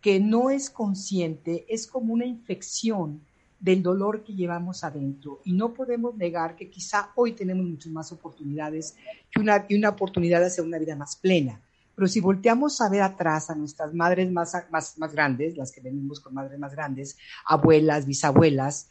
que 0.00 0.20
no 0.20 0.50
es 0.50 0.70
consciente, 0.70 1.64
es 1.68 1.86
como 1.86 2.12
una 2.12 2.26
infección 2.26 3.22
del 3.64 3.82
dolor 3.82 4.22
que 4.22 4.34
llevamos 4.34 4.84
adentro. 4.84 5.40
Y 5.44 5.54
no 5.54 5.72
podemos 5.72 6.14
negar 6.16 6.54
que 6.54 6.68
quizá 6.68 7.12
hoy 7.16 7.32
tenemos 7.32 7.64
muchas 7.64 7.90
más 7.90 8.12
oportunidades 8.12 8.94
y 9.34 9.40
una, 9.40 9.64
y 9.66 9.74
una 9.74 9.88
oportunidad 9.88 10.40
de 10.40 10.46
hacer 10.46 10.66
una 10.66 10.78
vida 10.78 10.94
más 10.96 11.16
plena. 11.16 11.62
Pero 11.94 12.06
si 12.06 12.20
volteamos 12.20 12.82
a 12.82 12.90
ver 12.90 13.00
atrás 13.00 13.48
a 13.48 13.54
nuestras 13.54 13.94
madres 13.94 14.30
más, 14.30 14.54
más, 14.70 14.98
más 14.98 15.12
grandes, 15.14 15.56
las 15.56 15.72
que 15.72 15.80
venimos 15.80 16.20
con 16.20 16.34
madres 16.34 16.58
más 16.58 16.72
grandes, 16.72 17.16
abuelas, 17.46 18.04
bisabuelas, 18.04 18.90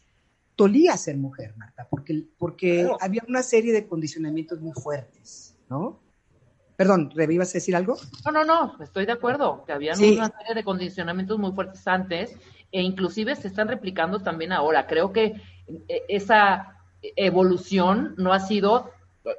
dolía 0.56 0.96
ser 0.96 1.18
mujer, 1.18 1.54
Marta, 1.56 1.86
porque, 1.88 2.24
porque 2.36 2.80
Claro. 2.80 2.96
había 3.00 3.22
una 3.28 3.44
serie 3.44 3.72
de 3.72 3.86
condicionamientos 3.86 4.60
muy 4.60 4.72
fuertes, 4.72 5.56
¿no? 5.70 6.00
Perdón, 6.76 7.12
¿Rebe, 7.14 7.34
ibas 7.34 7.50
a 7.50 7.52
decir 7.54 7.76
algo? 7.76 7.96
No, 8.24 8.32
no, 8.32 8.44
no, 8.44 8.82
estoy 8.82 9.06
de 9.06 9.12
acuerdo, 9.12 9.62
que 9.64 9.72
habían 9.72 9.96
Sí. 9.96 10.16
una 10.16 10.32
serie 10.36 10.54
de 10.56 10.64
condicionamientos 10.64 11.38
muy 11.38 11.52
fuertes 11.52 11.86
antes 11.86 12.34
e 12.74 12.82
inclusive 12.82 13.36
se 13.36 13.46
están 13.46 13.68
replicando 13.68 14.18
también 14.18 14.52
ahora. 14.52 14.86
Creo 14.88 15.12
que 15.12 15.26
eh, 15.88 16.02
esa 16.08 16.76
evolución 17.16 18.14
no 18.18 18.32
ha 18.32 18.40
sido, 18.40 18.90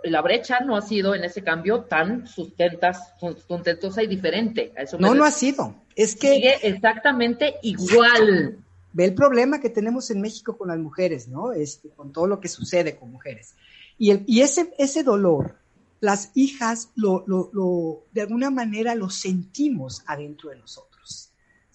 la 0.04 0.22
brecha 0.22 0.62
no 0.62 0.78
ha 0.78 0.82
sido 0.82 1.14
en 1.14 1.26
ese 1.26 1.44
cambio 1.44 1.82
tan 1.84 2.28
sustentas, 2.28 3.14
sustentosa 3.20 4.02
y 4.04 4.08
diferente. 4.08 4.72
A 4.78 4.84
eso 4.84 4.98
No, 4.98 5.14
no 5.14 5.26
ha 5.26 5.32
sido. 5.32 5.76
Es 5.96 6.16
que 6.16 6.36
Sigue 6.36 6.56
exactamente 6.68 7.56
igual. 7.62 8.58
ve 8.94 9.06
el 9.06 9.14
problema 9.14 9.60
que 9.60 9.70
tenemos 9.70 10.10
en 10.12 10.22
México 10.22 10.58
con 10.58 10.70
las 10.70 10.78
mujeres, 10.80 11.28
¿no? 11.28 11.52
Este, 11.52 11.90
con 11.90 12.14
todo 12.14 12.28
lo 12.28 12.40
que 12.40 12.48
sucede 12.48 12.96
con 12.96 13.12
mujeres. 13.12 13.56
Y, 13.98 14.12
el, 14.12 14.24
y 14.28 14.42
ese, 14.42 14.74
ese 14.78 15.04
dolor, 15.04 15.56
las 16.00 16.32
hijas 16.36 16.90
lo, 16.96 17.24
lo, 17.28 17.50
lo, 17.52 18.04
de 18.14 18.22
alguna 18.22 18.50
manera 18.50 18.96
lo 18.96 19.10
sentimos 19.10 20.04
adentro 20.08 20.50
de 20.52 20.58
nosotros, 20.58 20.95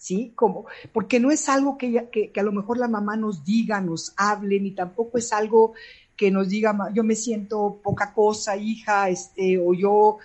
¿sí? 0.01 0.33
Como, 0.35 0.65
porque 0.91 1.19
no 1.19 1.29
es 1.29 1.47
algo 1.47 1.77
que, 1.77 2.09
que, 2.11 2.39
a 2.39 2.43
lo 2.43 2.51
mejor 2.51 2.79
la 2.79 2.87
mamá 2.87 3.15
nos 3.15 3.45
diga, 3.45 3.79
nos 3.81 4.13
hable, 4.17 4.59
ni 4.59 4.71
tampoco 4.71 5.19
es 5.19 5.31
algo 5.31 5.73
que 6.17 6.31
nos 6.31 6.49
diga, 6.49 6.73
"Ma, 6.73 6.91
yo 6.91 7.03
me 7.03 7.15
siento 7.15 7.79
poca 7.83 8.11
cosa, 8.11 8.57
hija, 8.57 9.09
este, 9.09 9.59
o 9.59 9.75
yo, 9.75 10.17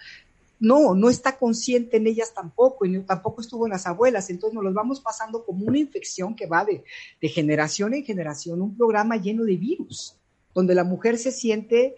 no, 0.61 0.95
no 0.95 1.11
está 1.11 1.37
consciente 1.37 1.99
en 1.99 2.07
ellas 2.07 2.33
tampoco, 2.33 2.87
y 2.87 2.99
tampoco 3.01 3.43
estuvo 3.43 3.67
en 3.67 3.73
las 3.73 3.87
abuelas, 3.87 4.31
entonces 4.31 4.55
nos 4.55 4.65
los 4.65 4.73
vamos 4.73 5.01
pasando 5.01 5.45
como 5.45 5.67
una 5.67 5.79
infección 5.79 6.35
que 6.35 6.47
va 6.47 6.65
de, 6.65 6.83
de 7.21 7.29
generación 7.29 7.93
en 7.93 8.03
generación, 8.03 8.63
un 8.63 8.75
programa 8.75 9.19
lleno 9.19 9.45
de 9.45 9.59
virus, 9.59 10.17
donde 10.55 10.75
la 10.75 10.85
mujer 10.85 11.19
se 11.19 11.33
siente 11.33 11.97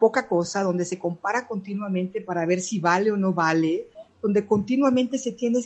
poca 0.00 0.26
cosa, 0.26 0.64
donde 0.64 0.84
se 0.84 0.98
compara 0.98 1.46
continuamente 1.46 2.22
para 2.22 2.44
ver 2.44 2.60
si 2.60 2.80
vale 2.80 3.12
o 3.12 3.16
no 3.16 3.32
vale, 3.32 3.86
donde 4.20 4.46
continuamente 4.46 5.18
se 5.18 5.30
tiene, 5.30 5.60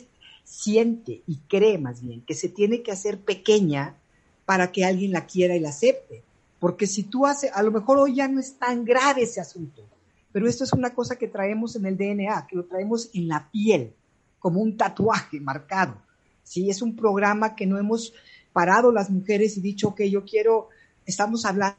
siente 0.47 1.23
y 1.27 1.39
cree 1.49 1.77
más 1.77 2.01
bien 2.01 2.21
que 2.21 2.33
se 2.33 2.47
tiene 2.47 2.81
que 2.81 2.93
hacer 2.93 3.19
pequeña 3.19 3.97
para 4.45 4.71
que 4.71 4.85
alguien 4.85 5.11
la 5.11 5.25
quiera 5.25 5.57
y 5.57 5.59
la 5.59 5.69
acepte. 5.69 6.23
Porque 6.57 6.87
si 6.87 7.03
tú 7.03 7.25
haces, 7.25 7.51
a 7.53 7.61
lo 7.61 7.71
mejor 7.71 7.99
hoy 7.99 8.15
ya 8.15 8.29
no 8.29 8.39
es 8.39 8.57
tan 8.57 8.85
grave 8.85 9.23
ese 9.23 9.41
asunto, 9.41 9.83
pero 10.31 10.47
esto 10.47 10.63
es 10.63 10.71
una 10.71 10.93
cosa 10.93 11.17
que 11.17 11.27
traemos 11.27 11.75
en 11.75 11.85
el 11.85 11.97
DNA, 11.97 12.47
que 12.47 12.55
lo 12.55 12.63
traemos 12.63 13.09
en 13.13 13.27
la 13.27 13.51
piel, 13.51 13.93
como 14.39 14.61
un 14.61 14.77
tatuaje 14.77 15.39
marcado. 15.41 16.01
Sí, 16.43 16.69
es 16.69 16.81
un 16.81 16.95
programa 16.95 17.53
que 17.53 17.67
no 17.67 17.77
hemos 17.77 18.13
parado 18.53 18.91
las 18.91 19.09
mujeres 19.09 19.57
y 19.57 19.61
dicho, 19.61 19.89
ok, 19.89 20.03
yo 20.03 20.23
quiero, 20.23 20.69
estamos 21.05 21.43
hablando 21.45 21.75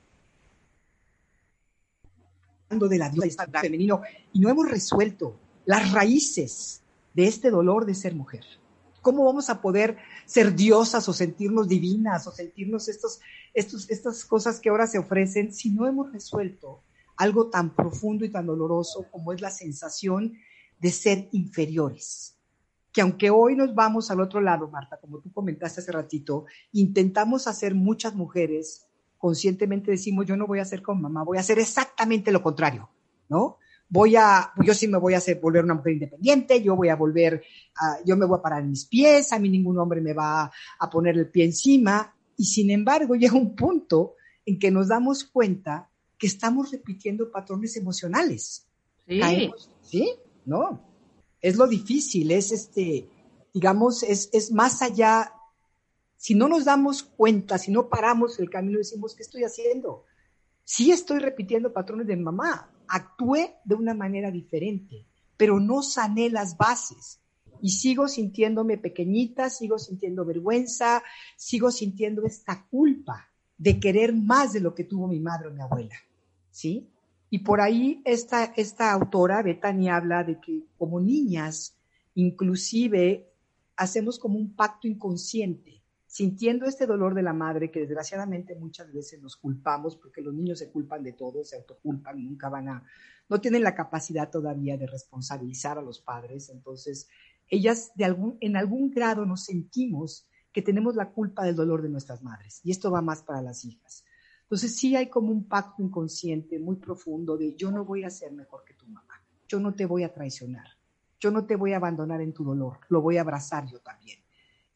de 2.69 2.99
la 2.99 3.09
diosa 3.09 3.47
femenino 3.47 4.03
y 4.35 4.40
no 4.40 4.51
hemos 4.51 4.70
resuelto 4.70 5.36
las 5.65 5.90
raíces 5.90 6.78
de 7.14 7.26
este 7.26 7.51
dolor 7.51 7.86
de 7.86 7.94
ser 7.94 8.14
mujer. 8.14 8.44
¿Cómo 9.02 9.24
vamos 9.24 9.48
a 9.48 9.60
poder 9.60 9.97
ser 10.26 10.55
diosas 10.55 11.09
o 11.09 11.12
sentirnos 11.12 11.68
divinas 11.68 12.26
o 12.26 12.32
sentirnos 12.32 12.89
estos, 12.89 13.20
estas 13.55 14.24
cosas 14.24 14.60
que 14.60 14.68
ahora 14.68 14.86
se 14.86 14.98
ofrecen 14.98 15.52
si 15.52 15.70
no 15.70 15.86
hemos 15.86 16.12
resuelto 16.12 16.82
algo 17.16 17.48
tan 17.48 17.74
profundo 17.74 18.24
y 18.24 18.30
tan 18.30 18.47
doloroso 18.47 19.06
como 19.10 19.32
es 19.32 19.40
la 19.40 19.51
sensación 19.51 20.35
de 20.78 20.90
ser 20.90 21.28
inferiores? 21.32 22.36
Que 22.93 23.01
aunque 23.01 23.30
hoy 23.30 23.55
nos 23.56 23.74
vamos 23.74 24.10
al 24.10 24.20
otro 24.20 24.40
lado, 24.40 24.68
Marta, 24.68 24.98
como 25.01 25.20
tú 25.20 25.32
comentaste 25.32 25.80
hace 25.80 25.93
ratito, 25.93 26.47
intentamos 26.72 27.47
hacer 27.47 27.74
muchas 27.74 28.14
mujeres 28.14 28.89
conscientemente 29.18 29.90
decimos, 29.90 30.26
yo 30.26 30.36
no 30.36 30.47
voy 30.47 30.60
a 30.60 30.62
hacer 30.62 30.80
como 30.80 31.02
mamá, 31.02 31.24
voy 31.24 31.36
a 31.36 31.40
hacer 31.40 31.59
exactamente 31.59 32.32
lo 32.32 32.43
contrario, 32.43 32.89
¿no? 33.28 33.59
Voy 33.90 34.16
a, 34.16 34.52
yo 34.65 34.74
sí 34.74 34.86
me 34.86 34.98
voy 34.98 35.15
a 35.15 35.19
hacer 35.19 35.40
volver 35.40 35.65
una 35.65 35.74
mujer 35.74 35.94
independiente, 35.94 36.62
yo 36.62 36.77
voy 36.77 36.89
a 36.90 36.97
volver, 36.97 37.43
a, 37.77 37.98
yo 38.05 38.16
me 38.16 38.27
voy 38.27 38.39
a 38.39 38.43
parar 38.43 38.62
en 38.62 38.70
mis 38.70 38.85
pies, 38.85 39.32
a 39.32 39.39
mí 39.39 39.48
ningún 39.48 39.78
hombre 39.78 40.01
me 40.01 40.12
va 40.12 40.51
a 40.78 40.90
poner 40.90 41.16
el 41.16 41.31
pie 41.31 41.44
encima, 41.47 42.15
y 42.36 42.44
sin 42.44 42.70
embargo 42.70 43.15
llega 43.15 43.35
un 43.35 43.56
punto 43.56 44.15
en 44.44 44.59
que 44.59 44.70
nos 44.70 44.89
damos 44.89 45.24
cuenta 45.24 45.89
que 46.19 46.27
estamos 46.27 46.70
repitiendo 46.70 47.31
patrones 47.31 47.77
emocionales. 47.77 48.66
Sí. 49.06 49.20
Caemos- 49.20 49.70
¿Sí? 49.82 50.10
No. 50.44 50.81
Es 51.40 51.56
lo 51.56 51.66
difícil, 51.66 52.31
es 52.31 52.52
este, 52.52 53.09
digamos, 53.55 54.02
es, 54.02 54.28
es 54.32 54.52
más 54.52 54.82
allá 54.82 55.32
si 56.16 56.35
no 56.35 56.48
nos 56.48 56.65
damos 56.65 57.05
cuenta, 57.05 57.59
si 57.59 57.70
no 57.70 57.89
paramos 57.89 58.39
el 58.40 58.51
camino 58.51 58.78
decimos, 58.78 59.15
¿qué 59.15 59.23
estoy 59.23 59.44
haciendo? 59.44 60.05
Sí 60.65 60.90
estoy 60.90 61.20
repitiendo 61.20 61.73
patrones 61.73 62.09
de 62.09 62.16
mamá, 62.16 62.70
actué 62.89 63.55
de 63.65 63.74
una 63.74 63.94
manera 63.94 64.31
diferente, 64.31 65.05
pero 65.36 65.60
no 65.60 65.82
sané 65.82 66.31
las 66.31 66.56
bases 66.56 67.20
y 67.60 67.70
sigo 67.70 68.09
sintiéndome 68.09 68.78
pequeñita, 68.78 69.51
sigo 69.51 69.78
sintiendo 69.78 70.24
vergüenza, 70.24 71.02
sigo 71.36 71.70
sintiendo 71.70 72.24
esta 72.24 72.66
culpa 72.70 73.28
de 73.56 73.81
querer 73.81 74.12
más 74.15 74.52
de 74.52 74.60
lo 74.60 74.74
que 74.74 74.85
tuvo 74.85 75.09
mi 75.09 75.20
madre 75.20 75.48
o 75.48 75.51
mi 75.52 75.60
abuela, 75.60 75.97
¿sí? 76.51 76.89
Y 77.31 77.40
por 77.40 77.60
ahí 77.60 78.01
esta, 78.05 78.44
esta 78.56 78.93
autora, 78.93 79.43
Bethany, 79.43 79.89
habla 79.89 80.24
de 80.24 80.40
que 80.40 80.62
como 80.78 81.01
niñas, 81.01 81.77
inclusive 82.15 83.28
hacemos 83.77 84.19
como 84.19 84.39
un 84.39 84.55
pacto 84.55 84.89
inconsciente, 84.89 85.78
sintiendo 86.09 86.64
este 86.64 86.86
dolor 86.86 87.14
de 87.14 87.22
la 87.22 87.35
madre 87.35 87.70
que 87.70 87.80
desgraciadamente 87.80 88.56
muchas 88.56 88.90
veces 88.93 89.20
nos 89.20 89.36
culpamos 89.36 89.94
porque 89.94 90.22
los 90.22 90.32
niños 90.32 90.59
se 90.59 90.70
culpan 90.70 91.02
de 91.02 91.12
todo, 91.12 91.44
se 91.44 91.56
autoculpan, 91.56 92.24
nunca 92.24 92.48
van 92.48 92.68
a, 92.70 92.82
no 93.28 93.40
tienen 93.43 93.62
la 93.62 93.74
capacidad 93.74 94.30
todavía 94.30 94.78
de 94.78 94.86
responsabilizar 94.86 95.78
a 95.78 95.82
los 95.82 96.01
padres, 96.01 96.48
entonces 96.48 97.09
ellas 97.47 97.93
de 97.94 98.06
algún, 98.06 98.39
en 98.40 98.56
algún 98.56 98.90
grado 98.90 99.26
nos 99.26 99.44
sentimos 99.44 100.26
que 100.51 100.62
tenemos 100.62 100.97
la 100.97 101.12
culpa 101.12 101.44
del 101.44 101.55
dolor 101.55 101.82
de 101.82 101.90
nuestras 101.90 102.22
madres 102.22 102.62
y 102.64 102.70
esto 102.70 102.90
va 102.90 103.02
más 103.02 103.22
para 103.22 103.43
las 103.43 103.66
hijas. 103.66 104.02
Entonces 104.44 104.76
sí 104.76 104.97
hay 104.97 105.10
como 105.10 105.30
un 105.30 105.47
pacto 105.47 105.82
inconsciente 105.82 106.59
muy 106.59 106.76
profundo 106.76 107.36
de 107.36 107.55
yo 107.55 107.70
no 107.70 107.85
voy 107.85 108.05
a 108.05 108.10
ser 108.10 108.32
mejor 108.32 108.64
que 108.64 108.72
tu 108.72 108.86
mamá, 108.86 109.22
yo 109.47 109.60
no 109.60 109.74
te 109.74 109.85
voy 109.85 110.05
a 110.05 110.12
traicionar, 110.14 110.68
yo 111.20 111.30
no 111.30 111.44
te 111.44 111.55
voy 111.55 111.74
a 111.74 111.76
abandonar 111.76 112.22
en 112.22 112.32
tu 112.32 112.44
dolor, 112.44 112.78
lo 112.89 113.02
voy 113.02 113.18
a 113.18 113.20
abrazar 113.20 113.66
yo 113.66 113.78
también. 113.80 114.20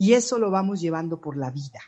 Y 0.03 0.15
eso 0.15 0.37
lo 0.37 0.51
vamos 0.51 0.81
llevando 0.81 1.21
por 1.21 1.37
la 1.37 1.53
vida, 1.53 1.79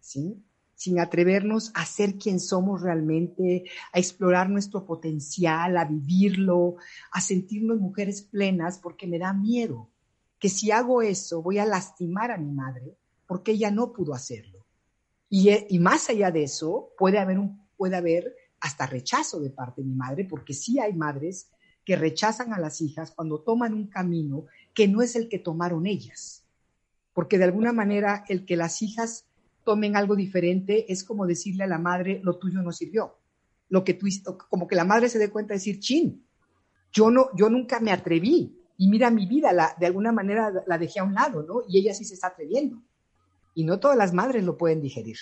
¿sí? 0.00 0.42
Sin 0.74 0.98
atrevernos 1.00 1.70
a 1.74 1.84
ser 1.84 2.14
quien 2.14 2.40
somos 2.40 2.80
realmente, 2.80 3.64
a 3.92 3.98
explorar 3.98 4.48
nuestro 4.48 4.86
potencial, 4.86 5.76
a 5.76 5.84
vivirlo, 5.84 6.76
a 7.12 7.20
sentirnos 7.20 7.78
mujeres 7.78 8.22
plenas, 8.22 8.78
porque 8.78 9.06
me 9.06 9.18
da 9.18 9.34
miedo 9.34 9.90
que 10.38 10.48
si 10.48 10.70
hago 10.70 11.02
eso 11.02 11.42
voy 11.42 11.58
a 11.58 11.66
lastimar 11.66 12.30
a 12.30 12.38
mi 12.38 12.50
madre 12.52 12.96
porque 13.26 13.52
ella 13.52 13.70
no 13.70 13.92
pudo 13.92 14.14
hacerlo. 14.14 14.64
Y, 15.28 15.50
y 15.68 15.78
más 15.78 16.08
allá 16.08 16.30
de 16.30 16.44
eso, 16.44 16.92
puede 16.96 17.18
haber, 17.18 17.38
puede 17.76 17.96
haber 17.96 18.34
hasta 18.60 18.86
rechazo 18.86 19.40
de 19.40 19.50
parte 19.50 19.82
de 19.82 19.88
mi 19.88 19.94
madre, 19.94 20.24
porque 20.24 20.54
sí 20.54 20.78
hay 20.78 20.94
madres 20.94 21.50
que 21.84 21.96
rechazan 21.96 22.54
a 22.54 22.58
las 22.58 22.80
hijas 22.80 23.10
cuando 23.10 23.42
toman 23.42 23.74
un 23.74 23.88
camino 23.88 24.46
que 24.72 24.88
no 24.88 25.02
es 25.02 25.16
el 25.16 25.28
que 25.28 25.38
tomaron 25.38 25.86
ellas 25.86 26.46
porque 27.18 27.36
de 27.36 27.42
alguna 27.42 27.72
manera 27.72 28.24
el 28.28 28.46
que 28.46 28.54
las 28.54 28.80
hijas 28.80 29.26
tomen 29.64 29.96
algo 29.96 30.14
diferente 30.14 30.92
es 30.92 31.02
como 31.02 31.26
decirle 31.26 31.64
a 31.64 31.66
la 31.66 31.80
madre, 31.80 32.20
lo 32.22 32.38
tuyo 32.38 32.62
no 32.62 32.70
sirvió. 32.70 33.18
Lo 33.70 33.82
que 33.82 33.94
tú, 33.94 34.06
como 34.48 34.68
que 34.68 34.76
la 34.76 34.84
madre 34.84 35.08
se 35.08 35.18
dé 35.18 35.28
cuenta 35.28 35.48
de 35.48 35.58
decir, 35.58 35.80
chin, 35.80 36.24
yo, 36.92 37.10
no, 37.10 37.30
yo 37.34 37.50
nunca 37.50 37.80
me 37.80 37.90
atreví. 37.90 38.56
Y 38.76 38.88
mira 38.88 39.10
mi 39.10 39.26
vida, 39.26 39.52
la, 39.52 39.74
de 39.80 39.86
alguna 39.86 40.12
manera 40.12 40.62
la 40.64 40.78
dejé 40.78 41.00
a 41.00 41.02
un 41.02 41.14
lado, 41.14 41.42
¿no? 41.42 41.62
Y 41.68 41.80
ella 41.80 41.92
sí 41.92 42.04
se 42.04 42.14
está 42.14 42.28
atreviendo. 42.28 42.84
Y 43.52 43.64
no 43.64 43.80
todas 43.80 43.96
las 43.96 44.12
madres 44.12 44.44
lo 44.44 44.56
pueden 44.56 44.80
digerir. 44.80 45.16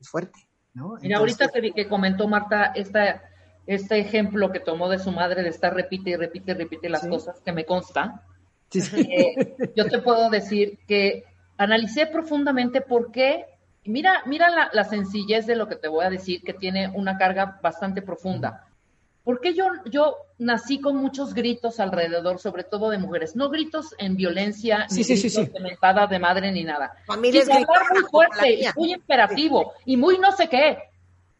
Es 0.00 0.08
fuerte, 0.08 0.48
¿no? 0.74 0.96
Mira, 1.00 1.18
ahorita 1.18 1.52
que, 1.52 1.70
que 1.70 1.88
comentó 1.88 2.26
Marta 2.26 2.72
esta, 2.74 3.22
este 3.68 4.00
ejemplo 4.00 4.50
que 4.50 4.58
tomó 4.58 4.88
de 4.88 4.98
su 4.98 5.12
madre 5.12 5.44
de 5.44 5.50
estar 5.50 5.72
repite 5.72 6.10
y 6.10 6.16
repite 6.16 6.50
y 6.50 6.54
repite 6.54 6.88
las 6.88 7.06
cosas, 7.06 7.38
que 7.38 7.52
me 7.52 7.64
consta, 7.64 8.26
eh, 8.74 9.56
yo 9.76 9.86
te 9.86 10.00
puedo 10.00 10.28
decir 10.28 10.80
que 10.88 11.35
analicé 11.58 12.06
profundamente 12.06 12.80
por 12.80 13.10
qué, 13.10 13.46
mira, 13.84 14.22
mira 14.26 14.50
la, 14.50 14.70
la, 14.72 14.84
sencillez 14.84 15.46
de 15.46 15.56
lo 15.56 15.68
que 15.68 15.76
te 15.76 15.88
voy 15.88 16.04
a 16.04 16.10
decir, 16.10 16.42
que 16.42 16.52
tiene 16.52 16.90
una 16.94 17.16
carga 17.16 17.58
bastante 17.62 18.02
profunda. 18.02 18.66
¿Por 19.26 19.40
qué 19.40 19.54
yo, 19.54 19.64
yo 19.86 20.18
nací 20.38 20.80
con 20.80 20.98
muchos 20.98 21.34
gritos 21.34 21.80
alrededor, 21.80 22.38
sobre 22.38 22.62
todo 22.62 22.90
de 22.90 22.98
mujeres? 22.98 23.34
No 23.34 23.50
gritos 23.50 23.92
en 23.98 24.14
violencia, 24.14 24.86
ni 24.88 25.02
gritos 25.02 25.34
de 25.34 26.06
de 26.08 26.18
madre, 26.20 26.52
ni 26.52 26.62
nada. 26.62 26.94
Muy 27.92 28.04
fuerte, 28.04 28.54
y 28.54 28.66
muy 28.76 28.92
imperativo, 28.92 29.72
y 29.84 29.96
muy 29.96 30.18
no 30.18 30.30
sé 30.30 30.48
qué. 30.48 30.78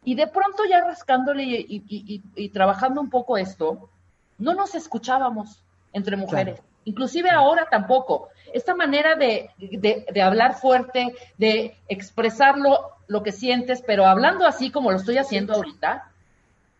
Y 0.03 0.15
de 0.15 0.27
pronto 0.27 0.63
ya 0.69 0.81
rascándole 0.83 1.43
y, 1.45 2.49
trabajando 2.49 2.99
un 2.99 3.09
poco 3.09 3.37
esto, 3.37 3.89
no 4.37 4.53
nos 4.53 4.75
escuchábamos 4.75 5.63
entre 5.93 6.17
mujeres. 6.17 6.59
Inclusive 6.87 7.29
ahora 7.29 7.67
tampoco. 7.69 8.29
Esta 8.53 8.73
manera 8.73 9.15
de, 9.15 9.49
de, 9.57 10.21
hablar 10.21 10.55
fuerte, 10.55 11.13
de 11.37 11.75
expresarlo 11.89 12.91
lo 13.07 13.23
que 13.23 13.33
sientes, 13.33 13.83
pero 13.85 14.05
hablando 14.05 14.45
así 14.45 14.71
como 14.71 14.91
lo 14.91 14.97
estoy 14.97 15.17
haciendo 15.17 15.53
ahorita, 15.53 16.09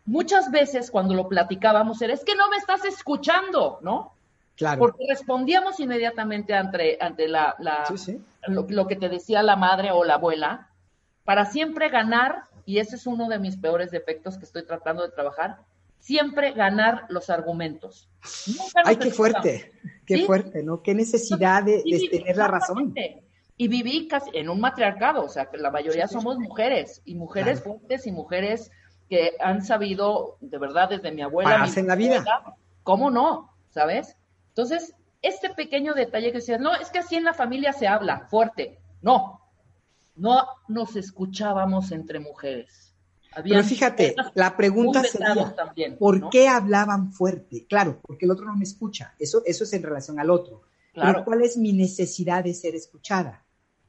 muchas 0.05 0.49
veces 0.49 0.91
cuando 0.91 1.13
lo 1.13 1.27
platicábamos 1.27 2.01
era, 2.01 2.13
es 2.13 2.23
que 2.23 2.35
no 2.35 2.49
me 2.49 2.55
estás 2.55 2.85
escuchando, 2.85 3.79
¿no? 3.81 4.13
Claro. 4.55 4.79
Porque 4.79 5.03
respondíamos 5.09 5.77
inmediatamente 5.81 6.53
ante, 6.53 6.97
ante 7.01 7.27
la, 7.27 7.55
Lo, 8.47 8.87
que 8.87 8.95
te 8.95 9.09
decía 9.09 9.43
la 9.43 9.57
madre 9.57 9.91
o 9.91 10.05
la 10.05 10.13
abuela, 10.13 10.69
para 11.25 11.45
siempre 11.47 11.89
ganar, 11.89 12.43
y 12.65 12.79
ese 12.79 12.95
es 12.95 13.07
uno 13.07 13.27
de 13.27 13.39
mis 13.39 13.57
peores 13.57 13.91
defectos 13.91 14.37
que 14.37 14.45
estoy 14.45 14.65
tratando 14.65 15.03
de 15.03 15.11
trabajar, 15.11 15.57
siempre 15.99 16.53
ganar 16.53 17.05
los 17.09 17.29
argumentos. 17.29 18.09
Ay, 18.83 18.97
qué 18.97 19.11
fuerte, 19.11 19.73
qué 20.05 20.25
fuerte, 20.25 20.63
¿no? 20.63 20.81
Qué 20.81 20.93
necesidad 20.93 21.63
de, 21.63 21.83
tener 22.11 22.37
la 22.37 22.47
razón. 22.47 22.93
Y 23.59 23.67
viví 23.67 24.07
casi 24.07 24.29
en 24.33 24.49
un 24.49 24.59
matriarcado, 24.59 25.25
o 25.25 25.29
sea, 25.29 25.47
que 25.47 25.57
la 25.57 25.71
mayoría 25.71 26.07
somos 26.07 26.37
mujeres, 26.37 27.01
y 27.05 27.15
mujeres 27.15 27.63
fuertes 27.63 28.05
y 28.05 28.11
mujeres 28.11 28.71
que 29.09 29.31
han 29.39 29.63
sabido, 29.63 30.37
de 30.41 30.57
verdad, 30.57 30.89
desde 30.89 31.11
mi 31.11 31.21
abuela. 31.21 31.67
en 31.75 31.87
la 31.87 31.95
vida. 31.95 32.23
¿Cómo 32.83 33.09
no? 33.09 33.51
¿Sabes? 33.69 34.15
Entonces, 34.49 34.93
este 35.21 35.49
pequeño 35.49 35.93
detalle 35.93 36.31
que 36.31 36.39
decía, 36.39 36.57
no, 36.57 36.75
es 36.75 36.89
que 36.89 36.99
así 36.99 37.15
en 37.15 37.23
la 37.23 37.33
familia 37.33 37.73
se 37.73 37.87
habla 37.87 38.27
fuerte. 38.29 38.79
No, 39.01 39.41
no 40.15 40.47
nos 40.67 40.95
escuchábamos 40.95 41.91
entre 41.91 42.19
mujeres. 42.19 42.86
Pero 43.43 43.63
fíjate, 43.63 44.15
la 44.33 44.57
pregunta 44.57 45.03
sería, 45.03 45.55
¿por 45.99 46.29
qué 46.29 46.47
hablaban 46.47 47.11
fuerte? 47.11 47.65
Claro, 47.67 47.99
porque 48.01 48.25
el 48.25 48.31
otro 48.31 48.45
no 48.45 48.55
me 48.55 48.63
escucha. 48.63 49.13
Eso, 49.19 49.43
eso 49.45 49.63
es 49.63 49.73
en 49.73 49.83
relación 49.83 50.19
al 50.19 50.29
otro. 50.29 50.63
Claro. 50.93 51.13
Pero 51.13 51.25
¿cuál 51.25 51.41
es 51.43 51.57
mi 51.57 51.73
necesidad 51.73 52.43
de 52.43 52.53
ser 52.53 52.75
escuchada? 52.75 53.43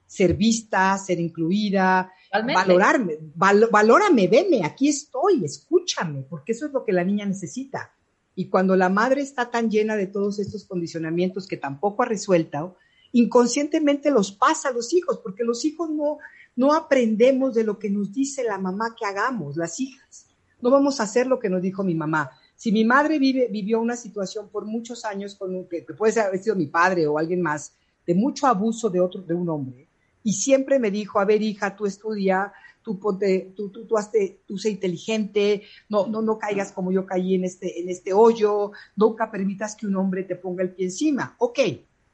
Ser 0.06 0.34
vista, 0.34 0.96
ser 0.98 1.20
incluida, 1.20 2.12
valorarme, 2.32 3.18
valórame, 3.34 4.28
veme, 4.28 4.64
aquí 4.64 4.88
estoy, 4.88 5.44
escúchame, 5.44 6.22
porque 6.22 6.52
eso 6.52 6.66
es 6.66 6.72
lo 6.72 6.84
que 6.84 6.92
la 6.92 7.04
niña 7.04 7.24
necesita. 7.26 7.92
Y 8.34 8.48
cuando 8.48 8.76
la 8.76 8.88
madre 8.88 9.22
está 9.22 9.50
tan 9.50 9.70
llena 9.70 9.96
de 9.96 10.06
todos 10.06 10.38
estos 10.38 10.64
condicionamientos 10.64 11.48
que 11.48 11.56
tampoco 11.56 12.02
ha 12.02 12.06
resuelto, 12.06 12.76
inconscientemente 13.12 14.10
los 14.10 14.32
pasa 14.32 14.68
a 14.68 14.72
los 14.72 14.92
hijos, 14.92 15.18
porque 15.18 15.44
los 15.44 15.64
hijos 15.64 15.90
no, 15.90 16.18
no 16.58 16.74
aprendemos 16.74 17.54
de 17.54 17.62
lo 17.62 17.78
que 17.78 17.88
nos 17.88 18.12
dice 18.12 18.42
la 18.42 18.58
mamá 18.58 18.96
que 18.98 19.06
hagamos, 19.06 19.56
las 19.56 19.78
hijas. 19.78 20.26
No 20.60 20.72
vamos 20.72 20.98
a 20.98 21.04
hacer 21.04 21.28
lo 21.28 21.38
que 21.38 21.48
nos 21.48 21.62
dijo 21.62 21.84
mi 21.84 21.94
mamá. 21.94 22.32
Si 22.56 22.72
mi 22.72 22.84
madre 22.84 23.20
vive, 23.20 23.46
vivió 23.48 23.80
una 23.80 23.94
situación 23.94 24.48
por 24.48 24.64
muchos 24.64 25.04
años 25.04 25.36
con 25.36 25.54
un, 25.54 25.68
que, 25.68 25.82
puede 25.82 26.20
haber 26.20 26.42
sido 26.42 26.56
mi 26.56 26.66
padre 26.66 27.06
o 27.06 27.16
alguien 27.16 27.42
más, 27.42 27.74
de 28.04 28.16
mucho 28.16 28.48
abuso 28.48 28.90
de 28.90 28.98
otro, 28.98 29.22
de 29.22 29.34
un 29.34 29.48
hombre, 29.48 29.88
y 30.24 30.32
siempre 30.32 30.80
me 30.80 30.90
dijo, 30.90 31.20
a 31.20 31.24
ver, 31.24 31.42
hija, 31.42 31.76
tú 31.76 31.86
estudia, 31.86 32.52
tú 32.82 32.98
ponte, 32.98 33.52
tú, 33.54 33.70
tú, 33.70 33.86
tú, 33.86 33.96
hazte, 33.96 34.40
tú 34.44 34.58
sé 34.58 34.70
inteligente, 34.70 35.62
no, 35.88 36.08
no, 36.08 36.22
no 36.22 36.40
caigas 36.40 36.72
como 36.72 36.90
yo 36.90 37.06
caí 37.06 37.36
en 37.36 37.44
este, 37.44 37.80
en 37.80 37.88
este 37.88 38.12
hoyo, 38.12 38.72
nunca 38.96 39.30
permitas 39.30 39.76
que 39.76 39.86
un 39.86 39.94
hombre 39.94 40.24
te 40.24 40.34
ponga 40.34 40.64
el 40.64 40.74
pie 40.74 40.86
encima. 40.86 41.36
Ok, 41.38 41.60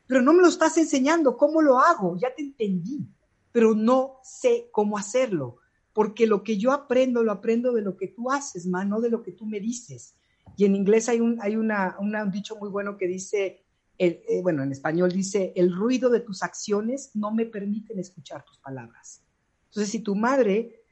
pero 0.06 0.20
no 0.20 0.34
me 0.34 0.42
lo 0.42 0.48
estás 0.48 0.76
enseñando, 0.76 1.38
¿cómo 1.38 1.62
lo 1.62 1.78
hago? 1.78 2.18
Ya 2.18 2.28
te 2.34 2.42
entendí, 2.42 3.08
pero 3.54 3.72
no 3.76 4.18
sé 4.24 4.68
cómo 4.72 4.98
hacerlo, 4.98 5.58
porque 5.92 6.26
lo 6.26 6.42
que 6.42 6.58
yo 6.58 6.72
aprendo, 6.72 7.22
lo 7.22 7.30
aprendo 7.30 7.72
de 7.72 7.82
lo 7.82 7.96
que 7.96 8.08
tú 8.08 8.32
haces, 8.32 8.66
ma, 8.66 8.84
no 8.84 9.00
de 9.00 9.10
lo 9.10 9.22
que 9.22 9.30
tú 9.30 9.46
me 9.46 9.60
dices. 9.60 10.16
Y 10.56 10.64
en 10.64 10.74
inglés 10.74 11.08
hay 11.08 11.20
un, 11.20 11.38
hay 11.40 11.54
una, 11.54 11.96
un 12.00 12.32
dicho 12.32 12.56
muy 12.56 12.68
bueno 12.68 12.96
que 12.96 13.06
dice, 13.06 13.62
eh, 13.96 14.40
bueno, 14.42 14.64
en 14.64 14.72
español 14.72 15.12
dice, 15.12 15.52
el 15.54 15.72
ruido 15.72 16.10
de 16.10 16.18
tus 16.18 16.42
acciones 16.42 17.12
no 17.14 17.30
me 17.30 17.46
permiten 17.46 18.00
escuchar 18.00 18.44
tus 18.44 18.58
palabras. 18.58 19.22
Entonces, 19.66 19.88
si 19.88 20.00
tu 20.00 20.16
madre 20.16 20.82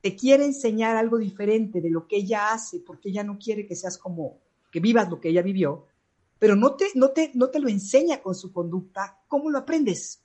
te 0.00 0.14
quiere 0.14 0.44
enseñar 0.44 0.96
algo 0.96 1.18
diferente 1.18 1.80
de 1.80 1.90
lo 1.90 2.06
que 2.06 2.18
ella 2.18 2.52
hace, 2.52 2.78
porque 2.78 3.08
ella 3.08 3.24
no 3.24 3.40
quiere 3.40 3.66
que 3.66 3.74
seas 3.74 3.98
como, 3.98 4.38
que 4.70 4.78
vivas 4.78 5.10
lo 5.10 5.20
que 5.20 5.30
ella 5.30 5.42
vivió, 5.42 5.88
pero 6.38 6.54
no 6.54 6.76
te, 6.76 6.86
no 6.94 7.08
te, 7.08 7.32
no 7.34 7.48
te 7.48 7.58
lo 7.58 7.68
enseña 7.68 8.22
con 8.22 8.36
su 8.36 8.52
conducta, 8.52 9.20
¿cómo 9.26 9.50
lo 9.50 9.58
aprendes? 9.58 10.21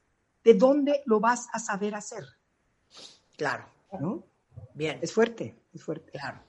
¿De 0.48 0.54
dónde 0.54 1.02
lo 1.06 1.20
vas 1.20 1.50
a 1.52 1.60
saber 1.60 1.94
hacer? 1.94 2.24
Claro. 3.36 3.66
¿No? 4.00 4.24
Bien. 4.74 4.98
Es 5.02 5.12
fuerte, 5.12 5.60
es 5.74 5.84
fuerte. 5.84 6.12
Claro. 6.12 6.40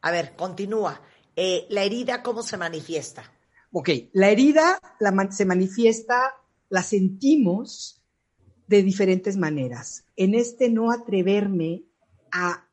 A 0.00 0.10
ver, 0.10 0.34
continúa. 0.34 1.02
Eh, 1.36 1.66
la 1.68 1.82
herida, 1.82 2.22
¿cómo 2.22 2.42
se 2.42 2.56
manifiesta? 2.56 3.30
Ok, 3.72 3.90
la 4.14 4.30
herida 4.30 4.80
se 5.32 5.44
manifiesta, 5.44 6.34
la 6.70 6.82
sentimos 6.82 8.02
de 8.68 8.82
diferentes 8.82 9.36
maneras. 9.36 10.06
En 10.16 10.34
este 10.34 10.70
no 10.70 10.90
atreverme 10.90 11.84
a 12.32 12.66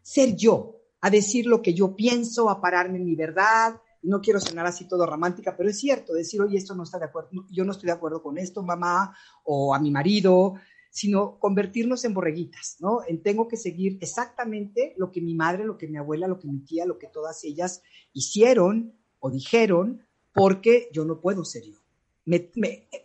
ser 0.00 0.34
yo, 0.34 0.80
a 1.02 1.10
decir 1.10 1.44
lo 1.44 1.60
que 1.60 1.74
yo 1.74 1.94
pienso, 1.94 2.48
a 2.48 2.62
pararme 2.62 2.96
en 2.96 3.04
mi 3.04 3.16
verdad. 3.16 3.78
No 4.02 4.20
quiero 4.20 4.40
sonar 4.40 4.66
así 4.66 4.88
todo 4.88 5.06
romántica, 5.06 5.56
pero 5.56 5.68
es 5.68 5.78
cierto, 5.78 6.14
decir, 6.14 6.40
oye, 6.40 6.56
esto 6.56 6.74
no 6.74 6.84
está 6.84 6.98
de 6.98 7.06
acuerdo, 7.06 7.30
yo 7.50 7.64
no 7.64 7.72
estoy 7.72 7.86
de 7.86 7.92
acuerdo 7.92 8.22
con 8.22 8.38
esto, 8.38 8.62
mamá, 8.62 9.14
o 9.44 9.74
a 9.74 9.78
mi 9.78 9.90
marido, 9.90 10.54
sino 10.90 11.38
convertirnos 11.38 12.04
en 12.04 12.14
borreguitas, 12.14 12.76
¿no? 12.80 13.00
En 13.06 13.22
tengo 13.22 13.46
que 13.46 13.56
seguir 13.56 13.98
exactamente 14.00 14.94
lo 14.96 15.12
que 15.12 15.20
mi 15.20 15.34
madre, 15.34 15.64
lo 15.64 15.78
que 15.78 15.86
mi 15.86 15.96
abuela, 15.96 16.26
lo 16.26 16.38
que 16.38 16.48
mi 16.48 16.60
tía, 16.60 16.84
lo 16.84 16.98
que 16.98 17.06
todas 17.06 17.44
ellas 17.44 17.82
hicieron 18.12 18.92
o 19.20 19.30
dijeron, 19.30 20.02
porque 20.32 20.88
yo 20.92 21.04
no 21.04 21.20
puedo 21.20 21.44
ser 21.44 21.64
yo. 21.64 21.78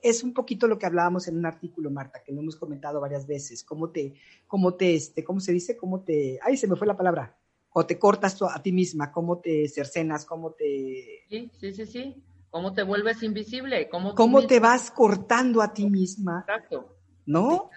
es 0.02 0.24
un 0.24 0.34
poquito 0.34 0.68
lo 0.68 0.80
que 0.80 0.86
hablábamos 0.86 1.28
en 1.28 1.38
un 1.38 1.46
artículo, 1.46 1.92
Marta, 1.92 2.24
que 2.24 2.32
lo 2.32 2.42
hemos 2.42 2.56
comentado 2.56 3.00
varias 3.00 3.28
veces, 3.28 3.64
cómo 3.64 3.92
te, 3.92 4.16
cómo 4.48 4.74
te, 4.74 4.96
este, 4.96 5.24
cómo 5.24 5.40
se 5.40 5.54
dice, 5.54 5.78
cómo 5.78 6.02
te, 6.02 6.40
ay, 6.42 6.58
se 6.58 6.68
me 6.68 6.76
fue 6.76 6.88
la 6.88 6.98
palabra, 6.98 7.38
o 7.78 7.86
te 7.86 8.00
cortas 8.00 8.42
a 8.42 8.62
ti 8.62 8.72
misma, 8.72 9.12
cómo 9.12 9.40
te 9.40 9.68
cercenas, 9.68 10.26
cómo 10.26 10.52
te... 10.52 11.26
Sí, 11.30 11.52
sí, 11.60 11.74
sí, 11.74 11.86
sí, 11.86 12.24
cómo 12.50 12.74
te 12.74 12.84
vuelves 12.84 13.22
invisible, 13.22 13.90
cómo... 13.90 14.16
Cómo 14.16 14.48
te 14.48 14.60
vas 14.62 14.90
cortando 14.92 15.62
a 15.62 15.74
ti 15.74 15.90
misma. 15.90 16.46
Exacto. 16.48 16.96
¿No? 17.26 17.70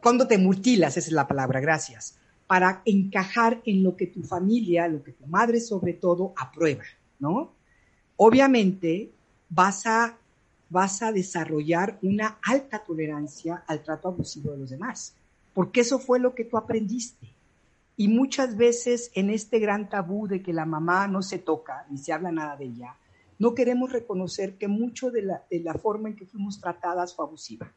Cuando 0.00 0.26
te 0.28 0.38
mutilas, 0.38 0.96
esa 0.96 1.08
es 1.08 1.12
la 1.12 1.26
palabra, 1.26 1.58
gracias, 1.58 2.18
para 2.46 2.82
encajar 2.84 3.60
en 3.64 3.82
lo 3.82 3.96
que 3.96 4.06
tu 4.06 4.22
familia, 4.22 4.86
lo 4.86 5.02
que 5.02 5.12
tu 5.12 5.26
madre 5.26 5.60
sobre 5.60 5.94
todo 5.94 6.32
aprueba, 6.36 6.84
¿no? 7.18 7.54
obviamente 8.22 9.10
vas 9.48 9.86
a, 9.86 10.18
vas 10.68 11.00
a 11.00 11.10
desarrollar 11.10 11.98
una 12.02 12.38
alta 12.42 12.84
tolerancia 12.84 13.64
al 13.66 13.82
trato 13.82 14.08
abusivo 14.08 14.52
de 14.52 14.58
los 14.58 14.70
demás, 14.70 15.16
porque 15.54 15.80
eso 15.80 15.98
fue 15.98 16.20
lo 16.20 16.34
que 16.34 16.44
tú 16.44 16.58
aprendiste. 16.58 17.34
Y 18.00 18.08
muchas 18.08 18.56
veces 18.56 19.10
en 19.12 19.28
este 19.28 19.58
gran 19.58 19.90
tabú 19.90 20.26
de 20.26 20.42
que 20.42 20.54
la 20.54 20.64
mamá 20.64 21.06
no 21.06 21.20
se 21.20 21.36
toca 21.36 21.84
ni 21.90 21.98
se 21.98 22.14
habla 22.14 22.32
nada 22.32 22.56
de 22.56 22.64
ella, 22.64 22.96
no 23.38 23.54
queremos 23.54 23.92
reconocer 23.92 24.56
que 24.56 24.68
mucho 24.68 25.10
de 25.10 25.20
la, 25.20 25.44
de 25.50 25.60
la 25.60 25.74
forma 25.74 26.08
en 26.08 26.16
que 26.16 26.24
fuimos 26.24 26.58
tratadas 26.58 27.14
fue 27.14 27.26
abusiva. 27.26 27.70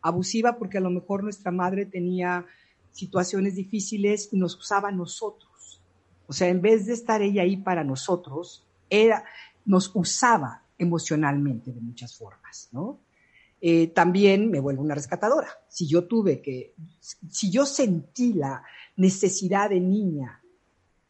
Abusiva 0.00 0.56
porque 0.56 0.78
a 0.78 0.80
lo 0.80 0.88
mejor 0.88 1.22
nuestra 1.22 1.50
madre 1.50 1.84
tenía 1.84 2.46
situaciones 2.90 3.54
difíciles 3.54 4.30
y 4.32 4.38
nos 4.38 4.56
usaba 4.56 4.88
a 4.88 4.92
nosotros. 4.92 5.82
O 6.26 6.32
sea, 6.32 6.48
en 6.48 6.62
vez 6.62 6.86
de 6.86 6.94
estar 6.94 7.20
ella 7.20 7.42
ahí 7.42 7.58
para 7.58 7.84
nosotros, 7.84 8.66
era, 8.88 9.26
nos 9.66 9.94
usaba 9.94 10.62
emocionalmente 10.78 11.70
de 11.70 11.82
muchas 11.82 12.16
formas, 12.16 12.70
¿no? 12.72 12.98
eh, 13.60 13.88
también 13.88 14.50
me 14.50 14.60
vuelvo 14.60 14.82
una 14.82 14.94
rescatadora. 14.94 15.48
Si 15.68 15.86
yo 15.86 16.04
tuve 16.04 16.40
que, 16.40 16.74
si 17.00 17.50
yo 17.50 17.64
sentí 17.66 18.34
la 18.34 18.62
necesidad 18.96 19.70
de 19.70 19.80
niña, 19.80 20.42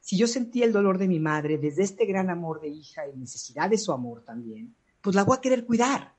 si 0.01 0.17
yo 0.17 0.29
sentí 0.29 0.63
el 0.63 0.73
dolor 0.73 0.99
de 0.99 1.09
mi 1.09 1.19
madre 1.19 1.59
desde 1.59 1.83
este 1.83 2.07
gran 2.07 2.31
amor 2.31 2.61
de 2.61 2.69
hija 2.69 3.09
y 3.09 3.17
necesidad 3.17 3.69
de 3.69 3.79
su 3.79 3.93
amor 3.93 4.23
también, 4.23 4.75
pues 5.01 5.17
la 5.17 5.25
voy 5.25 5.37
a 5.37 5.41
querer 5.41 5.65
cuidar. 5.65 6.15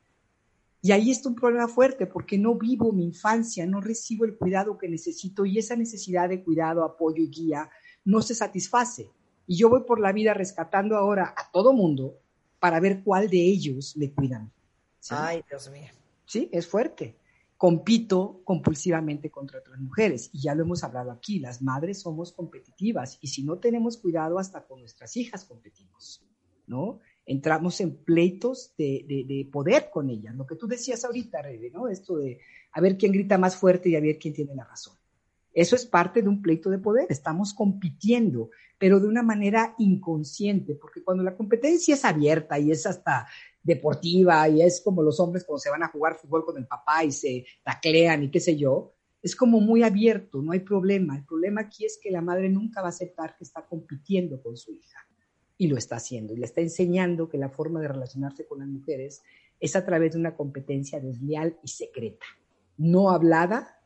Y 0.82 0.92
ahí 0.92 1.12
está 1.12 1.30
un 1.30 1.36
problema 1.36 1.68
fuerte 1.68 2.06
porque 2.06 2.38
no 2.38 2.56
vivo 2.56 2.92
mi 2.92 3.04
infancia, 3.04 3.66
no 3.66 3.82
recibo 3.82 4.26
el 4.26 4.38
cuidado 4.38 4.78
que 4.78 4.90
necesito 4.90 5.46
y 5.46 5.58
esa 5.58 5.76
necesidad 5.76 6.30
de 6.30 6.44
cuidado, 6.44 6.84
apoyo 6.84 7.24
y 7.24 7.30
guía 7.30 7.70
no 8.06 8.22
se 8.22 8.36
satisface. 8.36 9.10
Y 9.48 9.58
yo 9.58 9.70
voy 9.70 9.84
por 9.84 10.00
la 10.00 10.12
vida 10.12 10.34
rescatando 10.34 10.96
ahora 10.96 11.34
a 11.36 11.52
todo 11.52 11.74
mundo 11.74 12.20
para 12.60 12.80
ver 12.80 13.04
cuál 13.04 13.30
de 13.30 13.40
ellos 13.40 13.96
le 13.96 14.12
cuidan. 14.12 14.52
Ay, 15.10 15.44
Dios 15.50 15.70
mío. 15.72 15.92
Sí, 16.26 16.50
es 16.52 16.68
fuerte. 16.68 17.16
Compito 17.58 18.42
compulsivamente 18.44 19.32
contra 19.32 19.60
otras 19.60 19.80
mujeres 19.80 20.30
y 20.32 20.42
ya 20.44 20.54
lo 20.54 20.62
hemos 20.62 20.84
hablado 20.84 21.12
aquí, 21.12 21.40
las 21.40 21.62
madres 21.62 22.02
somos 22.02 22.32
competitivas 22.32 23.18
y 23.20 23.28
si 23.28 23.44
no 23.44 23.58
tenemos 23.58 23.98
cuidado 23.98 24.38
hasta 24.38 24.66
con 24.66 24.80
nuestras 24.80 25.18
hijas 25.18 25.44
competimos, 25.46 26.24
¿no? 26.68 27.00
Entramos 27.26 27.82
en 27.82 28.04
pleitos 28.04 28.76
de, 28.78 29.04
de, 29.28 29.50
poder 29.52 29.90
con 29.92 30.10
ellas, 30.10 30.36
lo 30.36 30.46
que 30.46 30.56
tú 30.56 30.68
decías 30.68 31.04
ahorita, 31.04 31.42
Rebe, 31.42 31.72
¿no? 31.72 31.88
Esto 31.88 32.18
de 32.18 32.40
a 32.72 32.80
ver 32.80 32.96
quién 32.96 33.12
grita 33.12 33.38
más 33.40 33.56
fuerte 33.56 33.90
y 33.90 33.96
a 33.96 34.02
ver 34.02 34.20
quién 34.20 34.36
tiene 34.36 34.54
la 34.54 34.64
razón. 34.64 34.96
Eso 35.58 35.76
es 35.76 35.88
parte 35.88 36.22
de 36.22 36.30
un 36.30 36.40
pleito 36.40 36.70
de 36.70 36.78
poder, 36.78 37.08
estamos 37.10 37.52
compitiendo, 37.52 38.52
pero 38.78 39.00
de 39.00 39.08
una 39.08 39.24
manera 39.24 39.74
inconsciente, 39.80 40.76
porque 40.76 41.04
cuando 41.04 41.24
la 41.24 41.36
competencia 41.36 41.96
es 41.96 42.06
abierta 42.06 42.60
y 42.60 42.70
es 42.70 42.86
hasta 42.86 43.28
deportiva 43.64 44.48
y 44.50 44.62
es 44.62 44.80
como 44.82 45.02
los 45.02 45.20
hombres 45.20 45.44
cuando 45.46 45.58
se 45.58 45.72
van 45.72 45.82
a 45.82 45.88
jugar 45.88 46.14
fútbol 46.14 46.46
con 46.46 46.60
el 46.60 46.68
papá 46.68 47.04
y 47.04 47.12
se 47.12 47.44
taclean 47.64 48.26
y 48.26 48.30
qué 48.30 48.40
sé 48.40 48.56
yo, 48.56 48.94
es 49.20 49.36
como 49.36 49.60
muy 49.60 49.82
abierto, 49.82 50.44
no 50.44 50.52
hay 50.52 50.60
problema. 50.60 51.18
El 51.18 51.26
problema 51.26 51.62
aquí 51.62 51.86
es 51.86 52.00
que 52.00 52.12
la 52.12 52.22
madre 52.22 52.50
nunca 52.50 52.82
va 52.82 52.90
a 52.90 52.92
aceptar 52.92 53.36
que 53.36 53.44
está 53.44 53.66
compitiendo 53.66 54.40
con 54.44 54.56
su 54.58 54.74
hija 54.74 55.08
y 55.58 55.70
lo 55.70 55.76
está 55.76 55.96
haciendo 55.96 56.36
y 56.36 56.38
le 56.38 56.46
está 56.46 56.62
enseñando 56.62 57.30
que 57.30 57.40
la 57.40 57.50
forma 57.50 57.82
de 57.82 57.88
relacionarse 57.88 58.46
con 58.46 58.60
las 58.60 58.68
mujeres 58.68 59.24
es 59.60 59.76
a 59.76 59.84
través 59.84 60.12
de 60.12 60.20
una 60.20 60.36
competencia 60.36 61.00
desleal 61.00 61.58
y 61.64 61.68
secreta, 61.70 62.28
no 62.78 63.10
hablada 63.10 63.77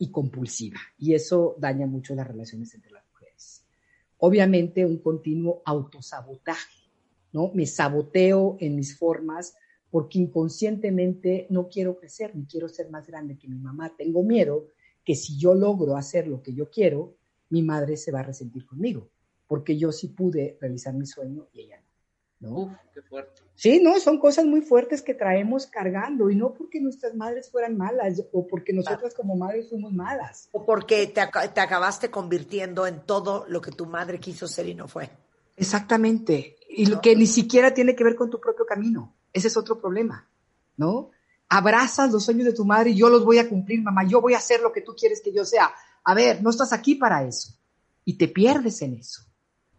y 0.00 0.10
compulsiva. 0.10 0.80
Y 0.98 1.14
eso 1.14 1.54
daña 1.58 1.86
mucho 1.86 2.14
las 2.14 2.26
relaciones 2.26 2.74
entre 2.74 2.90
las 2.90 3.04
mujeres. 3.12 3.64
Obviamente 4.16 4.84
un 4.86 4.98
continuo 4.98 5.62
autosabotaje, 5.64 6.88
¿no? 7.32 7.52
Me 7.54 7.66
saboteo 7.66 8.56
en 8.60 8.76
mis 8.76 8.98
formas 8.98 9.54
porque 9.90 10.18
inconscientemente 10.18 11.46
no 11.50 11.68
quiero 11.68 11.98
crecer 11.98 12.34
ni 12.34 12.46
quiero 12.46 12.68
ser 12.68 12.90
más 12.90 13.06
grande 13.06 13.36
que 13.36 13.46
mi 13.46 13.58
mamá. 13.58 13.94
Tengo 13.94 14.22
miedo 14.22 14.68
que 15.04 15.14
si 15.14 15.38
yo 15.38 15.54
logro 15.54 15.96
hacer 15.96 16.26
lo 16.26 16.42
que 16.42 16.54
yo 16.54 16.70
quiero, 16.70 17.16
mi 17.50 17.62
madre 17.62 17.98
se 17.98 18.10
va 18.10 18.20
a 18.20 18.24
resentir 18.24 18.64
conmigo, 18.64 19.10
porque 19.46 19.76
yo 19.76 19.92
sí 19.92 20.08
pude 20.08 20.56
realizar 20.62 20.94
mi 20.94 21.04
sueño 21.04 21.48
y 21.52 21.60
ella 21.60 21.78
no. 21.78 21.89
Uf, 22.40 22.72
qué 22.94 23.02
fuerte. 23.02 23.42
Sí, 23.54 23.80
no, 23.82 23.98
son 24.00 24.18
cosas 24.18 24.46
muy 24.46 24.62
fuertes 24.62 25.02
que 25.02 25.12
traemos 25.12 25.66
cargando 25.66 26.30
y 26.30 26.34
no 26.34 26.54
porque 26.54 26.80
nuestras 26.80 27.14
madres 27.14 27.50
fueran 27.50 27.76
malas 27.76 28.22
o 28.32 28.46
porque 28.46 28.72
nosotras 28.72 29.12
como 29.14 29.36
madres 29.36 29.68
fuimos 29.68 29.92
malas. 29.92 30.48
O 30.52 30.64
porque 30.64 31.06
te, 31.08 31.20
te, 31.54 31.60
acabaste 31.60 32.10
convirtiendo 32.10 32.86
en 32.86 33.00
todo 33.04 33.44
lo 33.48 33.60
que 33.60 33.70
tu 33.70 33.84
madre 33.84 34.18
quiso 34.18 34.48
ser 34.48 34.66
y 34.66 34.74
no 34.74 34.88
fue. 34.88 35.10
Exactamente. 35.56 36.56
Y 36.70 36.86
lo 36.86 37.02
que 37.02 37.14
ni 37.14 37.26
siquiera 37.26 37.74
tiene 37.74 37.94
que 37.94 38.02
ver 38.02 38.16
con 38.16 38.30
tu 38.30 38.40
propio 38.40 38.64
camino. 38.64 39.14
Ese 39.30 39.48
es 39.48 39.56
otro 39.58 39.78
problema, 39.78 40.26
¿no? 40.78 41.10
Abrazas 41.50 42.10
los 42.10 42.24
sueños 42.24 42.46
de 42.46 42.54
tu 42.54 42.64
madre 42.64 42.90
y 42.90 42.96
yo 42.96 43.10
los 43.10 43.24
voy 43.24 43.38
a 43.38 43.48
cumplir, 43.48 43.82
mamá. 43.82 44.06
Yo 44.06 44.22
voy 44.22 44.32
a 44.32 44.38
hacer 44.38 44.62
lo 44.62 44.72
que 44.72 44.80
tú 44.80 44.94
quieres 44.98 45.20
que 45.20 45.32
yo 45.32 45.44
sea. 45.44 45.70
A 46.04 46.14
ver, 46.14 46.42
no 46.42 46.48
estás 46.48 46.72
aquí 46.72 46.94
para 46.94 47.24
eso. 47.24 47.52
Y 48.06 48.16
te 48.16 48.28
pierdes 48.28 48.80
en 48.80 48.94
eso. 48.94 49.22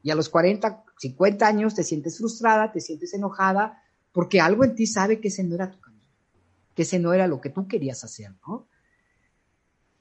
Y 0.03 0.09
a 0.09 0.15
los 0.15 0.29
40, 0.29 0.83
50 0.97 1.47
años 1.47 1.75
te 1.75 1.83
sientes 1.83 2.17
frustrada, 2.17 2.71
te 2.71 2.81
sientes 2.81 3.13
enojada, 3.13 3.83
porque 4.11 4.41
algo 4.41 4.63
en 4.63 4.75
ti 4.75 4.87
sabe 4.87 5.19
que 5.19 5.29
ese 5.29 5.43
no 5.43 5.55
era 5.55 5.69
tu 5.69 5.79
camino, 5.79 6.07
que 6.75 6.81
ese 6.83 6.99
no 6.99 7.13
era 7.13 7.27
lo 7.27 7.39
que 7.39 7.49
tú 7.49 7.67
querías 7.67 8.03
hacer, 8.03 8.31
¿no? 8.47 8.67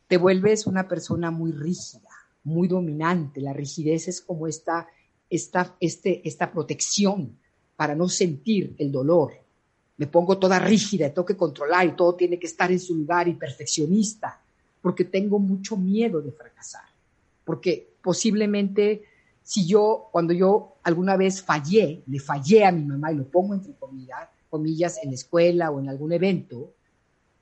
Te 0.08 0.16
vuelves 0.16 0.66
una 0.66 0.88
persona 0.88 1.30
muy 1.30 1.52
rígida, 1.52 2.08
muy 2.42 2.66
dominante. 2.66 3.40
La 3.40 3.52
rigidez 3.52 4.08
es 4.08 4.20
como 4.20 4.46
esta, 4.46 4.88
esta, 5.28 5.76
este, 5.78 6.26
esta 6.26 6.50
protección 6.50 7.38
para 7.76 7.94
no 7.94 8.08
sentir 8.08 8.74
el 8.78 8.90
dolor. 8.90 9.32
Me 9.96 10.06
pongo 10.06 10.38
toda 10.38 10.58
rígida, 10.58 11.08
tengo 11.10 11.26
que 11.26 11.36
controlar 11.36 11.86
y 11.86 11.92
todo 11.92 12.14
tiene 12.14 12.38
que 12.38 12.46
estar 12.46 12.72
en 12.72 12.80
su 12.80 12.96
lugar 12.96 13.28
y 13.28 13.34
perfeccionista, 13.34 14.40
porque 14.82 15.04
tengo 15.04 15.38
mucho 15.38 15.76
miedo 15.76 16.20
de 16.20 16.32
fracasar, 16.32 16.84
porque 17.44 17.94
posiblemente 18.02 19.04
si 19.42 19.66
yo, 19.66 20.08
cuando 20.12 20.32
yo 20.32 20.76
alguna 20.82 21.16
vez 21.16 21.42
fallé, 21.42 22.04
le 22.06 22.20
fallé 22.20 22.64
a 22.64 22.72
mi 22.72 22.84
mamá 22.84 23.12
y 23.12 23.16
lo 23.16 23.28
pongo 23.28 23.54
entre 23.54 23.74
comillas, 24.48 24.98
en 25.02 25.10
la 25.10 25.14
escuela 25.14 25.70
o 25.70 25.80
en 25.80 25.88
algún 25.88 26.12
evento, 26.12 26.74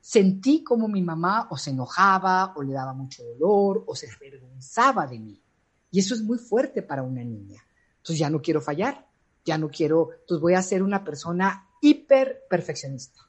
sentí 0.00 0.62
como 0.62 0.88
mi 0.88 1.02
mamá 1.02 1.48
o 1.50 1.56
se 1.56 1.70
enojaba 1.70 2.54
o 2.56 2.62
le 2.62 2.72
daba 2.72 2.92
mucho 2.92 3.24
dolor 3.24 3.84
o 3.86 3.94
se 3.94 4.08
avergonzaba 4.10 5.06
de 5.06 5.18
mí. 5.18 5.42
Y 5.90 6.00
eso 6.00 6.14
es 6.14 6.22
muy 6.22 6.38
fuerte 6.38 6.82
para 6.82 7.02
una 7.02 7.24
niña. 7.24 7.62
Entonces 7.98 8.18
ya 8.18 8.30
no 8.30 8.40
quiero 8.40 8.60
fallar, 8.60 9.06
ya 9.44 9.58
no 9.58 9.68
quiero, 9.68 10.10
entonces 10.20 10.40
voy 10.40 10.54
a 10.54 10.62
ser 10.62 10.82
una 10.82 11.04
persona 11.04 11.68
hiper 11.80 12.44
perfeccionista. 12.48 13.20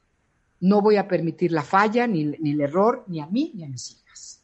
No 0.60 0.82
voy 0.82 0.96
a 0.96 1.08
permitir 1.08 1.52
la 1.52 1.62
falla, 1.62 2.06
ni, 2.06 2.24
ni 2.24 2.52
el 2.52 2.60
error, 2.60 3.04
ni 3.08 3.20
a 3.20 3.26
mí, 3.26 3.52
ni 3.54 3.64
a 3.64 3.68
mis 3.68 3.90
hijas. 3.90 4.42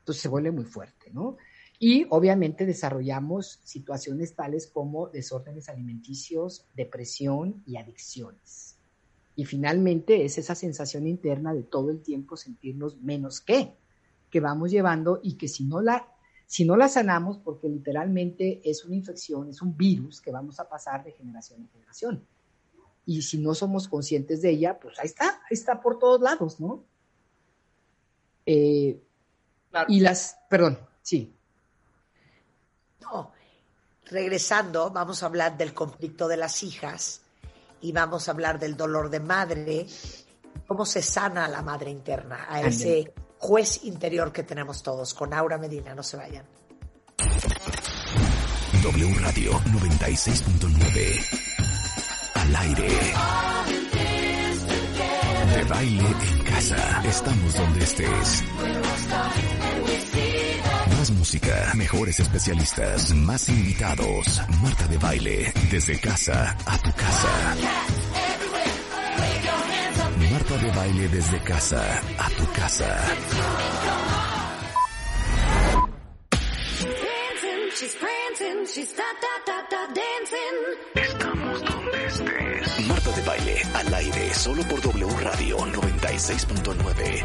Entonces 0.00 0.22
se 0.22 0.28
vuelve 0.28 0.50
muy 0.50 0.64
fuerte, 0.64 1.10
¿no? 1.12 1.36
Y 1.78 2.06
obviamente 2.10 2.64
desarrollamos 2.64 3.60
situaciones 3.64 4.34
tales 4.34 4.66
como 4.66 5.08
desórdenes 5.08 5.68
alimenticios, 5.68 6.64
depresión 6.74 7.62
y 7.66 7.76
adicciones. 7.76 8.76
Y 9.34 9.44
finalmente 9.44 10.24
es 10.24 10.38
esa 10.38 10.54
sensación 10.54 11.06
interna 11.06 11.52
de 11.52 11.62
todo 11.62 11.90
el 11.90 12.00
tiempo 12.00 12.36
sentirnos 12.36 12.98
menos 13.02 13.42
que, 13.42 13.74
que 14.30 14.40
vamos 14.40 14.70
llevando 14.70 15.20
y 15.22 15.34
que 15.34 15.48
si 15.48 15.64
no 15.64 15.82
la, 15.82 16.08
si 16.46 16.64
no 16.64 16.76
la 16.76 16.88
sanamos, 16.88 17.36
porque 17.38 17.68
literalmente 17.68 18.62
es 18.64 18.84
una 18.86 18.96
infección, 18.96 19.50
es 19.50 19.60
un 19.60 19.76
virus 19.76 20.22
que 20.22 20.32
vamos 20.32 20.58
a 20.58 20.68
pasar 20.68 21.04
de 21.04 21.12
generación 21.12 21.60
en 21.60 21.68
generación. 21.68 22.26
Y 23.04 23.20
si 23.22 23.38
no 23.38 23.54
somos 23.54 23.86
conscientes 23.88 24.40
de 24.40 24.50
ella, 24.50 24.80
pues 24.80 24.98
ahí 24.98 25.06
está, 25.06 25.28
ahí 25.28 25.52
está 25.52 25.82
por 25.82 25.98
todos 25.98 26.20
lados, 26.22 26.58
¿no? 26.58 26.82
Eh, 28.46 29.02
y 29.88 30.00
las, 30.00 30.38
perdón, 30.48 30.78
sí. 31.02 31.35
No, 33.12 33.32
regresando, 34.06 34.90
vamos 34.90 35.22
a 35.22 35.26
hablar 35.26 35.56
del 35.56 35.72
conflicto 35.74 36.28
de 36.28 36.36
las 36.36 36.62
hijas 36.62 37.22
y 37.80 37.92
vamos 37.92 38.28
a 38.28 38.32
hablar 38.32 38.58
del 38.58 38.76
dolor 38.76 39.10
de 39.10 39.20
madre, 39.20 39.86
cómo 40.66 40.84
se 40.84 41.02
sana 41.02 41.44
a 41.44 41.48
la 41.48 41.62
madre 41.62 41.90
interna, 41.90 42.46
a 42.48 42.62
ese 42.62 43.12
juez 43.38 43.84
interior 43.84 44.32
que 44.32 44.42
tenemos 44.42 44.82
todos. 44.82 45.14
Con 45.14 45.32
Aura 45.32 45.58
Medina, 45.58 45.94
no 45.94 46.02
se 46.02 46.16
vayan. 46.16 46.44
W 48.82 49.14
Radio 49.20 49.52
96.9 49.52 51.46
al 52.34 52.56
aire. 52.56 52.88
De 55.54 55.64
baile 55.64 56.04
en 56.06 56.44
casa. 56.44 57.02
Estamos 57.04 57.54
donde 57.54 57.84
estés 57.84 58.44
música, 61.26 61.72
mejores 61.74 62.20
especialistas, 62.20 63.12
más 63.12 63.48
invitados. 63.48 64.40
Marta 64.62 64.86
de 64.86 64.96
baile, 64.96 65.52
desde 65.72 65.98
casa 65.98 66.56
a 66.64 66.78
tu 66.78 66.92
casa. 66.92 67.56
Marta 70.30 70.56
de 70.58 70.70
baile 70.70 71.08
desde 71.08 71.40
casa 71.40 72.00
a 72.16 72.30
tu 72.30 72.52
casa. 72.52 72.96
Estamos 80.94 81.64
donde 81.64 82.06
estés. 82.06 82.86
Marta 82.86 83.10
de 83.10 83.22
baile 83.22 83.62
al 83.74 83.94
aire 83.94 84.32
solo 84.32 84.62
por 84.68 84.80
W 84.80 85.08
Radio 85.24 85.58
96.9. 85.58 87.24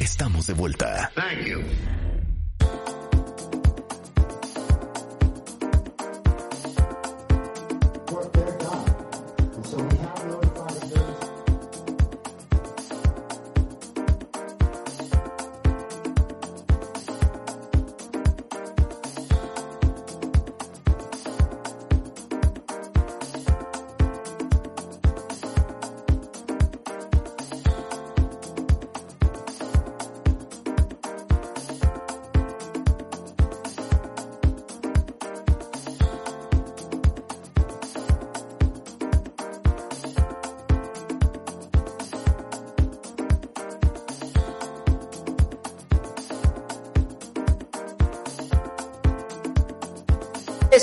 Estamos 0.00 0.48
de 0.48 0.54
vuelta. 0.54 1.12
Thank 1.14 1.46
you. 1.46 1.95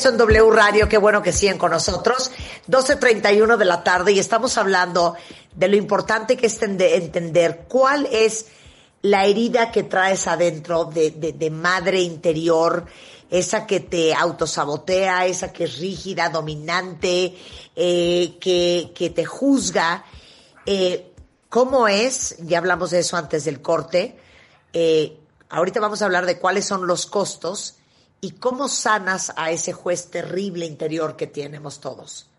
Regreso 0.04 0.10
en 0.10 0.18
W 0.18 0.52
Radio, 0.52 0.90
qué 0.90 0.98
bueno 0.98 1.22
que 1.22 1.32
siguen 1.32 1.58
con 1.58 1.72
nosotros. 1.72 2.32
12.31 2.68 3.58
de 3.58 3.66
la 3.66 3.84
tarde 3.84 4.12
y 4.12 4.20
estamos 4.20 4.58
hablando 4.58 5.16
de 5.56 5.68
lo 5.68 5.76
importante 5.76 6.36
que 6.36 6.48
es 6.48 6.62
entender 6.62 7.66
cuál 7.68 8.08
es 8.12 8.48
la 9.02 9.26
herida 9.26 9.72
que 9.72 9.84
traes 9.84 10.28
adentro 10.28 10.86
de, 10.86 11.12
de, 11.12 11.50
madre 11.50 12.02
interior, 12.02 12.86
esa 13.30 13.66
que 13.66 13.82
te 13.82 14.14
autosabotea, 14.14 15.26
esa 15.26 15.52
que 15.52 15.66
es 15.66 15.78
rígida, 15.78 16.30
dominante, 16.30 17.36
eh, 17.76 18.38
que, 18.40 18.92
que, 18.96 19.10
te 19.10 19.26
juzga. 19.26 20.06
Eh, 20.66 21.12
¿Cómo 21.50 21.88
es? 21.88 22.38
Ya 22.40 22.58
hablamos 22.58 22.92
de 22.92 23.00
eso 23.00 23.18
antes 23.18 23.46
del 23.46 23.62
corte. 23.62 24.18
Eh, 24.72 25.18
ahorita 25.50 25.80
vamos 25.80 26.02
a 26.02 26.06
hablar 26.06 26.26
de 26.26 26.40
cuáles 26.40 26.66
son 26.66 26.88
los 26.88 27.06
costos 27.06 27.76
y 28.24 28.32
cómo 28.32 28.70
sanas 28.70 29.34
a 29.36 29.52
ese 29.52 29.74
juez 29.74 30.10
terrible 30.10 30.66
interior 30.66 31.18
que 31.18 31.28
tenemos 31.28 31.82
todos. 31.82 32.30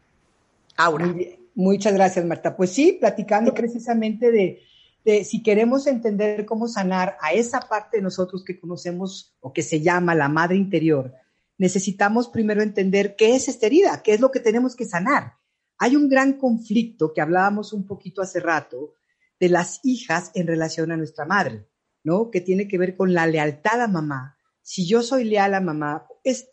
Aura. 0.79 1.15
Muchas 1.55 1.93
gracias, 1.93 2.25
Marta. 2.25 2.57
Pues 2.57 2.71
sí, 2.71 2.97
platicando 2.99 3.53
precisamente 3.53 4.33
de, 4.33 4.63
de, 5.05 5.25
si 5.25 5.43
queremos 5.43 5.87
entender 5.87 6.47
cómo 6.47 6.69
sanar 6.69 7.19
a 7.21 7.35
esa 7.35 7.61
parte 7.61 7.99
de 7.99 8.03
nosotros 8.03 8.43
que 8.43 8.59
conocemos 8.59 9.37
o 9.41 9.53
que 9.53 9.63
se 9.63 9.83
llama 9.83 10.15
la 10.15 10.31
madre 10.31 10.57
interior, 10.57 11.13
necesitamos 11.59 12.29
primero 12.29 12.63
entender 12.63 13.15
qué 13.15 13.37
es 13.37 13.49
esta 13.49 13.67
herida, 13.67 14.03
qué 14.03 14.15
es 14.15 14.21
lo 14.21 14.31
que 14.31 14.41
tenemos 14.41 14.75
que 14.75 14.87
sanar. 14.87 15.35
Hay 15.77 15.97
un 15.97 16.09
gran 16.09 16.39
conflicto 16.39 17.13
que 17.13 17.21
hablábamos 17.21 17.75
un 17.75 17.87
poquito 17.87 18.23
hace 18.23 18.41
rato 18.41 18.95
de 19.39 19.51
las 19.51 19.81
hijas 19.83 20.31
en 20.35 20.47
relación 20.47 20.93
a 20.93 20.97
nuestra 20.97 21.27
madre, 21.27 21.67
¿no? 22.03 22.31
Que 22.31 22.41
tiene 22.41 22.69
que 22.69 22.79
ver 22.79 22.97
con 22.97 23.13
la 23.13 23.27
lealtad 23.27 23.83
a 23.83 23.87
mamá 23.87 24.34
si 24.65 24.87
yo 24.87 25.03
soy 25.03 25.25
leal 25.25 25.55
a 25.55 25.61
mamá, 25.61 26.07
es 26.25 26.49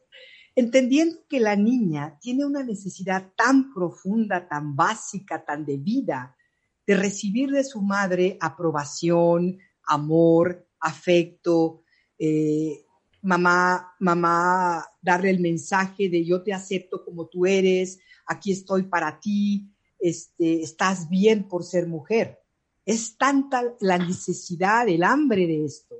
entendiendo 0.53 1.25
que 1.29 1.39
la 1.39 1.55
niña 1.55 2.19
tiene 2.19 2.45
una 2.45 2.61
necesidad 2.61 3.31
tan 3.37 3.73
profunda, 3.73 4.49
tan 4.49 4.75
básica, 4.75 5.45
tan 5.45 5.65
de 5.65 5.77
vida, 5.77 6.35
de 6.85 6.97
recibir 6.97 7.51
de 7.51 7.63
su 7.63 7.81
madre 7.81 8.37
aprobación, 8.41 9.57
amor, 9.85 10.67
afecto, 10.81 11.83
eh, 12.19 12.83
mamá, 13.21 13.93
mamá, 13.99 14.85
darle 15.01 15.29
el 15.29 15.39
mensaje 15.39 16.09
de 16.09 16.25
yo 16.25 16.43
te 16.43 16.53
acepto 16.53 17.05
como 17.05 17.27
tú 17.27 17.45
eres, 17.45 17.99
aquí 18.25 18.51
estoy 18.51 18.83
para 18.83 19.21
ti, 19.21 19.71
este, 19.99 20.61
estás 20.61 21.07
bien 21.09 21.47
por 21.47 21.63
ser 21.63 21.87
mujer. 21.87 22.39
Es 22.85 23.15
tanta 23.15 23.63
la 23.79 23.97
necesidad, 23.97 24.89
el 24.89 25.03
hambre 25.03 25.47
de 25.47 25.63
esto, 25.63 25.95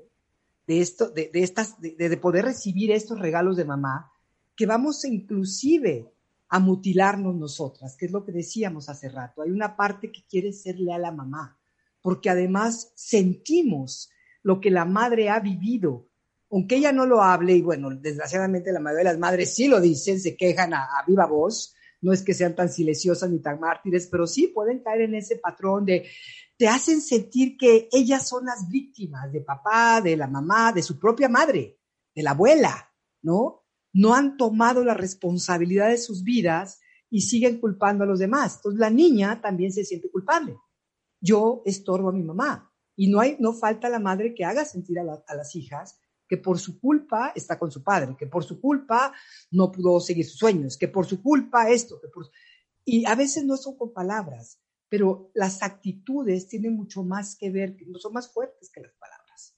de 0.72 0.80
esto, 0.80 1.10
de, 1.10 1.30
estas, 1.34 1.82
de, 1.82 2.18
poder 2.18 2.46
recibir 2.46 2.92
estos 2.92 3.20
regalos 3.20 3.58
de 3.58 3.66
mamá, 3.66 4.10
que 4.56 4.66
vamos 4.66 5.04
inclusive 5.04 6.10
a 6.48 6.60
mutilarnos 6.60 7.36
nosotras, 7.36 7.98
que 7.98 8.06
es 8.06 8.12
lo 8.14 8.24
que 8.24 8.32
decíamos 8.32 8.88
hace 8.88 9.10
rato. 9.10 9.42
Hay 9.42 9.52
una 9.52 9.76
parte 9.76 10.14
que 10.14 10.24
quiere 10.30 10.54
ser 10.54 10.80
leal 10.80 11.04
a 11.04 11.12
mamá, 11.12 11.60
porque 12.02 12.30
además 12.30 12.94
sentimos 12.96 14.12
lo 14.44 14.62
que 14.62 14.72
la 14.72 14.86
madre 14.86 15.30
ha 15.30 15.42
vivido, 15.42 16.08
aunque 16.50 16.78
ella 16.78 16.94
no 16.94 17.06
lo 17.06 17.22
hable, 17.22 17.54
y 17.54 17.62
bueno, 17.62 17.90
desgraciadamente 17.90 18.72
la 18.72 18.80
mayoría 18.80 19.10
de 19.10 19.14
las 19.16 19.20
madres 19.20 19.54
sí 19.54 19.68
lo 19.68 19.82
dicen, 19.82 20.22
se 20.22 20.38
quejan 20.38 20.74
a 20.74 20.88
viva 21.06 21.26
voz, 21.26 21.76
no 22.00 22.14
es 22.14 22.22
que 22.24 22.34
sean 22.34 22.56
tan 22.56 22.70
silenciosas 22.70 23.30
ni 23.30 23.40
tan 23.40 23.60
mártires, 23.60 24.08
pero 24.08 24.26
sí 24.26 24.48
pueden 24.48 24.80
caer 24.80 25.02
en 25.02 25.16
ese 25.16 25.36
patrón 25.36 25.86
de 25.86 26.08
te 26.62 26.68
hacen 26.68 27.02
sentir 27.02 27.58
que 27.58 27.90
ellas 27.92 28.30
son 28.30 28.46
las 28.46 28.70
víctimas 28.70 29.32
de 29.32 29.42
papá, 29.42 30.00
de 30.00 30.16
la 30.16 30.28
mamá, 30.28 30.72
de 30.72 30.84
su 30.84 31.00
propia 31.00 31.28
madre, 31.28 31.80
de 32.14 32.22
la 32.22 32.32
abuela, 32.32 32.94
¿no? 33.24 33.64
No 33.94 34.14
han 34.14 34.38
tomado 34.38 34.84
la 34.86 34.94
responsabilidad 34.94 35.90
de 35.90 35.98
sus 35.98 36.24
vidas 36.24 36.80
y 37.10 37.22
siguen 37.22 37.60
culpando 37.60 38.04
a 38.04 38.08
los 38.08 38.20
demás. 38.20 38.58
Entonces 38.58 38.80
la 38.80 38.92
niña 38.92 39.42
también 39.42 39.74
se 39.74 39.84
siente 39.84 40.12
culpable. 40.12 40.56
Yo 41.20 41.64
estorbo 41.66 42.10
a 42.10 42.14
mi 42.14 42.22
mamá 42.22 42.72
y 42.96 43.10
no 43.10 43.20
hay, 43.20 43.38
no 43.40 43.54
falta 43.54 43.90
la 43.90 43.98
madre 43.98 44.36
que 44.36 44.46
haga 44.46 44.64
sentir 44.64 45.00
a, 45.00 45.24
a 45.28 45.36
las 45.36 45.56
hijas 45.56 46.00
que 46.28 46.38
por 46.38 46.60
su 46.60 46.80
culpa 46.80 47.32
está 47.34 47.58
con 47.58 47.72
su 47.72 47.82
padre, 47.82 48.16
que 48.20 48.28
por 48.28 48.44
su 48.44 48.62
culpa 48.62 49.16
no 49.50 49.72
pudo 49.72 50.00
seguir 50.00 50.26
sus 50.26 50.38
sueños, 50.38 50.78
que 50.78 50.90
por 50.90 51.08
su 51.08 51.24
culpa 51.24 51.72
esto, 51.72 52.00
que 52.00 52.08
por... 52.10 52.30
Y 52.86 53.04
a 53.08 53.16
veces 53.16 53.46
no 53.46 53.58
son 53.58 53.76
con 53.78 53.92
palabras, 53.92 54.60
pero 54.92 55.32
las 55.34 55.64
actitudes 55.64 56.50
tienen 56.50 56.76
mucho 56.76 57.02
más 57.02 57.38
que 57.38 57.50
ver, 57.50 57.78
son 57.98 58.12
más 58.12 58.30
fuertes 58.30 58.70
que 58.70 58.82
las 58.82 58.92
palabras, 58.96 59.56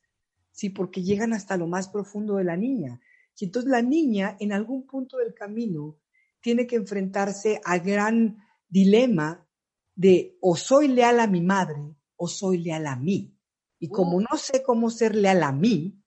¿sí? 0.51 0.69
Porque 0.69 1.01
llegan 1.01 1.33
hasta 1.33 1.57
lo 1.57 1.65
más 1.65 1.89
profundo 1.89 2.35
de 2.35 2.43
la 2.43 2.55
niña. 2.55 3.01
Y 3.39 3.45
entonces 3.45 3.71
la 3.71 3.81
niña 3.81 4.37
en 4.39 4.53
algún 4.53 4.85
punto 4.85 5.17
del 5.17 5.33
camino 5.33 5.99
tiene 6.39 6.67
que 6.67 6.75
enfrentarse 6.75 7.59
al 7.65 7.79
gran 7.79 8.45
dilema 8.69 9.49
de 9.95 10.37
o 10.39 10.55
soy 10.55 10.89
leal 10.89 11.19
a 11.19 11.25
mi 11.25 11.41
madre 11.41 11.81
o 12.15 12.27
soy 12.27 12.59
leal 12.59 12.85
a 12.85 12.95
mí. 12.95 13.35
Y 13.79 13.89
como 13.89 14.21
no 14.21 14.37
sé 14.37 14.61
cómo 14.61 14.91
ser 14.91 15.15
leal 15.15 15.41
a 15.41 15.51
mí, 15.51 15.99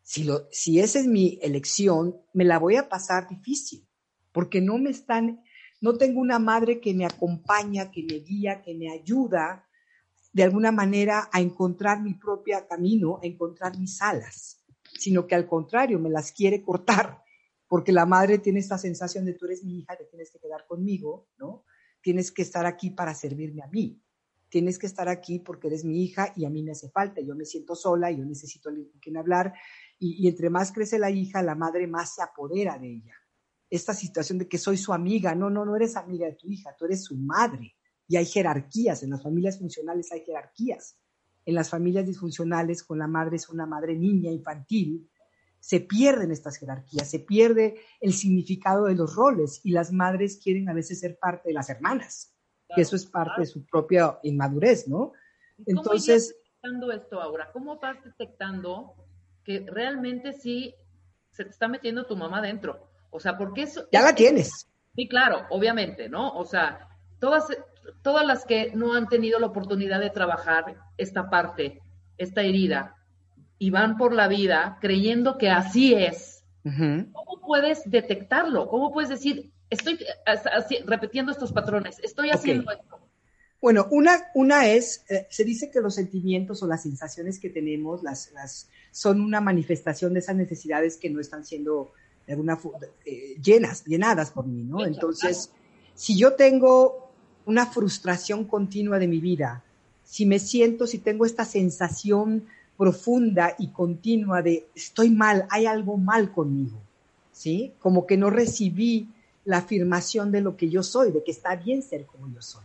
si, 0.00 0.24
lo, 0.24 0.48
si 0.50 0.80
esa 0.80 0.98
es 0.98 1.06
mi 1.06 1.38
elección, 1.42 2.16
me 2.32 2.46
la 2.46 2.58
voy 2.58 2.76
a 2.76 2.88
pasar 2.88 3.28
difícil, 3.28 3.86
porque 4.32 4.62
no 4.62 4.78
me 4.78 4.88
están 4.88 5.44
no 5.82 5.98
tengo 5.98 6.20
una 6.20 6.38
madre 6.38 6.80
que 6.80 6.94
me 6.94 7.04
acompaña, 7.04 7.90
que 7.90 8.04
me 8.04 8.20
guía, 8.20 8.62
que 8.62 8.72
me 8.72 8.90
ayuda 8.90 9.66
de 10.32 10.44
alguna 10.44 10.70
manera 10.70 11.28
a 11.32 11.40
encontrar 11.40 12.00
mi 12.00 12.14
propio 12.14 12.56
camino, 12.68 13.18
a 13.20 13.26
encontrar 13.26 13.76
mis 13.76 14.00
alas, 14.00 14.64
sino 14.96 15.26
que 15.26 15.34
al 15.34 15.46
contrario 15.46 15.98
me 15.98 16.08
las 16.08 16.30
quiere 16.30 16.62
cortar, 16.62 17.24
porque 17.66 17.90
la 17.90 18.06
madre 18.06 18.38
tiene 18.38 18.60
esta 18.60 18.78
sensación 18.78 19.24
de 19.24 19.34
tú 19.34 19.46
eres 19.46 19.64
mi 19.64 19.80
hija, 19.80 19.96
te 19.96 20.04
tienes 20.04 20.30
que 20.30 20.38
quedar 20.38 20.66
conmigo, 20.68 21.26
¿no? 21.36 21.64
Tienes 22.00 22.30
que 22.30 22.42
estar 22.42 22.64
aquí 22.64 22.90
para 22.90 23.12
servirme 23.12 23.62
a 23.62 23.66
mí. 23.66 24.00
Tienes 24.48 24.78
que 24.78 24.86
estar 24.86 25.08
aquí 25.08 25.40
porque 25.40 25.66
eres 25.66 25.84
mi 25.84 26.04
hija 26.04 26.32
y 26.36 26.44
a 26.44 26.50
mí 26.50 26.62
me 26.62 26.72
hace 26.72 26.90
falta. 26.90 27.20
Yo 27.22 27.34
me 27.34 27.44
siento 27.44 27.74
sola, 27.74 28.10
y 28.10 28.18
yo 28.18 28.24
necesito 28.24 28.68
alguien 28.68 28.88
con 28.88 29.00
quien 29.00 29.16
hablar. 29.16 29.54
Y 29.98 30.28
entre 30.28 30.50
más 30.50 30.72
crece 30.72 30.98
la 30.98 31.10
hija, 31.10 31.42
la 31.42 31.54
madre 31.54 31.86
más 31.86 32.14
se 32.14 32.22
apodera 32.22 32.78
de 32.78 32.88
ella 32.88 33.21
esta 33.72 33.94
situación 33.94 34.38
de 34.38 34.46
que 34.46 34.58
soy 34.58 34.76
su 34.76 34.92
amiga. 34.92 35.34
No, 35.34 35.48
no, 35.48 35.64
no 35.64 35.74
eres 35.74 35.96
amiga 35.96 36.26
de 36.26 36.34
tu 36.34 36.46
hija, 36.46 36.76
tú 36.78 36.84
eres 36.84 37.04
su 37.04 37.16
madre. 37.16 37.74
Y 38.06 38.16
hay 38.16 38.26
jerarquías, 38.26 39.02
en 39.02 39.10
las 39.10 39.22
familias 39.22 39.58
funcionales 39.58 40.12
hay 40.12 40.22
jerarquías. 40.26 40.98
En 41.46 41.54
las 41.54 41.70
familias 41.70 42.06
disfuncionales, 42.06 42.82
con 42.82 42.98
la 42.98 43.06
madre 43.06 43.36
es 43.36 43.48
una 43.48 43.64
madre 43.64 43.96
niña, 43.96 44.30
infantil, 44.30 45.08
se 45.58 45.80
pierden 45.80 46.30
estas 46.30 46.58
jerarquías, 46.58 47.08
se 47.08 47.20
pierde 47.20 47.80
el 48.02 48.12
significado 48.12 48.84
de 48.84 48.94
los 48.94 49.16
roles 49.16 49.62
y 49.64 49.70
las 49.70 49.90
madres 49.90 50.38
quieren 50.42 50.68
a 50.68 50.74
veces 50.74 51.00
ser 51.00 51.18
parte 51.18 51.48
de 51.48 51.54
las 51.54 51.70
hermanas, 51.70 52.36
que 52.74 52.82
eso 52.82 52.94
es 52.94 53.06
parte 53.06 53.40
de 53.40 53.46
su 53.46 53.64
propia 53.64 54.18
inmadurez, 54.22 54.86
¿no? 54.86 55.12
Entonces... 55.64 56.34
¿Cómo 56.34 56.42
detectando 56.42 56.92
esto 56.92 57.22
ahora? 57.22 57.50
¿Cómo 57.52 57.78
vas 57.78 58.04
detectando 58.04 58.94
que 59.44 59.64
realmente 59.66 60.34
sí 60.34 60.74
se 61.30 61.44
te 61.44 61.50
está 61.50 61.68
metiendo 61.68 62.04
tu 62.06 62.16
mamá 62.16 62.42
dentro? 62.42 62.91
O 63.12 63.20
sea, 63.20 63.38
porque 63.38 63.62
eso... 63.62 63.86
Ya 63.92 64.02
la 64.02 64.14
tienes. 64.14 64.66
Sí, 64.96 65.06
claro, 65.06 65.46
obviamente, 65.50 66.08
¿no? 66.08 66.32
O 66.32 66.44
sea, 66.44 66.88
todas, 67.20 67.46
todas 68.02 68.26
las 68.26 68.44
que 68.44 68.72
no 68.74 68.94
han 68.94 69.06
tenido 69.06 69.38
la 69.38 69.46
oportunidad 69.46 70.00
de 70.00 70.10
trabajar 70.10 70.76
esta 70.96 71.30
parte, 71.30 71.80
esta 72.18 72.42
herida, 72.42 72.96
y 73.58 73.70
van 73.70 73.96
por 73.96 74.12
la 74.12 74.28
vida 74.28 74.78
creyendo 74.80 75.38
que 75.38 75.50
así 75.50 75.94
es, 75.94 76.42
¿cómo 76.64 77.40
puedes 77.46 77.88
detectarlo? 77.88 78.68
¿Cómo 78.68 78.92
puedes 78.92 79.10
decir, 79.10 79.52
estoy 79.70 79.98
repitiendo 80.84 81.30
estos 81.30 81.52
patrones, 81.52 81.98
estoy 82.02 82.30
haciendo 82.30 82.72
esto? 82.72 82.98
Bueno, 83.60 83.86
una, 83.92 84.30
una 84.34 84.66
es, 84.66 85.04
eh, 85.08 85.28
se 85.30 85.44
dice 85.44 85.70
que 85.70 85.80
los 85.80 85.94
sentimientos 85.94 86.60
o 86.64 86.66
las 86.66 86.82
sensaciones 86.82 87.38
que 87.38 87.50
tenemos 87.50 88.02
las, 88.02 88.32
las, 88.32 88.68
son 88.90 89.20
una 89.20 89.40
manifestación 89.40 90.12
de 90.12 90.18
esas 90.18 90.34
necesidades 90.34 90.96
que 90.96 91.08
no 91.08 91.20
están 91.20 91.44
siendo 91.44 91.92
de 92.26 92.32
alguna 92.32 92.58
eh, 93.04 93.36
llenas, 93.42 93.84
llenadas 93.84 94.30
por 94.30 94.46
mí, 94.46 94.62
¿no? 94.62 94.84
Entonces, 94.84 95.50
si 95.94 96.16
yo 96.16 96.34
tengo 96.34 97.10
una 97.46 97.66
frustración 97.66 98.44
continua 98.44 98.98
de 98.98 99.08
mi 99.08 99.18
vida, 99.18 99.64
si 100.04 100.26
me 100.26 100.38
siento, 100.38 100.86
si 100.86 100.98
tengo 100.98 101.26
esta 101.26 101.44
sensación 101.44 102.44
profunda 102.76 103.54
y 103.58 103.68
continua 103.68 104.42
de 104.42 104.66
estoy 104.74 105.10
mal, 105.10 105.46
hay 105.50 105.66
algo 105.66 105.96
mal 105.96 106.32
conmigo, 106.32 106.78
¿sí? 107.32 107.72
Como 107.80 108.06
que 108.06 108.16
no 108.16 108.30
recibí 108.30 109.08
la 109.44 109.58
afirmación 109.58 110.30
de 110.30 110.40
lo 110.40 110.56
que 110.56 110.68
yo 110.68 110.82
soy, 110.82 111.12
de 111.12 111.22
que 111.22 111.30
está 111.32 111.56
bien 111.56 111.82
ser 111.82 112.06
como 112.06 112.28
yo 112.32 112.40
soy. 112.42 112.62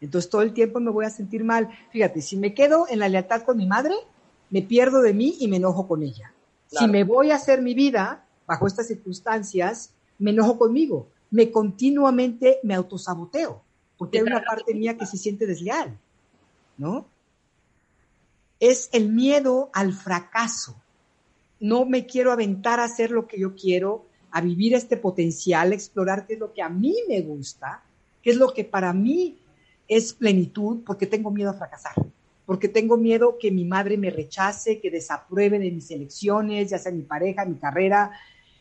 Entonces 0.00 0.30
todo 0.30 0.42
el 0.42 0.52
tiempo 0.52 0.80
me 0.80 0.90
voy 0.90 1.06
a 1.06 1.10
sentir 1.10 1.44
mal. 1.44 1.68
Fíjate, 1.90 2.22
si 2.22 2.36
me 2.36 2.54
quedo 2.54 2.86
en 2.88 3.00
la 3.00 3.08
lealtad 3.08 3.42
con 3.42 3.56
mi 3.56 3.66
madre, 3.66 3.94
me 4.50 4.62
pierdo 4.62 5.02
de 5.02 5.14
mí 5.14 5.36
y 5.40 5.48
me 5.48 5.56
enojo 5.56 5.86
con 5.86 6.02
ella. 6.02 6.32
Si 6.66 6.86
me 6.86 7.04
voy 7.04 7.30
a 7.30 7.36
hacer 7.36 7.62
mi 7.62 7.74
vida, 7.74 8.24
bajo 8.48 8.66
estas 8.66 8.88
circunstancias, 8.88 9.92
me 10.18 10.30
enojo 10.30 10.58
conmigo, 10.58 11.06
me 11.30 11.50
continuamente 11.52 12.58
me 12.62 12.74
autosaboteo, 12.74 13.62
porque 13.98 14.18
hay 14.18 14.24
una 14.24 14.42
parte 14.42 14.74
mía 14.74 14.96
que 14.96 15.04
se 15.04 15.18
siente 15.18 15.46
desleal, 15.46 15.96
¿no? 16.78 17.06
Es 18.58 18.88
el 18.92 19.10
miedo 19.10 19.70
al 19.74 19.92
fracaso. 19.92 20.74
No 21.60 21.84
me 21.84 22.06
quiero 22.06 22.32
aventar 22.32 22.80
a 22.80 22.84
hacer 22.84 23.10
lo 23.10 23.28
que 23.28 23.38
yo 23.38 23.54
quiero, 23.54 24.06
a 24.30 24.40
vivir 24.40 24.74
este 24.74 24.96
potencial, 24.96 25.70
a 25.70 25.74
explorar 25.74 26.26
qué 26.26 26.34
es 26.34 26.40
lo 26.40 26.54
que 26.54 26.62
a 26.62 26.70
mí 26.70 26.96
me 27.06 27.20
gusta, 27.20 27.82
qué 28.22 28.30
es 28.30 28.36
lo 28.36 28.54
que 28.54 28.64
para 28.64 28.92
mí 28.94 29.38
es 29.86 30.14
plenitud, 30.14 30.78
porque 30.86 31.06
tengo 31.06 31.30
miedo 31.30 31.50
a 31.50 31.54
fracasar, 31.54 31.94
porque 32.46 32.68
tengo 32.68 32.96
miedo 32.96 33.36
que 33.38 33.50
mi 33.50 33.64
madre 33.64 33.98
me 33.98 34.10
rechace, 34.10 34.80
que 34.80 34.90
desapruebe 34.90 35.58
de 35.58 35.70
mis 35.70 35.90
elecciones, 35.90 36.70
ya 36.70 36.78
sea 36.78 36.92
mi 36.92 37.02
pareja, 37.02 37.44
mi 37.44 37.56
carrera, 37.56 38.12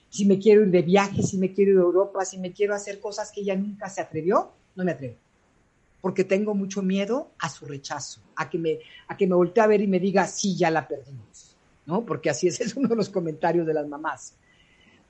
si 0.09 0.25
me 0.25 0.39
quiero 0.39 0.63
ir 0.63 0.71
de 0.71 0.81
viaje, 0.81 1.21
si 1.23 1.37
me 1.37 1.53
quiero 1.53 1.71
ir 1.71 1.77
a 1.77 1.81
Europa, 1.81 2.25
si 2.25 2.37
me 2.37 2.51
quiero 2.51 2.73
hacer 2.73 2.99
cosas 2.99 3.31
que 3.31 3.41
ella 3.41 3.55
nunca 3.55 3.89
se 3.89 4.01
atrevió, 4.01 4.51
no 4.75 4.83
me 4.83 4.91
atrevo. 4.91 5.15
Porque 6.01 6.23
tengo 6.23 6.53
mucho 6.53 6.81
miedo 6.81 7.31
a 7.39 7.49
su 7.49 7.65
rechazo, 7.65 8.21
a 8.35 8.49
que 8.49 8.57
me, 8.57 8.79
a 9.07 9.17
que 9.17 9.27
me 9.27 9.35
voltee 9.35 9.63
a 9.63 9.67
ver 9.67 9.81
y 9.81 9.87
me 9.87 9.99
diga, 9.99 10.25
sí, 10.27 10.55
ya 10.55 10.71
la 10.71 10.87
perdimos, 10.87 11.55
¿no? 11.85 12.05
Porque 12.05 12.29
así 12.29 12.47
es, 12.47 12.61
es 12.61 12.75
uno 12.75 12.87
de 12.87 12.95
los 12.95 13.09
comentarios 13.09 13.65
de 13.65 13.73
las 13.73 13.87
mamás. 13.87 14.35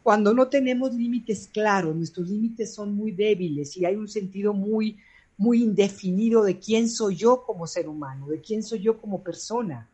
Cuando 0.02 0.34
no 0.34 0.48
tenemos 0.48 0.94
límites 0.94 1.50
claros, 1.52 1.96
nuestros 1.96 2.30
límites 2.30 2.74
son 2.74 2.96
muy 2.96 3.12
débiles 3.12 3.76
y 3.76 3.86
hay 3.86 3.96
un 3.96 4.08
sentido 4.08 4.54
muy, 4.54 4.98
muy 5.38 5.62
indefinido 5.62 6.44
de 6.44 6.58
quién 6.60 6.90
soy 6.90 7.16
yo 7.18 7.44
como 7.44 7.68
ser 7.68 7.90
humano, 7.90 8.28
de 8.28 8.40
quién 8.40 8.64
soy 8.64 8.80
yo 8.80 9.02
como 9.02 9.22
persona. 9.22 9.90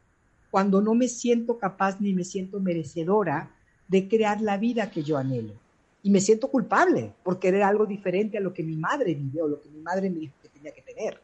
Cuando 0.51 0.81
no 0.81 0.93
me 0.93 1.07
siento 1.07 1.57
capaz 1.57 1.99
ni 1.99 2.13
me 2.13 2.23
siento 2.23 2.59
merecedora 2.59 3.51
de 3.93 4.07
crear 4.07 4.41
la 4.41 4.57
vida 4.57 4.89
que 4.89 5.03
yo 5.03 5.19
anhelo. 5.19 5.53
Y 6.01 6.09
me 6.09 6.19
siento 6.19 6.47
culpable 6.49 7.13
por 7.21 7.37
querer 7.37 7.61
algo 7.61 7.85
diferente 7.85 8.39
a 8.39 8.41
lo 8.41 8.51
que 8.51 8.63
mi 8.63 8.75
madre 8.75 9.13
vivió, 9.13 9.47
lo 9.47 9.61
que 9.61 9.69
mi 9.69 9.81
madre 9.81 10.09
me 10.09 10.17
dijo 10.17 10.33
que 10.41 10.49
tenía 10.49 10.73
que 10.73 10.81
tener, 10.81 11.21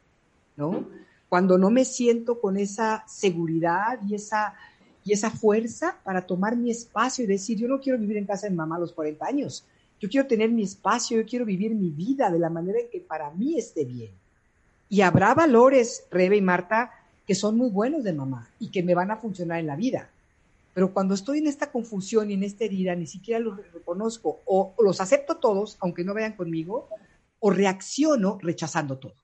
¿no? 0.56 0.86
Cuando 1.28 1.58
no 1.58 1.72
me 1.72 1.84
siento 1.84 2.40
con 2.40 2.58
esa 2.58 3.04
seguridad 3.08 4.00
y 4.08 4.14
esa, 4.14 4.54
y 5.04 5.14
esa 5.14 5.32
fuerza 5.32 5.98
para 6.04 6.28
tomar 6.28 6.56
mi 6.56 6.70
espacio 6.70 7.24
y 7.24 7.28
decir, 7.28 7.58
yo 7.58 7.68
no 7.68 7.80
quiero 7.80 7.98
vivir 7.98 8.18
en 8.18 8.28
casa 8.28 8.48
de 8.48 8.56
mamá 8.56 8.76
a 8.76 8.82
los 8.82 8.94
40 8.94 9.26
años, 9.26 9.66
yo 10.00 10.08
quiero 10.08 10.28
tener 10.28 10.52
mi 10.52 10.62
espacio, 10.62 11.20
yo 11.20 11.26
quiero 11.26 11.46
vivir 11.46 11.74
mi 11.74 11.90
vida 11.90 12.30
de 12.30 12.38
la 12.38 12.52
manera 12.52 12.80
en 12.80 12.90
que 12.92 13.00
para 13.00 13.32
mí 13.32 13.58
esté 13.58 13.84
bien. 13.84 14.12
Y 14.90 15.02
habrá 15.02 15.34
valores, 15.34 16.04
Rebe 16.12 16.38
y 16.38 16.42
Marta, 16.42 16.92
que 17.26 17.34
son 17.34 17.58
muy 17.58 17.72
buenos 17.72 18.04
de 18.04 18.14
mamá 18.14 18.48
y 18.60 18.70
que 18.70 18.84
me 18.84 18.94
van 18.94 19.10
a 19.10 19.18
funcionar 19.18 19.60
en 19.60 19.66
la 19.66 19.76
vida. 19.76 20.10
Pero 20.80 20.94
cuando 20.94 21.14
estoy 21.14 21.40
en 21.40 21.48
esta 21.48 21.74
confusión 21.74 22.32
y 22.32 22.36
en 22.36 22.44
esta 22.44 22.64
herida, 22.64 22.96
ni 22.96 23.06
siquiera 23.06 23.42
los 23.42 23.58
reconozco 23.74 24.40
o 24.46 24.76
los 24.80 25.02
acepto 25.02 25.36
todos, 25.36 25.76
aunque 25.82 26.06
no 26.06 26.14
vayan 26.14 26.38
conmigo, 26.38 26.88
o 27.40 27.52
reacciono 27.52 28.38
rechazando 28.42 28.98
todo. 28.98 29.16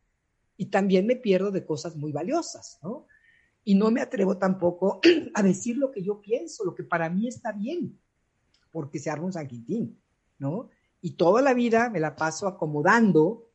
Y 0.57 0.65
también 0.65 1.07
me 1.07 1.15
pierdo 1.15 1.52
de 1.52 1.65
cosas 1.65 1.95
muy 1.95 2.11
valiosas, 2.11 2.77
¿no? 2.84 3.07
Y 3.64 3.76
no 3.76 3.90
me 3.90 4.02
atrevo 4.02 4.38
tampoco 4.38 4.99
a 5.34 5.41
decir 5.41 5.77
lo 5.77 5.94
que 5.94 6.03
yo 6.03 6.19
pienso, 6.19 6.65
lo 6.65 6.76
que 6.76 6.84
para 6.84 7.10
mí 7.10 7.30
está 7.30 7.53
bien, 7.53 7.98
porque 8.69 8.99
se 8.99 9.10
arma 9.10 9.27
un 9.27 9.32
San 9.32 9.48
Quintín, 9.48 9.98
¿no? 10.38 10.69
Y 10.99 11.11
toda 11.11 11.41
la 11.41 11.53
vida 11.53 11.90
me 11.90 12.02
la 12.02 12.18
paso 12.18 12.49
acomodando, 12.49 13.48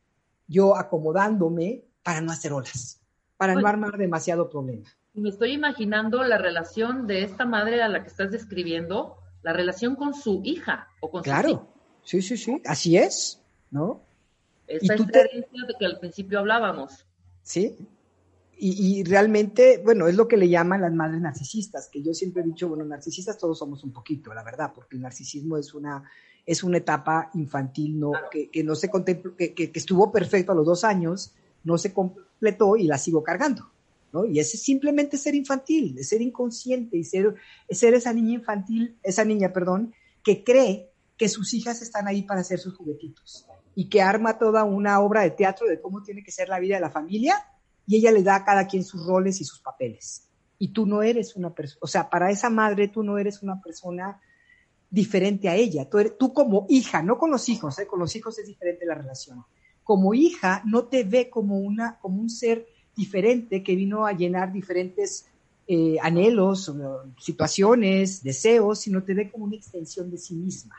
yo 0.48 0.74
acomodándome 0.74 1.85
para 2.02 2.22
no 2.22 2.32
hacer 2.32 2.55
olas, 2.55 3.02
para 3.36 3.55
no 3.55 3.66
armar 3.66 3.98
demasiado 3.98 4.48
problema 4.48 4.89
me 5.15 5.28
estoy 5.28 5.53
imaginando 5.53 6.23
la 6.23 6.39
relación 6.39 7.07
de 7.07 7.24
esta 7.24 7.45
madre 7.45 7.82
a 7.82 7.89
la 7.89 8.03
que 8.03 8.09
estás 8.09 8.31
describiendo, 8.31 9.16
la 9.43 9.53
relación 9.53 9.97
con 9.97 10.15
su 10.15 10.41
hija 10.45 10.89
o 11.01 11.11
con 11.11 11.23
claro. 11.23 11.49
su 11.49 11.55
hija. 11.55 11.66
Sí, 12.03 12.23
sí, 12.23 12.37
sí, 12.37 12.62
así 12.65 12.97
es, 12.97 13.41
¿no? 13.70 14.03
Esa 14.66 14.95
experiencia 14.95 15.65
de 15.66 15.74
que 15.78 15.87
al 15.87 15.99
principio 15.99 16.39
hablábamos. 16.39 17.05
Sí, 17.43 17.77
y, 18.62 19.01
y, 19.01 19.05
realmente, 19.05 19.81
bueno, 19.82 20.07
es 20.07 20.15
lo 20.15 20.28
que 20.28 20.37
le 20.37 20.49
llaman 20.49 20.82
las 20.82 20.93
madres 20.93 21.20
narcisistas, 21.20 21.89
que 21.89 22.03
yo 22.03 22.12
siempre 22.12 22.43
he 22.43 22.45
dicho, 22.45 22.69
bueno, 22.69 22.85
narcisistas 22.85 23.39
todos 23.39 23.59
somos 23.59 23.82
un 23.85 23.91
poquito, 23.91 24.35
la 24.35 24.43
verdad, 24.43 24.73
porque 24.74 24.97
el 24.97 25.03
narcisismo 25.03 25.57
es 25.57 25.73
una, 25.73 26.05
es 26.45 26.62
una 26.62 26.77
etapa 26.77 27.31
infantil 27.35 27.99
no, 27.99 28.12
que, 28.31 28.51
que, 28.51 28.62
no 28.62 28.74
se 28.74 28.91
contempló, 28.91 29.35
que, 29.35 29.55
que, 29.55 29.70
estuvo 29.73 30.12
perfecto 30.12 30.53
a 30.53 30.55
los 30.55 30.66
dos 30.66 30.85
años, 30.85 31.32
no 31.65 31.78
se 31.78 31.95
completó 31.95 32.77
y 32.77 32.85
la 32.85 32.99
sigo 32.99 33.23
cargando. 33.23 33.70
Y 34.31 34.41
ese 34.41 34.57
es 34.57 34.62
simplemente 34.62 35.16
ser 35.16 35.35
infantil, 35.35 36.03
ser 36.05 36.23
inconsciente 36.23 36.97
y 36.97 37.05
ser, 37.05 37.35
esa 37.69 38.12
niña 38.12 38.35
infantil, 38.35 38.99
esa 39.03 39.24
niña, 39.24 39.53
perdón, 39.53 39.95
que 40.24 40.43
cree 40.43 40.91
que 41.16 41.28
sus 41.28 41.55
hijas 41.55 41.82
están 41.82 42.09
ahí 42.09 42.23
para 42.23 42.41
hacer 42.41 42.59
sus 42.59 42.77
juguetitos 42.77 43.47
y 43.74 43.89
que 43.89 44.03
arma 44.03 44.39
toda 44.39 44.65
una 44.65 45.01
obra 45.01 45.23
de 45.23 45.31
teatro 45.31 45.66
de 45.69 45.81
cómo 45.81 46.03
tiene 46.03 46.23
que 46.23 46.32
ser 46.32 46.49
la 46.49 46.59
vida 46.59 46.77
de 46.77 46.81
la 46.81 46.91
familia 46.91 47.37
y 47.87 47.97
ella 47.97 48.11
le 48.11 48.23
da 48.23 48.37
a 48.37 48.45
cada 48.45 48.66
quien 48.66 48.85
sus 48.85 49.07
roles 49.07 49.41
y 49.41 49.45
sus 49.45 49.61
papeles. 49.61 50.28
Y 50.59 50.69
tú 50.69 50.87
no 50.87 51.03
eres 51.03 51.37
una 51.37 51.55
persona, 51.55 51.78
o 51.82 51.87
sea, 51.87 52.11
para 52.11 52.31
esa 52.31 52.51
madre 52.51 52.89
tú 52.89 53.03
no 53.03 53.16
eres 53.16 53.43
una 53.43 53.61
persona 53.61 54.20
diferente 54.91 55.49
a 55.49 55.55
ella. 55.55 55.89
Tú, 55.89 55.99
eres, 55.99 56.15
como 56.35 56.66
hija, 56.69 57.03
no 57.03 57.16
con 57.16 57.31
los 57.31 57.49
hijos, 57.49 57.78
¿eh? 57.78 57.87
con 57.87 58.01
los 58.01 58.15
hijos 58.16 58.39
es 58.39 58.47
diferente 58.47 58.85
la 58.85 58.95
relación. 58.95 59.45
Como 59.85 60.15
hija 60.15 60.62
no 60.66 60.85
te 60.85 61.05
ve 61.05 61.31
como, 61.31 61.59
una, 61.59 61.99
como 62.01 62.20
un 62.20 62.28
ser 62.28 62.66
diferente 63.01 63.62
que 63.62 63.74
vino 63.74 64.06
a 64.06 64.12
llenar 64.12 64.52
diferentes 64.52 65.27
eh, 65.66 65.97
anhelos, 66.02 66.70
situaciones, 67.18 68.22
deseos, 68.22 68.81
sino 68.81 69.02
te 69.02 69.14
ve 69.14 69.31
como 69.31 69.47
una 69.47 69.56
extensión 69.56 70.10
de 70.10 70.18
sí 70.18 70.35
misma 70.35 70.77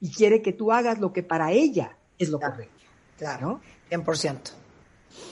y 0.00 0.10
quiere 0.10 0.42
que 0.42 0.52
tú 0.52 0.72
hagas 0.72 1.00
lo 1.00 1.12
que 1.12 1.22
para 1.22 1.52
ella 1.52 1.96
es 2.18 2.28
lo 2.28 2.38
correcto. 2.38 2.84
Claro, 3.18 3.60
100%. 3.90 4.52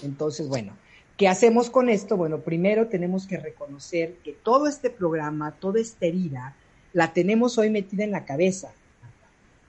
Entonces, 0.03 0.49
bueno, 0.49 0.73
¿qué 1.17 1.29
hacemos 1.29 1.71
con 1.71 1.89
esto? 1.89 2.17
Bueno, 2.17 2.41
primero 2.41 2.89
tenemos 2.89 3.27
que 3.27 3.37
reconocer 3.37 4.17
que 4.25 4.33
todo 4.33 4.67
este 4.67 4.91
programa, 4.91 5.53
toda 5.53 5.81
esta 5.81 6.07
herida, 6.07 6.57
la 6.93 7.13
tenemos 7.13 7.59
hoy 7.59 7.71
metida 7.71 8.05
en 8.05 8.11
la 8.11 8.25
cabeza. 8.25 8.73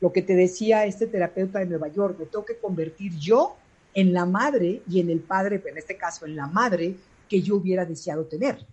Lo 0.02 0.12
que 0.12 0.22
te 0.22 0.36
decía 0.36 0.86
este 0.86 1.08
terapeuta 1.08 1.60
de 1.60 1.66
Nueva 1.66 1.90
York, 1.90 2.18
me 2.20 2.26
tengo 2.26 2.46
que 2.46 2.58
convertir 2.58 3.14
yo 3.18 3.56
en 3.96 4.14
la 4.14 4.26
madre 4.26 4.84
y 4.88 5.00
en 5.00 5.10
el 5.10 5.22
padre, 5.22 5.64
en 5.66 5.78
este 5.78 5.98
caso 5.98 6.26
en 6.26 6.36
la 6.36 6.48
madre 6.48 6.96
que 7.28 7.42
yo 7.42 7.56
hubiera 7.56 7.86
deseado 7.86 8.26
tener. 8.26 8.64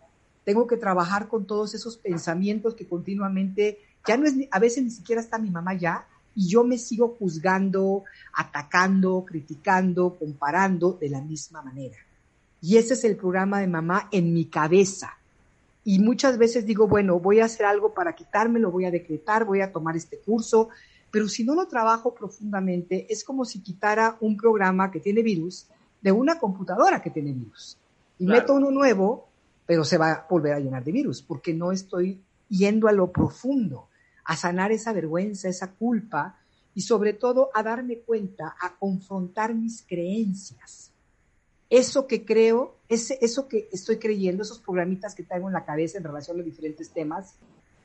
Tengo 0.45 0.67
que 0.67 0.77
trabajar 0.77 1.29
con 1.29 1.47
todos 1.47 1.75
esos 1.75 1.97
pensamientos 1.97 2.75
que 2.75 2.87
continuamente, 2.87 3.79
ya 4.07 4.17
no 4.17 4.27
es, 4.27 4.35
a 4.51 4.59
veces 4.59 4.83
ni 4.83 4.91
siquiera 4.91 5.23
está 5.23 5.39
mi 5.39 5.49
mamá 5.49 5.75
ya, 5.75 6.07
y 6.35 6.49
yo 6.49 6.65
me 6.65 6.77
sigo 6.77 7.17
juzgando, 7.19 8.05
atacando, 8.35 9.25
criticando, 9.25 10.17
comparando 10.19 10.99
de 11.01 11.09
la 11.09 11.21
misma 11.21 11.63
manera. 11.63 11.97
Y 12.61 12.77
ese 12.77 12.95
es 12.95 13.05
el 13.05 13.17
programa 13.17 13.61
de 13.61 13.69
mamá 13.69 14.09
en 14.11 14.33
mi 14.35 14.47
cabeza. 14.47 15.17
Y 15.85 16.01
muchas 16.01 16.39
veces 16.39 16.67
digo, 16.67 16.89
bueno, 16.89 17.21
voy 17.21 17.41
a 17.41 17.45
hacer 17.45 17.67
algo 17.67 17.95
para 17.95 18.15
quitármelo, 18.15 18.71
voy 18.71 18.87
a 18.87 18.91
decretar, 18.91 19.45
voy 19.45 19.61
a 19.61 19.73
tomar 19.73 19.97
este 19.97 20.19
curso, 20.19 20.71
pero 21.13 21.29
si 21.29 21.45
no 21.45 21.55
lo 21.55 21.69
trabajo 21.69 22.15
profundamente, 22.15 23.07
es 23.13 23.23
como 23.23 23.45
si 23.45 23.61
quitara 23.61 24.17
un 24.21 24.35
programa 24.37 24.91
que 24.91 24.99
tiene 24.99 25.23
virus 25.23 25.67
de 26.01 26.11
una 26.11 26.39
computadora 26.39 27.03
que 27.03 27.11
tiene 27.11 27.35
virus. 27.35 27.77
Y 28.19 28.27
meto 28.27 28.55
uno 28.55 28.71
nuevo, 28.71 29.29
pero 29.67 29.85
se 29.85 29.99
va 29.99 30.13
a 30.13 30.27
volver 30.29 30.55
a 30.55 30.59
llenar 30.59 30.83
de 30.83 30.91
virus, 30.91 31.23
porque 31.23 31.53
no 31.53 31.71
estoy 31.71 32.23
yendo 32.49 32.89
a 32.89 32.93
lo 32.93 33.13
profundo, 33.13 33.89
a 34.25 34.37
sanar 34.37 34.73
esa 34.73 34.95
vergüenza, 34.95 35.51
esa 35.51 35.73
culpa, 35.73 36.39
y 36.75 36.81
sobre 36.81 37.13
todo 37.13 37.51
a 37.53 37.63
darme 37.63 37.99
cuenta, 37.99 38.57
a 38.59 38.75
confrontar 38.79 39.55
mis 39.55 39.83
creencias. 39.87 40.93
Eso 41.69 42.07
que 42.07 42.25
creo, 42.25 42.77
ese, 42.89 43.19
eso 43.21 43.49
que 43.49 43.69
estoy 43.71 43.99
creyendo, 43.99 44.45
esos 44.45 44.61
programitas 44.61 45.15
que 45.15 45.25
traigo 45.25 45.49
en 45.49 45.53
la 45.53 45.67
cabeza 45.67 45.99
en 45.99 46.05
relación 46.05 46.37
a 46.37 46.39
los 46.39 46.47
diferentes 46.47 46.91
temas, 46.91 47.35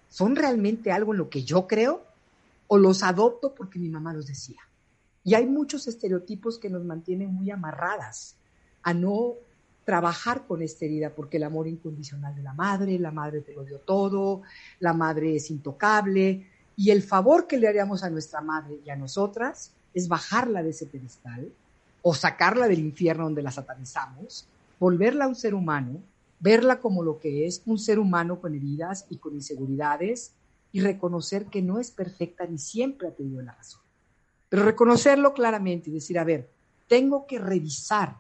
¿son 0.08 0.38
realmente 0.38 0.94
algo 0.94 1.12
en 1.12 1.18
lo 1.18 1.30
que 1.30 1.44
yo 1.44 1.68
creo? 1.68 2.08
O 2.68 2.78
los 2.78 3.04
adopto 3.04 3.54
porque 3.56 3.80
mi 3.80 3.90
mamá 3.90 4.14
los 4.14 4.28
decía. 4.28 4.62
Y 5.24 5.36
hay 5.36 5.46
muchos 5.46 5.88
estereotipos 5.88 6.60
que 6.60 6.70
nos 6.70 6.84
mantienen 6.86 7.34
muy 7.34 7.52
amarradas 7.52 8.38
a 8.84 8.94
no 8.94 9.36
trabajar 9.84 10.46
con 10.46 10.62
esta 10.62 10.86
herida, 10.86 11.16
porque 11.16 11.38
el 11.38 11.44
amor 11.44 11.68
incondicional 11.68 12.36
de 12.36 12.44
la 12.44 12.54
madre, 12.54 13.00
la 13.00 13.12
madre 13.12 13.42
te 13.42 13.54
lo 13.54 13.64
dio 13.64 13.80
todo, 13.80 14.42
la 14.80 14.94
madre 14.94 15.38
es 15.38 15.50
intocable, 15.50 16.46
y 16.76 16.92
el 16.92 17.02
favor 17.02 17.48
que 17.48 17.58
le 17.58 17.68
haríamos 17.68 18.04
a 18.04 18.10
nuestra 18.10 18.40
madre 18.40 18.80
y 18.86 18.90
a 18.90 18.96
nosotras 18.96 19.72
es 19.94 20.08
bajarla 20.08 20.62
de 20.62 20.70
ese 20.70 20.86
pedestal 20.86 21.52
o 22.02 22.14
sacarla 22.14 22.68
del 22.68 22.80
infierno 22.80 23.24
donde 23.24 23.42
la 23.42 23.52
satanizamos, 23.52 24.48
volverla 24.80 25.26
a 25.26 25.28
un 25.28 25.36
ser 25.36 25.56
humano, 25.56 26.02
verla 26.40 26.80
como 26.80 27.02
lo 27.02 27.20
que 27.20 27.48
es, 27.48 27.64
un 27.66 27.80
ser 27.80 27.98
humano 27.98 28.40
con 28.40 28.54
heridas 28.54 29.06
y 29.10 29.18
con 29.18 29.34
inseguridades, 29.34 30.34
y 30.72 30.82
reconocer 30.82 31.46
que 31.46 31.62
no 31.62 31.80
es 31.80 31.92
perfecta 31.92 32.46
ni 32.46 32.58
siempre 32.58 33.08
ha 33.08 33.12
tenido 33.12 33.42
la 33.42 33.54
razón. 33.54 33.82
Pero 34.50 34.64
reconocerlo 34.64 35.34
claramente 35.34 35.90
y 35.90 35.94
decir, 35.94 36.20
a 36.20 36.24
ver, 36.24 36.50
tengo 36.88 37.26
que 37.28 37.40
revisar 37.40 38.16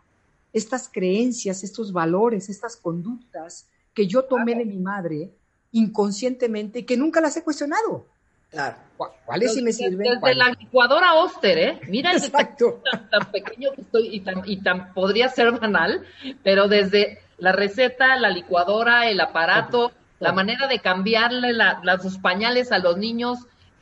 estas 0.53 0.89
creencias, 0.89 1.63
estos 1.63 1.91
valores, 1.91 2.49
estas 2.49 2.75
conductas 2.75 3.67
que 3.93 4.07
yo 4.07 4.23
tomé 4.23 4.55
de 4.55 4.65
mi 4.65 4.77
madre 4.77 5.31
inconscientemente 5.71 6.79
y 6.79 6.83
que 6.83 6.97
nunca 6.97 7.21
las 7.21 7.35
he 7.37 7.43
cuestionado. 7.43 8.05
Claro. 8.49 8.77
¿Cuáles 9.25 9.53
sí 9.53 9.61
me 9.61 9.73
sirven? 9.73 10.19
Desde 10.19 10.35
la 10.35 10.49
licuadora 10.49 11.15
Oster, 11.15 11.57
¿eh? 11.57 11.81
Mira 11.87 12.13
Exacto. 12.13 12.81
Tan, 12.89 13.09
tan, 13.09 13.31
pequeño 13.31 13.71
que 13.73 13.81
estoy 13.81 14.15
y 14.15 14.19
tan, 14.21 14.41
y 14.45 14.57
tan 14.57 14.93
podría 14.93 15.29
ser 15.29 15.51
banal, 15.51 16.05
pero 16.43 16.67
desde 16.67 17.19
la 17.37 17.51
receta, 17.51 18.15
la 18.17 18.29
licuadora, 18.29 19.09
el 19.09 19.19
aparato, 19.19 19.91
la 20.19 20.33
manera 20.33 20.67
de 20.67 20.79
cambiarle 20.79 21.53
la, 21.53 21.81
los 21.83 22.17
pañales 22.17 22.71
a 22.71 22.79
los 22.79 22.97
niños, 22.97 23.39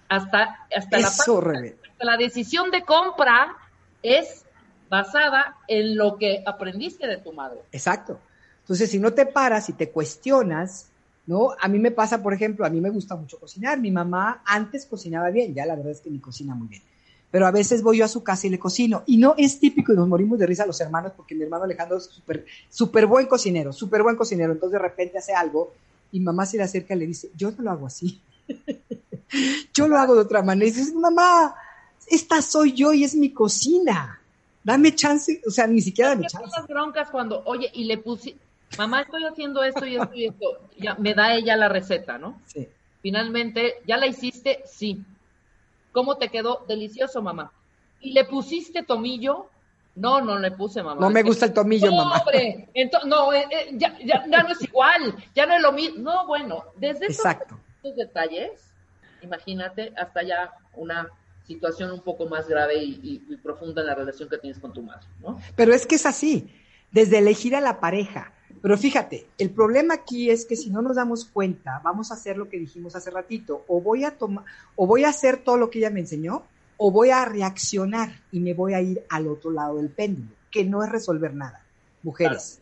hasta, 0.09 0.67
hasta, 0.75 0.99
la, 0.99 1.07
Eso, 1.07 1.39
hasta 1.39 2.05
la 2.05 2.17
decisión 2.17 2.71
de 2.71 2.83
compra 2.83 3.55
es 4.03 4.45
basada 4.89 5.55
en 5.67 5.95
lo 5.95 6.17
que 6.17 6.43
aprendiste 6.45 7.07
de 7.07 7.17
tu 7.17 7.33
madre. 7.33 7.59
Exacto. 7.71 8.19
Entonces, 8.61 8.89
si 8.89 8.99
no 8.99 9.13
te 9.13 9.25
paras 9.25 9.69
y 9.69 9.73
te 9.73 9.89
cuestionas, 9.89 10.89
¿no? 11.27 11.51
A 11.59 11.67
mí 11.67 11.79
me 11.79 11.91
pasa, 11.91 12.21
por 12.21 12.33
ejemplo, 12.33 12.65
a 12.65 12.69
mí 12.69 12.81
me 12.81 12.89
gusta 12.89 13.15
mucho 13.15 13.39
cocinar. 13.39 13.79
Mi 13.79 13.91
mamá 13.91 14.41
antes 14.45 14.85
cocinaba 14.85 15.29
bien, 15.29 15.53
ya 15.53 15.65
la 15.65 15.75
verdad 15.75 15.91
es 15.91 16.01
que 16.01 16.09
ni 16.09 16.19
cocina 16.19 16.53
muy 16.55 16.67
bien. 16.67 16.81
Pero 17.31 17.47
a 17.47 17.51
veces 17.51 17.81
voy 17.81 17.97
yo 17.97 18.05
a 18.05 18.07
su 18.07 18.23
casa 18.23 18.47
y 18.47 18.49
le 18.49 18.59
cocino. 18.59 19.03
Y 19.05 19.17
no 19.17 19.35
es 19.37 19.59
típico 19.59 19.91
y 19.91 19.95
nos 19.95 20.07
morimos 20.07 20.39
de 20.39 20.45
risa 20.45 20.65
los 20.65 20.79
hermanos 20.79 21.11
porque 21.15 21.35
mi 21.35 21.43
hermano 21.43 21.65
Alejandro 21.65 21.97
es 21.97 22.05
súper 22.05 22.45
súper 22.69 23.07
buen 23.07 23.25
cocinero, 23.25 23.73
súper 23.73 24.03
buen 24.03 24.15
cocinero. 24.15 24.53
Entonces 24.53 24.79
de 24.79 24.87
repente 24.87 25.17
hace 25.17 25.33
algo 25.33 25.73
y 26.11 26.19
mamá 26.19 26.45
se 26.45 26.57
le 26.57 26.63
acerca 26.63 26.95
y 26.95 26.99
le 26.99 27.07
dice, 27.07 27.29
yo 27.35 27.51
no 27.51 27.63
lo 27.63 27.71
hago 27.71 27.87
así. 27.87 28.21
yo 29.73 29.87
lo 29.87 29.97
hago 29.97 30.15
de 30.15 30.21
otra 30.21 30.41
manera. 30.41 30.67
Y 30.67 30.71
dices, 30.71 30.93
mamá, 30.93 31.55
esta 32.07 32.41
soy 32.41 32.73
yo 32.73 32.93
y 32.93 33.03
es 33.03 33.15
mi 33.15 33.31
cocina. 33.31 34.21
Dame 34.63 34.95
chance, 34.95 35.41
o 35.45 35.51
sea, 35.51 35.67
ni 35.67 35.81
siquiera 35.81 36.11
dame 36.11 36.23
¿Qué 36.23 36.29
chance. 36.29 36.49
las 36.57 36.67
broncas 36.67 37.09
cuando, 37.11 37.43
oye, 37.45 37.69
y 37.73 37.83
le 37.85 37.97
puse, 37.97 38.35
mamá, 38.77 39.01
estoy 39.01 39.23
haciendo 39.25 39.63
esto 39.63 39.85
y 39.85 39.95
esto 39.95 40.15
y 40.15 40.25
esto, 40.25 40.59
ya 40.77 40.95
me 40.95 41.13
da 41.13 41.35
ella 41.35 41.55
la 41.55 41.69
receta, 41.69 42.17
¿no? 42.17 42.41
Sí. 42.47 42.67
Finalmente, 43.01 43.75
¿ya 43.85 43.97
la 43.97 44.07
hiciste? 44.07 44.63
Sí. 44.65 45.03
¿Cómo 45.91 46.17
te 46.17 46.29
quedó? 46.29 46.65
Delicioso, 46.67 47.21
mamá. 47.21 47.51
¿Y 48.01 48.13
le 48.13 48.25
pusiste 48.25 48.83
tomillo? 48.83 49.49
No, 49.95 50.19
no 50.21 50.37
le 50.37 50.51
puse, 50.51 50.83
mamá. 50.83 50.99
No 50.99 51.09
me 51.09 51.23
gusta 51.23 51.45
el 51.45 51.53
tomillo, 51.53 51.89
no, 51.89 51.97
mamá. 51.97 52.17
hombre, 52.19 52.67
ento- 52.73 53.03
no, 53.05 53.31
eh, 53.31 53.45
eh, 53.49 53.69
ya, 53.73 53.97
ya- 54.03 54.25
ya 54.29 54.43
no 54.43 54.49
es 54.49 54.61
igual, 54.61 55.15
ya 55.33 55.45
no 55.45 55.53
es 55.55 55.61
lo 55.61 55.71
mismo. 55.71 55.99
No, 56.03 56.27
bueno, 56.27 56.65
desde 56.75 57.05
esos, 57.05 57.25
Exacto. 57.25 57.57
esos 57.81 57.95
detalles, 57.95 58.73
imagínate 59.21 59.93
hasta 59.97 60.23
ya 60.23 60.51
una 60.73 61.07
situación 61.47 61.91
un 61.91 62.01
poco 62.01 62.27
más 62.27 62.47
grave 62.47 62.83
y, 62.83 62.99
y- 63.03 63.33
y 63.33 63.37
profunda 63.37 63.81
en 63.81 63.87
la 63.87 63.95
relación 63.95 64.27
que 64.27 64.37
tienes 64.37 64.59
con 64.59 64.73
tu 64.73 64.81
madre, 64.81 65.05
¿no? 65.21 65.39
Pero 65.55 65.73
es 65.73 65.85
que 65.87 65.95
es 65.95 66.05
así, 66.05 66.51
desde 66.91 67.19
elegir 67.19 67.55
a 67.55 67.61
la 67.61 67.79
pareja. 67.79 68.33
Pero 68.61 68.77
fíjate, 68.77 69.27
el 69.37 69.51
problema 69.51 69.93
aquí 69.93 70.29
es 70.29 70.45
que 70.45 70.55
si 70.55 70.69
no 70.71 70.81
nos 70.81 70.95
damos 70.95 71.25
cuenta, 71.25 71.79
vamos 71.83 72.09
a 72.11 72.15
hacer 72.15 72.35
lo 72.35 72.49
que 72.49 72.57
dijimos 72.57 72.95
hace 72.95 73.11
ratito, 73.11 73.63
o 73.67 73.79
voy 73.79 74.03
a 74.05 74.17
tomar, 74.17 74.43
o 74.75 74.87
voy 74.87 75.03
a 75.03 75.09
hacer 75.09 75.37
todo 75.37 75.57
lo 75.57 75.69
que 75.69 75.79
ella 75.79 75.89
me 75.91 75.99
enseñó, 75.99 76.43
o 76.77 76.91
voy 76.91 77.09
a 77.09 77.25
reaccionar 77.25 78.21
y 78.31 78.39
me 78.39 78.53
voy 78.53 78.73
a 78.73 78.81
ir 78.81 79.03
al 79.09 79.27
otro 79.27 79.51
lado 79.51 79.77
del 79.77 79.89
péndulo, 79.89 80.29
que 80.51 80.65
no 80.65 80.83
es 80.83 80.89
resolver 80.89 81.33
nada. 81.33 81.63
Mujeres, 82.03 82.59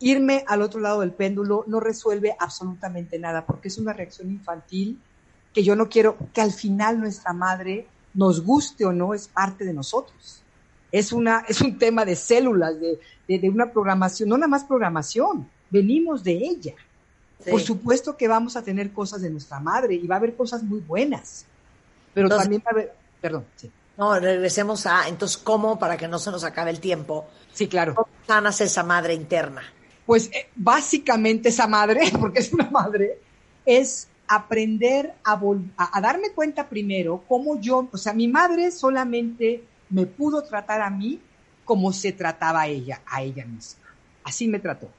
irme 0.00 0.44
al 0.46 0.62
otro 0.62 0.80
lado 0.80 1.00
del 1.00 1.12
péndulo 1.12 1.64
no 1.66 1.80
resuelve 1.80 2.36
absolutamente 2.38 3.18
nada, 3.18 3.46
porque 3.46 3.68
es 3.68 3.78
una 3.78 3.92
reacción 3.92 4.30
infantil 4.30 5.00
que 5.54 5.62
yo 5.64 5.74
no 5.74 5.88
quiero 5.88 6.16
que 6.34 6.40
al 6.42 6.52
final 6.52 7.00
nuestra 7.00 7.32
madre, 7.32 7.86
nos 8.12 8.42
guste 8.44 8.84
o 8.84 8.92
no, 8.92 9.14
es 9.14 9.28
parte 9.28 9.64
de 9.64 9.72
nosotros 9.72 10.42
es, 10.92 11.12
una, 11.12 11.44
es 11.48 11.60
un 11.60 11.78
tema 11.78 12.04
de 12.04 12.16
células, 12.16 12.78
de, 12.80 12.98
de, 13.28 13.38
de 13.38 13.50
una 13.50 13.70
programación, 13.70 14.28
no 14.28 14.36
nada 14.38 14.48
más 14.48 14.64
programación, 14.64 15.48
venimos 15.70 16.22
de 16.22 16.32
ella. 16.32 16.74
Sí. 17.44 17.50
Por 17.50 17.60
supuesto 17.60 18.16
que 18.16 18.28
vamos 18.28 18.56
a 18.56 18.62
tener 18.62 18.92
cosas 18.92 19.20
de 19.20 19.30
nuestra 19.30 19.60
madre 19.60 19.94
y 19.94 20.06
va 20.06 20.16
a 20.16 20.18
haber 20.18 20.34
cosas 20.34 20.62
muy 20.62 20.80
buenas, 20.80 21.44
pero 22.14 22.26
Entonces- 22.26 22.44
también 22.44 22.62
va 22.64 22.70
a 22.70 22.72
haber, 22.72 22.94
perdón, 23.26 23.44
sí, 23.56 23.72
No, 23.96 24.18
regresemos 24.20 24.86
a, 24.86 25.08
entonces, 25.08 25.36
¿cómo, 25.38 25.78
para 25.78 25.96
que 25.96 26.08
no 26.08 26.18
se 26.18 26.30
nos 26.30 26.44
acabe 26.44 26.70
el 26.70 26.80
tiempo, 26.80 27.30
sí, 27.52 27.68
claro. 27.68 27.94
cómo 27.94 28.08
sanas 28.26 28.60
esa 28.60 28.82
madre 28.84 29.14
interna? 29.14 29.62
Pues 30.04 30.26
eh, 30.32 30.50
básicamente 30.54 31.48
esa 31.48 31.66
madre, 31.66 32.00
porque 32.20 32.40
es 32.40 32.52
una 32.52 32.70
madre, 32.70 33.22
es 33.64 34.12
aprender 34.28 35.20
a, 35.24 35.38
vol- 35.40 35.72
a, 35.76 35.96
a 35.98 36.00
darme 36.00 36.32
cuenta 36.34 36.68
primero 36.68 37.24
cómo 37.26 37.60
yo, 37.60 37.88
o 37.92 37.96
sea, 37.98 38.12
mi 38.14 38.28
madre 38.28 38.70
solamente 38.70 39.70
me 39.88 40.06
pudo 40.06 40.44
tratar 40.44 40.82
a 40.82 40.90
mí 40.90 41.28
como 41.64 41.92
se 41.92 42.12
trataba 42.12 42.62
a 42.62 42.66
ella, 42.68 43.02
a 43.06 43.22
ella 43.22 43.44
misma. 43.46 43.86
Así 44.22 44.48
me 44.48 44.60
trató. 44.60 44.96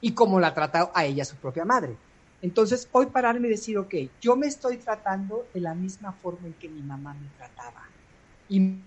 Y 0.00 0.14
como 0.14 0.40
la 0.40 0.54
trató 0.54 0.90
a 0.94 1.04
ella 1.06 1.24
su 1.24 1.40
propia 1.40 1.64
madre. 1.64 2.02
Entonces, 2.42 2.88
hoy 2.90 3.06
pararme 3.06 3.46
y 3.46 3.52
decir, 3.52 3.78
ok, 3.78 3.94
yo 4.20 4.34
me 4.34 4.48
estoy 4.48 4.78
tratando 4.78 5.48
de 5.54 5.60
la 5.60 5.74
misma 5.74 6.12
forma 6.12 6.48
en 6.48 6.54
que 6.54 6.68
mi 6.68 6.82
mamá 6.82 7.14
me 7.14 7.28
trataba. 7.36 7.82
Y 8.48 8.82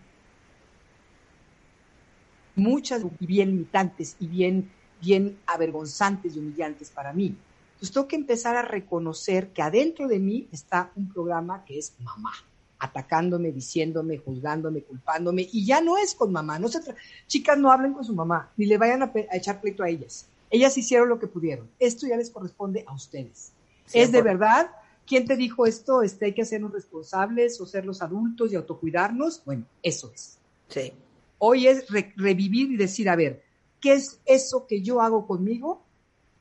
muchas 2.55 3.01
y 3.19 3.25
bien 3.25 3.49
limitantes 3.49 4.17
y 4.19 4.27
bien, 4.27 4.69
bien 4.99 5.41
avergonzantes 5.47 6.35
y 6.35 6.39
humillantes 6.39 6.91
para 6.91 7.13
mí. 7.13 7.37
Entonces 7.75 7.93
tengo 7.93 8.07
que 8.09 8.17
empezar 8.17 8.57
a 8.57 8.61
reconocer 8.61 9.53
que 9.53 9.61
adentro 9.61 10.09
de 10.09 10.19
mí 10.19 10.49
está 10.51 10.91
un 10.95 11.07
programa 11.11 11.63
que 11.63 11.79
es 11.79 11.97
mamá, 11.99 12.33
atacándome, 12.79 13.53
diciéndome, 13.53 14.17
juzgándome, 14.17 14.83
culpándome, 14.83 15.47
y 15.49 15.65
ya 15.65 15.79
no 15.79 15.97
es 15.97 16.13
con 16.13 16.31
mamá. 16.31 16.59
No 16.59 16.67
se 16.67 16.79
Chicas, 17.27 17.57
no 17.57 17.71
hablen 17.71 17.93
con 17.93 18.03
su 18.03 18.13
mamá, 18.13 18.51
ni 18.57 18.65
le 18.65 18.77
vayan 18.77 19.03
a, 19.03 19.13
a 19.31 19.37
echar 19.37 19.61
pleito 19.61 19.81
a 19.81 19.89
ellas. 19.89 20.29
Ellas 20.49 20.77
hicieron 20.77 21.09
lo 21.09 21.19
que 21.19 21.27
pudieron. 21.27 21.69
Esto 21.79 22.07
ya 22.07 22.17
les 22.17 22.29
corresponde 22.29 22.83
a 22.87 22.93
ustedes. 22.93 23.53
Es 23.93 24.11
de 24.11 24.19
100%. 24.21 24.23
verdad. 24.23 24.71
¿Quién 25.05 25.25
te 25.27 25.35
dijo 25.35 25.65
esto? 25.65 26.01
Este, 26.01 26.25
hay 26.25 26.33
que 26.33 26.41
hacernos 26.41 26.71
responsables 26.73 27.59
o 27.61 27.65
ser 27.65 27.85
los 27.85 28.01
adultos 28.01 28.51
y 28.51 28.55
autocuidarnos. 28.55 29.43
Bueno, 29.45 29.65
eso 29.83 30.11
es. 30.13 30.39
Sí. 30.69 30.93
Hoy 31.37 31.67
es 31.67 31.87
re- 31.89 32.13
revivir 32.15 32.71
y 32.71 32.77
decir, 32.77 33.09
a 33.09 33.15
ver, 33.15 33.43
¿qué 33.79 33.93
es 33.93 34.19
eso 34.25 34.65
que 34.67 34.81
yo 34.81 35.01
hago 35.01 35.27
conmigo 35.27 35.83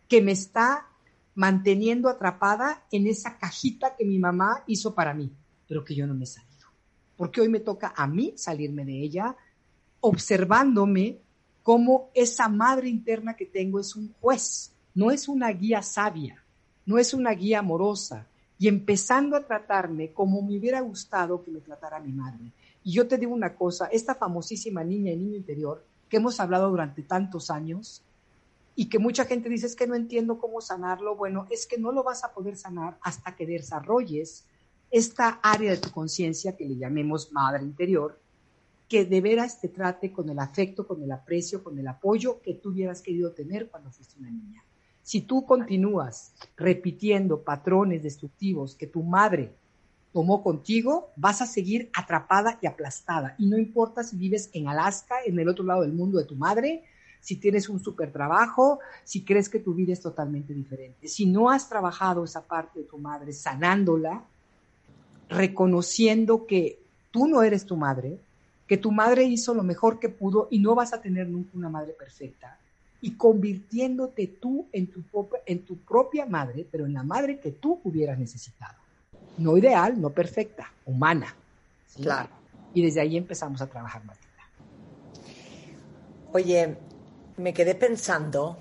que 0.08 0.22
me 0.22 0.32
está 0.32 0.88
manteniendo 1.34 2.08
atrapada 2.08 2.86
en 2.92 3.06
esa 3.06 3.36
cajita 3.38 3.96
que 3.96 4.04
mi 4.04 4.18
mamá 4.18 4.62
hizo 4.66 4.94
para 4.94 5.12
mí, 5.12 5.30
pero 5.68 5.84
que 5.84 5.94
yo 5.94 6.06
no 6.06 6.14
me 6.14 6.24
he 6.24 6.26
salido? 6.26 6.68
Porque 7.16 7.40
hoy 7.42 7.48
me 7.48 7.60
toca 7.60 7.92
a 7.96 8.06
mí 8.06 8.32
salirme 8.36 8.84
de 8.84 9.02
ella, 9.02 9.36
observándome 10.00 11.20
cómo 11.64 12.10
esa 12.14 12.46
madre 12.48 12.88
interna 12.88 13.34
que 13.34 13.46
tengo 13.46 13.80
es 13.80 13.96
un 13.96 14.12
juez, 14.20 14.70
no 14.94 15.10
es 15.10 15.26
una 15.28 15.48
guía 15.48 15.82
sabia, 15.82 16.44
no 16.86 16.98
es 16.98 17.14
una 17.14 17.32
guía 17.32 17.60
amorosa, 17.60 18.28
y 18.58 18.68
empezando 18.68 19.34
a 19.34 19.44
tratarme 19.44 20.12
como 20.12 20.42
me 20.42 20.58
hubiera 20.58 20.80
gustado 20.82 21.42
que 21.42 21.50
me 21.50 21.60
tratara 21.60 21.98
mi 21.98 22.12
madre. 22.12 22.52
Y 22.84 22.92
yo 22.92 23.08
te 23.08 23.16
digo 23.16 23.32
una 23.32 23.54
cosa, 23.54 23.86
esta 23.86 24.14
famosísima 24.14 24.84
niña 24.84 25.10
y 25.10 25.16
niño 25.16 25.36
interior 25.36 25.82
que 26.08 26.18
hemos 26.18 26.38
hablado 26.38 26.68
durante 26.68 27.02
tantos 27.02 27.50
años 27.50 28.02
y 28.76 28.90
que 28.90 28.98
mucha 28.98 29.24
gente 29.24 29.48
dice 29.48 29.66
es 29.66 29.74
que 29.74 29.86
no 29.86 29.94
entiendo 29.94 30.38
cómo 30.38 30.60
sanarlo, 30.60 31.16
bueno, 31.16 31.46
es 31.50 31.66
que 31.66 31.78
no 31.78 31.92
lo 31.92 32.02
vas 32.02 32.24
a 32.24 32.34
poder 32.34 32.58
sanar 32.58 32.98
hasta 33.00 33.34
que 33.34 33.46
desarrolles 33.46 34.44
esta 34.90 35.40
área 35.42 35.70
de 35.70 35.78
tu 35.78 35.90
conciencia 35.90 36.56
que 36.56 36.66
le 36.66 36.76
llamemos 36.76 37.32
madre 37.32 37.62
interior, 37.62 38.20
de 39.02 39.20
veras 39.20 39.60
te 39.60 39.68
trate 39.68 40.12
con 40.12 40.28
el 40.30 40.38
afecto, 40.38 40.86
con 40.86 41.02
el 41.02 41.10
aprecio, 41.10 41.64
con 41.64 41.78
el 41.78 41.88
apoyo 41.88 42.40
que 42.40 42.54
tú 42.54 42.70
hubieras 42.70 43.02
querido 43.02 43.32
tener 43.32 43.68
cuando 43.68 43.90
fuiste 43.90 44.20
una 44.20 44.30
niña. 44.30 44.62
Si 45.02 45.22
tú 45.22 45.44
continúas 45.44 46.32
repitiendo 46.56 47.42
patrones 47.42 48.02
destructivos 48.02 48.74
que 48.74 48.86
tu 48.86 49.02
madre 49.02 49.52
tomó 50.12 50.42
contigo, 50.42 51.10
vas 51.16 51.42
a 51.42 51.46
seguir 51.46 51.90
atrapada 51.92 52.58
y 52.62 52.66
aplastada. 52.66 53.34
Y 53.36 53.46
no 53.46 53.58
importa 53.58 54.04
si 54.04 54.16
vives 54.16 54.48
en 54.52 54.68
Alaska, 54.68 55.16
en 55.26 55.38
el 55.38 55.48
otro 55.48 55.64
lado 55.64 55.82
del 55.82 55.92
mundo 55.92 56.18
de 56.18 56.24
tu 56.24 56.36
madre, 56.36 56.84
si 57.20 57.36
tienes 57.36 57.68
un 57.68 57.80
super 57.80 58.12
trabajo, 58.12 58.78
si 59.02 59.24
crees 59.24 59.48
que 59.48 59.58
tu 59.58 59.74
vida 59.74 59.92
es 59.92 60.00
totalmente 60.00 60.54
diferente. 60.54 61.08
Si 61.08 61.26
no 61.26 61.50
has 61.50 61.68
trabajado 61.68 62.22
esa 62.22 62.46
parte 62.46 62.80
de 62.80 62.84
tu 62.84 62.98
madre 62.98 63.32
sanándola, 63.32 64.24
reconociendo 65.28 66.46
que 66.46 66.78
tú 67.10 67.26
no 67.26 67.42
eres 67.42 67.64
tu 67.64 67.76
madre, 67.76 68.20
que 68.66 68.76
tu 68.76 68.90
madre 68.90 69.24
hizo 69.24 69.54
lo 69.54 69.62
mejor 69.62 69.98
que 69.98 70.08
pudo 70.08 70.48
y 70.50 70.58
no 70.58 70.74
vas 70.74 70.92
a 70.92 71.00
tener 71.00 71.28
nunca 71.28 71.50
una 71.54 71.68
madre 71.68 71.92
perfecta, 71.92 72.58
y 73.00 73.16
convirtiéndote 73.16 74.26
tú 74.40 74.66
en 74.72 74.86
tu, 74.86 75.02
propia, 75.02 75.40
en 75.44 75.64
tu 75.64 75.76
propia 75.78 76.24
madre, 76.24 76.66
pero 76.70 76.86
en 76.86 76.94
la 76.94 77.02
madre 77.02 77.38
que 77.38 77.52
tú 77.52 77.80
hubieras 77.84 78.18
necesitado. 78.18 78.78
No 79.36 79.58
ideal, 79.58 80.00
no 80.00 80.10
perfecta, 80.10 80.72
humana. 80.86 81.34
¿sí? 81.86 82.02
Claro. 82.02 82.30
Y 82.72 82.82
desde 82.82 83.02
ahí 83.02 83.18
empezamos 83.18 83.60
a 83.60 83.66
trabajar, 83.66 84.02
Martina. 84.04 84.30
Oye, 86.32 86.78
me 87.36 87.52
quedé 87.52 87.74
pensando 87.74 88.56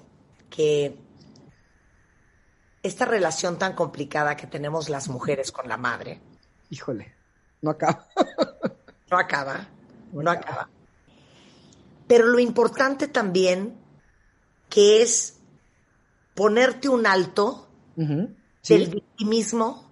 que 0.49 0.97
esta 2.81 3.05
relación 3.05 3.57
tan 3.57 3.73
complicada 3.75 4.35
que 4.35 4.47
tenemos 4.47 4.89
las 4.89 5.07
mujeres 5.07 5.53
con 5.53 5.69
la 5.69 5.77
madre 5.77 6.19
Híjole, 6.73 7.13
no 7.61 7.69
acaba. 7.69 8.07
no 9.11 9.19
acaba, 9.19 9.67
No 10.13 10.31
acaba. 10.31 10.69
Pero 12.07 12.27
lo 12.27 12.39
importante 12.39 13.07
también 13.07 13.79
que 14.69 15.01
es 15.01 15.39
ponerte 16.35 16.89
un 16.89 17.05
alto 17.05 17.67
del 17.95 18.35
sí. 18.61 18.85
victimismo 18.85 19.89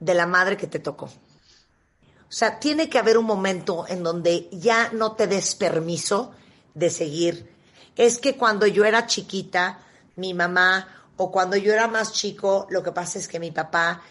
de 0.00 0.14
la 0.14 0.26
madre 0.26 0.56
que 0.56 0.66
te 0.66 0.78
tocó. 0.78 1.06
O 1.06 2.32
sea, 2.32 2.58
tiene 2.60 2.90
que 2.90 2.98
haber 2.98 3.16
un 3.16 3.24
momento 3.24 3.86
en 3.88 4.02
donde 4.02 4.48
ya 4.52 4.90
no 4.92 5.12
te 5.12 5.26
des 5.26 5.54
permiso 5.54 6.32
de 6.74 6.90
seguir. 6.90 7.50
Es 7.96 8.18
que 8.18 8.36
cuando 8.36 8.66
yo 8.66 8.84
era 8.84 9.06
chiquita, 9.06 9.80
mi 10.16 10.34
mamá, 10.34 10.88
o 11.16 11.32
cuando 11.32 11.56
yo 11.56 11.72
era 11.72 11.88
más 11.88 12.12
chico, 12.12 12.66
lo 12.70 12.82
que 12.82 12.92
pasa 12.92 13.18
es 13.18 13.28
que 13.28 13.40
mi 13.40 13.50
papá, 13.50 14.02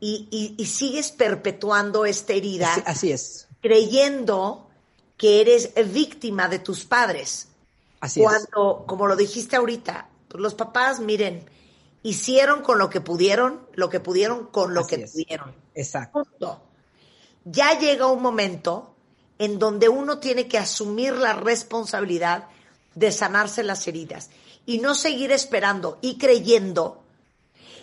y, 0.00 0.54
y, 0.58 0.66
sigues 0.66 1.12
perpetuando 1.12 2.04
esta 2.04 2.34
herida. 2.34 2.68
Así, 2.84 3.10
es. 3.10 3.48
Creyendo 3.62 4.68
que 5.16 5.40
eres 5.40 5.72
víctima 5.92 6.48
de 6.48 6.58
tus 6.58 6.84
padres. 6.84 7.48
Así 8.00 8.20
Cuando, 8.20 8.84
como 8.86 9.06
lo 9.06 9.16
dijiste 9.16 9.56
ahorita, 9.56 10.08
pues 10.28 10.42
los 10.42 10.54
papás, 10.54 11.00
miren, 11.00 11.48
hicieron 12.02 12.62
con 12.62 12.78
lo 12.78 12.90
que 12.90 13.00
pudieron, 13.00 13.66
lo 13.74 13.88
que 13.88 14.00
pudieron 14.00 14.46
con 14.46 14.74
lo 14.74 14.86
que 14.86 14.98
pudieron. 14.98 15.54
Exacto. 15.74 16.62
Ya 17.44 17.78
llega 17.78 18.06
un 18.06 18.22
momento 18.22 18.94
en 19.38 19.58
donde 19.58 19.88
uno 19.88 20.18
tiene 20.18 20.48
que 20.48 20.58
asumir 20.58 21.14
la 21.14 21.32
responsabilidad 21.32 22.48
de 22.94 23.10
sanarse 23.10 23.62
las 23.62 23.86
heridas 23.88 24.30
y 24.66 24.78
no 24.78 24.94
seguir 24.94 25.32
esperando 25.32 25.98
y 26.00 26.18
creyendo 26.18 27.02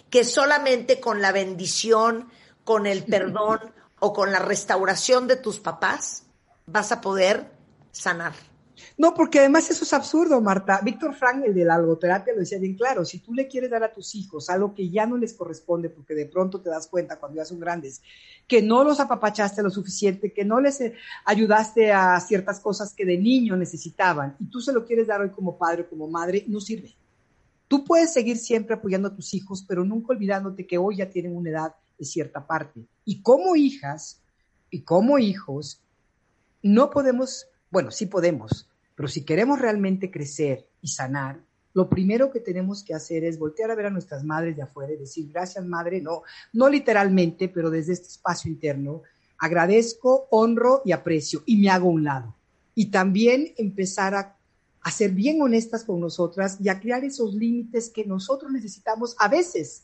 que 0.09 0.23
solamente 0.23 0.99
con 0.99 1.21
la 1.21 1.31
bendición, 1.31 2.29
con 2.63 2.85
el 2.85 3.03
perdón 3.05 3.59
o 3.99 4.13
con 4.13 4.31
la 4.31 4.39
restauración 4.39 5.27
de 5.27 5.35
tus 5.35 5.59
papás 5.59 6.23
vas 6.71 6.91
a 6.91 7.01
poder 7.01 7.51
sanar. 7.91 8.33
No, 8.97 9.13
porque 9.13 9.39
además 9.39 9.69
eso 9.69 9.83
es 9.83 9.93
absurdo, 9.93 10.41
Marta. 10.41 10.79
Víctor 10.83 11.13
Frank, 11.13 11.43
el 11.45 11.53
de 11.53 11.65
la 11.65 11.75
algoterapia, 11.75 12.33
lo 12.33 12.39
decía 12.39 12.57
bien 12.59 12.75
claro. 12.75 13.05
Si 13.05 13.19
tú 13.19 13.33
le 13.33 13.47
quieres 13.47 13.69
dar 13.69 13.83
a 13.83 13.93
tus 13.93 14.15
hijos 14.15 14.49
algo 14.49 14.73
que 14.73 14.89
ya 14.89 15.05
no 15.05 15.17
les 15.17 15.33
corresponde, 15.33 15.89
porque 15.89 16.15
de 16.15 16.25
pronto 16.25 16.61
te 16.61 16.69
das 16.69 16.87
cuenta 16.87 17.19
cuando 17.19 17.37
ya 17.37 17.45
son 17.45 17.59
grandes, 17.59 18.01
que 18.47 18.61
no 18.61 18.83
los 18.83 18.99
apapachaste 18.99 19.61
lo 19.61 19.69
suficiente, 19.69 20.33
que 20.33 20.45
no 20.45 20.59
les 20.59 20.81
eh, 20.81 20.93
ayudaste 21.25 21.91
a 21.91 22.19
ciertas 22.19 22.59
cosas 22.59 22.93
que 22.93 23.05
de 23.05 23.17
niño 23.17 23.55
necesitaban, 23.55 24.35
y 24.39 24.45
tú 24.45 24.59
se 24.61 24.73
lo 24.73 24.85
quieres 24.85 25.07
dar 25.07 25.21
hoy 25.21 25.29
como 25.29 25.57
padre 25.57 25.83
o 25.83 25.89
como 25.89 26.07
madre, 26.07 26.45
no 26.47 26.59
sirve. 26.59 26.95
Tú 27.67 27.85
puedes 27.85 28.11
seguir 28.11 28.37
siempre 28.37 28.75
apoyando 28.75 29.07
a 29.07 29.15
tus 29.15 29.33
hijos, 29.33 29.63
pero 29.65 29.85
nunca 29.85 30.13
olvidándote 30.13 30.67
que 30.67 30.77
hoy 30.77 30.97
ya 30.97 31.09
tienen 31.09 31.35
una 31.35 31.49
edad 31.49 31.75
de 31.97 32.05
cierta 32.05 32.45
parte. 32.45 32.85
Y 33.05 33.21
como 33.21 33.55
hijas 33.55 34.19
y 34.69 34.81
como 34.81 35.17
hijos, 35.19 35.81
no 36.63 36.89
podemos, 36.89 37.47
bueno, 37.69 37.91
sí 37.91 38.05
podemos, 38.05 38.69
pero 38.95 39.07
si 39.07 39.23
queremos 39.23 39.59
realmente 39.59 40.11
crecer 40.11 40.67
y 40.81 40.87
sanar, 40.89 41.39
lo 41.73 41.89
primero 41.89 42.31
que 42.31 42.39
tenemos 42.39 42.83
que 42.83 42.93
hacer 42.93 43.23
es 43.23 43.39
voltear 43.39 43.71
a 43.71 43.75
ver 43.75 43.85
a 43.87 43.89
nuestras 43.89 44.23
madres 44.23 44.55
de 44.55 44.61
afuera 44.61 44.93
y 44.93 44.97
decir, 44.97 45.29
gracias 45.31 45.65
madre, 45.65 46.01
no, 46.01 46.23
no 46.53 46.69
literalmente, 46.69 47.47
pero 47.47 47.69
desde 47.69 47.93
este 47.93 48.09
espacio 48.09 48.51
interno, 48.51 49.03
agradezco, 49.37 50.27
honro 50.31 50.81
y 50.85 50.91
aprecio 50.91 51.43
y 51.45 51.57
me 51.57 51.69
hago 51.69 51.89
un 51.89 52.03
lado. 52.03 52.35
Y 52.75 52.87
también 52.87 53.53
empezar 53.57 54.15
a, 54.15 54.37
a 54.81 54.91
ser 54.91 55.11
bien 55.11 55.41
honestas 55.41 55.83
con 55.83 55.99
nosotras 55.99 56.57
y 56.61 56.69
a 56.69 56.79
crear 56.79 57.03
esos 57.03 57.33
límites 57.33 57.89
que 57.89 58.05
nosotros 58.05 58.51
necesitamos 58.51 59.15
a 59.17 59.29
veces 59.29 59.83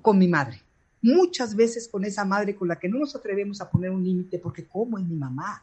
con 0.00 0.18
mi 0.18 0.28
madre. 0.28 0.62
Muchas 1.02 1.54
veces 1.54 1.88
con 1.88 2.04
esa 2.04 2.24
madre 2.24 2.54
con 2.54 2.68
la 2.68 2.78
que 2.78 2.88
no 2.88 2.98
nos 2.98 3.14
atrevemos 3.14 3.60
a 3.60 3.70
poner 3.70 3.90
un 3.90 4.04
límite 4.04 4.38
porque 4.38 4.66
como 4.66 4.98
es 4.98 5.04
mi 5.04 5.16
mamá, 5.16 5.62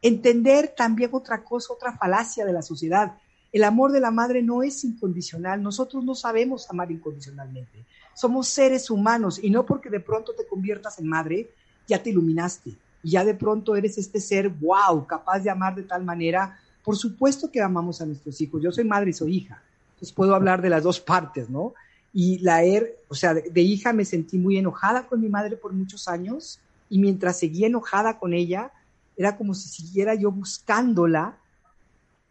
Entender 0.00 0.74
también 0.76 1.10
otra 1.12 1.42
cosa, 1.42 1.72
otra 1.72 1.96
falacia 1.96 2.44
de 2.44 2.52
la 2.52 2.62
sociedad. 2.62 3.16
El 3.52 3.64
amor 3.64 3.92
de 3.92 4.00
la 4.00 4.10
madre 4.10 4.42
no 4.42 4.62
es 4.62 4.84
incondicional. 4.84 5.62
Nosotros 5.62 6.04
no 6.04 6.14
sabemos 6.14 6.68
amar 6.70 6.90
incondicionalmente. 6.90 7.84
Somos 8.14 8.48
seres 8.48 8.90
humanos 8.90 9.40
y 9.42 9.50
no 9.50 9.64
porque 9.64 9.90
de 9.90 10.00
pronto 10.00 10.34
te 10.34 10.46
conviertas 10.46 10.98
en 10.98 11.08
madre, 11.08 11.50
ya 11.86 12.02
te 12.02 12.10
iluminaste. 12.10 12.74
Y 13.02 13.10
ya 13.10 13.24
de 13.24 13.34
pronto 13.34 13.76
eres 13.76 13.96
este 13.98 14.20
ser, 14.20 14.48
wow, 14.48 15.06
capaz 15.06 15.40
de 15.40 15.50
amar 15.50 15.74
de 15.74 15.84
tal 15.84 16.04
manera. 16.04 16.58
Por 16.84 16.96
supuesto 16.96 17.50
que 17.50 17.60
amamos 17.60 18.00
a 18.00 18.06
nuestros 18.06 18.40
hijos. 18.40 18.62
Yo 18.62 18.72
soy 18.72 18.84
madre 18.84 19.10
y 19.10 19.14
soy 19.14 19.36
hija. 19.36 19.62
Entonces 19.94 20.12
puedo 20.12 20.34
hablar 20.34 20.62
de 20.62 20.70
las 20.70 20.82
dos 20.82 21.00
partes, 21.00 21.50
¿no? 21.50 21.74
Y 22.12 22.38
la 22.38 22.62
er, 22.62 23.00
o 23.08 23.14
sea, 23.14 23.34
de 23.34 23.60
hija 23.60 23.92
me 23.92 24.04
sentí 24.04 24.38
muy 24.38 24.56
enojada 24.58 25.06
con 25.06 25.20
mi 25.20 25.28
madre 25.28 25.56
por 25.56 25.72
muchos 25.72 26.08
años 26.08 26.60
y 26.88 26.98
mientras 26.98 27.38
seguía 27.38 27.66
enojada 27.66 28.18
con 28.18 28.32
ella, 28.32 28.72
era 29.18 29.36
como 29.36 29.52
si 29.52 29.68
siguiera 29.68 30.14
yo 30.14 30.30
buscándola 30.30 31.38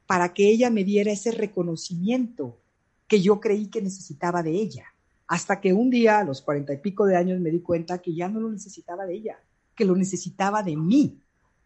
para 0.08 0.34
que 0.34 0.48
ella 0.48 0.70
me 0.70 0.86
diera 0.86 1.12
ese 1.12 1.32
reconocimiento 1.32 2.58
que 3.08 3.22
yo 3.22 3.42
creí 3.42 3.68
que 3.68 3.82
necesitaba 3.82 4.42
de 4.42 4.52
ella. 4.52 4.86
Hasta 5.28 5.60
que 5.60 5.74
un 5.74 5.90
día, 5.90 6.20
a 6.20 6.24
los 6.24 6.42
cuarenta 6.42 6.74
y 6.74 6.78
pico 6.78 7.06
de 7.06 7.18
años, 7.18 7.42
me 7.42 7.52
di 7.52 7.60
cuenta 7.60 7.98
que 7.98 8.16
ya 8.16 8.30
no 8.30 8.40
lo 8.40 8.50
necesitaba 8.50 9.06
de 9.06 9.16
ella, 9.16 9.38
que 9.76 9.84
lo 9.84 9.96
necesitaba 9.98 10.64
de 10.64 10.78
mí. 10.78 11.20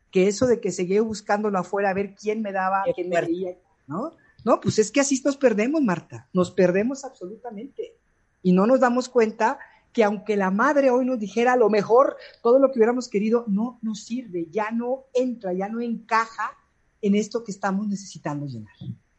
Que 0.10 0.28
eso 0.28 0.48
de 0.48 0.60
que 0.60 0.72
seguía 0.72 1.04
buscándolo 1.04 1.60
afuera 1.60 1.92
a 1.92 1.94
ver 1.94 2.16
quién 2.16 2.42
me 2.42 2.52
daba, 2.52 2.84
quién 2.96 3.08
me 3.08 3.22
veía, 3.22 3.56
¿no? 3.88 4.14
No, 4.44 4.60
pues 4.60 4.80
es 4.80 4.92
que 4.92 5.00
así 5.00 5.22
nos 5.24 5.38
perdemos, 5.38 5.82
Marta. 5.84 6.28
Nos 6.34 6.50
perdemos 6.50 7.06
absolutamente. 7.06 7.96
Y 8.42 8.54
no 8.54 8.66
nos 8.66 8.80
damos 8.80 9.08
cuenta 9.08 9.60
que 9.94 10.04
aunque 10.04 10.38
la 10.38 10.52
madre 10.52 10.90
hoy 10.90 11.06
nos 11.06 11.20
dijera 11.20 11.54
a 11.54 11.58
lo 11.58 11.70
mejor 11.70 12.18
todo 12.42 12.60
lo 12.60 12.72
que 12.72 12.80
hubiéramos 12.80 13.10
querido, 13.10 13.46
no 13.48 13.80
nos 13.82 14.04
sirve, 14.04 14.48
ya 14.50 14.72
no 14.72 15.06
entra, 15.14 15.54
ya 15.54 15.68
no 15.68 15.82
encaja 15.82 16.58
en 17.02 17.16
esto 17.16 17.44
que 17.44 17.52
estamos 17.52 17.88
necesitando 17.88 18.46
llenar. 18.46 18.74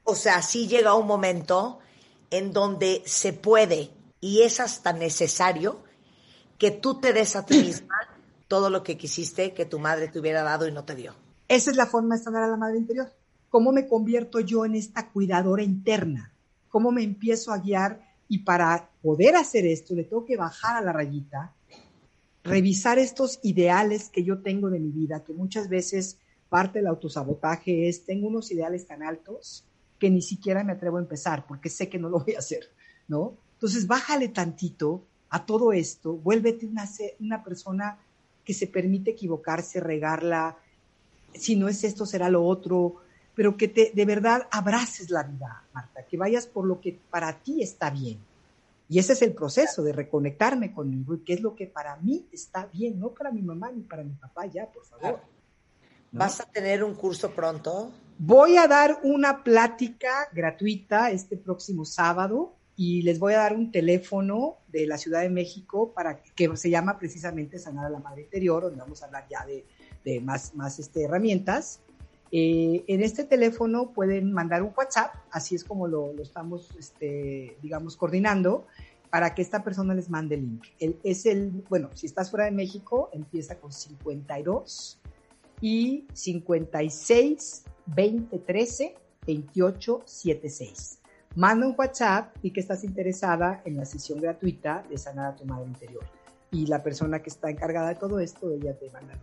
O 0.04 0.14
sea, 0.14 0.42
sí 0.42 0.66
llega 0.66 0.94
un 0.94 1.06
momento 1.06 1.78
en 2.30 2.52
donde 2.52 3.02
se 3.04 3.32
puede 3.32 3.90
y 4.20 4.42
es 4.42 4.60
hasta 4.60 4.92
necesario 4.92 5.82
que 6.58 6.70
tú 6.70 7.00
te 7.00 7.12
des 7.12 7.36
a 7.36 7.44
ti 7.44 7.58
misma 7.58 7.94
todo 8.48 8.70
lo 8.70 8.82
que 8.82 8.96
quisiste 8.96 9.52
que 9.52 9.64
tu 9.64 9.78
madre 9.78 10.08
te 10.08 10.20
hubiera 10.20 10.42
dado 10.42 10.68
y 10.68 10.72
no 10.72 10.84
te 10.84 10.94
dio. 10.94 11.14
Esa 11.48 11.70
es 11.70 11.76
la 11.76 11.86
forma 11.86 12.16
de 12.16 12.22
sanar 12.22 12.42
a 12.44 12.48
la 12.48 12.56
madre 12.56 12.78
interior. 12.78 13.12
¿Cómo 13.48 13.72
me 13.72 13.86
convierto 13.86 14.40
yo 14.40 14.64
en 14.64 14.74
esta 14.74 15.10
cuidadora 15.10 15.62
interna? 15.62 16.32
¿Cómo 16.68 16.90
me 16.90 17.02
empiezo 17.02 17.52
a 17.52 17.58
guiar 17.58 18.11
y 18.32 18.38
para 18.38 18.88
poder 19.02 19.36
hacer 19.36 19.66
esto, 19.66 19.94
le 19.94 20.04
tengo 20.04 20.24
que 20.24 20.38
bajar 20.38 20.74
a 20.74 20.80
la 20.80 20.90
rayita, 20.90 21.52
revisar 22.42 22.98
estos 22.98 23.38
ideales 23.42 24.08
que 24.08 24.24
yo 24.24 24.40
tengo 24.40 24.70
de 24.70 24.80
mi 24.80 24.90
vida, 24.90 25.22
que 25.22 25.34
muchas 25.34 25.68
veces 25.68 26.16
parte 26.48 26.78
del 26.78 26.86
autosabotaje 26.86 27.90
es, 27.90 28.06
tengo 28.06 28.28
unos 28.28 28.50
ideales 28.50 28.86
tan 28.86 29.02
altos 29.02 29.66
que 29.98 30.08
ni 30.08 30.22
siquiera 30.22 30.64
me 30.64 30.72
atrevo 30.72 30.96
a 30.96 31.02
empezar 31.02 31.46
porque 31.46 31.68
sé 31.68 31.90
que 31.90 31.98
no 31.98 32.08
lo 32.08 32.20
voy 32.20 32.34
a 32.34 32.38
hacer, 32.38 32.70
¿no? 33.06 33.36
Entonces, 33.52 33.86
bájale 33.86 34.28
tantito 34.28 35.04
a 35.28 35.44
todo 35.44 35.74
esto, 35.74 36.14
vuélvete 36.14 36.64
una, 36.64 36.88
una 37.20 37.44
persona 37.44 37.98
que 38.46 38.54
se 38.54 38.66
permite 38.66 39.10
equivocarse, 39.10 39.78
regarla, 39.78 40.56
si 41.34 41.54
no 41.54 41.68
es 41.68 41.84
esto, 41.84 42.06
será 42.06 42.30
lo 42.30 42.46
otro, 42.46 43.02
pero 43.34 43.56
que 43.56 43.68
te, 43.68 43.92
de 43.94 44.04
verdad 44.04 44.46
abraces 44.50 45.10
la 45.10 45.22
vida, 45.22 45.64
Marta, 45.72 46.04
que 46.06 46.16
vayas 46.16 46.46
por 46.46 46.66
lo 46.66 46.80
que 46.80 46.98
para 47.10 47.38
ti 47.40 47.62
está 47.62 47.90
bien. 47.90 48.18
Y 48.88 48.98
ese 48.98 49.14
es 49.14 49.22
el 49.22 49.32
proceso 49.32 49.82
de 49.82 49.92
reconectarme 49.92 50.72
conmigo 50.72 51.14
y 51.14 51.20
qué 51.20 51.34
es 51.34 51.40
lo 51.40 51.54
que 51.54 51.66
para 51.66 51.96
mí 51.96 52.26
está 52.30 52.66
bien, 52.66 52.98
no 52.98 53.08
para 53.10 53.30
mi 53.30 53.40
mamá 53.40 53.70
ni 53.72 53.82
para 53.82 54.02
mi 54.02 54.12
papá, 54.12 54.46
ya, 54.46 54.66
por 54.66 54.84
favor. 54.84 55.20
¿Vas 56.10 56.40
a 56.40 56.44
tener 56.44 56.84
un 56.84 56.94
curso 56.94 57.30
pronto? 57.30 57.90
Voy 58.18 58.58
a 58.58 58.68
dar 58.68 59.00
una 59.02 59.42
plática 59.42 60.28
gratuita 60.32 61.10
este 61.10 61.38
próximo 61.38 61.86
sábado 61.86 62.54
y 62.76 63.00
les 63.02 63.18
voy 63.18 63.32
a 63.32 63.38
dar 63.38 63.56
un 63.56 63.72
teléfono 63.72 64.58
de 64.68 64.86
la 64.86 64.98
Ciudad 64.98 65.22
de 65.22 65.30
México 65.30 65.92
para 65.94 66.22
que 66.22 66.54
se 66.56 66.68
llama 66.68 66.98
precisamente 66.98 67.58
Sanar 67.58 67.86
a 67.86 67.90
la 67.90 67.98
Madre 67.98 68.22
Interior, 68.22 68.64
donde 68.64 68.78
vamos 68.78 69.02
a 69.02 69.06
hablar 69.06 69.26
ya 69.30 69.46
de, 69.46 69.64
de 70.04 70.20
más, 70.20 70.54
más 70.54 70.78
este, 70.78 71.04
herramientas 71.04 71.80
eh, 72.34 72.82
en 72.86 73.02
este 73.02 73.24
teléfono 73.24 73.92
pueden 73.92 74.32
mandar 74.32 74.62
un 74.62 74.72
WhatsApp, 74.74 75.14
así 75.30 75.54
es 75.54 75.64
como 75.64 75.86
lo, 75.86 76.12
estamos, 76.22 76.70
este, 76.78 77.58
digamos, 77.60 77.96
coordinando, 77.96 78.66
para 79.10 79.34
que 79.34 79.42
esta 79.42 79.62
persona 79.62 79.92
les 79.94 80.08
mande 80.08 80.36
el 80.36 80.40
link. 80.40 80.64
es 81.02 81.26
el, 81.26 81.50
bueno, 81.68 81.90
si 81.92 82.06
estás 82.06 82.30
fuera 82.30 82.46
de 82.46 82.50
México, 82.50 83.10
empieza 83.12 83.60
con 83.60 83.70
52 83.70 84.98
y 85.60 86.06
56 86.14 87.64
20 87.86 88.38
13 88.38 88.94
28 89.26 90.02
76. 90.06 90.98
Manda 91.34 91.66
un 91.66 91.74
WhatsApp 91.76 92.34
y 92.42 92.50
que 92.50 92.60
estás 92.60 92.84
interesada 92.84 93.60
en 93.66 93.76
la 93.76 93.84
sesión 93.84 94.20
gratuita 94.20 94.82
de 94.88 94.96
sanar 94.96 95.32
a 95.32 95.36
tu 95.36 95.44
madre 95.44 95.66
interior. 95.66 96.04
Y 96.50 96.66
la 96.66 96.82
persona 96.82 97.22
que 97.22 97.28
está 97.28 97.50
encargada 97.50 97.90
de 97.90 97.94
todo 97.96 98.18
esto, 98.18 98.50
ella 98.50 98.74
te 98.78 98.90
manda 98.90 99.18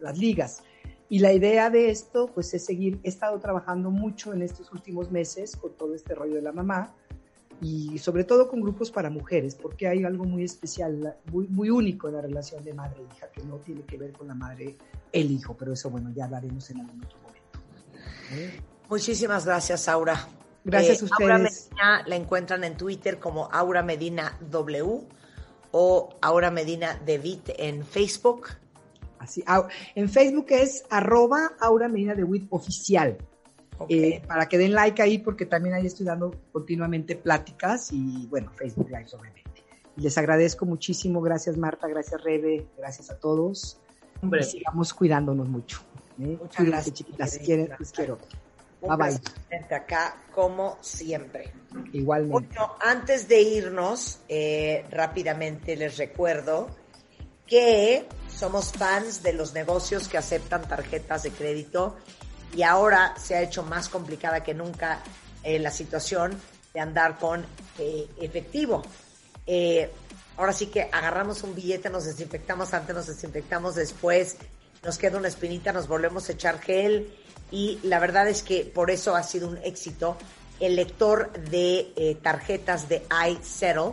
las 0.00 0.18
ligas. 0.18 0.62
Y 1.08 1.20
la 1.20 1.32
idea 1.32 1.70
de 1.70 1.90
esto, 1.90 2.30
pues 2.34 2.52
es 2.54 2.64
seguir, 2.64 2.98
he 3.04 3.08
estado 3.08 3.38
trabajando 3.38 3.90
mucho 3.90 4.32
en 4.32 4.42
estos 4.42 4.72
últimos 4.72 5.10
meses 5.10 5.54
con 5.56 5.72
todo 5.74 5.94
este 5.94 6.14
rollo 6.14 6.34
de 6.34 6.42
la 6.42 6.52
mamá 6.52 6.94
y 7.60 7.96
sobre 7.98 8.24
todo 8.24 8.48
con 8.48 8.60
grupos 8.60 8.90
para 8.90 9.08
mujeres, 9.08 9.54
porque 9.54 9.88
hay 9.88 10.04
algo 10.04 10.24
muy 10.24 10.44
especial, 10.44 11.16
muy, 11.32 11.46
muy 11.48 11.70
único 11.70 12.08
en 12.08 12.14
la 12.14 12.20
relación 12.20 12.62
de 12.64 12.74
madre 12.74 13.00
e 13.00 13.14
hija, 13.14 13.28
que 13.30 13.42
no 13.44 13.56
tiene 13.56 13.82
que 13.82 13.96
ver 13.96 14.12
con 14.12 14.28
la 14.28 14.34
madre, 14.34 14.76
el 15.12 15.30
hijo, 15.30 15.56
pero 15.56 15.72
eso, 15.72 15.88
bueno, 15.88 16.10
ya 16.14 16.24
hablaremos 16.24 16.68
en 16.70 16.80
algún 16.80 17.04
otro 17.04 17.18
momento. 17.20 18.62
Muchísimas 18.88 19.46
gracias, 19.46 19.88
Aura. 19.88 20.28
Gracias 20.64 20.98
a 20.98 21.00
eh, 21.02 21.04
ustedes. 21.04 21.20
Aura 21.20 21.38
Medina 21.38 22.04
la 22.06 22.16
encuentran 22.16 22.64
en 22.64 22.76
Twitter 22.76 23.18
como 23.18 23.48
Aura 23.52 23.82
Medina 23.82 24.36
W 24.50 25.06
o 25.70 26.08
Aura 26.20 26.50
Medina 26.50 27.00
David 27.06 27.40
en 27.56 27.84
Facebook 27.84 28.48
en 29.94 30.08
Facebook 30.08 30.46
es 30.50 30.84
arroba 30.90 31.52
Aura 31.60 31.88
Medina 31.88 32.14
de 32.14 32.24
WIT 32.24 32.46
oficial. 32.50 33.18
Eh, 33.90 34.22
para 34.26 34.48
que 34.48 34.56
den 34.56 34.72
like 34.72 35.02
ahí 35.02 35.18
porque 35.18 35.44
también 35.44 35.74
ahí 35.74 35.84
estoy 35.86 36.06
dando 36.06 36.34
continuamente 36.50 37.14
pláticas 37.14 37.92
y 37.92 38.26
bueno, 38.28 38.50
Facebook 38.54 38.88
Live 38.88 39.08
obviamente. 39.18 39.64
Les 39.96 40.16
agradezco 40.18 40.66
muchísimo. 40.66 41.20
Gracias, 41.20 41.56
Marta. 41.56 41.86
Gracias, 41.88 42.22
Rebe. 42.22 42.66
Gracias 42.78 43.10
a 43.10 43.18
todos. 43.18 43.78
Hombre. 44.22 44.40
Y 44.40 44.44
sigamos 44.44 44.94
cuidándonos 44.94 45.48
mucho. 45.48 45.80
¿eh? 46.20 46.38
Muchas 46.40 46.56
Cuídense, 46.56 46.70
gracias, 46.70 46.94
chiquitas. 46.94 47.32
querida. 47.32 47.44
Quieren, 47.46 47.70
les 47.78 47.92
quiero. 47.92 48.18
Un 48.82 48.96
Bye, 48.96 49.18
bye. 49.50 49.76
acá, 49.76 50.22
como 50.34 50.76
siempre. 50.80 51.50
Igualmente. 51.92 52.32
Bueno, 52.32 52.74
antes 52.80 53.26
de 53.28 53.40
irnos, 53.40 54.20
eh, 54.28 54.84
rápidamente 54.90 55.76
les 55.76 55.96
recuerdo 55.96 56.68
que 57.46 58.06
somos 58.36 58.72
fans 58.72 59.22
de 59.22 59.32
los 59.32 59.54
negocios 59.54 60.08
que 60.08 60.18
aceptan 60.18 60.68
tarjetas 60.68 61.22
de 61.22 61.30
crédito 61.30 61.96
y 62.54 62.62
ahora 62.62 63.14
se 63.16 63.34
ha 63.34 63.42
hecho 63.42 63.62
más 63.62 63.88
complicada 63.88 64.42
que 64.42 64.54
nunca 64.54 65.00
eh, 65.42 65.58
la 65.58 65.70
situación 65.70 66.38
de 66.74 66.80
andar 66.80 67.18
con 67.18 67.44
eh, 67.78 68.06
efectivo. 68.20 68.82
Eh, 69.46 69.90
ahora 70.36 70.52
sí 70.52 70.66
que 70.66 70.88
agarramos 70.92 71.42
un 71.42 71.54
billete, 71.54 71.88
nos 71.88 72.04
desinfectamos 72.04 72.74
antes, 72.74 72.94
nos 72.94 73.06
desinfectamos 73.06 73.74
después, 73.74 74.36
nos 74.84 74.98
queda 74.98 75.18
una 75.18 75.28
espinita, 75.28 75.72
nos 75.72 75.88
volvemos 75.88 76.28
a 76.28 76.32
echar 76.32 76.60
gel 76.60 77.14
y 77.50 77.78
la 77.84 77.98
verdad 78.00 78.28
es 78.28 78.42
que 78.42 78.64
por 78.64 78.90
eso 78.90 79.14
ha 79.14 79.22
sido 79.22 79.48
un 79.48 79.58
éxito 79.58 80.16
el 80.58 80.74
lector 80.74 81.32
de 81.50 82.18
tarjetas 82.22 82.88
de 82.88 83.06
iSettle 83.30 83.92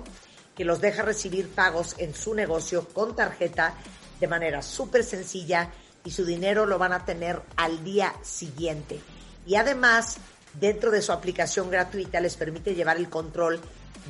que 0.55 0.65
los 0.65 0.81
deja 0.81 1.01
recibir 1.01 1.49
pagos 1.49 1.95
en 1.97 2.13
su 2.13 2.33
negocio 2.33 2.87
con 2.89 3.15
tarjeta 3.15 3.75
de 4.19 4.27
manera 4.27 4.61
súper 4.61 5.03
sencilla 5.03 5.69
y 6.05 6.11
su 6.11 6.25
dinero 6.25 6.65
lo 6.65 6.77
van 6.77 6.93
a 6.93 7.05
tener 7.05 7.41
al 7.55 7.83
día 7.83 8.13
siguiente. 8.21 8.99
Y 9.45 9.55
además, 9.55 10.17
dentro 10.59 10.91
de 10.91 11.01
su 11.01 11.11
aplicación 11.11 11.69
gratuita 11.69 12.19
les 12.19 12.35
permite 12.35 12.75
llevar 12.75 12.97
el 12.97 13.09
control 13.09 13.59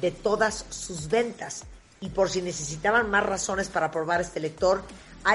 de 0.01 0.11
todas 0.11 0.65
sus 0.69 1.07
ventas. 1.09 1.63
Y 1.99 2.09
por 2.09 2.29
si 2.29 2.41
necesitaban 2.41 3.09
más 3.09 3.25
razones 3.25 3.69
para 3.69 3.91
probar 3.91 4.21
este 4.21 4.39
lector, 4.39 4.83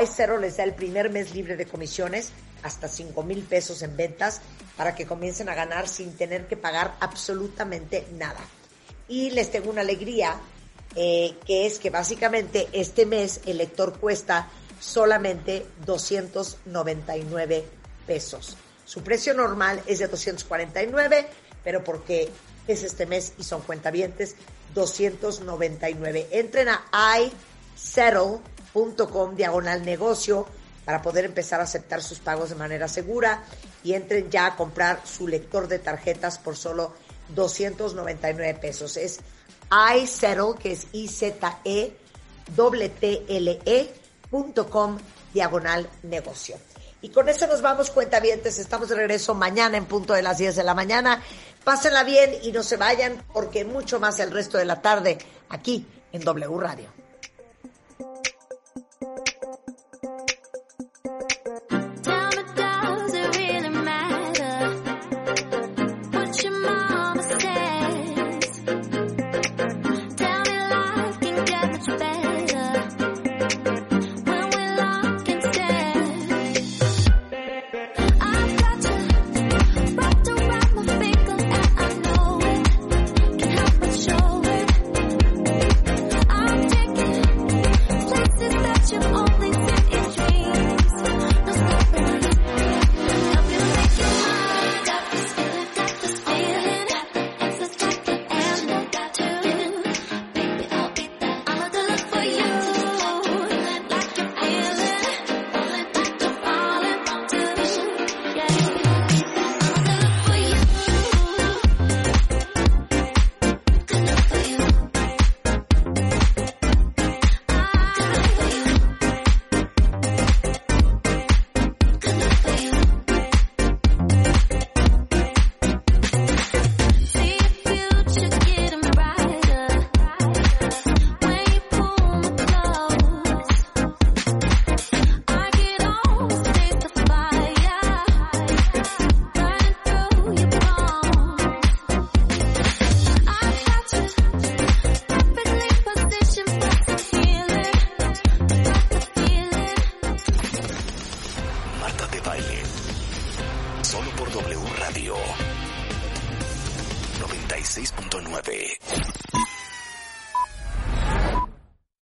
iCero 0.03 0.39
les 0.39 0.59
da 0.59 0.65
el 0.65 0.75
primer 0.75 1.11
mes 1.11 1.35
libre 1.35 1.57
de 1.57 1.67
comisiones, 1.67 2.31
hasta 2.63 2.89
5 2.89 3.23
mil 3.23 3.43
pesos 3.43 3.83
en 3.83 3.97
ventas, 3.97 4.43
para 4.77 4.95
que 4.95 5.07
comiencen 5.07 5.49
a 5.49 5.55
ganar 5.55 5.89
sin 5.89 6.17
tener 6.17 6.47
que 6.47 6.57
pagar 6.57 6.97
absolutamente 7.01 8.07
nada. 8.13 8.41
Y 9.09 9.31
les 9.31 9.51
tengo 9.51 9.71
una 9.71 9.81
alegría, 9.81 10.39
eh, 10.97 11.37
que 11.47 11.67
es 11.67 11.79
que 11.79 11.91
básicamente 11.91 12.69
este 12.73 13.07
mes 13.07 13.41
el 13.47 13.59
lector 13.59 13.99
cuesta 13.99 14.49
solamente 14.81 15.67
299 15.85 17.65
pesos. 18.07 18.57
Su 18.85 19.03
precio 19.03 19.35
normal 19.35 19.83
es 19.87 19.99
de 19.99 20.09
249, 20.09 21.27
pero 21.63 21.85
porque 21.85 22.31
es 22.67 22.83
este 22.83 23.07
mes 23.07 23.35
y 23.39 23.45
son 23.45 23.61
cuentavientes, 23.63 24.37
299. 24.75 26.29
Entren 26.31 26.69
a 26.69 27.19
isettle.com 27.77 29.37
diagonal 29.37 29.85
negocio 29.85 30.47
para 30.85 31.03
poder 31.03 31.27
empezar 31.27 31.61
a 31.61 31.65
aceptar 31.65 32.03
sus 32.03 32.19
pagos 32.19 32.49
de 32.49 32.55
manera 32.55 32.89
segura 32.89 33.45
y 33.85 33.93
entren 33.93 34.31
ya 34.31 34.47
a 34.47 34.57
comprar 34.57 35.03
su 35.05 35.29
lector 35.29 35.69
de 35.69 35.79
tarjetas 35.79 36.39
por 36.39 36.57
solo 36.57 36.95
299 37.35 38.55
pesos. 38.55 38.97
Es 38.97 39.21
isettle, 39.71 40.55
que 40.59 40.73
es 40.73 40.87
i 40.93 41.09
z 41.09 41.59
e 41.65 41.93
t 43.01 43.25
l 43.29 43.59
e.com 43.65 44.99
diagonal 45.33 45.89
negocio. 46.03 46.57
Y 47.01 47.11
con 47.11 47.29
eso 47.29 47.47
nos 47.47 47.63
vamos, 47.63 47.91
cuentavientes. 47.91 48.59
Estamos 48.59 48.89
de 48.89 48.97
regreso 48.97 49.35
mañana 49.35 49.77
en 49.77 49.85
punto 49.85 50.15
de 50.15 50.23
las 50.23 50.39
10 50.39 50.57
de 50.57 50.65
la 50.65 50.75
mañana. 50.75 51.23
Pásenla 51.63 52.03
bien 52.03 52.33
y 52.43 52.51
no 52.51 52.63
se 52.63 52.77
vayan 52.77 53.23
porque 53.33 53.65
mucho 53.65 54.01
más 54.01 54.19
el 54.19 54.33
resto 54.33 54.59
de 54.59 54.65
la 54.65 54.83
tarde 54.83 55.19
aquí 55.49 55.87
en 56.13 56.23
W 56.23 56.59
Radio. 56.59 56.98